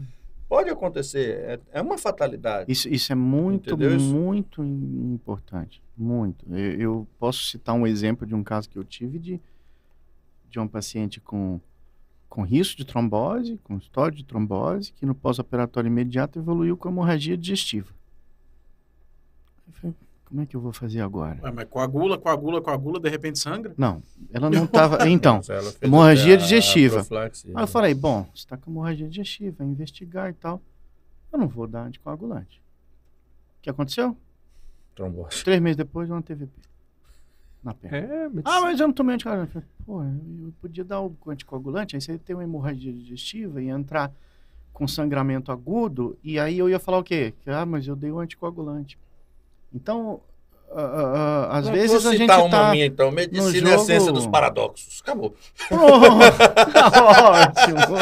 pode 0.48 0.70
acontecer. 0.70 1.40
É, 1.40 1.60
é 1.80 1.82
uma 1.82 1.98
fatalidade. 1.98 2.72
Isso, 2.72 2.88
isso 2.90 3.12
é 3.12 3.16
muito, 3.16 3.74
Entendeu 3.74 4.00
muito 4.00 4.64
im- 4.64 5.14
importante. 5.14 5.82
Muito. 5.98 6.46
Eu, 6.54 6.72
eu 6.80 7.08
posso 7.20 7.44
citar 7.44 7.76
um 7.76 7.86
exemplo 7.88 8.26
de 8.26 8.34
um 8.36 8.44
caso 8.44 8.70
que 8.70 8.78
eu 8.78 8.84
tive 8.84 9.18
de, 9.20 9.42
de 10.50 10.60
uma 10.60 10.68
paciente 10.68 11.20
com, 11.20 11.60
com 12.30 12.44
risco 12.44 12.78
de 12.78 12.86
trombose, 12.86 13.60
com 13.64 13.78
história 13.78 14.16
de 14.16 14.24
trombose, 14.24 14.92
que 14.94 15.06
no 15.06 15.16
pós-operatório 15.16 15.88
imediato 15.88 16.40
evoluiu 16.40 16.78
com 16.78 16.90
hemorragia 16.90 17.36
digestiva. 17.38 17.92
Eu 19.68 19.74
falei, 19.74 19.96
como 20.28 20.42
é 20.42 20.46
que 20.46 20.56
eu 20.56 20.60
vou 20.62 20.74
fazer 20.74 21.00
agora? 21.02 21.40
Ué, 21.42 21.52
mas 21.52 21.68
coagula, 21.70 22.18
coagula, 22.18 22.62
coagula, 22.62 23.00
de 23.00 23.10
repente 23.10 23.40
sangra? 23.40 23.74
Não, 23.78 24.02
ela 24.34 24.50
não 24.52 24.66
estava. 24.66 25.08
Então, 25.10 25.40
hemorragia 25.82 26.36
digestiva. 26.38 27.06
Aí 27.56 27.64
eu 27.64 27.68
falei, 27.68 27.94
bom, 27.94 28.24
você 28.24 28.32
está 28.40 28.58
com 28.58 28.70
hemorragia 28.70 29.08
digestiva, 29.08 29.64
investigar 29.64 30.30
e 30.30 30.34
tal. 30.34 30.62
Eu 31.32 31.40
não 31.40 31.48
vou 31.48 31.66
dar 31.68 31.84
anticoagulante. 31.86 32.62
O 33.60 33.62
que 33.62 33.70
aconteceu? 33.70 34.16
Trombose. 34.96 35.44
Três 35.44 35.62
meses 35.62 35.78
depois, 35.78 36.10
uma 36.10 36.22
TVP. 36.22 36.52
Na 37.64 37.74
perna. 37.74 37.98
É, 37.98 38.30
mas- 38.30 38.44
Ah, 38.46 38.62
mas 38.62 38.80
eu 38.80 38.88
não 38.88 38.94
tomei 38.94 39.16
anticoagulante. 39.16 39.52
Falei, 39.54 39.68
Pô, 39.86 40.04
eu 40.04 40.54
podia 40.62 40.84
dar 40.84 41.02
o 41.02 41.16
anticoagulante, 41.28 41.96
aí 41.96 42.02
você 42.02 42.18
tem 42.18 42.36
uma 42.36 42.44
hemorragia 42.44 42.92
digestiva 42.92 43.62
e 43.62 43.70
entrar 43.70 44.12
com 44.74 44.88
sangramento 44.88 45.52
agudo, 45.52 46.18
e 46.24 46.38
aí 46.40 46.58
eu 46.60 46.70
ia 46.70 46.80
falar 46.80 47.00
o 47.00 47.04
quê? 47.04 47.34
Que, 47.42 47.50
ah, 47.50 47.66
mas 47.66 47.88
eu 47.88 47.96
dei 47.96 48.12
o 48.12 48.20
anticoagulante. 48.20 48.98
Então, 49.74 50.22
ah, 50.72 51.48
ah, 51.52 51.58
às 51.58 51.66
Não, 51.66 51.74
vezes 51.74 52.04
vou 52.04 52.12
a 52.12 52.16
gente 52.16 52.22
citar 52.24 52.40
uma 52.42 52.50
tá... 52.50 52.72
minha, 52.72 52.86
então. 52.86 53.12
Medicina 53.12 53.62
no 53.62 53.70
é 53.70 53.76
a 53.76 53.80
ciência 53.80 54.00
jogo- 54.08 54.12
dos 54.14 54.28
paradoxos. 54.28 55.02
Acabou. 55.02 55.36
Oh, 55.72 56.72
tá 56.72 57.30
ótimo. 57.32 57.98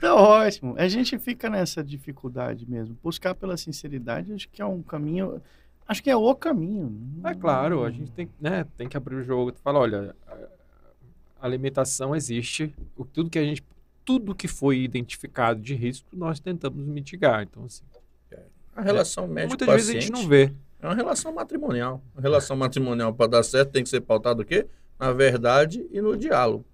Tá 0.00 0.14
ótimo. 0.14 0.74
A 0.78 0.86
gente 0.88 1.18
fica 1.18 1.50
nessa 1.50 1.82
dificuldade 1.82 2.64
mesmo. 2.68 2.96
Buscar 3.02 3.34
pela 3.34 3.56
sinceridade, 3.56 4.32
acho 4.32 4.48
que 4.48 4.62
é 4.62 4.64
um 4.64 4.82
caminho. 4.82 5.42
Acho 5.86 6.02
que 6.02 6.10
é 6.10 6.16
o 6.16 6.34
caminho. 6.34 6.92
É 7.24 7.34
claro, 7.34 7.82
a 7.84 7.90
gente 7.90 8.10
tem, 8.12 8.28
né, 8.40 8.64
tem 8.76 8.88
que 8.88 8.96
abrir 8.96 9.16
o 9.16 9.22
jogo 9.24 9.50
e 9.50 9.54
falar, 9.62 9.80
olha, 9.80 10.14
a- 10.26 10.36
a 11.42 11.48
limitação 11.48 12.14
existe, 12.14 12.72
o- 12.96 13.04
tudo 13.04 13.30
que 13.30 13.38
a 13.38 13.44
gente, 13.44 13.62
tudo 14.04 14.34
que 14.34 14.46
foi 14.46 14.78
identificado 14.80 15.60
de 15.60 15.74
risco, 15.74 16.06
nós 16.12 16.38
tentamos 16.38 16.86
mitigar. 16.86 17.42
Então, 17.42 17.64
assim, 17.64 17.82
A 18.78 18.82
relação 18.82 19.26
médico 19.26 19.48
muitas 19.58 19.68
vezes 19.74 19.88
a 19.90 19.92
gente 20.00 20.12
não 20.12 20.28
vê. 20.28 20.52
É 20.80 20.86
uma 20.86 20.94
relação 20.94 21.32
matrimonial. 21.34 22.00
A 22.16 22.20
relação 22.20 22.56
matrimonial, 22.56 23.12
para 23.12 23.26
dar 23.26 23.42
certo, 23.42 23.70
tem 23.70 23.82
que 23.82 23.88
ser 23.88 24.00
pautada 24.00 24.40
o 24.42 24.44
quê? 24.44 24.66
Na 24.98 25.12
verdade 25.12 25.84
e 25.92 26.00
no 26.00 26.16
diálogo. 26.16 26.64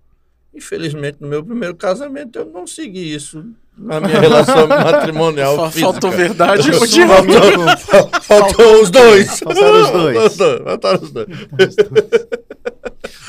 Infelizmente, 0.55 1.17
no 1.21 1.27
meu 1.27 1.43
primeiro 1.43 1.75
casamento, 1.75 2.39
eu 2.39 2.45
não 2.45 2.67
segui 2.67 3.13
isso 3.15 3.45
na 3.77 4.01
minha 4.01 4.21
relação 4.21 4.67
matrimonial. 4.69 5.71
Física. 5.71 5.91
Faltou 5.93 6.11
verdade 6.11 6.69
no 6.71 6.75
sou 6.75 6.87
diálogo. 6.87 7.33
Faltou, 7.79 8.21
faltou 8.21 8.83
os 8.83 8.91
dois. 8.91 9.39
Faltaram 9.41 9.83
os 9.83 9.91
dois. 9.91 10.17
Faltou- 10.37 10.65
Faltaram 10.65 11.03
os 11.03 11.11
dois. 11.11 11.29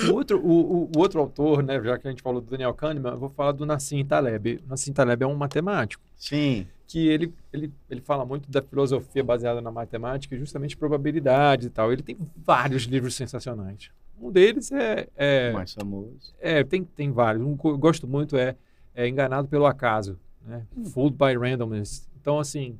O 0.09 0.13
outro, 0.13 0.39
o, 0.39 0.83
o- 0.85 0.91
outro 0.97 1.19
autor, 1.19 1.63
né, 1.63 1.81
já 1.81 1.97
que 1.97 2.07
a 2.07 2.11
gente 2.11 2.21
falou 2.21 2.41
do 2.41 2.49
Daniel 2.49 2.73
Kahneman, 2.73 3.11
eu 3.13 3.19
vou 3.19 3.29
falar 3.29 3.51
do 3.53 3.65
Nassim 3.65 4.03
Taleb. 4.05 4.61
Nassim 4.67 4.93
Taleb 4.93 5.23
é 5.23 5.27
um 5.27 5.35
matemático. 5.35 6.03
Sim. 6.17 6.65
que 6.87 7.07
ele, 7.07 7.33
ele, 7.51 7.71
ele 7.89 8.01
fala 8.01 8.25
muito 8.25 8.49
da 8.49 8.61
filosofia 8.61 9.23
baseada 9.23 9.59
na 9.61 9.71
matemática 9.71 10.35
e 10.35 10.39
justamente 10.39 10.77
probabilidades 10.77 11.67
e 11.67 11.69
tal. 11.69 11.91
Ele 11.91 12.01
tem 12.03 12.17
vários 12.37 12.83
livros 12.83 13.15
sensacionais. 13.15 13.89
Um 14.21 14.31
deles 14.31 14.71
é, 14.71 15.07
é, 15.15 15.51
Mais 15.51 15.73
famoso. 15.73 16.33
é 16.39 16.63
tem, 16.63 16.83
tem 16.83 17.11
vários. 17.11 17.43
Um 17.45 17.57
que 17.57 17.65
eu 17.67 17.77
gosto 17.77 18.07
muito 18.07 18.37
é, 18.37 18.55
é 18.95 19.07
Enganado 19.07 19.47
pelo 19.47 19.65
Acaso, 19.65 20.17
né? 20.45 20.65
Fooled 20.93 21.17
by 21.17 21.35
Randomness. 21.37 22.07
Então, 22.21 22.39
assim, 22.39 22.79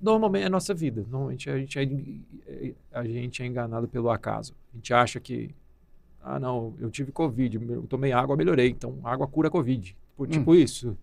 normalmente 0.00 0.44
é 0.44 0.46
a 0.46 0.50
nossa 0.50 0.72
vida. 0.74 1.04
Normalmente 1.10 1.50
a 1.50 1.58
gente 1.58 1.78
é, 2.46 2.72
a 2.92 3.04
gente 3.04 3.42
é 3.42 3.46
enganado 3.46 3.88
pelo 3.88 4.10
acaso. 4.10 4.54
A 4.72 4.76
gente 4.76 4.92
acha 4.94 5.18
que, 5.18 5.54
ah, 6.28 6.40
não, 6.40 6.74
eu 6.80 6.90
tive 6.90 7.12
Covid, 7.12 7.60
eu 7.68 7.82
tomei 7.88 8.10
água, 8.12 8.36
melhorei. 8.36 8.68
Então, 8.68 8.98
água 9.04 9.28
cura 9.28 9.48
Covid. 9.48 9.94
Tipo, 10.10 10.26
tipo 10.26 10.54
isso. 10.56 10.96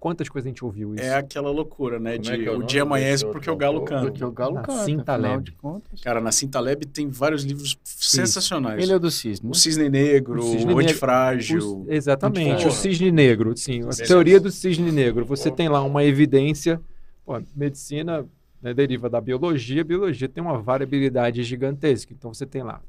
Quantas 0.00 0.28
coisas 0.28 0.46
a 0.46 0.50
gente 0.50 0.64
ouviu 0.64 0.94
isso? 0.94 1.04
É 1.04 1.14
aquela 1.14 1.50
loucura, 1.50 1.98
né? 1.98 2.12
Como 2.12 2.22
de 2.22 2.32
é 2.32 2.44
é 2.44 2.50
o 2.50 2.58
o 2.58 2.62
dia 2.62 2.82
amanhece 2.82 3.24
porque 3.26 3.48
o 3.50 3.56
galo 3.56 3.82
canta. 3.82 4.02
Porque 4.10 4.24
o 4.24 4.30
Galo 4.30 4.62
canta, 4.62 5.40
de 5.42 5.52
contas. 5.52 6.00
Cara, 6.00 6.20
na 6.20 6.30
Cintaleb 6.32 6.86
tem 6.86 7.08
vários 7.08 7.42
livros 7.42 7.76
sensacionais. 7.84 8.80
Ele 8.82 8.92
é 8.92 8.96
o 8.96 9.00
do 9.00 9.10
Cisne. 9.10 9.46
O 9.46 9.50
né? 9.50 9.54
Cisne 9.54 9.88
Negro, 9.88 10.40
O 10.40 10.44
o, 10.44 10.50
Cisne 10.52 10.66
Negro. 10.66 10.82
Antifrágil. 10.82 11.82
O- 11.82 11.86
exatamente, 11.88 12.62
Porra. 12.62 12.68
o 12.68 12.72
cisne 12.72 13.10
negro, 13.10 13.56
sim, 13.56 13.80
a 13.82 14.06
teoria 14.06 14.38
do 14.40 14.50
cisne 14.50 14.90
negro. 14.92 15.24
Você 15.24 15.50
tem 15.50 15.68
lá 15.68 15.82
uma 15.82 16.04
evidência, 16.04 16.80
pô, 17.24 17.40
medicina 17.56 18.24
né, 18.62 18.72
deriva 18.74 19.08
da 19.10 19.20
biologia, 19.20 19.82
a 19.82 19.84
biologia 19.84 20.28
tem 20.28 20.42
uma 20.42 20.58
variabilidade 20.60 21.42
gigantesca. 21.42 22.12
Então 22.16 22.32
você 22.32 22.46
tem 22.46 22.62
lá, 22.62 22.80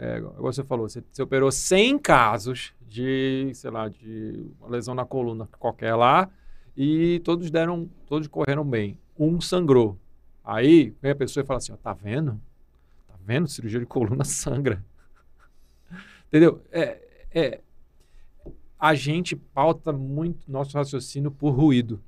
é, 0.00 0.16
igual 0.16 0.50
você 0.50 0.64
falou, 0.64 0.88
você, 0.88 1.04
você 1.12 1.22
operou 1.22 1.52
100 1.52 1.98
casos 1.98 2.72
de, 2.88 3.50
sei 3.52 3.70
lá, 3.70 3.86
de 3.86 4.50
uma 4.58 4.70
lesão 4.70 4.94
na 4.94 5.04
coluna 5.04 5.46
qualquer 5.58 5.94
lá, 5.94 6.30
e 6.74 7.20
todos 7.20 7.50
deram, 7.50 7.86
todos 8.06 8.26
correram 8.26 8.64
bem. 8.64 8.96
Um 9.18 9.42
sangrou. 9.42 9.98
Aí 10.42 10.94
vem 11.02 11.10
a 11.12 11.14
pessoa 11.14 11.44
e 11.44 11.46
fala 11.46 11.58
assim, 11.58 11.72
ó, 11.72 11.76
tá 11.76 11.92
vendo? 11.92 12.40
Tá 13.06 13.14
vendo? 13.22 13.46
Cirurgia 13.46 13.78
de 13.78 13.84
coluna 13.84 14.24
sangra. 14.24 14.82
Entendeu? 16.28 16.62
É, 16.72 16.98
é, 17.30 17.60
a 18.78 18.94
gente 18.94 19.36
pauta 19.36 19.92
muito 19.92 20.50
nosso 20.50 20.78
raciocínio 20.78 21.30
por 21.30 21.50
ruído 21.50 22.00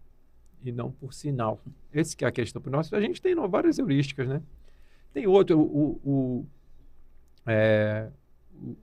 e 0.64 0.72
não 0.72 0.90
por 0.90 1.12
sinal. 1.12 1.60
Esse 1.92 2.16
que 2.16 2.24
é 2.24 2.28
a 2.28 2.32
questão. 2.32 2.62
Nós, 2.66 2.90
a 2.90 3.00
gente 3.02 3.20
tem 3.20 3.34
várias 3.34 3.78
heurísticas, 3.78 4.26
né? 4.26 4.40
Tem 5.12 5.26
outro, 5.26 5.60
o, 5.60 6.00
o, 6.02 6.46
é, 7.46 8.08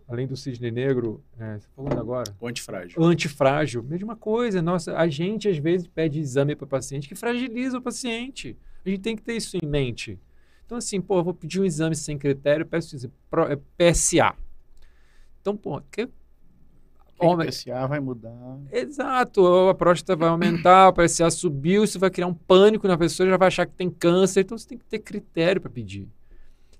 além 0.07 0.27
do 0.27 0.35
cisne 0.35 0.69
negro, 0.71 1.23
é, 1.39 1.57
você 1.59 1.67
falando 1.75 1.99
agora, 1.99 2.35
O 2.39 2.47
antifrágil. 2.47 3.01
o 3.01 3.05
antifrágil, 3.05 3.83
mesma 3.83 4.15
coisa. 4.15 4.61
Nossa, 4.61 4.95
a 4.97 5.07
gente 5.07 5.47
às 5.47 5.57
vezes 5.57 5.87
pede 5.87 6.19
exame 6.19 6.55
para 6.55 6.65
o 6.65 6.67
paciente 6.67 7.07
que 7.07 7.15
fragiliza 7.15 7.77
o 7.77 7.81
paciente. 7.81 8.57
A 8.85 8.89
gente 8.89 9.01
tem 9.01 9.15
que 9.15 9.21
ter 9.21 9.35
isso 9.35 9.57
em 9.61 9.65
mente. 9.67 10.19
Então, 10.65 10.77
assim, 10.77 11.01
pô, 11.01 11.23
vou 11.23 11.33
pedir 11.33 11.59
um 11.59 11.65
exame 11.65 11.95
sem 11.95 12.17
critério, 12.17 12.65
peço 12.65 12.91
dizer, 12.95 13.09
pro- 13.29 13.47
é 13.51 13.55
PSA. 13.77 14.35
Então, 15.41 15.55
pô, 15.57 15.81
que, 15.91 16.07
Homem- 17.17 17.47
o 17.47 17.51
PSA 17.51 17.87
vai 17.87 17.99
mudar? 17.99 18.31
Exato, 18.71 19.45
a 19.69 19.73
próstata 19.75 20.15
vai 20.15 20.29
aumentar, 20.29 20.89
o 20.89 20.93
PSA 20.93 21.29
subiu, 21.31 21.83
isso 21.83 21.99
vai 21.99 22.09
criar 22.09 22.27
um 22.27 22.33
pânico 22.33 22.87
na 22.87 22.97
pessoa, 22.97 23.27
já 23.27 23.35
vai 23.35 23.47
achar 23.47 23.65
que 23.65 23.73
tem 23.73 23.89
câncer, 23.89 24.41
então 24.41 24.57
você 24.57 24.67
tem 24.67 24.77
que 24.77 24.85
ter 24.85 24.99
critério 24.99 25.59
para 25.59 25.69
pedir. 25.71 26.07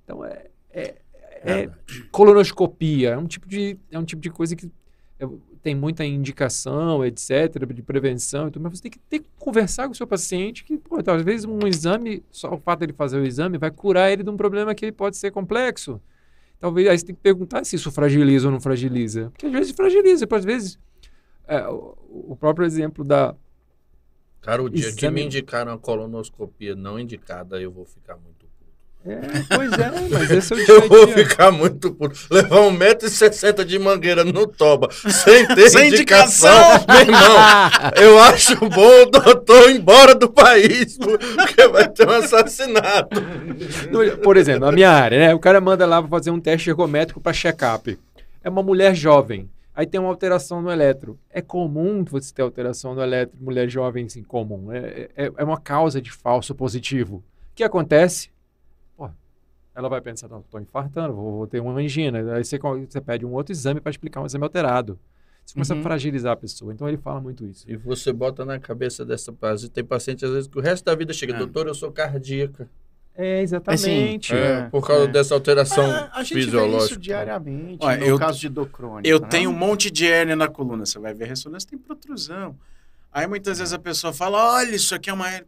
Então 0.03 0.23
é, 0.23 0.45
é, 0.71 0.95
é 1.44 1.70
colonoscopia, 2.12 3.12
é 3.12 3.18
um 3.18 3.26
tipo 3.26 3.48
de 3.48 3.78
é 3.92 4.00
um 4.00 4.04
tipo 4.04 4.22
de 4.22 4.30
coisa 4.30 4.56
que 4.56 4.72
é, 5.20 5.28
tem 5.62 5.76
muita 5.76 6.06
indicação, 6.06 7.04
etc, 7.06 7.66
de 7.74 7.84
prevenção, 7.84 8.48
e 8.48 8.52
tudo, 8.52 8.64
mas 8.64 8.78
você 8.78 8.84
tem 8.84 8.92
que 8.92 9.00
ter 9.00 9.20
que 9.20 9.26
conversar 9.38 9.86
com 9.86 9.92
o 9.92 9.96
seu 9.96 10.08
paciente 10.08 10.64
que, 10.64 10.78
pô, 10.78 10.98
vezes 11.24 11.46
um 11.46 11.68
exame, 11.68 12.24
só 12.32 12.54
o 12.54 12.58
fato 12.58 12.80
dele 12.80 12.94
fazer 12.94 13.20
o 13.20 13.26
exame 13.26 13.58
vai 13.58 13.70
curar 13.70 14.12
ele 14.12 14.24
de 14.24 14.30
um 14.30 14.38
problema 14.38 14.74
que 14.74 14.92
pode 14.92 15.18
ser 15.18 15.32
complexo. 15.32 16.02
Talvez 16.60 16.88
aí 16.88 16.98
você 16.98 17.06
tem 17.06 17.16
que 17.16 17.22
perguntar 17.22 17.64
se 17.66 17.76
isso 17.76 17.92
fragiliza 17.92 18.48
ou 18.48 18.52
não 18.52 18.60
fragiliza. 18.60 19.30
Porque 19.32 19.46
às 19.46 19.52
vezes 19.52 19.72
fragiliza, 19.72 20.28
às 20.30 20.46
vezes. 20.46 20.80
é, 21.48 21.68
o, 21.68 22.36
próprio 22.36 22.66
exemplo 22.66 23.04
da. 23.04 23.34
Cara, 24.42 24.62
o 24.62 24.70
dia 24.70 24.92
que 24.92 25.06
Exame- 25.06 25.22
me 25.22 25.26
indicaram 25.26 25.72
a 25.72 25.78
colonoscopia 25.78 26.76
não 26.76 27.00
indicada, 27.00 27.62
eu 27.62 27.72
vou 27.72 27.86
ficar 27.86 28.18
muito. 28.18 28.39
É, 29.06 29.56
pois 29.56 29.72
é, 29.72 29.91
mas 30.12 30.30
esse 30.30 30.54
é 30.54 30.56
o 30.58 30.66
dia 30.66 30.76
Eu 30.76 30.89
vou 30.89 31.08
ficar 31.08 31.52
muito 31.52 31.93
puto. 31.93 32.20
Levar 32.30 32.58
1,60m 32.58 33.64
de 33.64 33.80
mangueira 33.80 34.26
no 34.26 34.45
toba, 34.45 34.89
sem 34.91 35.47
ter 35.47 35.70
Sem 35.70 35.88
indicação. 35.88 36.50
indicação. 36.76 36.86
Meu 36.89 37.02
irmão, 37.02 37.38
eu 37.95 38.20
acho 38.20 38.56
bom 38.58 39.04
o 39.04 39.06
doutor 39.06 39.70
ir 39.70 39.78
embora 39.78 40.14
do 40.14 40.30
país, 40.30 40.97
porque 40.97 41.66
vai 41.70 41.88
ter 41.88 42.08
um 42.08 42.12
assassinato. 42.12 43.22
Por 44.22 44.36
exemplo, 44.36 44.66
na 44.66 44.72
minha 44.72 44.91
área, 44.91 45.18
né? 45.18 45.34
O 45.34 45.39
cara 45.39 45.62
manda 45.62 45.86
lá 45.86 46.02
para 46.02 46.10
fazer 46.10 46.32
um 46.32 46.39
teste 46.39 46.70
ergométrico 46.70 47.22
para 47.22 47.32
check-up. 47.34 47.97
É 48.43 48.50
uma 48.50 48.62
mulher 48.62 48.93
jovem. 48.93 49.50
Aí 49.74 49.86
tem 49.86 49.97
uma 50.00 50.10
alteração 50.10 50.62
no 50.62 50.70
eletro. 50.70 51.18
É 51.32 51.41
comum 51.41 52.04
você 52.04 52.34
ter 52.34 52.41
alteração 52.41 52.93
no 52.93 53.02
eletro, 53.02 53.38
mulher 53.39 53.70
jovem, 53.70 54.06
assim, 54.06 54.22
comum. 54.24 54.74
É, 54.74 55.08
é, 55.16 55.32
é 55.38 55.43
uma 55.43 55.58
causa 55.58 56.02
de 56.02 56.12
falso 56.12 56.54
positivo. 56.54 57.18
O 57.18 57.24
que 57.56 57.64
acontece? 57.64 58.30
Ela 59.80 59.88
vai 59.88 60.01
pensar, 60.01 60.27
não, 60.27 60.41
tô 60.41 60.59
infartando, 60.59 61.13
vou, 61.13 61.38
vou 61.38 61.47
ter 61.47 61.61
uma 61.61 61.71
angina. 61.80 62.36
Aí 62.36 62.43
você, 62.43 62.59
você 62.59 62.99
pede 62.99 63.25
um 63.25 63.32
outro 63.32 63.53
exame 63.53 63.80
para 63.80 63.89
explicar 63.89 64.19
um 64.21 64.25
exame 64.25 64.43
alterado. 64.43 64.99
Você 65.45 65.53
começa 65.53 65.73
Uhum. 65.73 65.80
a 65.80 65.84
fragilizar 65.84 66.34
a 66.34 66.36
pessoa. 66.36 66.73
Então 66.73 66.86
ele 66.86 66.97
fala 66.97 67.21
muito 67.21 67.45
isso. 67.45 67.63
E 67.65 67.77
você 67.77 68.11
bota 68.11 68.43
na 68.43 68.59
cabeça 68.59 69.05
dessa 69.05 69.32
paciente. 69.32 69.71
Tem 69.71 69.84
paciente, 69.86 70.25
às 70.25 70.32
vezes, 70.32 70.49
que 70.49 70.59
o 70.59 70.61
resto 70.61 70.84
da 70.84 70.93
vida 70.95 71.13
chega, 71.13 71.34
É. 71.34 71.38
doutor, 71.38 71.65
eu 71.67 71.73
sou 71.73 71.91
cardíaca. 71.93 72.69
É, 73.15 73.41
exatamente. 73.41 74.36
É, 74.36 74.63
por 74.69 74.86
causa 74.86 75.05
é. 75.05 75.07
dessa 75.07 75.34
alteração 75.34 75.86
Ah, 75.89 76.09
a 76.13 76.23
gente 76.23 76.34
vê 76.36 76.41
fisiológica. 76.43 76.86
isso 76.91 76.99
diariamente, 76.99 77.77
Olha, 77.86 77.97
no 78.01 78.05
eu- 78.05 78.19
caso 78.19 78.38
de 78.38 78.49
dor 78.49 78.67
crônica. 78.69 79.07
Eu 79.07 79.19
né? 79.21 79.27
tenho 79.30 79.49
um 79.49 79.53
monte 79.57 79.89
de 79.89 80.05
hérnia 80.05 80.36
na 80.36 80.49
coluna. 80.49 80.86
Você 80.86 80.99
vai 80.99 81.13
ver 81.13 81.23
a 81.23 81.27
ressonância, 81.27 81.69
tem 81.69 81.80
protrusão. 81.80 82.53
Aí 83.13 83.25
muitas 83.27 83.59
vezes 83.59 83.73
a 83.73 83.80
pessoa 83.80 84.11
fala: 84.11 84.55
olha, 84.57 84.75
isso 84.75 84.93
aqui 84.93 85.09
é 85.09 85.13
uma 85.13 85.27
hérnia. 85.30 85.47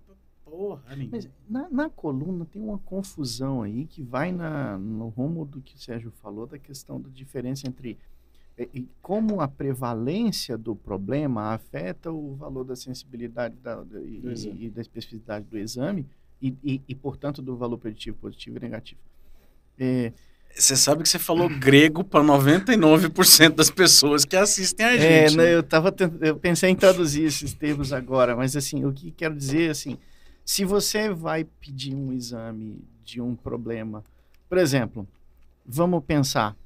Porra, 0.52 0.82
linda. 0.95 1.10
Mas 1.16 1.30
na, 1.49 1.70
na 1.70 1.89
coluna 1.89 2.45
tem 2.45 2.62
uma 2.62 2.78
confusão 2.80 3.64
aí 3.64 3.86
que 3.86 4.02
vai 4.04 4.34
na, 4.34 4.78
no 4.78 5.08
rumo 5.08 5.45
do 5.45 5.62
que 5.62 5.76
o 5.76 5.80
Sérgio 5.80 6.12
falou, 6.22 6.45
da 6.45 6.58
questão 6.60 6.99
da 6.99 7.08
diferença 7.10 7.66
entre 7.68 7.97
e- 8.60 8.70
e 8.74 8.88
como 9.02 9.39
a 9.39 9.47
prevalência 9.47 10.58
do 10.58 10.76
problema 10.76 11.54
afeta 11.54 12.12
o 12.12 12.36
valor 12.36 12.66
da 12.66 12.76
sensibilidade 12.76 13.56
da, 13.64 13.82
da- 13.82 14.02
e, 14.02 14.66
e 14.66 14.70
da 14.70 14.82
especificidade 14.82 15.45
do 15.45 15.58
exame 15.58 16.06
e, 16.41 16.54
e, 16.62 16.82
e, 16.86 16.93
portanto, 16.95 17.41
do 17.41 17.56
valor 17.56 17.78
preditivo, 17.78 18.18
positivo 18.18 18.58
e 18.58 18.60
negativo. 18.60 18.99
É, 19.80 20.12
Você 20.54 20.76
sabe 20.76 21.02
que 21.04 21.08
você 21.10 21.18
falou 21.18 21.47
grego 21.47 22.04
para 22.04 22.22
99% 22.24 23.56
das 23.56 23.70
pessoas 23.72 24.26
que 24.26 24.36
assistem 24.36 24.86
a 24.86 24.93
É, 24.95 24.99
gente. 25.30 25.38
né, 25.38 25.43
né? 25.45 25.56
eu, 25.56 25.64
tava 25.64 25.91
tent- 25.93 26.22
eu 26.22 26.36
pensei 26.36 26.70
em 26.70 26.76
traduzir 26.76 27.24
esses 27.24 27.54
termos 27.54 27.93
agora, 27.93 28.36
mas 28.36 28.56
assim, 28.58 28.84
o 28.84 28.91
que 28.91 29.12
quero 29.12 29.34
dizer 29.36 29.72
assim, 29.72 29.97
se 30.52 30.66
você 30.66 31.10
vai 31.10 31.45
pedir 31.45 31.95
um 31.95 32.12
exame 32.12 32.84
de 33.06 33.22
um 33.22 33.38
problema, 33.38 34.04
por 34.49 34.58
exemplo, 34.58 35.08
vamos 35.66 36.04
pensar, 36.04 36.58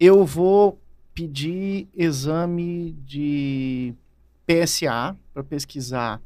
eu 0.00 0.24
vou 0.24 0.80
pedir 1.12 1.86
exame 1.94 2.92
de 3.04 3.92
PSA 4.46 5.14
para 5.34 5.44
pesquisar 5.44 6.22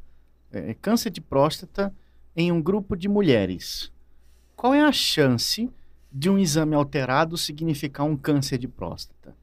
é, 0.52 0.74
câncer 0.74 1.10
de 1.10 1.20
próstata 1.20 1.92
em 2.36 2.52
um 2.52 2.62
grupo 2.62 2.96
de 2.96 3.08
mulheres. 3.08 3.90
Qual 4.54 4.72
é 4.72 4.82
a 4.82 4.92
chance 4.92 5.68
de 6.12 6.30
um 6.30 6.38
exame 6.38 6.76
alterado 6.76 7.36
significar 7.36 8.06
um 8.06 8.16
câncer 8.16 8.58
de 8.58 8.68
próstata? 8.68 9.34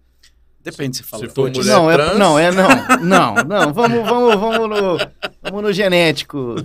Depende 0.65 0.95
se 0.97 1.03
fala. 1.03 1.27
Se 1.27 1.35
for 1.35 1.51
mulher 1.51 1.65
não, 1.65 1.91
é, 1.91 1.95
trans? 1.95 2.17
não, 2.17 2.39
é 2.39 2.51
não, 2.51 2.69
não, 3.03 3.35
não. 3.43 3.73
Vamos, 3.73 4.09
vamos, 4.09 4.35
vamos 4.39 4.69
no, 4.69 4.97
vamos 5.45 5.63
no 5.63 5.73
genético 5.73 6.55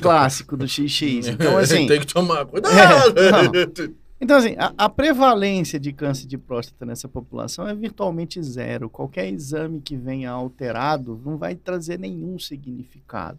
clássico 0.00 0.56
do 0.56 0.66
XX. 0.66 1.28
Então, 1.30 1.58
assim, 1.58 1.86
Tem 1.86 2.00
que 2.00 2.06
tomar 2.06 2.46
cuidado. 2.46 3.14
É, 3.18 4.00
então, 4.20 4.36
assim, 4.36 4.54
a, 4.58 4.72
a 4.76 4.88
prevalência 4.88 5.80
de 5.80 5.92
câncer 5.92 6.26
de 6.26 6.36
próstata 6.36 6.84
nessa 6.84 7.08
população 7.08 7.66
é 7.66 7.74
virtualmente 7.74 8.42
zero. 8.42 8.90
Qualquer 8.90 9.28
exame 9.32 9.80
que 9.80 9.96
venha 9.96 10.30
alterado 10.30 11.20
não 11.24 11.38
vai 11.38 11.54
trazer 11.54 11.98
nenhum 11.98 12.38
significado. 12.38 13.38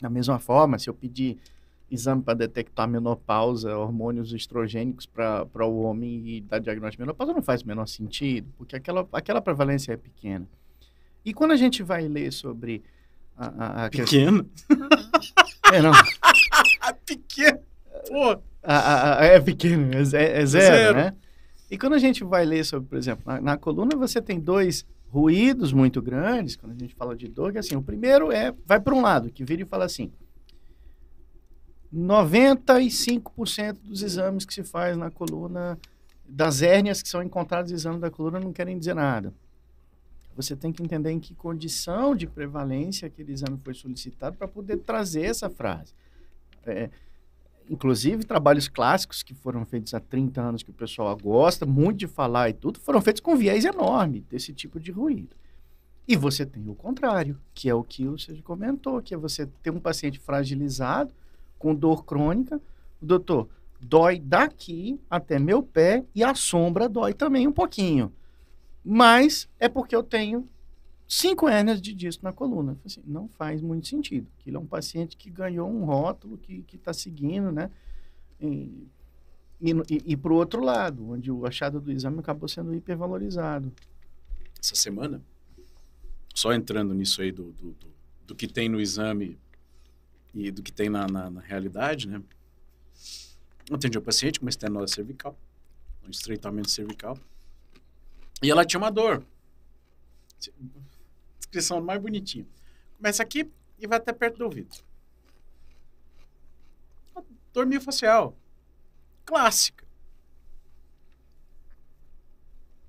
Da 0.00 0.10
mesma 0.10 0.38
forma, 0.38 0.78
se 0.78 0.90
eu 0.90 0.94
pedir 0.94 1.38
exame 1.90 2.22
para 2.22 2.34
detectar 2.34 2.88
menopausa, 2.88 3.76
hormônios 3.76 4.32
estrogênicos 4.32 5.06
para 5.06 5.66
o 5.66 5.82
homem 5.82 6.22
e 6.28 6.40
dar 6.40 6.58
diagnóstico 6.58 7.02
de 7.02 7.06
menopausa, 7.06 7.32
não 7.32 7.42
faz 7.42 7.62
o 7.62 7.66
menor 7.66 7.86
sentido, 7.86 8.52
porque 8.58 8.76
aquela, 8.76 9.08
aquela 9.12 9.40
prevalência 9.40 9.92
é 9.92 9.96
pequena. 9.96 10.46
E 11.24 11.32
quando 11.32 11.52
a 11.52 11.56
gente 11.56 11.82
vai 11.82 12.06
ler 12.06 12.32
sobre 12.32 12.82
a, 13.36 13.46
a, 13.46 13.84
a. 13.86 13.90
Pequeno. 13.90 14.48
É, 15.72 15.80
não. 15.82 15.92
Pequeno. 17.06 17.58
Pô. 18.08 18.30
A- 18.62 18.78
a- 18.78 19.20
a- 19.20 19.24
é 19.26 19.40
pequeno, 19.40 19.94
é, 19.94 19.98
é 19.98 20.46
zero, 20.46 20.46
Zero. 20.46 20.96
né? 20.96 21.14
E 21.70 21.76
quando 21.76 21.92
a 21.94 21.98
gente 21.98 22.24
vai 22.24 22.44
ler 22.46 22.64
sobre, 22.64 22.88
por 22.88 22.96
exemplo, 22.96 23.22
na, 23.26 23.40
na 23.40 23.56
coluna 23.58 23.94
você 23.96 24.22
tem 24.22 24.40
dois 24.40 24.86
ruídos 25.08 25.72
muito 25.72 26.00
grandes, 26.00 26.56
quando 26.56 26.72
a 26.72 26.78
gente 26.78 26.94
fala 26.94 27.14
de 27.14 27.28
dor, 27.28 27.52
que 27.52 27.58
assim, 27.58 27.76
o 27.76 27.82
primeiro 27.82 28.32
é, 28.32 28.54
vai 28.66 28.80
para 28.80 28.94
um 28.94 29.00
lado, 29.02 29.30
que 29.30 29.44
vira 29.44 29.62
e 29.62 29.66
fala 29.66 29.84
assim, 29.84 30.10
95% 31.94 33.78
dos 33.84 34.02
exames 34.02 34.44
que 34.44 34.54
se 34.54 34.64
faz 34.64 34.96
na 34.96 35.10
coluna, 35.10 35.78
das 36.26 36.62
hérnias 36.62 37.02
que 37.02 37.08
são 37.08 37.22
encontradas 37.22 37.70
no 37.70 37.76
exame 37.76 37.98
da 38.00 38.10
coluna 38.10 38.40
não 38.40 38.52
querem 38.52 38.78
dizer 38.78 38.94
nada. 38.94 39.32
Você 40.36 40.56
tem 40.56 40.72
que 40.72 40.82
entender 40.82 41.10
em 41.10 41.20
que 41.20 41.34
condição 41.34 42.14
de 42.14 42.26
prevalência 42.26 43.06
aquele 43.06 43.32
exame 43.32 43.58
foi 43.62 43.74
solicitado 43.74 44.36
para 44.36 44.48
poder 44.48 44.78
trazer 44.78 45.22
essa 45.22 45.48
frase. 45.48 45.94
É, 46.66 46.90
inclusive 47.70 48.24
trabalhos 48.24 48.68
clássicos 48.68 49.22
que 49.22 49.34
foram 49.34 49.64
feitos 49.64 49.94
há 49.94 50.00
30 50.00 50.40
anos 50.40 50.62
que 50.62 50.70
o 50.70 50.74
pessoal 50.74 51.16
gosta 51.16 51.64
muito 51.64 51.98
de 51.98 52.06
falar 52.06 52.50
e 52.50 52.52
tudo, 52.52 52.80
foram 52.80 53.00
feitos 53.00 53.20
com 53.20 53.36
viés 53.36 53.64
enorme 53.64 54.20
desse 54.28 54.52
tipo 54.52 54.80
de 54.80 54.90
ruído. 54.90 55.36
E 56.06 56.16
você 56.16 56.44
tem 56.44 56.68
o 56.68 56.74
contrário, 56.74 57.40
que 57.54 57.68
é 57.68 57.74
o 57.74 57.82
que 57.82 58.04
Sérgio 58.18 58.42
comentou, 58.42 59.00
que 59.00 59.14
é 59.14 59.16
você 59.16 59.46
ter 59.62 59.70
um 59.70 59.80
paciente 59.80 60.18
fragilizado, 60.18 61.14
com 61.58 61.74
dor 61.74 62.04
crônica, 62.04 62.60
o 63.00 63.06
doutor, 63.06 63.48
dói 63.80 64.18
daqui 64.18 65.00
até 65.08 65.38
meu 65.38 65.62
pé 65.62 66.04
e 66.14 66.22
a 66.22 66.34
sombra 66.34 66.88
dói 66.88 67.14
também 67.14 67.48
um 67.48 67.52
pouquinho. 67.52 68.12
Mas 68.84 69.48
é 69.58 69.68
porque 69.68 69.96
eu 69.96 70.02
tenho 70.02 70.48
cinco 71.08 71.48
hérnias 71.48 71.80
de 71.80 71.94
disco 71.94 72.24
na 72.24 72.32
coluna. 72.32 72.76
Assim, 72.84 73.02
não 73.06 73.28
faz 73.28 73.62
muito 73.62 73.88
sentido. 73.88 74.26
Ele 74.46 74.56
é 74.56 74.58
um 74.58 74.66
paciente 74.66 75.16
que 75.16 75.30
ganhou 75.30 75.70
um 75.70 75.84
rótulo, 75.84 76.36
que 76.36 76.64
está 76.72 76.92
seguindo, 76.92 77.50
né? 77.50 77.70
E, 78.40 78.86
e, 79.60 79.72
e, 80.04 80.16
para 80.16 80.32
o 80.32 80.36
outro 80.36 80.62
lado, 80.62 81.10
onde 81.10 81.30
o 81.30 81.46
achado 81.46 81.80
do 81.80 81.90
exame 81.90 82.18
acabou 82.18 82.48
sendo 82.48 82.74
hipervalorizado. 82.74 83.72
Essa 84.60 84.74
semana, 84.74 85.22
só 86.34 86.52
entrando 86.52 86.92
nisso 86.92 87.22
aí 87.22 87.32
do, 87.32 87.52
do, 87.52 87.70
do, 87.72 87.86
do 88.26 88.34
que 88.34 88.46
tem 88.46 88.68
no 88.68 88.80
exame 88.80 89.38
e 90.34 90.50
do 90.50 90.62
que 90.62 90.72
tem 90.72 90.90
na, 90.90 91.06
na, 91.06 91.30
na 91.30 91.40
realidade, 91.40 92.08
né? 92.08 92.20
Eu 93.70 93.76
atendi 93.76 93.96
uma 93.96 94.04
paciente 94.04 94.38
com 94.38 94.44
uma 94.44 94.50
estenose 94.50 94.92
cervical, 94.92 95.38
um 96.06 96.10
estreitamento 96.10 96.70
cervical, 96.70 97.18
e 98.42 98.50
ela 98.50 98.64
tinha 98.64 98.78
uma 98.78 98.90
dor. 98.90 99.24
Descrição 101.38 101.80
mais 101.80 102.00
bonitinha. 102.00 102.46
Começa 102.96 103.22
aqui 103.22 103.50
e 103.78 103.86
vai 103.86 103.98
até 103.98 104.12
perto 104.12 104.38
do 104.38 104.44
ouvido. 104.44 104.74
Dor 107.52 107.66
miofascial. 107.66 108.36
Clássica. 109.24 109.84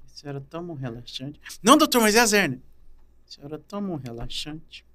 senhora 0.07 0.41
toma 0.41 0.73
um 0.73 0.75
relaxante. 0.75 1.39
Não, 1.61 1.77
doutor, 1.77 2.01
mas 2.01 2.15
é 2.15 2.19
a 2.19 2.25
Zerna. 2.25 2.61
senhora 3.27 3.59
toma 3.59 3.89
um 3.89 3.97
relaxante. 3.97 4.85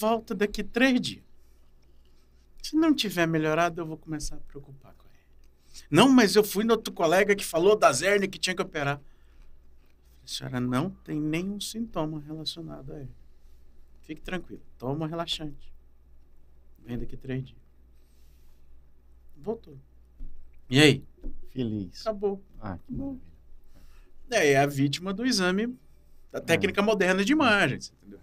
Volta 0.00 0.34
daqui 0.34 0.64
três 0.64 1.00
dias. 1.00 1.22
Se 2.62 2.74
não 2.74 2.94
tiver 2.94 3.26
melhorado, 3.26 3.80
eu 3.80 3.86
vou 3.86 3.98
começar 3.98 4.36
a 4.36 4.40
preocupar. 4.40 4.94
Não, 5.90 6.08
mas 6.08 6.36
eu 6.36 6.44
fui 6.44 6.64
no 6.64 6.72
outro 6.74 6.92
colega 6.92 7.34
que 7.34 7.44
falou 7.44 7.76
da 7.76 7.92
Zerna 7.92 8.26
que 8.28 8.38
tinha 8.38 8.54
que 8.54 8.62
operar. 8.62 9.00
A 10.22 10.26
senhora 10.26 10.60
não 10.60 10.90
tem 10.90 11.20
nenhum 11.20 11.60
sintoma 11.60 12.20
relacionado 12.20 12.92
a 12.92 13.00
ele. 13.00 13.14
Fique 14.02 14.20
tranquilo, 14.20 14.62
toma 14.78 15.04
um 15.04 15.08
relaxante. 15.08 15.72
Vem 16.84 16.98
daqui 16.98 17.16
três 17.16 17.44
dias. 17.46 17.58
Voltou. 19.36 19.78
E 20.68 20.80
aí? 20.80 21.04
Feliz. 21.50 22.00
Acabou. 22.02 22.42
Ah, 22.60 22.78
que 22.78 22.92
maravilha. 22.92 23.20
É, 24.30 24.52
é 24.52 24.56
a 24.58 24.66
vítima 24.66 25.12
do 25.12 25.24
exame 25.26 25.76
da 26.32 26.40
técnica 26.40 26.82
moderna 26.82 27.24
de 27.24 27.32
imagens, 27.32 27.92
entendeu? 27.98 28.18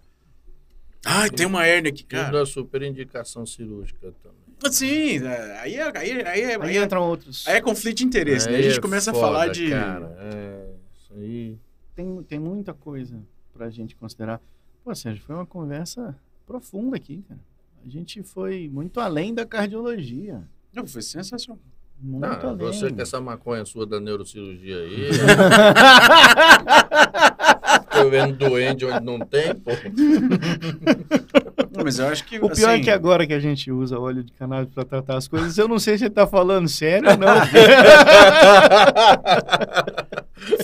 Ah, 1.04 1.28
tem 1.28 1.46
uma 1.46 1.64
hérnia 1.66 1.90
aqui, 1.90 2.04
Cara. 2.04 2.24
cara. 2.24 2.38
da 2.38 2.46
super 2.46 2.82
indicação 2.82 3.46
cirúrgica 3.46 4.12
também. 4.22 4.41
Sim, 4.70 5.24
é, 5.26 5.58
aí, 5.60 5.74
é- 5.76 5.98
aí, 5.98 6.10
é- 6.10 6.28
aí, 6.28 6.40
é- 6.42 6.54
Aí 6.56 6.62
aí, 6.62 6.76
é- 6.76 6.84
entram 6.84 7.02
outros. 7.08 7.46
aí 7.48 7.56
é 7.56 7.60
conflito 7.60 7.98
de 7.98 8.04
interesse, 8.04 8.48
né? 8.50 8.58
A 8.58 8.62
gente 8.62 8.78
é 8.78 8.80
começa 8.80 9.10
a 9.10 9.14
foda, 9.14 9.26
falar 9.26 9.48
de. 9.48 9.70
Cara, 9.70 10.16
é, 10.20 10.66
isso 10.98 11.12
aí. 11.14 11.58
Tem, 11.94 12.22
tem 12.22 12.38
muita 12.38 12.72
coisa 12.72 13.18
pra 13.52 13.68
gente 13.70 13.96
considerar. 13.96 14.40
Pô, 14.84 14.94
Sérgio, 14.94 15.22
foi 15.24 15.34
uma 15.34 15.46
conversa 15.46 16.16
profunda 16.46 16.96
aqui, 16.96 17.24
cara. 17.28 17.40
A 17.84 17.88
gente 17.88 18.22
foi 18.22 18.68
muito 18.72 19.00
além 19.00 19.34
da 19.34 19.44
cardiologia. 19.44 20.42
Não, 20.72 20.86
foi 20.86 21.02
sensacional. 21.02 21.60
Muito 22.00 22.24
Ah, 22.24 22.40
além. 22.48 22.58
você 22.66 22.90
com 22.90 23.00
essa 23.02 23.20
maconha 23.20 23.64
sua 23.64 23.84
da 23.86 24.00
neurocirurgia 24.00 24.76
aí. 24.76 25.10
Tô 27.92 28.08
vendo 28.10 28.36
doente 28.36 28.84
onde 28.84 29.04
não 29.04 29.20
tem, 29.20 29.54
pô. 29.54 29.70
Não, 31.74 31.84
mas 31.84 31.98
eu 31.98 32.08
acho 32.08 32.24
que. 32.24 32.38
O 32.38 32.50
pior 32.50 32.70
assim, 32.70 32.80
é 32.80 32.80
que 32.80 32.90
agora 32.90 33.26
que 33.26 33.32
a 33.32 33.40
gente 33.40 33.70
usa 33.70 33.98
óleo 33.98 34.22
de 34.22 34.32
cannabis 34.32 34.72
pra 34.72 34.84
tratar 34.84 35.16
as 35.16 35.28
coisas, 35.28 35.56
eu 35.58 35.68
não 35.68 35.78
sei 35.78 35.98
se 35.98 36.04
ele 36.04 36.14
tá 36.14 36.26
falando 36.26 36.68
sério 36.68 37.10
ou 37.10 37.16
não. 37.16 37.34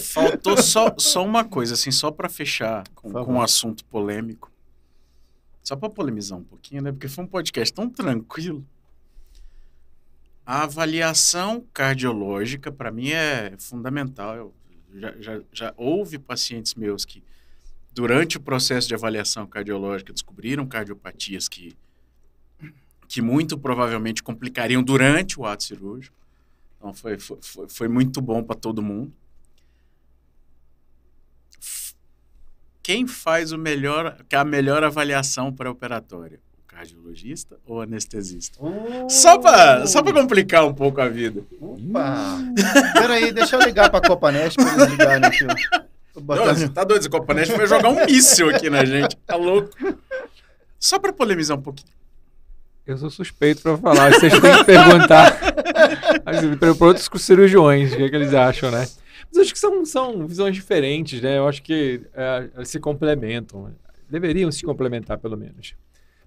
Faltou 0.01 0.57
só, 0.57 0.95
só 0.99 1.25
uma 1.25 1.45
coisa, 1.45 1.75
assim, 1.75 1.91
só 1.91 2.11
pra 2.11 2.29
fechar 2.29 2.85
com, 2.95 3.13
com 3.13 3.35
um 3.35 3.43
assunto 3.43 3.85
polêmico. 3.85 4.51
Só 5.63 5.77
pra 5.77 5.91
polemizar 5.91 6.39
um 6.39 6.45
pouquinho, 6.45 6.83
né? 6.83 6.93
Porque 6.93 7.09
foi 7.09 7.25
um 7.25 7.29
podcast 7.29 7.75
tão 7.75 7.91
tranquilo. 7.91 8.65
A 10.45 10.63
avaliação 10.63 11.63
cardiológica, 11.75 12.73
pra 12.73 12.91
mim, 12.91 13.11
é 13.11 13.53
fundamental. 13.59 14.35
Eu 14.35 14.55
já, 14.95 15.15
já, 15.21 15.41
já 15.53 15.75
houve 15.77 16.19
pacientes 16.19 16.75
meus 16.75 17.05
que, 17.05 17.23
durante 17.99 18.37
o 18.37 18.41
processo 18.41 18.87
de 18.87 18.95
avaliação 18.95 19.45
cardiológica, 19.45 20.13
descobriram 20.13 20.65
cardiopatias 20.65 21.49
que, 21.49 21.77
que 23.09 23.21
muito 23.21 23.59
provavelmente 23.59 24.23
complicariam 24.23 24.85
durante 24.85 25.41
o 25.41 25.45
ato 25.45 25.65
cirúrgico. 25.65 26.17
Então, 26.77 26.95
foi, 26.95 27.19
foi, 27.19 27.69
foi, 27.69 27.89
muito 27.89 28.21
bom 28.21 28.41
para 28.41 28.55
todo 28.55 28.81
mundo. 28.81 29.13
Quem 32.81 33.05
faz 33.05 33.51
o 33.51 33.59
melhor, 33.59 34.17
a 34.33 34.45
melhor 34.45 34.85
avaliação 34.85 35.53
pré-operatória? 35.53 36.39
O 36.57 36.67
cardiologista 36.69 37.59
ou 37.67 37.83
anestesista? 37.83 38.61
Só 39.09 39.39
para 39.39 39.89
só 39.89 40.05
pra 40.05 40.13
complicar 40.13 40.65
um 40.65 40.73
pouco 40.73 41.01
a 41.01 41.09
vida. 41.09 41.45
Opa! 41.61 42.39
Peraí, 42.93 43.33
deixa 43.33 43.57
eu 43.57 43.63
ligar 43.63 43.91
pra 43.91 44.01
Copanest 44.01 44.55
pra 44.55 44.73
eles 44.73 44.89
ligarem 44.93 45.25
aqui. 45.25 45.88
Não, 46.21 46.55
você 46.55 46.69
tá 46.69 46.85
doido? 46.85 47.01
Esse 47.01 47.09
Copanete 47.09 47.53
vai 47.53 47.67
jogar 47.67 47.89
um 47.89 48.05
míssil 48.05 48.51
aqui 48.51 48.69
na 48.69 48.85
gente. 48.85 49.17
Tá 49.27 49.37
louco? 49.37 49.71
Só 50.79 50.99
para 50.99 51.13
polemizar 51.13 51.59
um 51.59 51.63
pouquinho. 51.63 51.93
Eu 52.87 52.97
sou 52.97 53.11
suspeito 53.11 53.63
pra 53.63 53.77
falar. 53.77 54.13
Vocês 54.15 54.33
têm 54.33 54.57
que 54.57 54.65
perguntar 54.65 55.39
para 56.59 56.87
outros 56.87 57.09
cirurgiões 57.23 57.93
o 57.93 57.97
que, 57.97 58.03
é 58.03 58.09
que 58.09 58.17
eles 58.17 58.33
acham, 58.33 58.71
né? 58.71 58.87
Mas 59.31 59.43
acho 59.43 59.53
que 59.53 59.59
são, 59.59 59.85
são 59.85 60.27
visões 60.27 60.55
diferentes, 60.55 61.21
né? 61.21 61.39
Eu 61.39 61.47
acho 61.47 61.63
que 61.63 62.01
é, 62.15 62.49
elas 62.55 62.69
se 62.69 62.81
complementam. 62.81 63.75
Deveriam 64.09 64.51
se 64.51 64.65
complementar, 64.65 65.19
pelo 65.19 65.37
menos. 65.37 65.75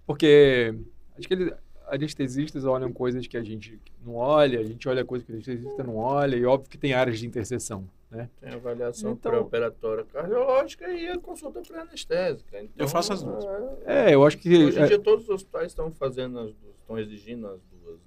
Porque 0.05 0.75
acho 1.17 1.27
que 1.27 1.33
eles, 1.33 1.51
anestesistas 1.91 2.63
olham 2.63 2.91
coisas 2.93 3.27
que 3.27 3.35
a 3.35 3.43
gente 3.43 3.79
não 4.05 4.15
olha, 4.15 4.59
a 4.59 4.63
gente 4.63 4.87
olha 4.87 5.03
coisas 5.03 5.25
que 5.25 5.31
o 5.31 5.35
anestesista 5.35 5.83
não 5.83 5.97
olha, 5.97 6.35
e 6.35 6.45
óbvio 6.45 6.69
que 6.69 6.77
tem 6.77 6.93
áreas 6.93 7.19
de 7.19 7.27
interseção, 7.27 7.87
né? 8.11 8.29
Tem 8.41 8.53
avaliação 8.53 9.11
Então- 9.13 9.31
pré-operatória 9.31 10.03
cardiológica 10.05 10.87
e 10.91 11.07
a 11.07 11.17
consulta 11.17 11.61
pré-anestésica. 11.61 12.59
Então, 12.61 12.73
Eu 12.77 12.87
faço 12.87 13.13
as 13.13 13.23
duas. 13.23 13.43
é, 13.85 14.09
É, 14.11 14.13
eu 14.15 14.25
acho 14.25 14.37
que... 14.37 14.49
Hoje 14.65 14.79
em 14.81 14.85
dia 14.85 14.99
todos 14.99 15.23
os 15.25 15.29
hospitais 15.29 15.67
estão 15.67 15.91
fazendo 15.91 16.37
as 16.39 16.53
duas, 16.53 16.75
estão 16.81 16.99
exigindo 16.99 17.47
as 17.47 17.59
duas, 17.71 17.99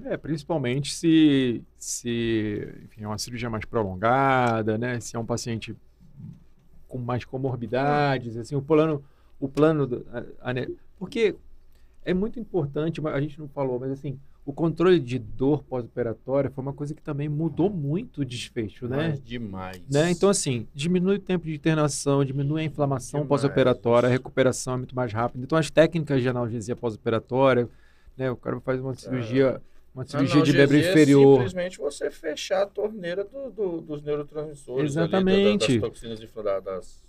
né? 0.00 0.12
É, 0.12 0.16
principalmente 0.16 0.94
se, 0.94 1.62
se 1.76 2.68
enfim, 2.84 3.02
é 3.02 3.06
uma 3.08 3.18
cirurgia 3.18 3.50
mais 3.50 3.64
prolongada, 3.64 4.78
né? 4.78 5.00
Se 5.00 5.16
é 5.16 5.18
um 5.18 5.26
paciente 5.26 5.74
com 6.86 6.98
mais 6.98 7.24
comorbidades, 7.24 8.36
assim, 8.36 8.54
o 8.54 8.62
plano, 8.62 9.04
o 9.40 9.48
plano, 9.48 9.86
do- 9.86 10.06
a- 10.12 10.50
a 10.50 10.52
ne- 10.54 10.74
porque 10.98 11.34
é 12.04 12.14
muito 12.14 12.38
importante, 12.38 13.00
mas 13.00 13.14
a 13.14 13.20
gente 13.20 13.38
não 13.38 13.48
falou, 13.48 13.78
mas 13.80 13.90
assim, 13.90 14.18
o 14.48 14.52
controle 14.54 14.98
de 14.98 15.18
dor 15.18 15.62
pós-operatória 15.62 16.48
foi 16.48 16.62
uma 16.62 16.72
coisa 16.72 16.94
que 16.94 17.02
também 17.02 17.28
mudou 17.28 17.68
muito 17.68 18.22
o 18.22 18.24
desfecho, 18.24 18.88
né? 18.88 18.96
Mas 19.10 19.22
demais. 19.22 19.82
Né? 19.92 20.10
Então, 20.10 20.30
assim, 20.30 20.66
diminui 20.74 21.16
o 21.16 21.18
tempo 21.18 21.44
de 21.44 21.54
internação, 21.54 22.24
diminui 22.24 22.62
a 22.62 22.64
inflamação 22.64 23.26
pós-operatória, 23.26 24.08
a 24.08 24.10
recuperação 24.10 24.72
é 24.72 24.76
muito 24.78 24.96
mais 24.96 25.12
rápida. 25.12 25.44
Então, 25.44 25.58
as 25.58 25.70
técnicas 25.70 26.22
de 26.22 26.30
analgesia 26.30 26.74
pós-operatória, 26.74 27.68
né? 28.16 28.30
O 28.30 28.36
cara 28.36 28.58
faz 28.60 28.80
uma 28.80 28.94
cirurgia, 28.94 29.60
uma 29.94 30.06
cirurgia 30.06 30.40
de 30.42 30.52
membro 30.54 30.76
é 30.76 30.80
inferior. 30.80 31.34
simplesmente 31.34 31.76
você 31.78 32.10
fechar 32.10 32.62
a 32.62 32.66
torneira 32.66 33.24
do- 33.24 33.50
do- 33.50 33.80
dos 33.82 34.00
neurotransmissores. 34.02 34.96
ali, 34.96 35.08
Exatamente. 35.08 35.74
da- 35.78 35.80
das 35.82 35.90
toxinas, 35.90 36.22
infla- 36.22 36.60
das 36.60 37.04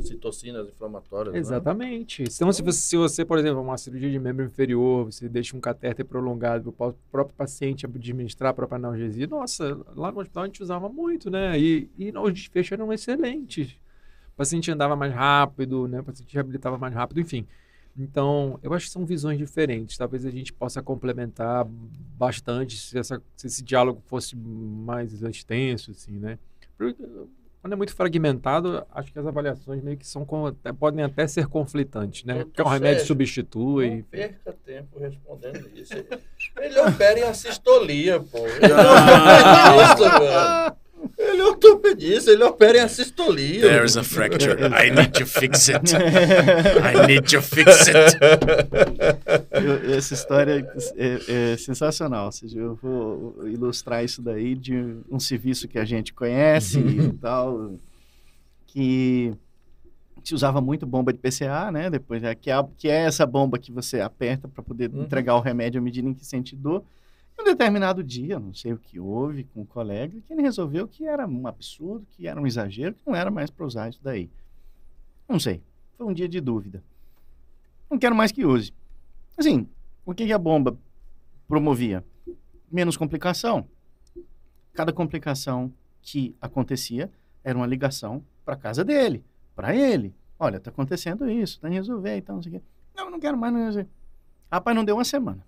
citocinas 0.00 0.68
inflamatórias. 0.68 1.34
né? 1.34 1.40
Exatamente. 1.40 2.22
Então, 2.22 2.52
se 2.52 2.62
você, 2.62 2.80
se 2.80 2.96
você, 2.96 3.24
por 3.24 3.38
exemplo, 3.38 3.60
uma 3.60 3.76
cirurgia 3.78 4.10
de 4.10 4.18
membro 4.18 4.44
inferior, 4.44 5.06
você 5.06 5.28
deixa 5.28 5.56
um 5.56 5.60
catéter 5.60 6.04
prolongado 6.04 6.72
para 6.72 6.88
o 6.88 6.94
próprio 7.10 7.34
paciente 7.36 7.86
administrar 7.86 8.50
a 8.50 8.54
própria 8.54 8.76
analgesia, 8.76 9.26
nossa, 9.26 9.78
lá 9.96 10.12
no 10.12 10.20
hospital 10.20 10.42
a 10.44 10.46
gente 10.46 10.62
usava 10.62 10.88
muito, 10.88 11.30
né? 11.30 11.58
E, 11.58 11.90
e 11.98 12.12
os 12.16 12.32
desfechos 12.32 12.72
eram 12.72 12.92
excelentes. 12.92 13.72
O 14.34 14.36
paciente 14.36 14.70
andava 14.70 14.94
mais 14.94 15.12
rápido, 15.12 15.88
né? 15.88 16.00
O 16.00 16.04
paciente 16.04 16.32
reabilitava 16.32 16.78
mais 16.78 16.94
rápido, 16.94 17.20
enfim. 17.20 17.46
Então, 17.96 18.60
eu 18.62 18.72
acho 18.72 18.86
que 18.86 18.92
são 18.92 19.04
visões 19.04 19.36
diferentes. 19.38 19.96
Talvez 19.98 20.24
a 20.24 20.30
gente 20.30 20.52
possa 20.52 20.80
complementar 20.80 21.66
bastante 22.16 22.76
se, 22.76 22.96
essa- 22.96 23.20
se 23.36 23.46
esse 23.48 23.62
diálogo 23.64 24.00
fosse 24.06 24.36
mais 24.36 25.20
extenso, 25.22 25.90
assim, 25.90 26.12
né? 26.12 26.38
Quando 27.60 27.72
é 27.72 27.76
muito 27.76 27.94
fragmentado, 27.94 28.86
acho 28.92 29.12
que 29.12 29.18
as 29.18 29.26
avaliações 29.26 29.82
meio 29.82 29.96
que 29.96 30.06
são 30.06 30.24
podem 30.78 31.04
até 31.04 31.26
ser 31.26 31.48
conflitantes, 31.48 32.24
né? 32.24 32.44
Porque 32.44 32.62
o 32.62 32.64
remédio 32.64 32.98
Sérgio, 32.98 33.06
substitui. 33.08 33.96
Não 33.96 34.02
perca 34.02 34.52
tempo 34.64 35.00
respondendo 35.00 35.68
isso. 35.74 35.92
Ele 36.56 36.80
opera 36.80 37.18
em 37.18 37.24
assistolia, 37.24 38.20
pô. 38.20 38.38
Ele 38.46 38.68
não. 38.68 40.77
Ele 41.18 41.40
é 41.40 41.44
ortopedista, 41.44 42.30
ele 42.30 42.42
opera 42.44 42.78
em 42.78 42.80
assistolia. 42.80 43.60
There's 43.60 43.96
a 43.96 44.02
fracture. 44.04 44.56
I 44.60 44.90
need 44.90 45.12
to 45.18 45.26
fix 45.26 45.68
it. 45.68 45.92
I 45.94 47.06
need 47.06 47.30
to 47.30 47.42
fix 47.42 47.88
it. 47.88 48.16
Eu- 49.50 49.94
essa 49.96 50.14
história 50.14 50.66
é, 50.96 51.52
é 51.52 51.56
sensacional. 51.56 52.26
Ou 52.26 52.32
seja, 52.32 52.58
eu 52.58 52.74
vou 52.76 53.46
ilustrar 53.46 54.04
isso 54.04 54.22
daí 54.22 54.54
de 54.54 54.74
um 55.10 55.18
serviço 55.20 55.68
que 55.68 55.78
a 55.78 55.84
gente 55.84 56.12
conhece 56.12 56.78
e 56.78 57.12
tal, 57.14 57.72
que 58.66 59.32
se 60.24 60.34
usava 60.34 60.60
muito 60.60 60.84
bomba 60.86 61.12
de 61.12 61.18
PCA, 61.18 61.70
né? 61.72 61.88
Depois, 61.90 62.22
é, 62.22 62.34
que, 62.34 62.50
é, 62.50 62.54
que 62.76 62.88
é 62.88 63.02
essa 63.04 63.24
bomba 63.24 63.58
que 63.58 63.72
você 63.72 64.00
aperta 64.00 64.46
para 64.48 64.62
poder 64.62 64.90
Uhum. 64.90 65.02
entregar 65.02 65.34
o 65.36 65.40
remédio 65.40 65.80
à 65.80 65.82
medida 65.82 66.08
em 66.08 66.14
que 66.14 66.26
sente 66.26 66.54
dor. 66.54 66.82
Um 67.38 67.44
determinado 67.44 68.02
dia, 68.02 68.38
não 68.38 68.52
sei 68.52 68.72
o 68.72 68.78
que 68.78 68.98
houve 68.98 69.44
com 69.44 69.62
o 69.62 69.66
colega, 69.66 70.20
que 70.20 70.32
ele 70.32 70.42
resolveu 70.42 70.88
que 70.88 71.06
era 71.06 71.26
um 71.26 71.46
absurdo, 71.46 72.04
que 72.10 72.26
era 72.26 72.40
um 72.40 72.46
exagero, 72.46 72.94
que 72.94 73.06
não 73.06 73.14
era 73.14 73.30
mais 73.30 73.48
para 73.50 73.64
usar 73.64 73.88
isso 73.88 74.00
daí. 74.02 74.28
Não 75.28 75.38
sei. 75.38 75.62
Foi 75.96 76.06
um 76.06 76.12
dia 76.12 76.28
de 76.28 76.40
dúvida. 76.40 76.82
Não 77.90 77.98
quero 77.98 78.14
mais 78.14 78.32
que 78.32 78.44
use. 78.44 78.72
Assim, 79.36 79.68
o 80.04 80.14
que, 80.14 80.26
que 80.26 80.32
a 80.32 80.38
bomba 80.38 80.76
promovia? 81.46 82.04
Menos 82.70 82.96
complicação. 82.96 83.66
Cada 84.72 84.92
complicação 84.92 85.72
que 86.02 86.34
acontecia 86.40 87.10
era 87.42 87.56
uma 87.56 87.66
ligação 87.66 88.22
para 88.44 88.56
casa 88.56 88.84
dele, 88.84 89.24
para 89.54 89.74
ele. 89.74 90.14
Olha, 90.38 90.60
tá 90.60 90.70
acontecendo 90.70 91.28
isso, 91.28 91.60
tem 91.60 91.70
que 91.70 91.76
resolver 91.76 92.16
e 92.16 92.22
tal, 92.22 92.36
não 92.36 92.42
sei 92.42 92.52
o 92.52 92.54
quê. 92.56 92.62
Não, 92.96 93.10
não 93.10 93.20
quero 93.20 93.36
mais, 93.36 93.52
não 93.52 93.64
resolver. 93.64 93.88
Rapaz, 94.50 94.76
não 94.76 94.84
deu 94.84 94.96
uma 94.96 95.04
semana. 95.04 95.44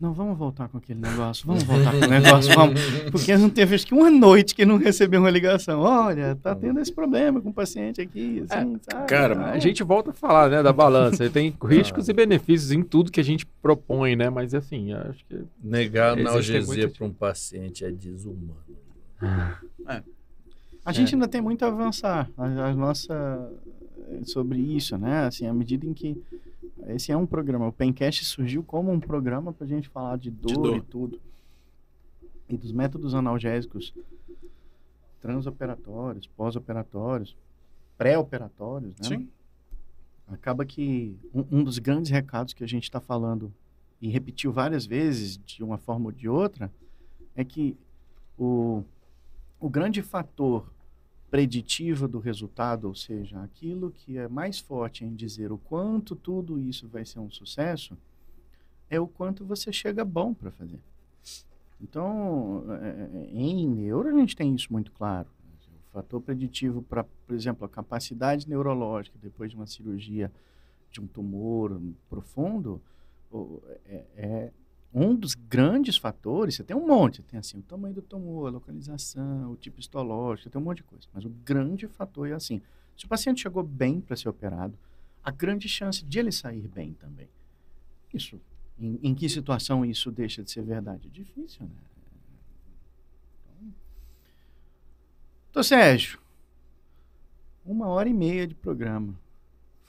Não, 0.00 0.14
vamos 0.14 0.38
voltar 0.38 0.66
com 0.68 0.78
aquele 0.78 0.98
negócio, 0.98 1.46
vamos 1.46 1.62
voltar 1.62 1.90
com 1.90 2.06
o 2.06 2.08
negócio, 2.08 2.54
vamos. 2.54 2.80
Porque 3.10 3.36
não 3.36 3.50
teve 3.50 3.74
acho 3.74 3.86
que 3.86 3.92
uma 3.92 4.10
noite 4.10 4.54
que 4.54 4.64
não 4.64 4.78
recebeu 4.78 5.20
uma 5.20 5.28
ligação. 5.28 5.80
Olha, 5.80 6.34
tá 6.36 6.54
tendo 6.54 6.80
esse 6.80 6.90
problema 6.90 7.38
com 7.38 7.50
o 7.50 7.52
paciente 7.52 8.00
aqui, 8.00 8.42
assim, 8.48 8.78
sabe? 8.80 9.06
cara, 9.06 9.38
Ah, 9.38 9.50
A 9.50 9.58
gente 9.58 9.82
volta 9.82 10.10
a 10.10 10.14
falar, 10.14 10.48
né, 10.48 10.62
da 10.62 10.72
balança. 10.72 11.28
Tem 11.28 11.54
riscos 11.62 12.08
e 12.08 12.14
benefícios 12.14 12.72
em 12.72 12.82
tudo 12.82 13.12
que 13.12 13.20
a 13.20 13.24
gente 13.24 13.44
propõe, 13.60 14.16
né? 14.16 14.30
Mas 14.30 14.54
assim, 14.54 14.90
acho 14.94 15.22
que 15.28 15.38
Negar 15.62 16.18
analgesia 16.18 16.88
para 16.88 17.06
um 17.06 17.12
paciente 17.12 17.84
é 17.84 17.90
desumano. 17.90 18.56
A 20.82 20.92
gente 20.92 21.14
ainda 21.14 21.28
tem 21.28 21.42
muito 21.42 21.62
a 21.62 21.68
avançar. 21.68 22.30
A, 22.38 22.44
a 22.44 22.74
nossa 22.74 23.52
sobre 24.24 24.58
isso, 24.58 24.96
né? 24.96 25.26
Assim, 25.26 25.46
à 25.46 25.52
medida 25.52 25.86
em 25.86 25.92
que 25.92 26.16
esse 26.94 27.12
é 27.12 27.16
um 27.16 27.26
programa, 27.26 27.68
o 27.68 27.72
Pencast 27.72 28.24
surgiu 28.24 28.62
como 28.62 28.90
um 28.90 29.00
programa 29.00 29.52
para 29.52 29.64
a 29.64 29.68
gente 29.68 29.88
falar 29.88 30.16
de 30.18 30.30
dor, 30.30 30.54
dor. 30.54 30.76
e 30.76 30.80
tudo 30.82 31.20
e 32.50 32.56
dos 32.56 32.72
métodos 32.72 33.14
analgésicos 33.14 33.94
transoperatórios, 35.20 36.26
pós-operatórios, 36.26 37.36
pré-operatórios, 37.96 38.98
né? 39.00 39.08
Sim. 39.08 39.28
Acaba 40.26 40.64
que 40.64 41.16
um, 41.32 41.58
um 41.58 41.64
dos 41.64 41.78
grandes 41.78 42.10
recados 42.10 42.54
que 42.54 42.64
a 42.64 42.66
gente 42.66 42.84
está 42.84 43.00
falando 43.00 43.52
e 44.00 44.08
repetiu 44.08 44.52
várias 44.52 44.86
vezes 44.86 45.38
de 45.44 45.62
uma 45.62 45.76
forma 45.76 46.06
ou 46.06 46.12
de 46.12 46.28
outra 46.28 46.72
é 47.36 47.44
que 47.44 47.76
o, 48.38 48.82
o 49.60 49.68
grande 49.68 50.02
fator 50.02 50.66
preditivo 51.30 52.08
do 52.08 52.18
resultado, 52.18 52.88
ou 52.88 52.94
seja, 52.94 53.40
aquilo 53.42 53.92
que 53.92 54.18
é 54.18 54.26
mais 54.26 54.58
forte 54.58 55.04
em 55.04 55.14
dizer 55.14 55.52
o 55.52 55.58
quanto 55.58 56.16
tudo 56.16 56.58
isso 56.58 56.88
vai 56.88 57.04
ser 57.04 57.20
um 57.20 57.30
sucesso, 57.30 57.96
é 58.88 58.98
o 58.98 59.06
quanto 59.06 59.44
você 59.44 59.72
chega 59.72 60.04
bom 60.04 60.34
para 60.34 60.50
fazer. 60.50 60.80
Então, 61.80 62.64
é, 62.82 63.28
em 63.32 63.66
neuro 63.68 64.08
a 64.08 64.12
gente 64.12 64.34
tem 64.34 64.54
isso 64.54 64.72
muito 64.72 64.90
claro. 64.92 65.28
O 65.88 65.92
fator 65.92 66.20
preditivo 66.20 66.82
para, 66.82 67.04
por 67.04 67.34
exemplo, 67.34 67.64
a 67.64 67.68
capacidade 67.68 68.48
neurológica 68.48 69.18
depois 69.20 69.50
de 69.50 69.56
uma 69.56 69.66
cirurgia 69.66 70.30
de 70.90 71.00
um 71.00 71.06
tumor 71.06 71.80
profundo 72.08 72.80
é, 73.86 74.04
é 74.16 74.50
um 74.92 75.14
dos 75.14 75.34
grandes 75.34 75.96
fatores. 75.96 76.56
Você 76.56 76.64
tem 76.64 76.76
um 76.76 76.86
monte, 76.86 77.22
tem 77.22 77.38
assim 77.38 77.58
o 77.58 77.62
tamanho 77.62 77.94
do 77.94 78.02
tumor, 78.02 78.48
a 78.48 78.50
localização, 78.50 79.52
o 79.52 79.56
tipo 79.56 79.80
histológico, 79.80 80.50
tem 80.50 80.60
um 80.60 80.64
monte 80.64 80.78
de 80.78 80.84
coisa. 80.84 81.06
Mas 81.12 81.24
o 81.24 81.30
grande 81.30 81.86
fator 81.86 82.28
é 82.28 82.32
assim: 82.32 82.60
se 82.96 83.04
o 83.04 83.08
paciente 83.08 83.42
chegou 83.42 83.62
bem 83.62 84.00
para 84.00 84.16
ser 84.16 84.28
operado, 84.28 84.76
a 85.22 85.30
grande 85.30 85.68
chance 85.68 86.04
de 86.04 86.18
ele 86.18 86.32
sair 86.32 86.66
bem 86.68 86.92
também. 86.94 87.28
Isso. 88.12 88.40
Em, 88.78 88.98
em 89.02 89.14
que 89.14 89.28
situação 89.28 89.84
isso 89.84 90.10
deixa 90.10 90.42
de 90.42 90.50
ser 90.50 90.62
verdade? 90.62 91.06
É 91.06 91.10
difícil, 91.10 91.66
né? 91.66 91.70
Então, 93.50 93.72
Doutor 95.52 95.64
Sérgio, 95.64 96.18
uma 97.64 97.88
hora 97.88 98.08
e 98.08 98.14
meia 98.14 98.46
de 98.46 98.54
programa 98.54 99.14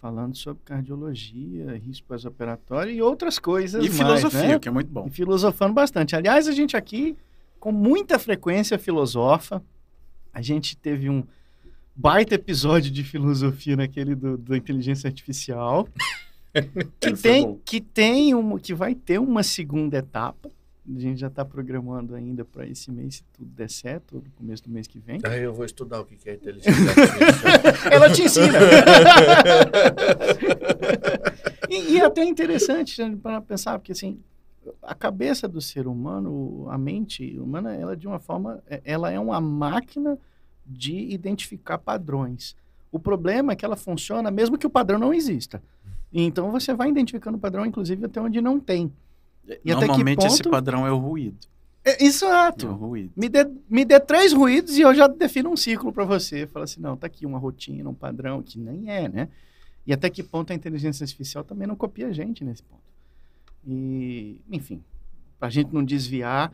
falando 0.02 0.36
sobre 0.36 0.64
cardiologia, 0.66 1.78
risco 1.78 2.08
pós-operatório 2.08 2.92
e 2.92 3.02
outras 3.02 3.38
coisas 3.38 3.86
E 3.86 3.88
mais, 3.88 3.98
filosofia, 4.00 4.48
né? 4.48 4.60
que 4.60 4.68
é 4.68 4.72
muito 4.72 4.90
bom. 4.90 5.06
E 5.06 5.12
filosofando 5.12 5.74
bastante. 5.74 6.16
Aliás, 6.16 6.48
a 6.48 6.52
gente 6.52 6.76
aqui, 6.76 7.16
com 7.60 7.72
muita 7.72 8.18
frequência, 8.18 8.80
filosofa. 8.80 9.64
A 10.34 10.42
gente 10.42 10.76
teve 10.76 11.08
um 11.08 11.24
baita 11.96 12.34
episódio 12.34 12.90
de 12.90 13.04
filosofia 13.04 13.78
naquele 13.78 14.16
do, 14.16 14.38
da 14.40 14.58
inteligência 14.58 15.08
artificial. 15.08 15.88
que, 17.00 17.16
Foi 17.16 17.18
tem, 17.18 17.62
que 17.64 17.80
tem 17.80 18.34
uma, 18.34 18.60
que 18.60 18.74
vai 18.74 18.96
ter 18.96 19.20
uma 19.20 19.44
segunda 19.44 20.00
etapa. 20.00 20.50
A 20.84 21.00
gente 21.00 21.20
já 21.20 21.28
está 21.28 21.46
programando 21.46 22.16
ainda 22.16 22.44
para 22.44 22.66
esse 22.68 22.92
mês, 22.92 23.16
se 23.18 23.24
tudo 23.34 23.50
der 23.52 23.70
certo, 23.70 24.16
no 24.16 24.32
começo 24.32 24.64
do 24.64 24.70
mês 24.72 24.88
que 24.88 25.00
vem. 25.00 25.20
Aí 25.24 25.44
eu 25.44 25.54
vou 25.54 25.64
estudar 25.64 26.02
o 26.02 26.06
que 26.06 26.18
é 26.28 26.34
inteligência 26.34 26.72
artificial. 26.74 27.94
Ela 27.94 28.10
te 28.12 28.24
ensina. 28.24 28.58
e, 31.70 31.94
e 31.94 32.00
é 32.00 32.06
até 32.06 32.24
interessante 32.24 33.04
para 33.18 33.40
pensar, 33.42 33.78
porque 33.78 33.92
assim, 33.92 34.20
a 34.82 34.96
cabeça 34.96 35.48
do 35.48 35.62
ser 35.62 35.88
humano, 35.88 36.68
a 36.70 36.78
mente 36.78 37.38
humana, 37.40 37.76
ela 37.76 37.96
de 37.96 38.08
uma 38.08 38.20
forma, 38.20 38.62
é- 38.68 38.82
ela 38.84 39.12
é 39.12 39.20
uma 39.20 39.40
máquina 39.40 40.18
de 40.66 40.96
identificar 41.14 41.78
padrões. 41.78 42.56
O 42.92 43.00
problema 43.00 43.54
é 43.54 43.56
que 43.56 43.64
ela 43.64 43.78
funciona 43.78 44.30
mesmo 44.32 44.58
que 44.58 44.68
o 44.68 44.70
padrão 44.70 45.00
não 45.00 45.14
exista. 45.14 45.62
Então 46.12 46.52
você 46.52 46.74
vai 46.74 46.90
identificando 46.90 47.38
o 47.38 47.40
padrão, 47.40 47.66
inclusive 47.66 48.06
até 48.06 48.20
onde 48.20 48.42
não 48.42 48.60
tem. 48.60 48.92
E 49.66 49.72
até 49.72 49.82
que 49.82 49.88
Normalmente 49.88 50.26
esse 50.26 50.38
ponto- 50.44 50.50
padrão 50.52 50.86
é 50.88 50.92
o 50.92 50.98
ruído. 50.98 51.38
É, 51.84 52.02
É 52.02 52.04
o 52.04 52.08
exato. 52.08 52.68
ruído. 52.68 53.12
Me 53.16 53.28
dê, 53.28 53.48
me 53.70 53.84
dê 53.84 54.00
três 54.00 54.32
ruídos 54.34 54.78
e 54.78 54.82
eu 54.82 54.94
já 54.94 55.08
defino 55.08 55.50
um 55.50 55.58
ciclo 55.58 55.92
para 55.92 56.06
você. 56.06 56.46
Fala 56.48 56.66
assim, 56.66 56.80
não, 56.80 56.96
tá 56.96 57.08
aqui 57.08 57.26
uma 57.26 57.40
rotina, 57.40 57.90
um 57.90 57.94
padrão, 57.94 58.42
que 58.42 58.60
nem 58.60 58.90
é, 58.92 59.10
né? 59.10 59.30
E 59.86 59.92
até 59.92 60.10
que 60.10 60.22
ponto 60.22 60.52
a 60.52 60.56
inteligência 60.56 61.04
artificial 61.04 61.44
também 61.44 61.68
não 61.68 61.76
copia 61.76 62.08
a 62.08 62.12
gente 62.14 62.44
nesse 62.44 62.62
ponto. 62.64 62.82
E, 63.68 64.40
enfim, 64.52 64.84
para 65.40 65.48
a 65.48 65.52
gente 65.52 65.74
não 65.74 65.84
desviar, 65.84 66.54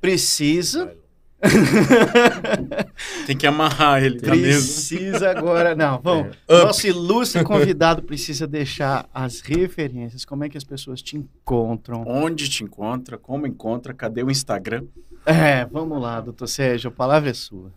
precisa, 0.00 0.94
Tem 3.26 3.36
que 3.36 3.46
amarrar 3.46 4.02
ele 4.02 4.20
na 4.20 4.36
mesa. 4.36 4.58
precisa 4.58 5.30
agora, 5.30 5.74
não, 5.74 6.00
vamos. 6.00 6.36
É. 6.46 6.64
Nosso 6.64 6.86
ilustre 6.86 7.42
convidado 7.42 8.02
precisa 8.02 8.46
deixar 8.46 9.08
as 9.12 9.40
referências, 9.40 10.24
como 10.24 10.44
é 10.44 10.48
que 10.48 10.56
as 10.56 10.64
pessoas 10.64 11.02
te 11.02 11.16
encontram. 11.16 12.04
Onde 12.06 12.48
te 12.48 12.62
encontra, 12.62 13.18
como 13.18 13.46
encontra, 13.46 13.92
cadê 13.92 14.22
o 14.22 14.30
Instagram? 14.30 14.84
É, 15.26 15.64
vamos 15.64 16.00
lá, 16.00 16.20
doutor 16.20 16.46
Sérgio, 16.46 16.88
a 16.88 16.92
palavra 16.92 17.30
é 17.30 17.34
sua. 17.34 17.72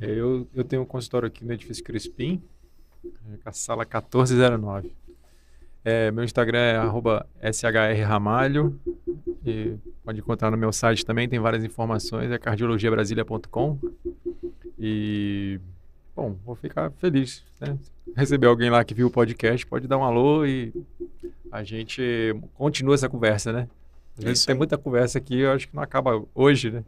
eu, 0.00 0.46
eu 0.54 0.64
tenho 0.64 0.82
um 0.82 0.86
consultório 0.86 1.26
aqui 1.26 1.44
no 1.44 1.52
edifício 1.52 1.84
Crispim, 1.84 2.42
é, 3.04 3.38
a 3.44 3.52
sala 3.52 3.84
1409. 3.84 4.92
É, 5.88 6.10
meu 6.10 6.24
Instagram 6.24 6.58
é 6.58 6.76
arroba 6.78 7.24
shrramalho. 7.52 8.76
E 9.44 9.76
pode 10.04 10.18
encontrar 10.18 10.50
no 10.50 10.56
meu 10.56 10.72
site 10.72 11.06
também, 11.06 11.28
tem 11.28 11.38
várias 11.38 11.62
informações, 11.62 12.28
é 12.32 12.38
cardiologiabrasilia.com. 12.38 13.78
E, 14.76 15.60
bom, 16.16 16.36
vou 16.44 16.56
ficar 16.56 16.90
feliz, 16.90 17.44
né? 17.60 17.78
Receber 18.16 18.48
alguém 18.48 18.68
lá 18.68 18.82
que 18.82 18.94
viu 18.94 19.06
o 19.06 19.10
podcast, 19.12 19.64
pode 19.64 19.86
dar 19.86 19.96
um 19.96 20.02
alô 20.02 20.44
e 20.44 20.72
a 21.52 21.62
gente 21.62 22.34
continua 22.54 22.96
essa 22.96 23.08
conversa, 23.08 23.52
né? 23.52 23.68
Às 24.18 24.24
É 24.24 24.26
vezes 24.26 24.38
isso 24.40 24.46
tem 24.48 24.54
aí. 24.54 24.58
muita 24.58 24.76
conversa 24.76 25.18
aqui, 25.18 25.38
eu 25.38 25.52
acho 25.52 25.68
que 25.68 25.76
não 25.76 25.84
acaba 25.84 26.20
hoje, 26.34 26.72
né? 26.72 26.84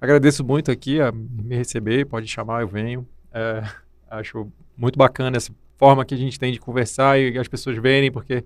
Agradeço 0.00 0.42
muito 0.42 0.68
aqui 0.68 1.00
a 1.00 1.12
me 1.12 1.54
receber, 1.54 2.06
pode 2.06 2.26
chamar, 2.26 2.62
eu 2.62 2.66
venho. 2.68 3.06
É, 3.32 3.62
acho 4.10 4.48
muito 4.76 4.98
bacana 4.98 5.36
essa 5.36 5.52
forma 5.82 6.04
que 6.04 6.14
a 6.14 6.16
gente 6.16 6.38
tem 6.38 6.52
de 6.52 6.60
conversar 6.60 7.18
e 7.18 7.36
as 7.36 7.48
pessoas 7.48 7.76
verem, 7.76 8.08
porque 8.08 8.44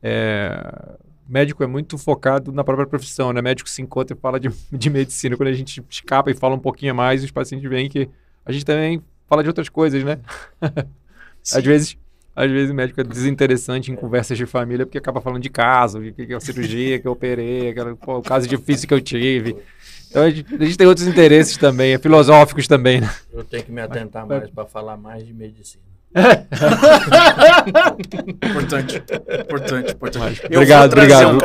é, 0.00 0.96
médico 1.28 1.64
é 1.64 1.66
muito 1.66 1.98
focado 1.98 2.52
na 2.52 2.62
própria 2.62 2.86
profissão, 2.86 3.32
né? 3.32 3.42
Médico 3.42 3.68
se 3.68 3.82
encontra 3.82 4.16
e 4.16 4.20
fala 4.20 4.38
de, 4.38 4.50
de 4.70 4.88
medicina. 4.88 5.36
Quando 5.36 5.48
a 5.48 5.52
gente 5.52 5.82
escapa 5.90 6.30
e 6.30 6.34
fala 6.34 6.54
um 6.54 6.60
pouquinho 6.60 6.92
a 6.92 6.94
mais, 6.94 7.24
os 7.24 7.32
pacientes 7.32 7.68
veem 7.68 7.88
que 7.88 8.08
a 8.46 8.52
gente 8.52 8.64
também 8.64 9.02
fala 9.28 9.42
de 9.42 9.48
outras 9.48 9.68
coisas, 9.68 10.04
né? 10.04 10.20
Às 11.52 11.64
vezes, 11.64 11.98
às 12.36 12.50
vezes 12.50 12.70
o 12.70 12.74
médico 12.74 13.00
é 13.00 13.04
desinteressante 13.04 13.90
em 13.90 13.96
conversas 13.96 14.38
de 14.38 14.46
família 14.46 14.86
porque 14.86 14.98
acaba 14.98 15.20
falando 15.20 15.42
de 15.42 15.48
caso, 15.48 16.00
de 16.00 16.12
que 16.12 16.26
que 16.26 16.32
é 16.34 16.36
a 16.36 16.40
cirurgia 16.40 17.00
que 17.00 17.08
eu 17.08 17.12
operei, 17.12 17.70
aquela, 17.70 17.96
pô, 17.96 18.18
o 18.18 18.22
caso 18.22 18.46
difícil 18.46 18.86
que 18.86 18.92
eu 18.94 19.00
tive. 19.00 19.56
Então 20.08 20.22
a 20.22 20.30
gente, 20.30 20.54
a 20.54 20.64
gente 20.64 20.76
tem 20.76 20.86
outros 20.86 21.08
interesses 21.08 21.56
também, 21.56 21.94
é 21.94 21.98
filosóficos 21.98 22.68
também, 22.68 23.00
né? 23.00 23.10
Eu 23.32 23.42
tenho 23.42 23.64
que 23.64 23.72
me 23.72 23.80
atentar 23.80 24.26
mais 24.26 24.50
para 24.50 24.66
falar 24.66 24.98
mais 24.98 25.26
de 25.26 25.32
medicina. 25.32 25.89
Importante, 28.50 28.96
importante, 29.46 29.92
importante. 29.92 30.42
Eu 30.50 30.58
Obrigado, 30.60 30.92
obrigado. 30.92 31.34
um. 31.34 31.38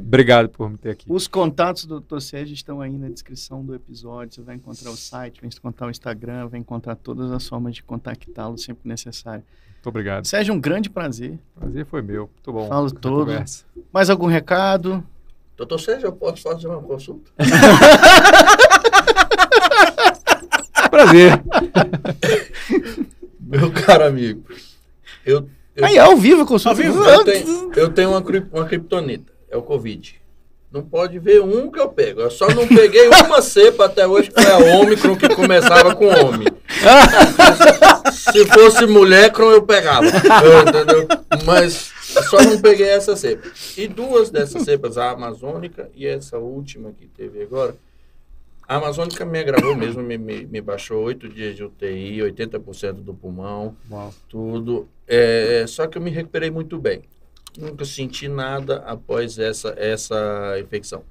Obrigado 0.00 0.48
por 0.48 0.70
me 0.70 0.78
ter 0.78 0.88
aqui. 0.90 1.04
Os 1.08 1.28
contatos 1.28 1.84
do 1.84 2.00
Dr. 2.00 2.20
Sérgio 2.20 2.54
estão 2.54 2.80
aí 2.80 2.96
na 2.96 3.10
descrição 3.10 3.62
do 3.62 3.74
episódio. 3.74 4.36
Você 4.36 4.40
vai 4.40 4.54
encontrar 4.56 4.90
o 4.90 4.96
site, 4.96 5.42
vai 5.42 5.50
encontrar 5.54 5.88
o 5.88 5.90
Instagram, 5.90 6.48
vai 6.48 6.58
encontrar 6.58 6.96
todas 6.96 7.30
as 7.30 7.46
formas 7.46 7.74
de 7.74 7.82
contactá-lo 7.82 8.56
sempre 8.56 8.84
que 8.84 8.88
necessário. 8.88 9.44
Muito 9.74 9.88
obrigado. 9.88 10.24
Sérgio, 10.24 10.54
um 10.54 10.60
grande 10.60 10.88
prazer. 10.88 11.38
Prazer 11.54 11.84
foi 11.84 12.00
meu. 12.00 12.30
Muito 12.32 12.52
bom. 12.52 12.68
Falo 12.68 12.90
todo. 12.90 13.26
conversa. 13.26 13.64
Mais 13.92 14.08
algum 14.08 14.26
recado? 14.26 15.04
Doutor 15.58 15.78
Sérgio, 15.78 16.06
eu 16.06 16.12
posso 16.12 16.42
fazer 16.42 16.68
uma 16.68 16.80
consulta? 16.82 17.30
Prazer. 20.90 21.42
Meu 23.46 23.70
caro 23.70 24.04
amigo, 24.04 24.44
eu, 25.24 25.48
eu, 25.74 25.84
Aí, 25.84 25.98
ao 25.98 26.16
vivo, 26.16 26.44
consulta. 26.44 26.70
Ao 26.70 26.74
vivo, 26.92 27.04
eu 27.04 27.24
tenho, 27.24 27.72
eu 27.76 27.92
tenho 27.92 28.10
uma, 28.10 28.22
cri- 28.22 28.46
uma 28.52 28.64
criptonita, 28.64 29.32
é 29.50 29.56
o 29.56 29.62
Covid. 29.62 30.20
Não 30.72 30.82
pode 30.82 31.18
ver 31.20 31.40
um 31.40 31.70
que 31.70 31.78
eu 31.78 31.88
pego. 31.88 32.20
Eu 32.20 32.30
só 32.30 32.48
não 32.48 32.66
peguei 32.66 33.08
uma 33.08 33.40
cepa 33.40 33.84
até 33.86 34.06
hoje, 34.06 34.30
que 34.30 34.42
foi 34.42 34.50
a 34.50 34.58
Ômicron, 34.78 35.16
que 35.16 35.28
começava 35.34 35.94
com 35.94 36.06
homem. 36.06 36.48
Se 38.12 38.44
fosse 38.46 38.84
mulher, 38.84 39.32
eu 39.38 39.62
pegava. 39.62 40.06
Entendeu? 40.06 41.06
Mas 41.44 41.92
só 42.28 42.42
não 42.42 42.60
peguei 42.60 42.88
essa 42.88 43.14
cepa. 43.16 43.48
E 43.76 43.86
duas 43.86 44.28
dessas 44.28 44.62
cepas, 44.64 44.98
a 44.98 45.12
amazônica 45.12 45.88
e 45.94 46.06
essa 46.06 46.36
última 46.38 46.92
que 46.92 47.06
teve 47.06 47.42
agora, 47.42 47.74
a 48.68 48.76
amazônica 48.76 49.24
me 49.24 49.38
agravou 49.38 49.76
mesmo, 49.76 50.02
me, 50.02 50.18
me, 50.18 50.44
me 50.44 50.60
baixou 50.60 51.04
oito 51.04 51.28
dias 51.28 51.54
de 51.54 51.62
UTI, 51.62 52.18
80% 52.18 52.94
do 52.94 53.14
pulmão, 53.14 53.76
Uau. 53.90 54.12
tudo. 54.28 54.88
É, 55.06 55.64
só 55.68 55.86
que 55.86 55.96
eu 55.96 56.02
me 56.02 56.10
recuperei 56.10 56.50
muito 56.50 56.76
bem. 56.78 57.02
Nunca 57.56 57.84
senti 57.84 58.28
nada 58.28 58.78
após 58.78 59.38
essa, 59.38 59.74
essa 59.78 60.56
infecção. 60.60 61.04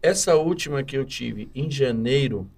Essa 0.00 0.36
última 0.36 0.82
que 0.84 0.96
eu 0.96 1.04
tive 1.04 1.50
em 1.54 1.70
janeiro, 1.70 2.48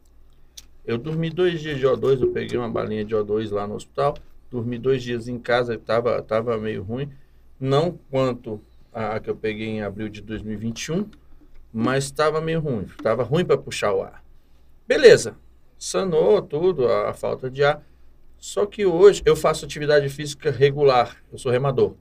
eu 0.85 0.99
dormi 0.99 1.31
dois 1.31 1.61
dias 1.61 1.79
de 1.79 1.87
O2, 1.87 2.21
eu 2.21 2.31
peguei 2.31 2.59
uma 2.59 2.69
balinha 2.69 3.05
de 3.05 3.15
O2 3.15 3.51
lá 3.51 3.67
no 3.67 3.75
hospital, 3.75 4.19
dormi 4.51 4.79
dois 4.79 5.03
dias 5.03 5.29
em 5.29 5.39
casa, 5.39 5.75
estava 5.75 6.21
tava 6.23 6.59
meio 6.59 6.83
ruim. 6.83 7.09
Não 7.59 7.99
quanto 8.11 8.61
a, 8.93 9.17
a 9.17 9.21
que 9.21 9.31
eu 9.31 9.37
peguei 9.37 9.69
em 9.69 9.83
abril 9.83 10.09
de 10.11 10.21
2021, 10.21 11.09
mas 11.73 12.05
estava 12.05 12.41
meio 12.41 12.61
ruim. 12.61 12.85
Estava 12.85 13.23
ruim 13.23 13.45
para 13.45 13.57
puxar 13.57 13.93
o 13.95 14.03
ar. 14.03 14.26
Beleza, 14.87 15.37
sanou 15.79 16.41
tudo, 16.43 16.87
a, 16.89 17.11
a 17.11 17.15
falta 17.15 17.51
de 17.51 17.65
ar. 17.65 17.83
Só 18.39 18.67
que 18.67 18.85
hoje 18.87 19.23
eu 19.25 19.35
faço 19.35 19.65
atividade 19.65 20.09
física 20.09 20.51
regular, 20.51 21.17
eu 21.33 21.39
sou 21.39 21.51
remador, 21.51 21.95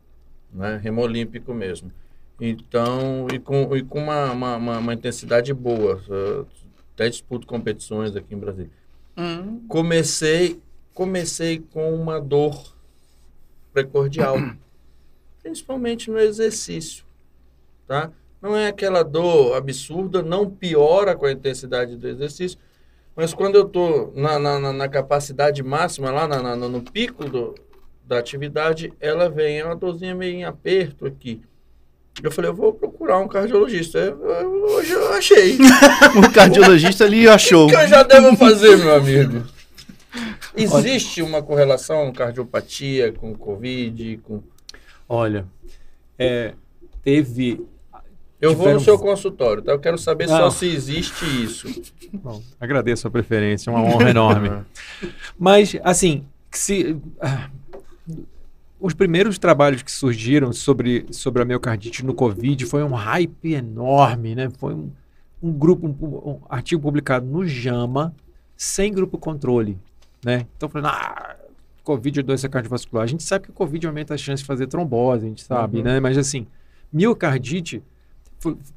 né? 0.53 0.79
remo 0.83 1.01
olímpico 1.01 1.53
mesmo. 1.53 1.91
Então, 2.39 3.27
e 3.33 3.39
com, 3.39 3.75
e 3.75 3.81
com 3.81 3.99
uma, 3.99 4.31
uma, 4.31 4.55
uma- 4.57 4.77
uma 4.79 4.93
intensidade 4.93 5.53
boa. 5.53 6.01
Eu 6.09 6.47
até 6.93 7.09
disputo 7.09 7.47
competições 7.47 8.15
aqui 8.15 8.35
em 8.35 8.37
Brasília. 8.37 8.69
Hum. 9.17 9.65
Comecei, 9.69 10.59
comecei 10.93 11.59
com 11.71 11.95
uma 11.95 12.19
dor 12.19 12.75
precordial, 13.73 14.35
principalmente 15.41 16.11
no 16.11 16.19
exercício, 16.19 17.05
tá? 17.87 18.11
Não 18.41 18.55
é 18.55 18.67
aquela 18.67 19.01
dor 19.03 19.55
absurda, 19.55 20.21
não 20.21 20.49
piora 20.49 21.15
com 21.15 21.25
a 21.25 21.31
intensidade 21.31 21.95
do 21.95 22.07
exercício, 22.07 22.59
mas 23.15 23.33
quando 23.33 23.55
eu 23.55 23.65
estou 23.65 24.11
na, 24.15 24.37
na, 24.37 24.73
na- 24.73 24.89
capacidade 24.89 25.61
máxima, 25.63 26.11
lá 26.11 26.27
na- 26.27 26.55
no 26.55 26.81
pico 26.81 27.25
do, 27.25 27.55
da 28.05 28.17
atividade, 28.19 28.91
ela 28.99 29.29
vem, 29.29 29.59
é 29.59 29.65
uma 29.65 29.75
dorzinha 29.75 30.13
meio 30.15 30.33
em 30.35 30.43
aperto 30.43 31.05
aqui. 31.05 31.41
Eu 32.23 32.31
falei, 32.31 32.49
eu 32.49 32.55
vou 32.55 32.73
procurar 32.73 33.17
um 33.19 33.27
cardiologista. 33.27 33.97
Eu- 33.99 34.23
eu- 34.25 34.63
Hoje 34.65 34.91
eu 34.93 35.13
achei. 35.13 35.57
O 36.17 36.31
cardiologista 36.33 37.03
ali 37.03 37.27
achou. 37.27 37.65
O 37.65 37.69
que 37.69 37.75
eu 37.75 37.87
já 37.87 38.03
devo 38.03 38.35
fazer, 38.37 38.77
meu 38.77 38.95
amigo? 38.95 39.43
Existe 40.55 41.21
uma 41.21 41.41
correlação 41.43 42.11
cardiopatia 42.13 43.11
com 43.11 43.35
Covid? 43.35 44.17
Com... 44.23 44.41
Olha, 45.09 45.45
é, 46.17 46.53
teve. 47.03 47.61
Eu 48.41 48.49
vou 48.51 48.59
Tiveram- 48.65 48.79
no 48.79 48.83
seu 48.83 48.99
consultório, 48.99 49.61
tá? 49.63 49.71
Eu 49.71 49.79
quero 49.79 49.97
saber 49.97 50.27
Não. 50.27 50.35
só 50.37 50.49
se 50.49 50.65
existe 50.67 51.23
isso. 51.43 51.67
Bom, 52.13 52.41
agradeço 52.59 53.07
a 53.07 53.11
preferência, 53.11 53.69
é 53.69 53.73
uma 53.73 53.81
honra 53.83 54.09
enorme. 54.09 54.51
Mas, 55.39 55.75
assim, 55.83 56.25
se, 56.51 56.97
ah, 57.21 57.49
os 58.79 58.93
primeiros 58.93 59.39
trabalhos 59.39 59.81
que 59.81 59.91
surgiram 59.91 60.51
sobre, 60.51 61.05
sobre 61.11 61.41
a 61.41 61.45
miocardite 61.45 62.05
no 62.05 62.13
Covid 62.13 62.65
foi 62.65 62.83
um 62.83 62.93
hype 62.93 63.53
enorme, 63.53 64.35
né? 64.35 64.49
Foi 64.59 64.73
um, 64.73 64.91
um 65.41 65.51
grupo, 65.51 65.87
um, 65.87 66.29
um 66.31 66.39
artigo 66.49 66.81
publicado 66.81 67.25
no 67.25 67.45
JAMA, 67.47 68.13
sem 68.57 68.91
grupo 68.91 69.17
controle, 69.17 69.77
né? 70.23 70.45
Então, 70.57 70.67
falando, 70.69 70.87
ah, 70.87 71.35
Covid 71.83 72.19
é 72.19 72.23
doença 72.23 72.49
cardiovascular. 72.49 73.03
A 73.05 73.07
gente 73.07 73.23
sabe 73.23 73.45
que 73.45 73.49
o 73.51 73.53
Covid 73.53 73.87
aumenta 73.87 74.13
a 74.13 74.17
chance 74.17 74.43
de 74.43 74.47
fazer 74.47 74.67
trombose, 74.67 75.25
a 75.25 75.29
gente 75.29 75.41
sabe, 75.43 75.77
Uhum. 75.77 75.83
né? 75.83 75.99
Mas, 76.01 76.17
assim, 76.17 76.45
miocardite, 76.91 77.81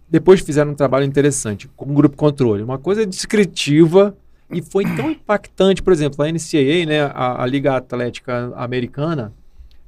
depois 0.09 0.41
fizeram 0.41 0.73
um 0.73 0.75
trabalho 0.75 1.05
interessante 1.05 1.69
com 1.77 1.91
o 1.91 1.95
grupo 1.95 2.17
controle. 2.17 2.63
Uma 2.63 2.79
coisa 2.79 3.07
descritiva 3.07 4.17
e 4.51 4.63
foi 4.63 4.85
tão 4.97 5.11
impactante, 5.13 5.83
por 5.83 5.93
exemplo, 5.93 6.25
a 6.25 6.29
NCAA, 6.31 6.87
né, 6.87 7.03
a, 7.03 7.43
a 7.43 7.47
Liga 7.47 7.77
Atlética 7.77 8.53
Americana, 8.57 9.33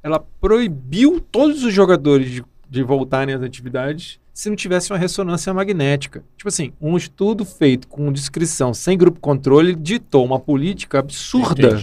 ela 0.02 0.18
proibiu 0.40 1.20
todos 1.20 1.64
os 1.64 1.72
jogadores 1.72 2.30
de, 2.30 2.44
de 2.68 2.82
voltarem 2.82 3.34
às 3.34 3.42
atividades 3.42 4.18
se 4.32 4.48
não 4.48 4.56
tivesse 4.56 4.90
uma 4.90 4.98
ressonância 4.98 5.52
magnética. 5.52 6.24
Tipo 6.36 6.48
assim, 6.48 6.72
um 6.80 6.96
estudo 6.96 7.44
feito 7.44 7.86
com 7.88 8.10
descrição 8.10 8.72
sem 8.72 8.96
grupo 8.96 9.20
controle 9.20 9.74
ditou 9.74 10.24
uma 10.24 10.40
política 10.40 10.98
absurda. 10.98 11.74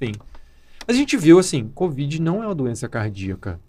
Enfim. 0.00 0.14
A 0.88 0.92
gente 0.92 1.16
viu 1.16 1.38
assim, 1.38 1.70
Covid 1.74 2.22
não 2.22 2.42
é 2.42 2.46
uma 2.46 2.54
doença 2.54 2.88
cardíaca. 2.88 3.60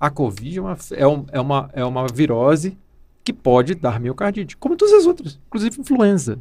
A 0.00 0.10
Covid 0.10 0.58
é 0.58 0.60
uma, 0.62 0.76
é 0.92 1.06
um- 1.06 1.26
é 1.30 1.40
uma, 1.40 1.70
é 1.72 1.84
uma 1.84 2.06
virose 2.08 2.76
que 3.24 3.32
pode 3.32 3.74
dar 3.74 3.98
miocardite, 3.98 4.56
como 4.56 4.76
todas 4.76 4.92
as 4.94 5.06
outras, 5.06 5.40
inclusive 5.46 5.80
influenza. 5.80 6.38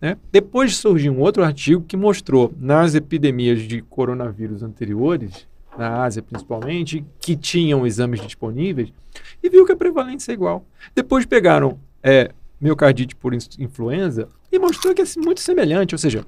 né? 0.00 0.16
Depois 0.32 0.76
surgiu 0.76 1.12
um 1.12 1.20
outro 1.20 1.44
artigo 1.44 1.84
que 1.86 1.96
mostrou 1.96 2.52
nas 2.58 2.96
epidemias 2.96 3.62
de 3.62 3.80
coronavírus 3.82 4.62
anteriores, 4.62 5.46
na 5.78 6.02
Ásia 6.02 6.20
principalmente, 6.20 7.04
que 7.20 7.36
tinham 7.36 7.86
exames 7.86 8.20
disponíveis, 8.20 8.92
e 9.40 9.48
viu 9.48 9.64
que 9.64 9.72
a 9.72 9.76
prevalência 9.76 10.32
é 10.32 10.34
igual. 10.34 10.64
Depois 10.92 11.24
pegaram 11.24 11.78
é, 12.02 12.32
miocardite 12.60 13.14
por 13.14 13.32
influenza 13.32 14.28
e 14.50 14.58
mostrou 14.58 14.92
que 14.92 15.02
é 15.02 15.04
muito 15.18 15.40
semelhante, 15.40 15.94
ou 15.94 15.98
seja, 15.98 16.26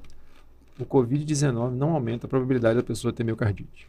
o 0.79 0.85
Covid-19 0.85 1.71
não 1.71 1.91
aumenta 1.91 2.27
a 2.27 2.29
probabilidade 2.29 2.77
da 2.77 2.83
pessoa 2.83 3.11
ter 3.11 3.25
miocardite. 3.25 3.87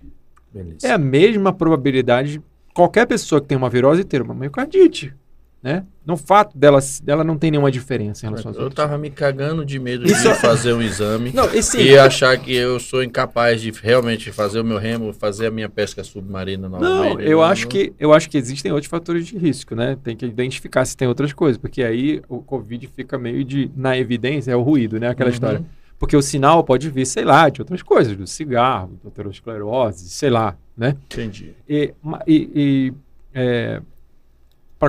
Beleza. 0.52 0.86
É 0.86 0.90
a 0.90 0.98
mesma 0.98 1.52
probabilidade 1.52 2.32
de 2.32 2.42
qualquer 2.74 3.06
pessoa 3.06 3.40
que 3.40 3.46
tem 3.46 3.56
uma 3.56 3.70
virose 3.70 4.04
ter 4.04 4.20
uma 4.20 4.34
miocardite. 4.34 5.14
Né? 5.62 5.84
No 6.04 6.16
fato 6.16 6.58
dela, 6.58 6.80
dela 7.04 7.22
não 7.22 7.38
tem 7.38 7.48
nenhuma 7.52 7.70
diferença 7.70 8.26
em 8.26 8.28
relação 8.30 8.50
às 8.50 8.56
Eu 8.56 8.64
outras. 8.64 8.84
tava 8.84 8.98
me 8.98 9.08
cagando 9.10 9.64
de 9.64 9.78
medo 9.78 10.04
Isso- 10.04 10.28
de 10.28 10.34
fazer 10.40 10.72
um 10.72 10.82
exame 10.82 11.30
Não, 11.32 11.54
e 11.54 11.62
sim, 11.62 11.78
e 11.78 11.96
achar 11.96 12.36
que 12.36 12.52
eu 12.52 12.80
sou 12.80 13.00
incapaz 13.00 13.60
de 13.60 13.70
realmente 13.70 14.32
fazer 14.32 14.58
o 14.58 14.64
meu 14.64 14.76
remo, 14.78 15.12
fazer 15.12 15.46
a 15.46 15.50
minha 15.52 15.68
pesca 15.68 16.02
submarina 16.02 16.68
Não, 16.68 16.80
novamente. 16.80 17.28
eu 17.30 17.40
acho 17.44 17.68
que 17.68 17.92
eu 17.96 18.12
acho 18.12 18.28
que 18.28 18.36
existem 18.36 18.72
outros 18.72 18.90
fatores 18.90 19.24
de 19.24 19.38
risco, 19.38 19.76
né? 19.76 19.96
Tem 20.02 20.16
que 20.16 20.26
identificar 20.26 20.84
se 20.84 20.96
tem 20.96 21.06
outras 21.06 21.32
coisas, 21.32 21.56
porque 21.58 21.84
aí 21.84 22.20
o 22.28 22.40
Covid 22.40 22.84
fica 22.88 23.16
meio 23.16 23.44
de 23.44 23.70
na 23.76 23.96
evidência 23.96 24.50
é 24.50 24.56
o 24.56 24.62
ruído, 24.62 24.98
né? 24.98 25.06
Aquela 25.10 25.28
Uhum. 25.28 25.34
história. 25.34 25.64
Porque 25.96 26.16
o 26.16 26.22
sinal 26.22 26.64
pode 26.64 26.90
vir, 26.90 27.06
sei 27.06 27.22
lá, 27.24 27.48
de 27.48 27.60
outras 27.60 27.80
coisas, 27.82 28.16
do 28.16 28.26
cigarro, 28.26 28.98
da 29.04 29.10
aterosclerose, 29.10 30.08
sei 30.08 30.30
lá, 30.30 30.56
né? 30.76 30.96
Entendi. 31.04 31.52
E, 31.68 31.94
e- 32.26 32.50
e, 32.52 32.92
é, 33.32 33.80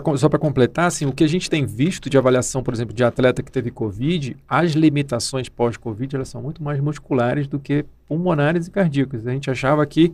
pra 0.01 0.17
só 0.17 0.27
para 0.27 0.39
completar, 0.39 0.87
assim, 0.87 1.05
o 1.05 1.11
que 1.11 1.23
a 1.23 1.27
gente 1.27 1.47
tem 1.47 1.65
visto 1.65 2.09
de 2.09 2.17
avaliação, 2.17 2.63
por 2.63 2.73
exemplo, 2.73 2.95
de 2.95 3.03
atleta 3.03 3.43
que 3.43 3.51
teve 3.51 3.69
Covid, 3.69 4.35
as 4.47 4.71
limitações 4.71 5.49
pós-Covid 5.49 6.15
elas 6.15 6.29
são 6.29 6.41
muito 6.41 6.63
mais 6.63 6.79
musculares 6.79 7.47
do 7.47 7.59
que 7.59 7.85
pulmonares 8.07 8.65
e 8.65 8.71
cardíacas. 8.71 9.27
A 9.27 9.31
gente 9.31 9.51
achava 9.51 9.85
que 9.85 10.11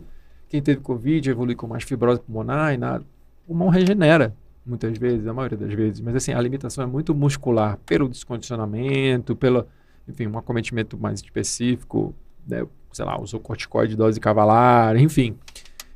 quem 0.50 0.60
teve 0.60 0.80
Covid 0.80 1.30
evolui 1.30 1.54
com 1.54 1.66
mais 1.66 1.82
fibrose 1.82 2.20
pulmonar 2.20 2.74
e 2.74 2.76
nada. 2.76 3.04
O 3.44 3.48
pulmão 3.48 3.68
regenera, 3.68 4.34
muitas 4.66 4.98
vezes, 4.98 5.26
a 5.26 5.32
maioria 5.32 5.56
das 5.56 5.72
vezes. 5.72 6.00
Mas 6.00 6.14
assim, 6.14 6.34
a 6.34 6.40
limitação 6.40 6.84
é 6.84 6.86
muito 6.86 7.14
muscular, 7.14 7.78
pelo 7.86 8.06
descondicionamento, 8.06 9.34
pelo, 9.34 9.66
enfim, 10.06 10.26
um 10.26 10.36
acometimento 10.36 10.98
mais 10.98 11.20
específico, 11.20 12.14
né, 12.46 12.66
sei 12.92 13.04
lá, 13.06 13.18
usou 13.18 13.40
corticoide, 13.40 13.96
dose 13.96 14.20
cavalar, 14.20 14.96
enfim. 14.98 15.36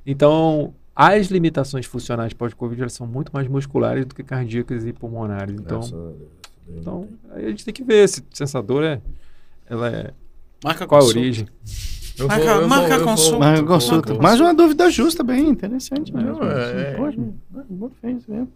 Então, 0.06 0.72
as 0.94 1.26
limitações 1.28 1.86
funcionais 1.86 2.32
pós-Covid 2.32 2.88
são 2.90 3.06
muito 3.06 3.30
mais 3.32 3.48
musculares 3.48 4.04
do 4.06 4.14
que 4.14 4.22
cardíacas 4.22 4.84
e 4.86 4.92
pulmonares. 4.92 5.54
Então, 5.58 6.14
então 6.68 7.08
aí 7.32 7.46
a 7.46 7.48
gente 7.50 7.64
tem 7.64 7.74
que 7.74 7.82
ver 7.84 8.08
se 8.08 8.22
sensador 8.32 8.84
é, 8.84 9.00
ela 9.68 9.88
é 9.88 10.10
Marca 10.62 10.86
qual 10.86 11.00
a 11.00 11.04
consulta. 11.04 11.20
origem. 11.20 11.48
Eu 12.16 12.28
Marca- 12.28 12.44
eu 12.44 12.68
marca 12.68 12.94
a 12.96 13.00
consulta. 13.02 13.38
Mas 13.40 13.58
eu 13.58 13.66
consulta. 13.66 14.12
vou- 14.14 14.22
Mais 14.22 14.38
uma 14.40 14.54
dúvida 14.54 14.88
justa, 14.88 15.24
bem 15.24 15.48
interessante 15.48 16.12
Não, 16.12 16.22
mesmo. 16.22 16.44
é- 16.44 16.90
Assim, 16.90 16.96
Poxa, 16.96 17.64
bom, 17.68 17.90
fez 18.00 18.26
mesmo. 18.28 18.52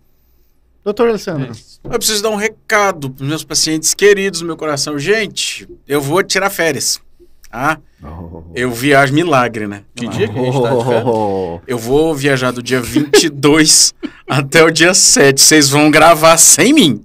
Doutor 0.84 1.08
Alessandro, 1.08 1.52
Eu 1.84 1.90
preciso 1.98 2.22
dar 2.22 2.30
um 2.30 2.36
recado 2.36 3.10
para 3.10 3.26
meus 3.26 3.42
pacientes 3.44 3.92
queridos 3.94 4.40
do 4.40 4.46
meu 4.46 4.56
coração. 4.56 4.96
Gente, 4.98 5.68
eu 5.88 6.00
vou 6.00 6.22
tirar 6.22 6.48
férias. 6.50 7.00
Ah, 7.50 7.78
eu 8.54 8.70
viajo 8.70 9.14
milagre, 9.14 9.66
né? 9.66 9.82
Que 9.94 10.06
dia 10.06 10.28
que 10.28 10.38
a 10.38 10.42
gente 10.42 10.62
tá 10.62 10.74
de 10.74 10.84
férias? 10.84 11.60
Eu 11.66 11.78
vou 11.78 12.14
viajar 12.14 12.50
do 12.50 12.62
dia 12.62 12.80
22 12.80 13.94
até 14.28 14.62
o 14.62 14.70
dia 14.70 14.92
7. 14.92 15.40
Vocês 15.40 15.68
vão 15.68 15.90
gravar 15.90 16.36
sem 16.36 16.72
mim. 16.72 17.04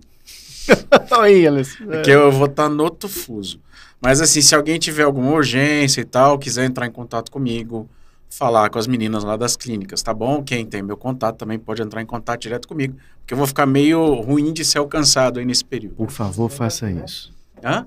Oi, 1.19 1.47
Alessandro. 1.47 1.93
Porque 1.93 2.11
eu 2.11 2.31
vou 2.31 2.47
estar 2.47 2.69
no 2.69 2.83
outro 2.83 3.09
fuso. 3.09 3.59
Mas 4.01 4.19
assim, 4.19 4.41
se 4.41 4.53
alguém 4.53 4.77
tiver 4.77 5.03
alguma 5.03 5.31
urgência 5.31 6.01
e 6.01 6.05
tal, 6.05 6.37
quiser 6.37 6.65
entrar 6.65 6.85
em 6.85 6.91
contato 6.91 7.31
comigo, 7.31 7.87
falar 8.29 8.69
com 8.69 8.77
as 8.77 8.85
meninas 8.85 9.23
lá 9.23 9.37
das 9.37 9.55
clínicas, 9.55 10.01
tá 10.01 10.13
bom? 10.13 10.43
Quem 10.43 10.65
tem 10.65 10.81
meu 10.81 10.97
contato 10.97 11.37
também 11.37 11.57
pode 11.57 11.81
entrar 11.81 12.01
em 12.01 12.05
contato 12.05 12.41
direto 12.41 12.67
comigo, 12.67 12.97
porque 13.19 13.33
eu 13.33 13.37
vou 13.37 13.47
ficar 13.47 13.65
meio 13.65 14.15
ruim 14.15 14.51
de 14.51 14.65
ser 14.65 14.79
alcançado 14.79 15.39
aí 15.39 15.45
nesse 15.45 15.63
período. 15.63 15.95
Por 15.95 16.11
favor, 16.11 16.49
faça 16.49 16.91
isso. 16.91 17.31
Hã? 17.63 17.85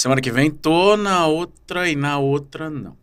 Semana 0.00 0.22
que 0.22 0.30
vem 0.30 0.50
tô 0.50 0.96
na 0.96 1.26
outra 1.26 1.86
e 1.86 1.94
na 1.94 2.18
outra 2.18 2.70
não. 2.70 2.96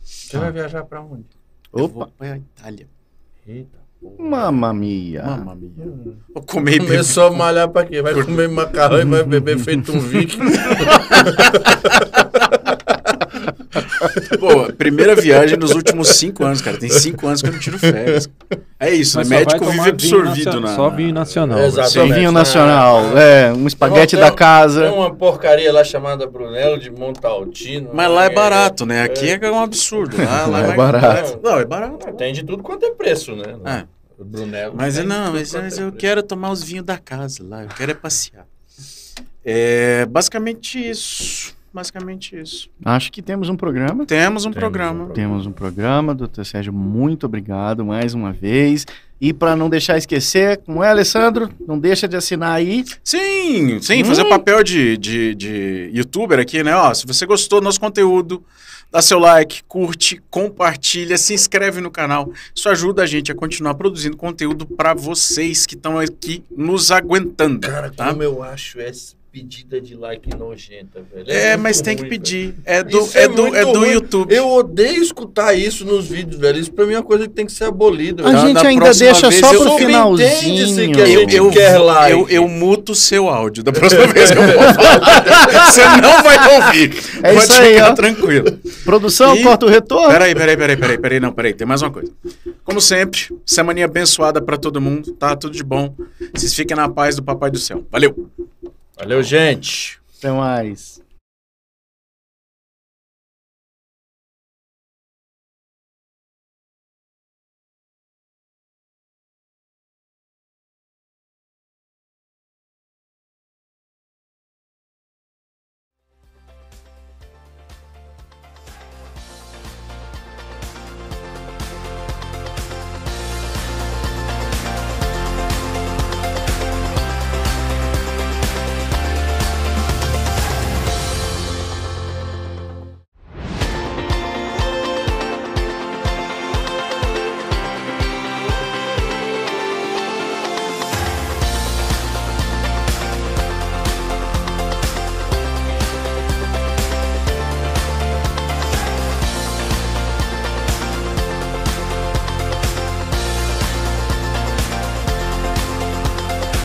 Você 0.00 0.38
vai 0.38 0.52
viajar 0.52 0.84
pra 0.84 1.02
onde? 1.02 1.26
Eu 1.74 1.86
Opa, 1.86 1.94
vou 1.94 2.06
pra 2.16 2.36
Itália. 2.36 2.86
Eita. 3.44 3.80
mamma 4.16 4.72
mia. 4.72 5.24
Mamma 5.24 5.56
mia. 5.56 5.72
Vou 6.32 6.40
comer 6.44 6.74
e 6.74 6.78
beber. 6.78 6.92
Começou 6.92 7.26
a 7.26 7.30
malhar 7.32 7.68
pra 7.68 7.84
quê? 7.84 8.00
Vai 8.00 8.14
comer 8.14 8.48
macarrão 8.48 9.00
e 9.00 9.04
vai 9.06 9.24
beber 9.24 9.58
feito 9.58 9.90
um 9.90 9.98
viking. 9.98 10.38
Pô, 14.38 14.72
primeira 14.72 15.14
viagem 15.14 15.58
nos 15.58 15.72
últimos 15.72 16.08
cinco 16.08 16.44
anos, 16.44 16.60
cara. 16.62 16.78
Tem 16.78 16.88
cinco 16.88 17.26
anos 17.26 17.42
que 17.42 17.48
eu 17.48 17.52
não 17.52 17.58
tiro 17.58 17.78
férias. 17.78 18.28
É 18.78 18.90
isso, 18.90 19.18
Mas 19.18 19.28
né? 19.28 19.38
Médico 19.38 19.64
vive 19.66 19.88
absorvido 19.90 20.60
na. 20.60 20.74
Só 20.74 20.88
vinho 20.90 21.12
nacional. 21.12 21.58
Exato. 21.60 21.90
Só 21.90 22.06
vinho 22.06 22.30
Ah, 22.30 22.32
nacional. 22.32 23.18
É, 23.18 23.52
um 23.52 23.66
espaguete 23.66 24.16
Tem- 24.16 24.20
da 24.20 24.28
Tem 24.28 24.36
casa. 24.36 24.90
uma 24.90 25.14
porcaria 25.14 25.70
lá 25.72 25.84
chamada 25.84 26.26
Brunello 26.26 26.78
de 26.78 26.90
Montaltino. 26.90 27.90
Mas 27.92 28.10
lá 28.10 28.24
é 28.24 28.30
barato, 28.30 28.86
né? 28.86 29.02
Aqui 29.02 29.30
é 29.30 29.50
um 29.50 29.60
absurdo. 29.60 30.16
Lá, 30.16 30.46
lá 30.46 30.60
É 30.60 30.74
barato. 30.76 31.38
Não, 31.42 31.58
é 31.58 31.64
barato. 31.64 32.12
Tem 32.14 32.32
de 32.32 32.42
tudo 32.42 32.62
quanto 32.62 32.84
é 32.86 32.90
preço, 32.92 33.36
né? 33.36 33.56
É. 33.64 33.84
O 34.18 34.24
Brunello. 34.24 34.74
Mas 34.76 34.96
tem 34.96 35.04
não, 35.06 35.32
mas, 35.32 35.52
mas 35.54 35.78
é 35.78 35.82
eu 35.82 35.92
quero 35.92 36.22
tomar 36.22 36.50
os 36.50 36.62
vinhos 36.62 36.84
da 36.84 36.98
casa 36.98 37.42
lá. 37.42 37.62
Eu 37.62 37.68
quero 37.68 37.90
é 37.92 37.94
passear. 37.94 38.46
É 39.44 40.04
basicamente 40.06 40.78
isso. 40.90 41.54
Basicamente 41.72 42.38
isso. 42.38 42.68
Acho 42.84 43.12
que 43.12 43.22
temos 43.22 43.48
um 43.48 43.56
programa. 43.56 44.04
Temos 44.04 44.44
um 44.44 44.50
Temos 44.50 44.58
programa. 44.60 45.04
um 45.04 45.10
Temos 45.10 45.46
um 45.46 45.52
programa, 45.52 46.14
doutor 46.14 46.44
Sérgio, 46.44 46.72
muito 46.72 47.26
obrigado 47.26 47.84
mais 47.84 48.12
uma 48.12 48.32
vez. 48.32 48.84
E 49.20 49.32
para 49.32 49.54
não 49.54 49.68
deixar 49.68 49.98
esquecer, 49.98 50.56
como 50.64 50.82
é, 50.82 50.88
Alessandro? 50.88 51.50
Não 51.68 51.78
deixa 51.78 52.08
de 52.08 52.16
assinar 52.16 52.52
aí. 52.52 52.84
Sim, 53.04 53.78
sim, 53.80 54.02
Hum. 54.02 54.06
fazer 54.06 54.24
papel 54.24 54.64
de, 54.64 54.96
de, 54.96 55.34
de 55.34 55.90
youtuber 55.92 56.38
aqui, 56.40 56.62
né? 56.64 56.74
Ó, 56.74 56.92
se 56.94 57.06
você 57.06 57.26
gostou 57.26 57.60
do 57.60 57.64
nosso 57.64 57.78
conteúdo, 57.78 58.42
dá 58.90 59.02
seu 59.02 59.18
like, 59.18 59.62
curte, 59.68 60.20
compartilha, 60.30 61.18
se 61.18 61.34
inscreve 61.34 61.80
no 61.82 61.90
canal. 61.90 62.32
Isso 62.54 62.68
ajuda 62.70 63.02
a 63.02 63.06
gente 63.06 63.30
a 63.30 63.34
continuar 63.34 63.74
produzindo 63.74 64.16
conteúdo 64.16 64.66
para 64.66 64.94
vocês 64.94 65.66
que 65.66 65.74
estão 65.74 65.98
aqui 65.98 66.42
nos 66.50 66.90
aguentando. 66.90 67.60
Cara, 67.68 67.90
tá? 67.90 68.08
como 68.08 68.22
eu 68.22 68.42
acho 68.42 68.80
essa 68.80 69.19
pedida 69.32 69.80
de 69.80 69.94
like 69.94 70.28
nojenta, 70.36 71.02
velho. 71.14 71.30
É, 71.30 71.50
muito 71.56 71.62
mas 71.62 71.80
tem 71.80 71.94
que 71.96 72.02
ruim, 72.02 72.10
pedir. 72.10 72.54
É 72.64 72.82
do, 72.82 72.98
Isso 73.00 73.16
é 73.16 73.22
é 73.22 73.28
do, 73.28 73.54
é 73.56 73.64
do 73.64 73.78
ruim. 73.78 73.90
YouTube. 73.92 74.28
velho. 74.28 74.38
Eu 74.40 74.48
odeio 74.48 75.02
escutar 75.02 75.54
isso 75.54 75.84
nos 75.84 76.06
vídeos, 76.08 76.40
velho. 76.40 76.58
Isso 76.58 76.72
pra 76.72 76.84
mim 76.84 76.94
é 76.94 76.96
uma 76.98 77.02
coisa 77.04 77.28
que 77.28 77.34
tem 77.34 77.46
que 77.46 77.52
ser 77.52 77.64
abolida. 77.64 78.22
A 78.26 78.30
velho. 78.32 78.40
gente 78.40 78.54
da 78.62 78.68
ainda 78.68 78.92
deixa 78.92 79.28
vez 79.28 79.40
só 79.40 79.48
pro 79.56 79.76
finalzinho. 79.78 80.92
que 80.94 81.00
a 81.00 81.08
Eu, 81.08 81.20
gente 81.20 81.36
eu, 81.36 81.50
quer 81.50 81.78
like. 81.78 82.12
eu, 82.12 82.28
eu 82.28 82.48
muto 82.48 82.92
o 82.92 82.94
seu 82.94 83.28
áudio 83.28 83.62
da 83.62 83.72
próxima 83.72 84.06
vez 84.12 84.30
que 84.30 84.38
eu 84.38 84.42
for 84.42 84.74
falar. 84.74 85.70
Você 85.70 85.82
não 86.00 86.22
vai 86.22 86.56
ouvir. 86.56 86.96
É 87.22 87.32
Pode 87.32 87.44
isso 87.44 87.52
aí, 87.52 87.74
ficar 87.74 87.90
ó. 87.90 87.94
tranquilo. 87.94 88.58
Produção, 88.84 89.36
E- 89.36 89.42
corta 89.42 89.66
o 89.66 89.68
retorno. 89.68 90.08
Peraí, 90.10 90.34
peraí, 90.34 90.56
peraí, 90.56 90.76
peraí, 90.76 90.98
peraí, 90.98 91.20
não, 91.20 91.32
peraí, 91.32 91.54
tem 91.54 91.66
mais 91.66 91.82
uma 91.82 91.90
coisa. 91.90 92.10
Como 92.64 92.80
sempre, 92.80 93.20
semaninha 93.46 93.86
abençoada 93.86 94.40
pra 94.42 94.56
todo 94.56 94.80
mundo, 94.80 95.12
tá? 95.12 95.36
Tudo 95.36 95.54
de 95.56 95.62
bom. 95.62 95.94
Vocês 96.34 96.54
fiquem 96.54 96.76
na 96.76 96.88
paz 96.88 97.16
do 97.16 97.22
Papai 97.22 97.50
do 97.50 97.58
Céu. 97.58 97.84
Valeu! 97.90 98.28
Valeu, 99.00 99.22
gente. 99.22 99.98
Até 100.18 100.30
mais. 100.30 101.00